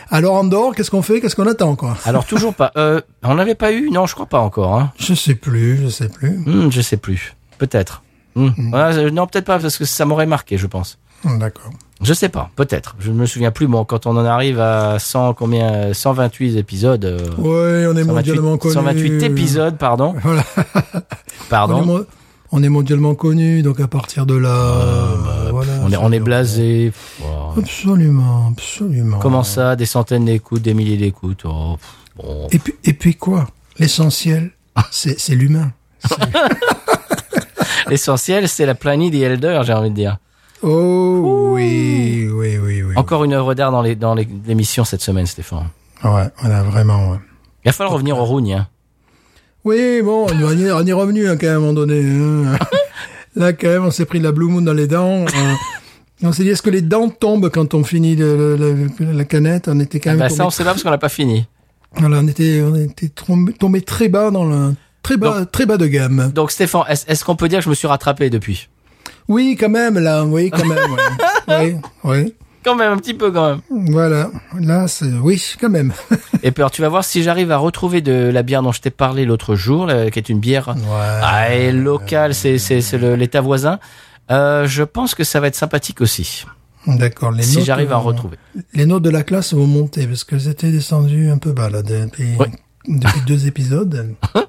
Alors 0.09 0.35
Andorre, 0.35 0.73
qu'est-ce 0.75 0.89
qu'on 0.91 1.01
fait, 1.01 1.19
qu'est-ce 1.19 1.35
qu'on 1.35 1.45
attend, 1.47 1.75
quoi? 1.75 1.97
Alors, 2.05 2.25
toujours 2.25 2.53
pas. 2.53 2.71
Euh, 2.77 3.01
on 3.23 3.35
n'avait 3.35 3.55
pas 3.55 3.73
eu? 3.73 3.89
Non, 3.89 4.05
je 4.05 4.13
crois 4.13 4.27
pas 4.27 4.39
encore. 4.39 4.79
Hein. 4.79 4.93
Je 4.97 5.13
sais 5.13 5.35
plus, 5.35 5.77
je 5.83 5.87
sais 5.89 6.07
plus. 6.07 6.29
Hmm, 6.45 6.71
je 6.71 6.79
sais 6.79 6.95
plus. 6.97 7.35
peut-être. 7.57 8.01
Euh, 8.37 9.09
non, 9.11 9.25
peut-être 9.27 9.45
pas 9.45 9.57
parce 9.59 9.77
que 9.77 9.83
ça 9.85 10.05
m'aurait 10.05 10.27
marqué, 10.27 10.57
je 10.57 10.67
pense. 10.67 10.99
D'accord. 11.25 11.71
Je 12.01 12.13
sais 12.13 12.29
pas, 12.29 12.51
peut-être. 12.55 12.95
Je 12.99 13.09
ne 13.11 13.15
me 13.17 13.25
souviens 13.25 13.49
plus. 13.51 13.65
Bon, 13.67 13.83
quand 13.83 14.05
on 14.05 14.11
en 14.17 14.25
arrive 14.25 14.59
à 14.59 14.99
100 14.99 15.33
combien, 15.33 15.73
euh, 15.73 15.93
128 15.93 16.55
épisodes. 16.57 17.03
euh, 17.05 17.17
Ouais, 17.37 17.87
on 17.87 17.95
est 17.97 18.03
128, 18.03 18.05
mondialement 18.13 18.57
connu. 18.57 18.73
128 18.75 19.23
épisodes, 19.23 19.77
pardon. 19.77 20.13
Voilà. 20.21 20.43
On 20.55 20.99
est, 20.99 21.49
Pardon. 21.49 22.05
on 22.51 22.61
est 22.63 22.69
mondialement 22.69 23.15
connu, 23.15 23.63
donc 23.63 23.79
à 23.79 23.87
partir 23.87 24.25
de 24.27 24.35
là, 24.35 24.49
euh, 24.49 25.49
voilà. 25.51 25.71
Ah, 25.75 25.77
bah, 25.79 25.85
On 25.87 25.91
est, 25.91 25.97
on 25.97 26.11
est 26.11 26.19
blasé. 26.19 26.91
Absolument, 27.57 28.49
absolument. 28.51 29.17
Comment 29.19 29.43
ça 29.43 29.75
Des 29.75 29.85
centaines 29.87 30.25
d'écoutes, 30.25 30.61
des 30.61 30.73
milliers 30.75 30.97
d'écoutes. 30.97 31.43
Oh, 31.45 31.77
bon. 32.15 32.47
Et 32.51 32.59
puis, 32.59 32.75
et 32.83 32.93
puis 32.93 33.15
quoi? 33.15 33.47
L'essentiel, 33.79 34.51
c'est 34.91 35.19
c'est 35.19 35.35
l'humain. 35.35 35.71
L'essentiel, 37.87 38.47
c'est 38.47 38.65
la 38.65 38.75
planète 38.75 39.11
des 39.11 39.21
Elders, 39.21 39.63
j'ai 39.63 39.73
envie 39.73 39.89
de 39.89 39.95
dire. 39.95 40.17
Oh 40.63 41.51
oui, 41.53 42.27
oui, 42.31 42.57
oui, 42.57 42.83
oui. 42.83 42.93
Encore 42.95 43.23
une 43.23 43.33
œuvre 43.33 43.53
d'art 43.53 43.71
dans 43.71 43.81
les- 43.81 43.95
dans 43.95 44.15
l'émission 44.15 44.83
cette 44.85 45.01
semaine, 45.01 45.25
Stéphane. 45.25 45.67
Ouais, 46.03 46.27
voilà, 46.41 46.63
vraiment. 46.63 47.11
ouais. 47.11 47.17
Il 47.63 47.69
va 47.69 47.73
falloir 47.73 47.93
revenir 47.93 48.17
au 48.17 48.25
Rougne. 48.25 48.53
hein. 48.53 48.67
Oui, 49.63 50.01
bon, 50.01 50.27
on 50.29 50.39
y, 50.39 50.71
on 50.71 50.81
y 50.85 50.89
est 50.89 50.93
revenu 50.93 51.27
hein, 51.27 51.35
quand 51.37 51.47
même, 51.47 51.55
à 51.55 51.57
un 51.57 51.59
moment 51.59 51.73
donné. 51.73 52.01
hein. 52.01 52.57
Là, 53.35 53.53
quand 53.53 53.67
même, 53.67 53.85
on 53.85 53.91
s'est 53.91 54.05
pris 54.05 54.19
de 54.19 54.23
la 54.23 54.31
Blue 54.31 54.47
Moon 54.47 54.61
dans 54.61 54.73
les 54.73 54.87
dents. 54.87 55.25
euh, 55.25 55.53
on 56.23 56.31
s'est 56.31 56.43
dit, 56.43 56.49
est-ce 56.49 56.61
que 56.63 56.69
les 56.71 56.81
dents 56.81 57.09
tombent 57.09 57.49
quand 57.49 57.73
on 57.75 57.83
finit 57.83 58.15
le- 58.15 58.55
le- 58.55 58.87
le- 58.99 59.11
la 59.11 59.25
canette? 59.25 59.67
On 59.67 59.79
était 59.79 59.99
quand 59.99 60.11
même 60.11 60.19
Bah, 60.19 60.29
ça, 60.29 60.45
on 60.45 60.49
sait 60.49 60.63
pas 60.63 60.71
parce 60.71 60.81
qu'on 60.83 60.89
n'a 60.89 60.97
pas 60.97 61.09
fini. 61.09 61.45
voilà, 61.93 62.19
on 62.19 62.27
était, 62.27 62.61
on 62.63 62.75
était 62.75 63.09
tombé, 63.09 63.53
tombé 63.53 63.81
très 63.81 64.07
bas 64.09 64.31
dans 64.31 64.45
le 64.45 64.73
très 65.03 65.17
bas, 65.17 65.45
très 65.45 65.65
bas 65.67 65.77
de 65.77 65.85
gamme. 65.87 66.31
Donc, 66.33 66.49
Stéphane, 66.51 66.83
est-ce 66.89 67.05
est-ce 67.07 67.23
qu'on 67.25 67.35
peut 67.35 67.47
dire 67.49 67.59
que 67.59 67.65
je 67.65 67.69
me 67.69 67.75
suis 67.75 67.87
rattrapé 67.87 68.29
depuis? 68.31 68.69
Oui, 69.27 69.57
quand 69.59 69.69
même, 69.69 69.97
là, 69.99 70.23
oui, 70.25 70.49
quand 70.49 70.65
même, 70.65 70.77
ouais. 70.91 71.47
oui, 71.59 71.75
oui. 72.03 72.33
Quand 72.63 72.75
même, 72.75 72.91
un 72.91 72.97
petit 72.97 73.13
peu 73.13 73.31
quand 73.31 73.49
même. 73.49 73.61
Voilà, 73.91 74.29
là, 74.59 74.87
c'est, 74.87 75.05
oui, 75.05 75.41
quand 75.59 75.69
même. 75.69 75.93
Et 76.43 76.51
puis, 76.51 76.61
alors, 76.61 76.71
tu 76.71 76.81
vas 76.81 76.89
voir 76.89 77.03
si 77.05 77.23
j'arrive 77.23 77.51
à 77.51 77.57
retrouver 77.57 78.01
de 78.01 78.29
la 78.33 78.43
bière 78.43 78.61
dont 78.61 78.71
je 78.73 78.81
t'ai 78.81 78.89
parlé 78.89 79.25
l'autre 79.25 79.55
jour, 79.55 79.85
là, 79.85 80.09
qui 80.11 80.19
est 80.19 80.29
une 80.29 80.39
bière 80.39 80.75
ah, 81.21 81.53
et 81.53 81.71
locale, 81.71 82.33
c'est 82.33 82.57
c'est 82.57 82.81
c'est 82.81 82.97
le- 82.97 83.15
l'état 83.15 83.41
voisin. 83.41 83.79
Euh, 84.31 84.67
je 84.67 84.83
pense 84.83 85.15
que 85.15 85.23
ça 85.23 85.39
va 85.39 85.47
être 85.47 85.55
sympathique 85.55 86.01
aussi, 86.01 86.45
D'accord. 86.85 87.31
Les 87.31 87.43
si 87.43 87.57
notes, 87.57 87.65
j'arrive 87.65 87.91
à 87.93 87.97
en 87.97 88.01
euh, 88.01 88.03
retrouver. 88.03 88.37
Les 88.73 88.85
notes 88.85 89.03
de 89.03 89.09
la 89.09 89.23
classe 89.23 89.53
vont 89.53 89.67
monter 89.67 90.05
parce 90.07 90.23
qu'elles 90.23 90.47
étaient 90.49 90.71
descendues 90.71 91.29
un 91.29 91.37
peu 91.37 91.51
bas 91.53 91.69
là 91.69 91.81
depuis, 91.81 92.35
Ouais. 92.37 92.51
Depuis 92.87 93.21
deux 93.21 93.47
épisodes. 93.47 94.15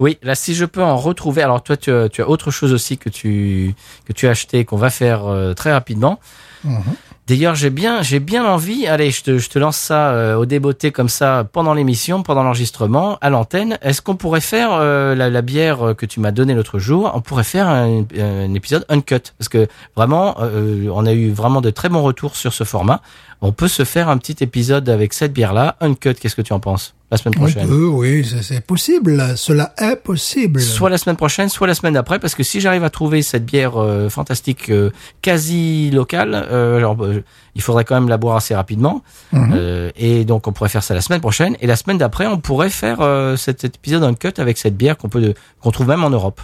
Oui, 0.00 0.16
là, 0.22 0.34
si 0.34 0.54
je 0.54 0.64
peux 0.64 0.82
en 0.82 0.96
retrouver. 0.96 1.42
Alors, 1.42 1.62
toi, 1.62 1.76
tu 1.76 1.92
as, 1.92 2.08
tu 2.08 2.22
as 2.22 2.28
autre 2.30 2.50
chose 2.50 2.72
aussi 2.72 2.96
que 2.96 3.10
tu 3.10 3.74
que 4.06 4.14
tu 4.14 4.26
as 4.26 4.30
acheté, 4.30 4.64
qu'on 4.64 4.78
va 4.78 4.88
faire 4.88 5.26
euh, 5.26 5.52
très 5.52 5.72
rapidement. 5.72 6.18
Mhm. 6.64 6.80
D'ailleurs, 7.26 7.54
j'ai 7.54 7.68
bien, 7.68 8.00
j'ai 8.00 8.18
bien 8.18 8.44
envie. 8.46 8.86
Allez, 8.86 9.10
je 9.10 9.22
te, 9.22 9.38
je 9.38 9.50
te 9.50 9.58
lance 9.58 9.76
ça 9.76 10.10
euh, 10.12 10.36
au 10.36 10.46
débeauté 10.46 10.90
comme 10.90 11.10
ça 11.10 11.46
pendant 11.52 11.74
l'émission, 11.74 12.22
pendant 12.22 12.42
l'enregistrement, 12.42 13.18
à 13.20 13.28
l'antenne. 13.28 13.78
Est-ce 13.82 14.00
qu'on 14.00 14.16
pourrait 14.16 14.40
faire 14.40 14.70
euh, 14.72 15.14
la, 15.14 15.28
la 15.28 15.42
bière 15.42 15.94
que 15.96 16.06
tu 16.06 16.18
m'as 16.18 16.32
donnée 16.32 16.54
l'autre 16.54 16.78
jour 16.78 17.12
On 17.14 17.20
pourrait 17.20 17.44
faire 17.44 17.68
un, 17.68 18.04
un 18.18 18.54
épisode 18.54 18.86
uncut? 18.88 19.34
Parce 19.38 19.50
que 19.50 19.68
vraiment, 19.96 20.38
euh, 20.40 20.88
on 20.92 21.04
a 21.04 21.12
eu 21.12 21.30
vraiment 21.30 21.60
de 21.60 21.68
très 21.70 21.90
bons 21.90 22.02
retours 22.02 22.36
sur 22.36 22.54
ce 22.54 22.64
format. 22.64 23.02
On 23.42 23.52
peut 23.52 23.68
se 23.68 23.84
faire 23.84 24.08
un 24.08 24.16
petit 24.16 24.42
épisode 24.42 24.88
avec 24.88 25.12
cette 25.12 25.34
bière-là, 25.34 25.76
uncut. 25.80 26.14
Qu'est-ce 26.14 26.36
que 26.36 26.42
tu 26.42 26.54
en 26.54 26.58
penses? 26.60 26.94
La 27.10 27.16
semaine 27.16 27.34
prochaine. 27.34 27.66
peut, 27.66 27.86
oui, 27.88 28.24
c'est 28.42 28.64
possible. 28.64 29.20
Cela 29.36 29.74
est 29.78 29.96
possible. 29.96 30.60
Soit 30.60 30.90
la 30.90 30.96
semaine 30.98 31.16
prochaine, 31.16 31.48
soit 31.48 31.66
la 31.66 31.74
semaine 31.74 31.94
d'après, 31.94 32.20
parce 32.20 32.36
que 32.36 32.44
si 32.44 32.60
j'arrive 32.60 32.84
à 32.84 32.90
trouver 32.90 33.22
cette 33.22 33.44
bière 33.44 33.76
euh, 33.76 34.08
fantastique, 34.08 34.70
euh, 34.70 34.90
quasi 35.20 35.90
locale, 35.90 36.34
euh, 36.34 36.76
alors, 36.76 37.04
euh, 37.04 37.24
il 37.56 37.62
faudrait 37.62 37.84
quand 37.84 37.96
même 37.96 38.08
la 38.08 38.16
boire 38.16 38.36
assez 38.36 38.54
rapidement. 38.54 39.02
Euh, 39.34 39.90
et 39.96 40.24
donc 40.24 40.46
on 40.46 40.52
pourrait 40.52 40.68
faire 40.70 40.84
ça 40.84 40.94
la 40.94 41.00
semaine 41.00 41.20
prochaine. 41.20 41.56
Et 41.60 41.66
la 41.66 41.74
semaine 41.74 41.98
d'après, 41.98 42.28
on 42.28 42.38
pourrait 42.38 42.70
faire 42.70 43.00
euh, 43.00 43.34
cet 43.36 43.64
épisode 43.64 44.04
uncut 44.04 44.34
avec 44.38 44.56
cette 44.56 44.76
bière 44.76 44.96
qu'on 44.96 45.08
peut 45.08 45.34
qu'on 45.60 45.72
trouve 45.72 45.88
même 45.88 46.04
en 46.04 46.10
Europe. 46.10 46.40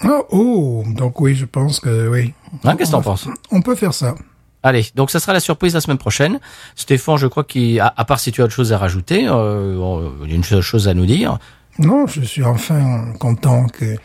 Ah, 0.00 0.20
oh, 0.30 0.84
donc 0.86 1.20
oui, 1.20 1.34
je 1.34 1.44
pense 1.44 1.80
que 1.80 2.08
oui. 2.08 2.32
Hein, 2.64 2.76
Qu'est-ce 2.76 2.92
que 2.92 2.96
t'en 2.96 3.02
penses? 3.02 3.28
On 3.50 3.60
peut 3.60 3.74
faire 3.74 3.92
ça. 3.92 4.14
Allez, 4.62 4.86
donc 4.94 5.10
ça 5.10 5.20
sera 5.20 5.32
la 5.32 5.40
surprise 5.40 5.74
la 5.74 5.80
semaine 5.80 5.98
prochaine. 5.98 6.40
Stéphane, 6.74 7.16
je 7.16 7.26
crois 7.26 7.44
qu'il, 7.44 7.80
à, 7.80 7.90
part 8.04 8.18
si 8.20 8.32
tu 8.32 8.42
as 8.42 8.44
autre 8.44 8.52
chose 8.54 8.72
à 8.72 8.78
rajouter, 8.78 9.26
euh, 9.28 9.76
on- 9.78 10.12
il 10.24 10.30
y 10.30 10.32
a 10.32 10.36
une 10.36 10.44
seule 10.44 10.60
chose 10.62 10.88
à 10.88 10.94
nous 10.94 11.06
dire. 11.06 11.38
Non, 11.78 12.06
je 12.08 12.22
suis 12.22 12.42
enfin 12.42 13.12
content 13.20 13.66
que 13.68 13.96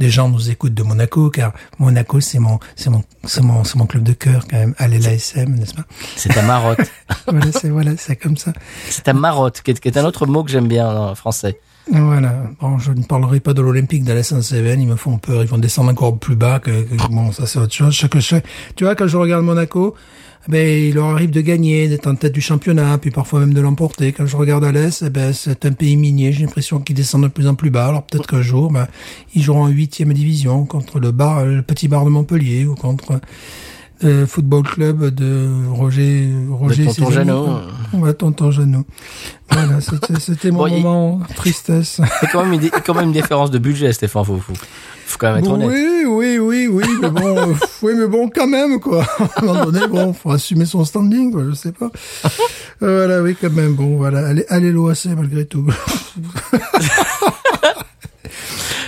des 0.00 0.10
gens 0.10 0.28
nous 0.28 0.50
écoutent 0.50 0.74
de 0.74 0.82
Monaco, 0.82 1.30
car 1.30 1.52
Monaco, 1.78 2.20
c'est 2.20 2.38
mon, 2.40 2.58
c'est 2.74 2.90
mon, 2.90 3.04
c'est 3.24 3.42
mon, 3.42 3.62
c'est 3.64 3.76
mon 3.76 3.86
club 3.86 4.02
de 4.02 4.12
cœur 4.14 4.46
quand 4.50 4.56
même. 4.56 4.74
Allez 4.78 4.98
l'ASM, 4.98 5.54
n'est-ce 5.54 5.74
pas? 5.74 5.84
C'est 6.16 6.30
ta 6.30 6.42
marotte. 6.42 6.80
Voilà, 7.26 7.52
c'est 7.52 7.68
voilà, 7.68 7.92
c'est 7.96 8.16
comme 8.16 8.36
ça. 8.36 8.52
C'est 8.88 9.02
ta 9.02 9.12
marotte, 9.12 9.60
qui 9.62 9.70
est, 9.70 9.78
qui 9.78 9.86
est 9.88 9.96
un 9.98 10.04
autre 10.04 10.26
mot 10.26 10.42
que 10.42 10.50
j'aime 10.50 10.66
bien 10.68 10.88
en 10.88 11.14
français. 11.14 11.60
Voilà. 11.88 12.44
Bon, 12.60 12.78
je 12.78 12.92
ne 12.92 13.02
parlerai 13.02 13.40
pas 13.40 13.52
de 13.54 13.62
l'Olympique 13.62 14.04
de 14.04 14.12
la 14.12 14.22
Saint-Séven. 14.22 14.80
Ils 14.80 14.86
me 14.86 14.96
font 14.96 15.18
peur. 15.18 15.42
Ils 15.42 15.48
vont 15.48 15.58
descendre 15.58 15.90
encore 15.90 16.18
plus 16.18 16.36
bas 16.36 16.60
que, 16.60 16.70
que- 16.70 17.08
bon, 17.10 17.32
ça 17.32 17.46
c'est 17.46 17.58
autre 17.58 17.72
chose. 17.74 17.92
Chaque, 17.92 18.18
chaque- 18.20 18.44
tu 18.76 18.84
vois, 18.84 18.94
quand 18.94 19.08
je 19.08 19.16
regarde 19.16 19.44
Monaco, 19.44 19.94
ben, 20.48 20.66
il 20.88 20.94
leur 20.94 21.06
arrive 21.06 21.30
de 21.30 21.40
gagner, 21.40 21.88
d'être 21.88 22.06
en 22.06 22.14
tête 22.14 22.32
du 22.32 22.40
championnat, 22.40 22.96
puis 22.98 23.10
parfois 23.10 23.40
même 23.40 23.54
de 23.54 23.60
l'emporter. 23.60 24.12
Quand 24.12 24.24
je 24.26 24.36
regarde 24.36 24.64
à 24.64 24.72
l'Est, 24.72 25.02
eh 25.06 25.10
ben, 25.10 25.32
c'est 25.32 25.66
un 25.66 25.72
pays 25.72 25.96
minier. 25.96 26.32
J'ai 26.32 26.44
l'impression 26.44 26.78
qu'ils 26.80 26.94
descendent 26.96 27.24
de 27.24 27.28
plus 27.28 27.48
en 27.48 27.54
plus 27.54 27.70
bas. 27.70 27.88
Alors 27.88 28.04
peut-être 28.04 28.26
qu'un 28.28 28.42
jour, 28.42 28.70
ben, 28.70 28.86
ils 29.34 29.42
joueront 29.42 29.64
en 29.64 29.68
huitième 29.68 30.12
division 30.12 30.64
contre 30.66 31.00
le 31.00 31.10
bar, 31.10 31.44
le 31.44 31.62
petit 31.62 31.88
bar 31.88 32.04
de 32.04 32.10
Montpellier 32.10 32.66
ou 32.66 32.74
contre 32.76 33.20
le 34.02 34.26
football 34.26 34.62
club 34.62 35.06
de 35.14 35.48
Roger, 35.70 36.30
Roger 36.50 36.84
Tonton 36.86 36.94
ses 36.94 37.02
amis. 37.02 37.14
Jeannot. 37.14 37.48
Ouais, 37.94 38.14
tonton 38.14 38.50
Jeannot. 38.50 38.84
Voilà, 39.50 39.80
c'était, 39.80 40.50
mon 40.50 40.58
Bon, 40.58 40.66
il- 40.68 40.82
moment 40.82 41.20
tristesse. 41.36 41.98
Il 41.98 42.04
y 42.04 42.26
a 42.26 42.30
quand 42.32 42.44
même 42.44 42.52
une, 42.54 42.70
quand 42.70 42.94
même 42.94 43.04
une 43.06 43.12
différence 43.12 43.50
de 43.50 43.58
budget, 43.58 43.92
Stéphane. 43.92 44.24
Faut, 44.24 44.38
faut, 44.38 44.54
faut 44.54 45.16
quand 45.18 45.32
même 45.34 45.44
être 45.44 45.50
honnête. 45.50 45.68
Oui, 45.68 46.04
oui, 46.06 46.38
oui, 46.38 46.68
oui, 46.70 46.84
mais 47.02 47.10
bon, 47.10 47.36
euh, 47.36 47.54
oui, 47.82 47.92
mais 47.96 48.06
bon, 48.06 48.30
quand 48.34 48.46
même, 48.46 48.78
quoi. 48.80 49.04
À 49.18 49.42
un 49.42 49.44
moment 49.44 49.64
donné, 49.66 49.86
bon, 49.88 50.12
faut 50.12 50.30
assumer 50.30 50.66
son 50.66 50.84
standing, 50.84 51.32
quoi, 51.32 51.42
je 51.50 51.54
sais 51.54 51.72
pas. 51.72 51.90
Euh, 52.82 53.06
voilà, 53.06 53.22
oui, 53.22 53.36
quand 53.40 53.50
même, 53.52 53.74
bon, 53.74 53.96
voilà, 53.96 54.26
allez, 54.28 54.44
allez 54.48 54.70
l'OAC 54.70 55.06
malgré 55.16 55.44
tout. 55.46 55.66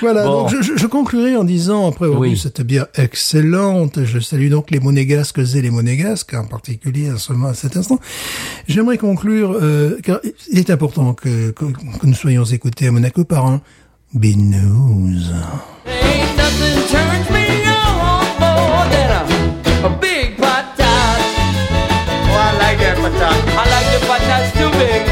Voilà, 0.02 0.24
Bon. 0.24 0.42
donc 0.42 0.50
je, 0.50 0.60
je, 0.62 0.76
je 0.76 0.86
conclurai 0.86 1.36
en 1.36 1.44
disant, 1.44 1.88
après 1.88 2.04
avoir 2.06 2.20
Oui. 2.20 2.36
cette 2.36 2.60
bière 2.60 2.86
excellente, 2.96 4.04
je 4.04 4.18
salue 4.18 4.50
donc 4.50 4.70
les 4.70 4.80
monégasques 4.80 5.38
et 5.38 5.62
les 5.62 5.70
monégasques, 5.70 6.34
en 6.34 6.44
particulier 6.44 7.08
à, 7.08 7.16
ce, 7.18 7.32
à 7.32 7.54
cet 7.54 7.76
instant. 7.76 7.98
J'aimerais 8.68 8.98
conclure, 8.98 9.56
euh, 9.62 9.98
car 10.02 10.18
il 10.50 10.58
est 10.58 10.70
important 10.70 11.14
que, 11.14 11.50
que, 11.52 11.64
que 11.64 12.06
nous 12.06 12.14
soyons 12.14 12.44
écoutés 12.44 12.88
à 12.88 12.90
Monaco 12.92 13.24
par 13.24 13.46
un 13.46 13.60
binouze. 14.12 15.32
Ain't 24.84 25.11